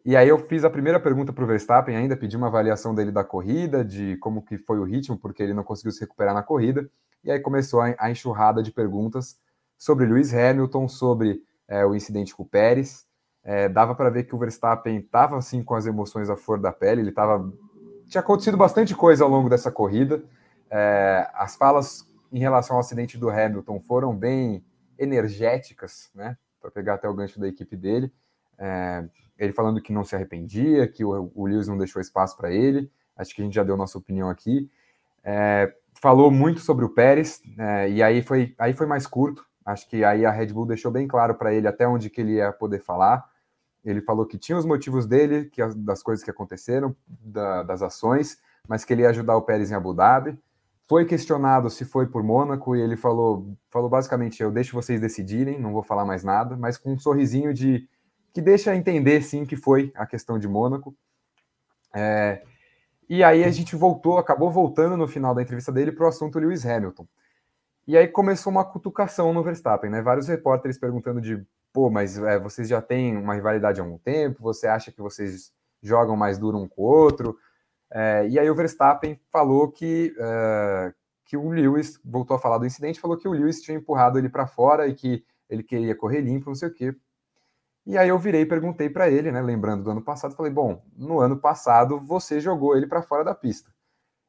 e 0.04 0.16
aí 0.16 0.28
eu 0.28 0.38
fiz 0.38 0.64
a 0.64 0.70
primeira 0.70 1.00
pergunta 1.00 1.32
para 1.32 1.44
o 1.44 1.46
Verstappen, 1.46 1.96
ainda 1.96 2.16
pedi 2.16 2.36
uma 2.36 2.46
avaliação 2.46 2.94
dele 2.94 3.10
da 3.10 3.24
corrida, 3.24 3.84
de 3.84 4.16
como 4.18 4.42
que 4.42 4.58
foi 4.58 4.78
o 4.78 4.84
ritmo, 4.84 5.16
porque 5.18 5.42
ele 5.42 5.54
não 5.54 5.64
conseguiu 5.64 5.92
se 5.92 6.00
recuperar 6.00 6.34
na 6.34 6.42
corrida. 6.42 6.88
E 7.24 7.30
aí 7.30 7.40
começou 7.40 7.80
a, 7.80 7.94
a 7.98 8.10
enxurrada 8.10 8.62
de 8.62 8.72
perguntas 8.72 9.38
sobre 9.76 10.06
Lewis 10.06 10.32
Hamilton, 10.32 10.88
sobre 10.88 11.42
é, 11.66 11.84
o 11.84 11.94
incidente 11.94 12.34
com 12.34 12.42
o 12.42 12.48
Pérez. 12.48 13.06
É, 13.44 13.68
dava 13.68 13.94
para 13.94 14.10
ver 14.10 14.24
que 14.24 14.34
o 14.34 14.38
Verstappen 14.38 14.98
estava 14.98 15.36
assim 15.38 15.62
com 15.62 15.74
as 15.74 15.86
emoções 15.86 16.28
à 16.28 16.36
flor 16.36 16.60
da 16.60 16.72
pele, 16.72 17.00
ele 17.00 17.10
estava 17.10 17.50
tinha 18.08 18.20
acontecido 18.20 18.56
bastante 18.56 18.94
coisa 18.94 19.22
ao 19.22 19.30
longo 19.30 19.48
dessa 19.48 19.70
corrida. 19.70 20.22
É, 20.70 21.28
as 21.34 21.56
falas 21.56 22.06
em 22.32 22.38
relação 22.38 22.76
ao 22.76 22.80
acidente 22.80 23.16
do 23.18 23.30
Hamilton 23.30 23.80
foram 23.80 24.16
bem 24.16 24.64
energéticas, 24.98 26.10
né? 26.14 26.36
Para 26.60 26.70
pegar 26.70 26.94
até 26.94 27.08
o 27.08 27.14
gancho 27.14 27.38
da 27.38 27.48
equipe 27.48 27.76
dele. 27.76 28.12
É, 28.58 29.04
ele 29.38 29.52
falando 29.52 29.80
que 29.80 29.92
não 29.92 30.04
se 30.04 30.16
arrependia, 30.16 30.88
que 30.88 31.04
o, 31.04 31.30
o 31.34 31.46
Lewis 31.46 31.68
não 31.68 31.78
deixou 31.78 32.02
espaço 32.02 32.36
para 32.36 32.50
ele. 32.50 32.90
Acho 33.16 33.34
que 33.34 33.42
a 33.42 33.44
gente 33.44 33.54
já 33.54 33.62
deu 33.62 33.76
nossa 33.76 33.98
opinião 33.98 34.28
aqui. 34.28 34.70
É, 35.22 35.72
falou 35.94 36.30
muito 36.30 36.60
sobre 36.60 36.84
o 36.84 36.88
Pérez, 36.88 37.40
é, 37.58 37.90
e 37.90 38.02
aí 38.02 38.22
foi, 38.22 38.54
aí 38.58 38.72
foi 38.72 38.86
mais 38.86 39.06
curto. 39.06 39.46
Acho 39.64 39.88
que 39.88 40.02
aí 40.02 40.24
a 40.24 40.30
Red 40.30 40.46
Bull 40.46 40.66
deixou 40.66 40.90
bem 40.90 41.06
claro 41.06 41.34
para 41.34 41.52
ele 41.52 41.68
até 41.68 41.86
onde 41.86 42.08
que 42.08 42.20
ele 42.20 42.34
ia 42.34 42.52
poder 42.52 42.80
falar. 42.80 43.28
Ele 43.84 44.00
falou 44.00 44.26
que 44.26 44.38
tinha 44.38 44.56
os 44.56 44.64
motivos 44.64 45.06
dele, 45.06 45.44
que 45.46 45.64
das 45.76 46.02
coisas 46.02 46.24
que 46.24 46.30
aconteceram, 46.30 46.96
da, 47.06 47.62
das 47.62 47.82
ações, 47.82 48.38
mas 48.66 48.84
que 48.84 48.92
ele 48.92 49.02
ia 49.02 49.10
ajudar 49.10 49.36
o 49.36 49.42
Pérez 49.42 49.70
em 49.70 49.74
Abu 49.74 49.92
Dhabi. 49.92 50.38
Foi 50.88 51.04
questionado 51.04 51.68
se 51.68 51.84
foi 51.84 52.06
por 52.06 52.22
Mônaco 52.22 52.74
e 52.74 52.80
ele 52.80 52.96
falou, 52.96 53.54
falou 53.70 53.90
basicamente: 53.90 54.42
eu 54.42 54.50
deixo 54.50 54.74
vocês 54.74 55.00
decidirem, 55.00 55.60
não 55.60 55.72
vou 55.72 55.82
falar 55.82 56.06
mais 56.06 56.24
nada, 56.24 56.56
mas 56.56 56.78
com 56.78 56.94
um 56.94 56.98
sorrisinho 56.98 57.52
de 57.52 57.86
que 58.32 58.40
deixa 58.40 58.74
entender 58.74 59.22
sim 59.22 59.44
que 59.44 59.56
foi 59.56 59.92
a 59.94 60.06
questão 60.06 60.38
de 60.38 60.48
Mônaco. 60.48 60.96
É, 61.94 62.42
e 63.08 63.22
aí 63.22 63.44
a 63.44 63.50
gente 63.50 63.76
voltou, 63.76 64.16
acabou 64.16 64.50
voltando 64.50 64.96
no 64.96 65.06
final 65.06 65.34
da 65.34 65.42
entrevista 65.42 65.70
dele 65.70 65.92
para 65.92 66.06
o 66.06 66.08
assunto 66.08 66.38
Lewis 66.38 66.64
Hamilton. 66.64 67.06
E 67.86 67.96
aí 67.96 68.08
começou 68.08 68.50
uma 68.50 68.64
cutucação 68.64 69.32
no 69.32 69.42
Verstappen, 69.42 69.90
né? 69.90 70.00
Vários 70.00 70.28
repórteres 70.28 70.78
perguntando 70.78 71.20
de 71.20 71.42
pô, 71.72 71.90
mas 71.90 72.16
é, 72.18 72.38
vocês 72.38 72.66
já 72.66 72.80
têm 72.80 73.16
uma 73.16 73.34
rivalidade 73.34 73.78
há 73.78 73.84
algum 73.84 73.98
tempo, 73.98 74.42
você 74.42 74.66
acha 74.66 74.90
que 74.90 75.02
vocês 75.02 75.52
jogam 75.82 76.16
mais 76.16 76.38
duro 76.38 76.58
um 76.58 76.66
com 76.66 76.82
o 76.82 76.84
outro? 76.86 77.36
É, 77.90 78.28
e 78.28 78.38
aí 78.38 78.50
o 78.50 78.54
Verstappen 78.54 79.18
falou 79.30 79.70
que, 79.70 80.14
é, 80.18 80.92
que 81.24 81.36
o 81.36 81.48
Lewis, 81.48 81.98
voltou 82.04 82.36
a 82.36 82.40
falar 82.40 82.58
do 82.58 82.66
incidente, 82.66 83.00
falou 83.00 83.16
que 83.16 83.26
o 83.26 83.32
Lewis 83.32 83.62
tinha 83.62 83.76
empurrado 83.76 84.18
ele 84.18 84.28
para 84.28 84.46
fora 84.46 84.86
e 84.86 84.94
que 84.94 85.24
ele 85.48 85.62
queria 85.62 85.94
correr 85.94 86.20
limpo, 86.20 86.50
não 86.50 86.54
sei 86.54 86.68
o 86.68 86.74
quê. 86.74 86.94
E 87.86 87.96
aí 87.96 88.10
eu 88.10 88.18
virei 88.18 88.42
e 88.42 88.46
perguntei 88.46 88.90
para 88.90 89.08
ele, 89.08 89.32
né, 89.32 89.40
lembrando 89.40 89.84
do 89.84 89.90
ano 89.90 90.02
passado, 90.02 90.34
falei, 90.34 90.52
bom, 90.52 90.82
no 90.94 91.20
ano 91.20 91.38
passado 91.38 91.98
você 91.98 92.38
jogou 92.38 92.76
ele 92.76 92.86
para 92.86 93.00
fora 93.00 93.24
da 93.24 93.34
pista. 93.34 93.72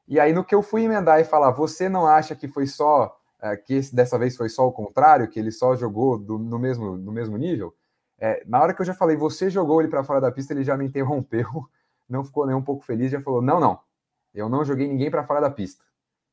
E 0.08 0.18
aí 0.18 0.32
no 0.32 0.44
que 0.44 0.54
eu 0.54 0.62
fui 0.62 0.84
emendar 0.84 1.20
e 1.20 1.24
falar, 1.24 1.50
você 1.50 1.88
não 1.88 2.06
acha 2.06 2.34
que 2.34 2.48
foi 2.48 2.66
só 2.66 3.14
é, 3.42 3.56
que 3.56 3.74
esse, 3.74 3.94
dessa 3.94 4.18
vez 4.18 4.36
foi 4.36 4.48
só 4.48 4.66
o 4.66 4.72
contrário, 4.72 5.28
que 5.28 5.38
ele 5.38 5.50
só 5.50 5.76
jogou 5.76 6.18
do, 6.18 6.38
no, 6.38 6.58
mesmo, 6.58 6.96
no 6.96 7.12
mesmo 7.12 7.36
nível, 7.36 7.74
é, 8.18 8.42
na 8.46 8.60
hora 8.60 8.74
que 8.74 8.82
eu 8.82 8.86
já 8.86 8.92
falei, 8.92 9.16
você 9.16 9.48
jogou 9.48 9.80
ele 9.80 9.88
para 9.88 10.04
fora 10.04 10.20
da 10.20 10.30
pista, 10.30 10.52
ele 10.52 10.62
já 10.62 10.76
me 10.76 10.84
interrompeu, 10.84 11.46
não 12.10 12.24
ficou 12.24 12.46
nem 12.46 12.54
um 12.54 12.62
pouco 12.62 12.84
feliz, 12.84 13.10
já 13.10 13.20
falou: 13.20 13.40
não, 13.40 13.60
não, 13.60 13.80
eu 14.34 14.48
não 14.48 14.64
joguei 14.64 14.86
ninguém 14.88 15.10
para 15.10 15.24
fora 15.24 15.40
da 15.40 15.50
pista, 15.50 15.84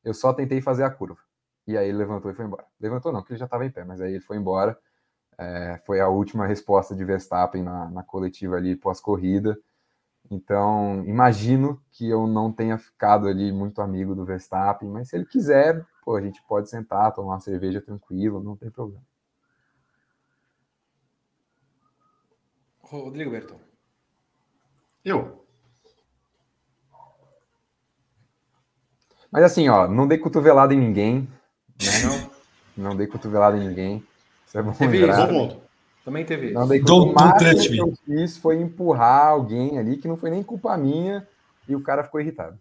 eu 0.04 0.12
só 0.12 0.32
tentei 0.32 0.60
fazer 0.60 0.84
a 0.84 0.90
curva. 0.90 1.20
E 1.66 1.76
aí 1.76 1.88
ele 1.88 1.98
levantou 1.98 2.30
e 2.30 2.34
foi 2.34 2.46
embora. 2.46 2.64
Levantou 2.80 3.12
não, 3.12 3.20
porque 3.20 3.34
ele 3.34 3.38
já 3.38 3.44
estava 3.44 3.64
em 3.64 3.70
pé, 3.70 3.84
mas 3.84 4.00
aí 4.00 4.12
ele 4.12 4.20
foi 4.20 4.38
embora. 4.38 4.78
É, 5.36 5.80
foi 5.84 6.00
a 6.00 6.08
última 6.08 6.46
resposta 6.46 6.96
de 6.96 7.04
Verstappen 7.04 7.62
na, 7.62 7.90
na 7.90 8.02
coletiva 8.02 8.56
ali 8.56 8.74
pós-corrida. 8.74 9.56
Então, 10.30 11.04
imagino 11.06 11.80
que 11.90 12.08
eu 12.08 12.26
não 12.26 12.52
tenha 12.52 12.76
ficado 12.76 13.26
ali 13.28 13.52
muito 13.52 13.80
amigo 13.80 14.14
do 14.14 14.24
Verstappen, 14.24 14.88
mas 14.88 15.08
se 15.08 15.16
ele 15.16 15.24
quiser, 15.24 15.86
pô, 16.04 16.16
a 16.16 16.20
gente 16.20 16.42
pode 16.46 16.68
sentar, 16.68 17.12
tomar 17.14 17.34
uma 17.34 17.40
cerveja 17.40 17.80
tranquilo, 17.80 18.42
não 18.42 18.56
tem 18.56 18.70
problema. 18.70 19.02
Rodrigo 22.80 23.30
Berton. 23.30 23.60
Eu. 25.04 25.46
Mas 29.30 29.44
assim, 29.44 29.68
ó, 29.68 29.86
não 29.86 30.06
dei 30.06 30.18
cotovelada 30.18 30.72
em 30.74 30.78
ninguém, 30.78 31.28
né? 31.80 32.28
Não, 32.76 32.90
não 32.90 32.96
dei 32.96 33.08
cotovelada 33.08 33.56
em 33.56 33.68
ninguém. 33.68 34.04
Isso 34.46 34.56
é 34.56 34.62
bom 34.62 34.72
teve 34.72 34.98
isso, 34.98 35.26
bom 35.26 35.60
Também 36.04 36.24
teve 36.24 36.52
não, 36.52 36.72
isso. 36.72 36.84
Don't, 36.84 37.10
o 37.10 37.14
máximo 37.14 37.60
que 37.60 37.78
eu 37.78 37.94
fiz 38.06 38.36
foi 38.36 38.56
empurrar 38.56 39.26
alguém 39.26 39.78
ali 39.78 39.96
que 39.96 40.06
não 40.06 40.16
foi 40.16 40.30
nem 40.30 40.44
culpa 40.44 40.76
minha 40.76 41.26
e 41.68 41.74
o 41.74 41.82
cara 41.82 42.04
ficou 42.04 42.20
irritado. 42.20 42.58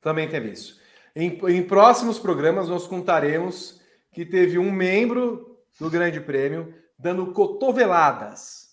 Também 0.00 0.28
teve 0.28 0.50
isso. 0.50 0.80
Em, 1.14 1.38
em 1.48 1.62
próximos 1.62 2.18
programas, 2.18 2.68
nós 2.68 2.86
contaremos 2.86 3.80
que 4.12 4.24
teve 4.24 4.56
um 4.56 4.70
membro 4.70 5.58
do 5.80 5.90
Grande 5.90 6.20
Prêmio 6.20 6.72
dando 6.98 7.32
cotoveladas. 7.32 8.66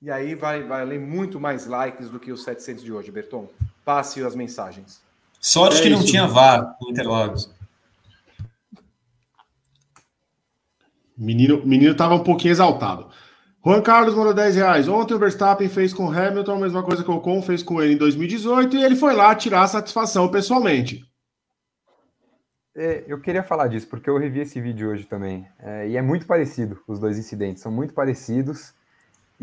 E 0.00 0.10
aí 0.10 0.34
vai 0.34 0.62
valer 0.62 0.98
muito 0.98 1.38
mais 1.38 1.66
likes 1.66 2.10
do 2.10 2.18
que 2.18 2.32
os 2.32 2.42
700 2.42 2.82
de 2.82 2.92
hoje, 2.92 3.12
Berton. 3.12 3.48
Passe 3.84 4.24
as 4.24 4.34
mensagens. 4.34 5.00
Sorte 5.44 5.80
é 5.80 5.82
que 5.82 5.90
não 5.90 6.04
tinha 6.04 6.28
VAR 6.28 6.76
no 6.80 6.90
Interlagos. 6.90 7.52
Menino, 11.18 11.66
menino 11.66 11.96
tava 11.96 12.14
um 12.14 12.22
pouquinho 12.22 12.52
exaltado. 12.52 13.10
Juan 13.64 13.82
Carlos 13.82 14.14
mandou 14.14 14.32
10 14.32 14.54
reais. 14.54 14.88
Ontem 14.88 15.14
o 15.14 15.18
Verstappen 15.18 15.68
fez 15.68 15.92
com 15.92 16.08
Hamilton 16.08 16.54
a 16.54 16.60
mesma 16.60 16.82
coisa 16.84 17.02
que 17.02 17.10
o 17.10 17.14
Ocon 17.14 17.42
fez 17.42 17.60
com 17.60 17.82
ele 17.82 17.94
em 17.94 17.96
2018 17.96 18.76
e 18.76 18.84
ele 18.84 18.94
foi 18.94 19.14
lá 19.14 19.34
tirar 19.34 19.62
a 19.62 19.68
satisfação 19.68 20.28
pessoalmente. 20.28 21.04
É, 22.74 23.04
eu 23.08 23.20
queria 23.20 23.42
falar 23.42 23.66
disso, 23.66 23.88
porque 23.88 24.08
eu 24.08 24.18
revi 24.18 24.40
esse 24.40 24.60
vídeo 24.60 24.90
hoje 24.90 25.04
também. 25.04 25.46
É, 25.58 25.88
e 25.88 25.96
é 25.96 26.02
muito 26.02 26.24
parecido, 26.24 26.80
os 26.86 27.00
dois 27.00 27.18
incidentes, 27.18 27.62
são 27.62 27.70
muito 27.70 27.92
parecidos. 27.92 28.72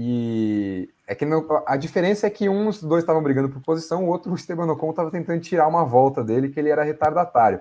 E 0.02 0.90
é 1.06 1.14
que 1.14 1.26
não, 1.26 1.46
a 1.66 1.76
diferença 1.76 2.26
é 2.26 2.30
que 2.30 2.48
um 2.48 2.68
dos 2.68 2.82
dois 2.82 3.04
estavam 3.04 3.22
brigando 3.22 3.50
por 3.50 3.62
posição, 3.62 4.06
o 4.06 4.08
outro, 4.08 4.32
o 4.32 4.36
Esteban 4.36 4.72
Ocon, 4.72 4.92
estava 4.92 5.12
tentando 5.12 5.42
tirar 5.42 5.68
uma 5.68 5.84
volta 5.84 6.24
dele, 6.24 6.48
que 6.48 6.58
ele 6.58 6.70
era 6.70 6.84
retardatário. 6.84 7.60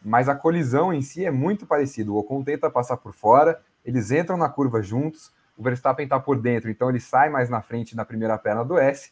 Mas 0.00 0.28
a 0.28 0.34
colisão 0.36 0.92
em 0.94 1.02
si 1.02 1.24
é 1.24 1.30
muito 1.30 1.66
parecido. 1.66 2.14
O 2.14 2.18
Ocon 2.18 2.44
tenta 2.44 2.70
passar 2.70 2.98
por 2.98 3.12
fora, 3.12 3.60
eles 3.84 4.12
entram 4.12 4.36
na 4.36 4.48
curva 4.48 4.80
juntos, 4.80 5.32
o 5.58 5.62
Verstappen 5.64 6.04
está 6.04 6.20
por 6.20 6.40
dentro, 6.40 6.70
então 6.70 6.88
ele 6.88 7.00
sai 7.00 7.28
mais 7.28 7.50
na 7.50 7.60
frente 7.60 7.96
na 7.96 8.04
primeira 8.04 8.38
perna 8.38 8.64
do 8.64 8.78
S 8.78 9.10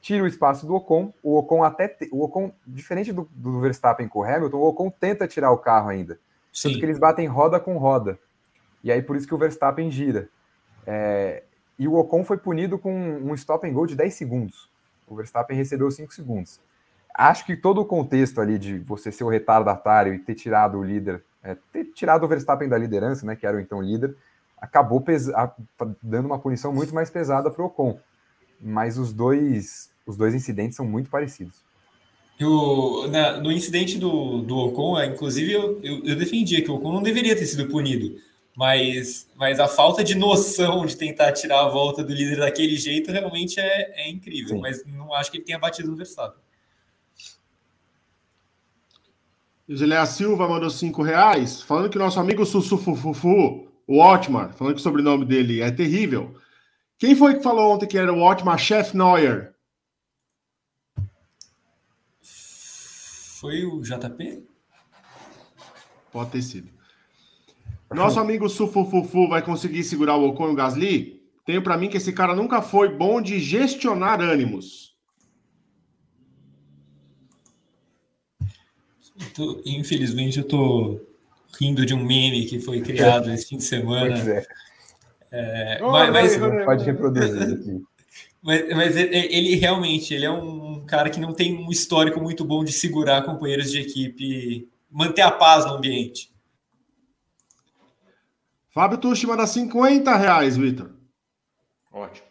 tira 0.00 0.24
o 0.24 0.26
espaço 0.26 0.66
do 0.66 0.74
Ocon. 0.74 1.12
O 1.22 1.36
Ocon 1.38 1.62
até. 1.62 1.88
Te, 1.88 2.08
o 2.12 2.24
Ocon, 2.24 2.52
diferente 2.66 3.12
do, 3.12 3.28
do 3.32 3.60
Verstappen 3.60 4.08
com 4.08 4.20
o 4.20 4.24
Hamilton, 4.24 4.56
o 4.56 4.68
Ocon 4.68 4.90
tenta 4.90 5.26
tirar 5.26 5.50
o 5.50 5.58
carro 5.58 5.88
ainda. 5.88 6.18
Sim. 6.52 6.68
Tanto 6.68 6.80
que 6.80 6.86
eles 6.86 6.98
batem 6.98 7.26
roda 7.26 7.60
com 7.60 7.76
roda. 7.76 8.18
E 8.82 8.90
aí 8.90 9.02
por 9.02 9.16
isso 9.16 9.26
que 9.26 9.34
o 9.34 9.38
Verstappen 9.38 9.90
gira. 9.90 10.28
É, 10.86 11.42
e 11.78 11.86
o 11.86 11.94
Ocon 11.94 12.24
foi 12.24 12.36
punido 12.36 12.78
com 12.78 12.92
um 12.92 13.34
stop 13.34 13.66
and 13.66 13.72
go 13.72 13.86
de 13.86 13.94
10 13.94 14.14
segundos. 14.14 14.68
O 15.06 15.14
Verstappen 15.14 15.56
recebeu 15.56 15.90
5 15.90 16.12
segundos. 16.12 16.60
Acho 17.14 17.46
que 17.46 17.56
todo 17.56 17.80
o 17.80 17.84
contexto 17.84 18.40
ali 18.40 18.58
de 18.58 18.78
você 18.78 19.10
ser 19.10 19.24
o 19.24 19.28
retardatário 19.28 20.14
e 20.14 20.18
ter 20.18 20.34
tirado 20.34 20.78
o 20.78 20.84
líder, 20.84 21.22
é, 21.42 21.56
ter 21.72 21.84
tirado 21.86 22.24
o 22.24 22.28
Verstappen 22.28 22.68
da 22.68 22.78
liderança, 22.78 23.26
né, 23.26 23.34
que 23.34 23.46
era 23.46 23.56
o 23.56 23.60
então 23.60 23.80
líder, 23.80 24.14
acabou 24.56 25.04
dando 26.02 26.26
uma 26.26 26.38
punição 26.38 26.72
muito 26.72 26.94
mais 26.94 27.10
pesada 27.10 27.50
para 27.50 27.62
o 27.62 27.66
Ocon. 27.66 27.98
Mas 28.60 28.98
os 28.98 29.12
dois, 29.12 29.90
os 30.06 30.16
dois 30.16 30.34
incidentes 30.34 30.76
são 30.76 30.84
muito 30.84 31.08
parecidos. 31.08 31.62
Eu, 32.38 33.08
na, 33.10 33.40
no 33.40 33.50
incidente 33.50 33.98
do, 33.98 34.42
do 34.42 34.56
Ocon, 34.56 34.98
é, 34.98 35.06
inclusive, 35.06 35.52
eu, 35.52 35.80
eu, 35.82 36.04
eu, 36.04 36.16
defendia 36.16 36.62
que 36.62 36.70
o 36.70 36.74
Ocon 36.74 36.92
não 36.92 37.02
deveria 37.02 37.34
ter 37.34 37.46
sido 37.46 37.68
punido, 37.68 38.16
mas, 38.58 39.30
mas 39.36 39.60
a 39.60 39.68
falta 39.68 40.02
de 40.02 40.16
noção 40.16 40.84
de 40.84 40.96
tentar 40.96 41.30
tirar 41.30 41.60
a 41.60 41.68
volta 41.68 42.02
do 42.02 42.12
líder 42.12 42.38
daquele 42.38 42.76
jeito 42.76 43.12
realmente 43.12 43.60
é, 43.60 44.02
é 44.02 44.10
incrível. 44.10 44.56
Sim. 44.56 44.60
Mas 44.60 44.84
não 44.84 45.14
acho 45.14 45.30
que 45.30 45.36
ele 45.36 45.44
tenha 45.44 45.60
batido 45.60 45.88
no 45.88 45.96
Verstappen. 45.96 46.42
Zé 49.72 50.06
Silva 50.06 50.48
mandou 50.48 50.68
cinco 50.70 51.04
reais, 51.04 51.62
falando 51.62 51.88
que 51.88 51.96
nosso 51.98 52.18
amigo 52.18 52.44
Sussufufufu, 52.44 53.70
o 53.86 54.02
Otmar, 54.02 54.52
falando 54.54 54.74
que 54.74 54.80
o 54.80 54.82
sobrenome 54.82 55.24
dele 55.24 55.60
é 55.60 55.70
terrível. 55.70 56.36
Quem 56.98 57.14
foi 57.14 57.36
que 57.36 57.44
falou 57.44 57.72
ontem 57.72 57.86
que 57.86 57.96
era 57.96 58.12
o 58.12 58.28
Otmar 58.28 58.58
Chef 58.58 58.92
Neuer? 58.92 59.54
Foi 63.40 63.64
o 63.64 63.80
JP? 63.82 64.44
Pode 66.10 66.30
ter 66.32 66.42
sido. 66.42 66.77
Nosso 67.90 68.20
amigo 68.20 68.48
Sufufufu 68.48 69.28
vai 69.28 69.42
conseguir 69.42 69.82
segurar 69.82 70.16
o 70.16 70.28
Ocon 70.28 70.48
e 70.48 70.52
o 70.52 70.54
Gasly? 70.54 71.22
Tenho 71.44 71.62
para 71.62 71.78
mim 71.78 71.88
que 71.88 71.96
esse 71.96 72.12
cara 72.12 72.34
nunca 72.34 72.60
foi 72.60 72.90
bom 72.90 73.22
de 73.22 73.40
gestionar 73.40 74.20
ânimos. 74.20 74.94
Tô, 79.34 79.62
infelizmente, 79.64 80.38
eu 80.38 80.44
tô 80.44 81.00
rindo 81.58 81.86
de 81.86 81.94
um 81.94 82.04
meme 82.04 82.44
que 82.44 82.60
foi 82.60 82.80
criado 82.82 83.30
esse 83.32 83.48
fim 83.48 83.56
de 83.56 83.64
semana. 83.64 84.14
Pois 84.14 84.28
é. 84.28 84.46
É, 85.30 85.78
mas, 85.80 86.38
mas, 86.38 86.64
pode 86.64 86.84
reproduzir 86.84 87.42
aqui. 87.42 87.82
Mas, 88.40 88.68
mas 88.68 88.96
ele, 88.96 89.16
ele, 89.16 89.56
realmente 89.56 90.14
ele 90.14 90.24
é 90.24 90.30
um 90.30 90.84
cara 90.86 91.10
que 91.10 91.18
não 91.18 91.32
tem 91.32 91.58
um 91.58 91.72
histórico 91.72 92.20
muito 92.20 92.44
bom 92.44 92.62
de 92.62 92.72
segurar 92.72 93.24
companheiros 93.24 93.68
de 93.68 93.80
equipe, 93.80 94.68
manter 94.88 95.22
a 95.22 95.30
paz 95.30 95.66
no 95.66 95.72
ambiente. 95.72 96.30
Fábio 98.78 98.98
Tucci 98.98 99.26
manda 99.26 99.44
50 99.44 100.14
reais, 100.14 100.56
Vitor. 100.56 100.92
Ótimo. 101.90 102.28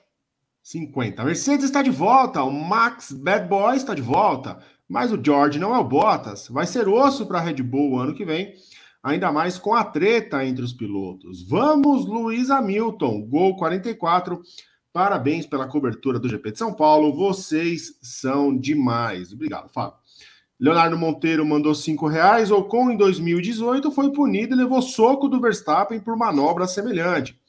50. 0.64 1.22
A 1.22 1.26
Mercedes 1.26 1.65
está 1.65 1.82
de 1.82 1.90
volta, 1.90 2.41
o 2.41 2.49
Max 2.49 3.11
Bad 3.11 3.49
Boy 3.49 3.76
está 3.76 3.94
de 3.94 4.02
volta, 4.02 4.57
mas 4.88 5.11
o 5.11 5.22
George 5.22 5.60
não 5.60 5.76
é 5.76 5.78
o 5.78 5.84
Bottas. 5.84 6.48
Vai 6.48 6.65
ser 6.65 6.88
osso 6.88 7.26
para 7.26 7.40
a 7.40 7.41
Red 7.41 7.61
Bull 7.61 7.91
o 7.91 7.99
ano 7.99 8.15
que 8.15 8.24
vem, 8.24 8.53
ainda 9.03 9.30
mais 9.30 9.57
com 9.57 9.76
a 9.76 9.84
treta 9.84 10.45
entre 10.45 10.64
os 10.64 10.72
pilotos. 10.72 11.45
Vamos, 11.45 12.06
Luiz 12.06 12.49
Hamilton, 12.49 13.24
gol 13.24 13.57
44. 13.57 14.41
Parabéns 14.94 15.45
pela 15.45 15.68
cobertura 15.68 16.18
do 16.18 16.30
GP 16.30 16.53
de 16.53 16.60
São 16.60 16.74
Paulo. 16.74 17.14
Vocês 17.14 17.99
são 18.02 18.57
demais. 18.57 19.34
Obrigado, 19.34 19.68
Fábio. 19.68 19.99
Leonardo 20.59 20.97
Monteiro 20.97 21.45
mandou 21.45 21.73
cinco 21.75 22.07
reais. 22.07 22.51
Ocon 22.51 22.91
em 22.91 22.97
2018 22.97 23.91
foi 23.91 24.11
punido 24.11 24.53
e 24.53 24.57
levou 24.57 24.81
soco 24.81 25.27
do 25.27 25.39
Verstappen 25.39 25.99
por 25.99 26.17
manobra 26.17 26.67
semelhante. 26.67 27.39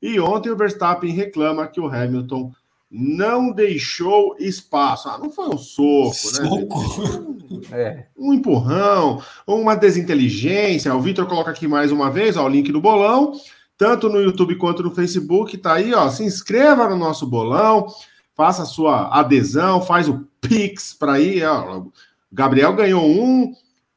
E 0.00 0.18
ontem 0.20 0.50
o 0.50 0.56
Verstappen 0.56 1.12
reclama 1.12 1.66
que 1.66 1.80
o 1.80 1.86
Hamilton 1.86 2.52
não 2.90 3.52
deixou 3.52 4.36
espaço. 4.38 5.08
Ah, 5.08 5.18
não 5.18 5.30
foi 5.30 5.48
um 5.48 5.58
soco, 5.58 6.14
soco. 6.14 7.36
né? 7.70 7.70
É. 7.72 8.06
Um 8.16 8.32
empurrão, 8.32 9.20
uma 9.46 9.74
desinteligência. 9.74 10.94
O 10.94 11.00
Vitor 11.00 11.26
coloca 11.26 11.50
aqui 11.50 11.66
mais 11.68 11.92
uma 11.92 12.10
vez 12.10 12.36
ó, 12.36 12.44
o 12.44 12.48
link 12.48 12.70
do 12.72 12.80
bolão 12.80 13.32
tanto 13.78 14.08
no 14.08 14.20
YouTube 14.20 14.56
quanto 14.56 14.82
no 14.82 14.90
Facebook, 14.90 15.56
tá 15.58 15.74
aí, 15.74 15.92
ó. 15.92 16.08
Se 16.08 16.24
inscreva 16.24 16.88
no 16.88 16.96
nosso 16.96 17.26
bolão, 17.26 17.86
faça 18.34 18.62
a 18.62 18.66
sua 18.66 19.08
adesão, 19.08 19.82
faz 19.82 20.08
o 20.08 20.26
Pix 20.40 20.94
para 20.94 21.20
ir. 21.20 21.44
Ó. 21.44 21.84
Gabriel 22.32 22.74
ganhou 22.74 23.04
um. 23.04 23.52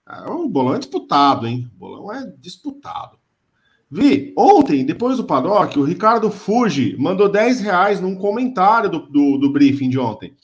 É, 0.08 0.30
o 0.30 0.48
bolão 0.48 0.76
é 0.76 0.80
disputado, 0.80 1.48
hein? 1.48 1.70
O 1.76 1.80
bolão 1.80 2.14
é 2.14 2.26
disputado. 2.38 3.18
Vi, 3.92 4.34
ontem, 4.38 4.86
depois 4.86 5.18
do 5.18 5.24
paddock, 5.24 5.78
o 5.80 5.84
Ricardo 5.84 6.30
Fuji 6.30 6.96
mandou 7.00 7.28
10 7.28 7.62
reais 7.62 8.00
num 8.00 8.16
comentário 8.16 8.90
do, 8.90 9.00
do, 9.00 9.38
do 9.38 9.52
briefing 9.52 9.90
de 9.90 9.98
ontem. 9.98 10.36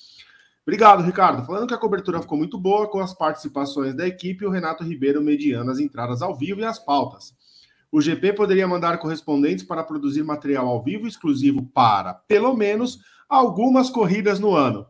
Obrigado, 0.64 1.04
Ricardo. 1.04 1.46
Falando 1.46 1.68
que 1.68 1.74
a 1.76 1.78
cobertura 1.78 2.20
ficou 2.22 2.40
muito 2.40 2.58
boa 2.58 2.90
com 2.90 3.00
as 3.00 3.14
participações 3.14 3.96
da 3.96 4.08
equipe 4.08 4.44
e 4.44 4.48
o 4.48 4.52
Renato 4.52 4.84
Ribeiro 4.84 5.22
mediando 5.22 5.70
as 5.70 5.78
entradas 5.78 6.24
ao 6.24 6.36
vivo 6.36 6.62
e 6.62 6.66
as 6.66 6.80
pautas. 6.80 7.36
O 7.92 8.02
GP 8.02 8.34
poderia 8.34 8.68
mandar 8.68 8.98
correspondentes 8.98 9.64
para 9.64 9.84
produzir 9.84 10.24
material 10.24 10.68
ao 10.68 10.84
vivo 10.84 11.08
exclusivo 11.08 11.64
para, 11.68 12.16
pelo 12.16 12.56
menos, 12.56 13.00
algumas 13.30 13.92
corridas 13.92 14.40
no 14.40 14.56
ano. 14.56 14.88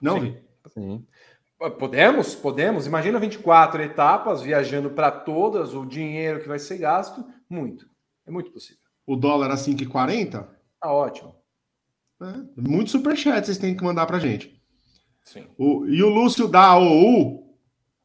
Não, 0.00 0.20
Sim. 0.20 0.36
Sim. 0.76 1.06
Podemos, 1.78 2.34
podemos. 2.34 2.86
Imagina 2.86 3.18
24 3.18 3.82
etapas 3.82 4.42
viajando 4.42 4.90
para 4.90 5.10
todas, 5.10 5.74
o 5.74 5.86
dinheiro 5.86 6.40
que 6.40 6.48
vai 6.48 6.58
ser 6.58 6.78
gasto, 6.78 7.24
muito. 7.48 7.88
É 8.26 8.30
muito 8.30 8.50
possível. 8.50 8.82
O 9.06 9.16
dólar 9.16 9.50
a 9.50 9.54
5,40? 9.54 10.46
Tá 10.80 10.92
ótimo. 10.92 11.34
É, 12.20 12.60
muito 12.60 12.90
superchat 12.90 13.46
vocês 13.46 13.58
têm 13.58 13.76
que 13.76 13.84
mandar 13.84 14.06
para 14.06 14.18
gente. 14.18 14.60
Sim. 15.22 15.46
O, 15.56 15.86
e 15.86 16.02
o 16.02 16.08
Lúcio 16.08 16.46
da 16.46 16.76
OU 16.76 17.46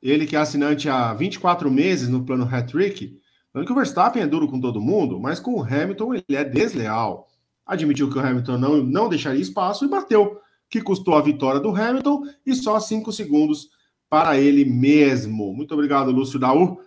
ele 0.02 0.26
que 0.26 0.36
é 0.36 0.40
assinante 0.40 0.90
há 0.90 1.14
24 1.14 1.70
meses 1.70 2.10
no 2.10 2.26
plano 2.26 2.44
hat-trick, 2.44 3.20
falando 3.54 3.68
que 3.68 3.72
o 3.72 3.76
Verstappen 3.76 4.24
é 4.24 4.28
duro 4.28 4.48
com 4.48 4.60
todo 4.60 4.82
mundo, 4.82 5.20
mas 5.20 5.40
com 5.40 5.54
o 5.54 5.64
Hamilton 5.64 6.16
ele 6.16 6.26
é 6.30 6.44
desleal. 6.44 7.28
Admitiu 7.66 8.10
que 8.10 8.18
o 8.18 8.22
Hamilton 8.22 8.58
não, 8.58 8.78
não 8.78 9.08
deixaria 9.08 9.42
espaço 9.42 9.86
e 9.86 9.90
bateu, 9.90 10.40
que 10.72 10.82
custou 10.82 11.16
a 11.16 11.22
vitória 11.22 11.60
do 11.60 11.76
Hamilton 11.76 12.24
e 12.46 12.56
só 12.56 12.80
5 12.80 13.12
segundos 13.12 13.70
para 14.10 14.40
ele 14.40 14.64
mesmo. 14.64 15.54
Muito 15.54 15.74
obrigado, 15.74 16.12
Lúcio 16.12 16.40
Daú, 16.40 16.80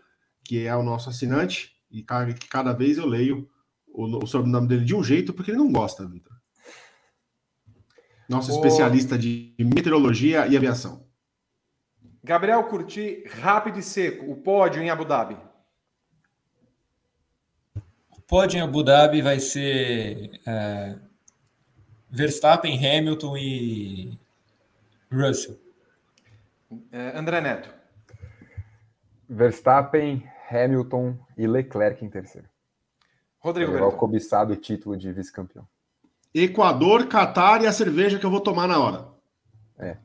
que 0.42 0.66
é 0.66 0.74
o 0.74 0.82
nosso 0.82 1.10
assinante, 1.10 1.72
e 1.90 2.02
que 2.02 2.48
cada 2.48 2.72
vez 2.72 2.96
eu 2.96 3.06
leio 3.06 3.46
o, 3.86 4.24
o 4.24 4.26
sobrenome 4.26 4.66
dele 4.66 4.86
de 4.86 4.94
um 4.94 5.04
jeito, 5.04 5.34
porque 5.34 5.50
ele 5.50 5.58
não 5.58 5.70
gosta, 5.70 6.08
Vitor. 6.08 6.32
Nosso 8.26 8.50
o... 8.52 8.54
especialista 8.54 9.18
de 9.18 9.54
meteorologia 9.58 10.46
e 10.46 10.56
aviação. 10.56 11.06
Gabriel 12.22 12.64
Curti, 12.64 13.22
rápido 13.28 13.78
e 13.78 13.82
seco, 13.82 14.32
o 14.32 14.36
pódio 14.36 14.82
em 14.82 14.88
Abu 14.88 15.04
Dhabi. 15.04 15.36
O 18.10 18.22
pódio 18.26 18.56
em 18.56 18.62
Abu 18.62 18.82
Dhabi 18.82 19.20
vai 19.20 19.38
ser 19.38 20.40
é, 20.46 20.98
Verstappen, 22.14 22.78
Hamilton 22.78 23.36
e 23.36 24.18
Russell. 25.12 25.58
É, 26.92 27.18
André 27.18 27.40
Neto. 27.40 27.68
Verstappen, 29.28 30.22
Hamilton 30.48 31.18
e 31.36 31.46
Leclerc 31.46 32.04
em 32.04 32.08
terceiro. 32.08 32.48
Rodrigo 33.40 33.76
o 33.76 33.92
cobiçado 33.92 34.54
título 34.54 34.96
de 34.96 35.12
vice-campeão. 35.12 35.66
Equador, 36.32 37.08
Catar 37.08 37.62
e 37.62 37.66
a 37.66 37.72
cerveja 37.72 38.18
que 38.18 38.24
eu 38.24 38.30
vou 38.30 38.40
tomar 38.40 38.68
na 38.68 38.78
hora. 38.78 39.08
É 39.76 39.96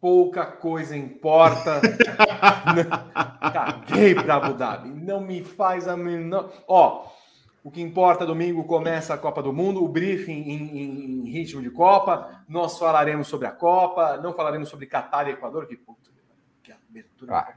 pouca 0.00 0.46
coisa 0.46 0.96
importa. 0.96 1.80
Caguei 3.52 4.14
para 4.14 4.36
Abu 4.36 4.54
Dhabi. 4.54 4.88
Não 4.88 5.20
me 5.20 5.42
faz 5.42 5.88
a 5.88 5.96
menor. 5.96 6.52
Ó, 6.66 7.06
o 7.68 7.70
que 7.70 7.82
importa 7.82 8.24
domingo 8.24 8.64
começa 8.64 9.12
a 9.12 9.18
Copa 9.18 9.42
do 9.42 9.52
Mundo, 9.52 9.84
o 9.84 9.88
briefing 9.88 10.32
em, 10.32 10.78
em, 10.78 11.26
em 11.26 11.30
ritmo 11.30 11.60
de 11.60 11.68
Copa. 11.70 12.42
Nós 12.48 12.78
falaremos 12.78 13.28
sobre 13.28 13.46
a 13.46 13.50
Copa, 13.50 14.16
não 14.22 14.32
falaremos 14.32 14.70
sobre 14.70 14.86
Catar 14.86 15.28
e 15.28 15.32
Equador, 15.32 15.66
que, 15.66 15.76
puto, 15.76 16.10
que 16.62 16.72
abertura 16.72 17.36
ah. 17.36 17.54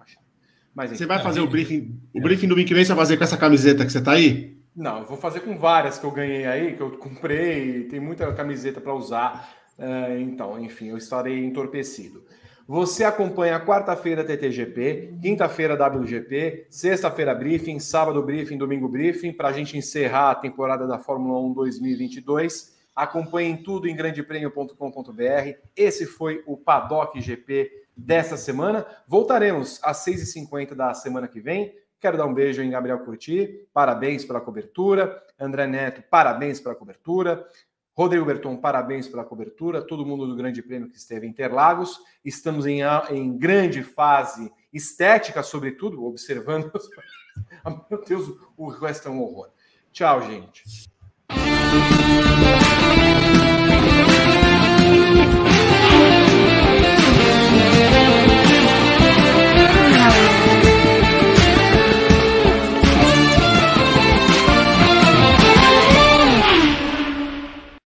Mas, 0.75 0.91
você 0.91 1.05
vai 1.05 1.19
fazer 1.19 1.39
o 1.39 1.47
briefing, 1.47 1.97
o 2.13 2.19
é. 2.19 2.21
briefing 2.21 2.47
do 2.47 2.55
que 2.57 2.73
vem, 2.73 2.83
você 2.83 2.93
vai 2.93 3.05
fazer 3.05 3.15
com 3.15 3.23
essa 3.23 3.37
camiseta 3.37 3.85
que 3.85 3.91
você 3.91 4.03
tá 4.03 4.11
aí? 4.11 4.57
Não, 4.75 4.99
eu 4.99 5.05
vou 5.05 5.17
fazer 5.17 5.39
com 5.39 5.57
várias 5.57 5.97
que 5.97 6.05
eu 6.05 6.11
ganhei 6.11 6.45
aí, 6.45 6.75
que 6.75 6.81
eu 6.81 6.91
comprei, 6.97 7.85
tem 7.85 8.01
muita 8.01 8.33
camiseta 8.33 8.81
para 8.81 8.93
usar. 8.93 9.49
Uh, 9.79 10.19
então, 10.19 10.59
enfim, 10.59 10.87
eu 10.87 10.97
estarei 10.97 11.45
entorpecido. 11.45 12.25
Você 12.67 13.03
acompanha 13.03 13.59
quarta-feira 13.59 14.23
TTGP, 14.23 15.17
quinta-feira 15.21 15.75
WGP, 15.75 16.67
sexta-feira 16.69 17.33
briefing, 17.33 17.79
sábado 17.79 18.21
briefing, 18.23 18.57
domingo 18.57 18.87
briefing, 18.87 19.33
para 19.33 19.49
a 19.49 19.51
gente 19.51 19.77
encerrar 19.77 20.31
a 20.31 20.35
temporada 20.35 20.87
da 20.87 20.99
Fórmula 20.99 21.39
1 21.39 21.53
2022. 21.53 22.77
Acompanhem 22.95 23.57
tudo 23.57 23.87
em 23.87 23.95
grandepremio.com.br. 23.95 25.57
Esse 25.75 26.05
foi 26.05 26.43
o 26.45 26.55
Paddock 26.55 27.19
GP 27.19 27.71
desta 27.95 28.37
semana. 28.37 28.85
Voltaremos 29.07 29.79
às 29.83 30.05
6h50 30.05 30.75
da 30.75 30.93
semana 30.93 31.27
que 31.27 31.39
vem. 31.39 31.73
Quero 31.99 32.17
dar 32.17 32.25
um 32.25 32.33
beijo 32.33 32.63
em 32.63 32.69
Gabriel 32.69 32.99
Curti, 32.99 33.67
parabéns 33.73 34.25
pela 34.25 34.41
cobertura. 34.41 35.21
André 35.39 35.67
Neto, 35.67 36.03
parabéns 36.09 36.59
pela 36.59 36.75
cobertura. 36.75 37.45
Rodrigo 37.95 38.25
Berton, 38.25 38.57
parabéns 38.57 39.07
pela 39.07 39.23
cobertura. 39.23 39.81
Todo 39.81 40.05
mundo 40.05 40.25
do 40.25 40.35
Grande 40.35 40.61
Prêmio 40.61 40.89
que 40.89 40.97
esteve 40.97 41.27
em 41.27 41.29
Interlagos. 41.29 41.99
Estamos 42.23 42.65
em, 42.65 42.79
em 43.09 43.37
grande 43.37 43.83
fase 43.83 44.51
estética, 44.71 45.43
sobretudo, 45.43 46.05
observando. 46.05 46.71
Meu 47.89 48.03
Deus, 48.03 48.39
o 48.55 48.69
resto 48.69 49.07
é 49.07 49.11
um 49.11 49.21
horror. 49.21 49.49
Tchau, 49.91 50.21
gente. 50.21 50.89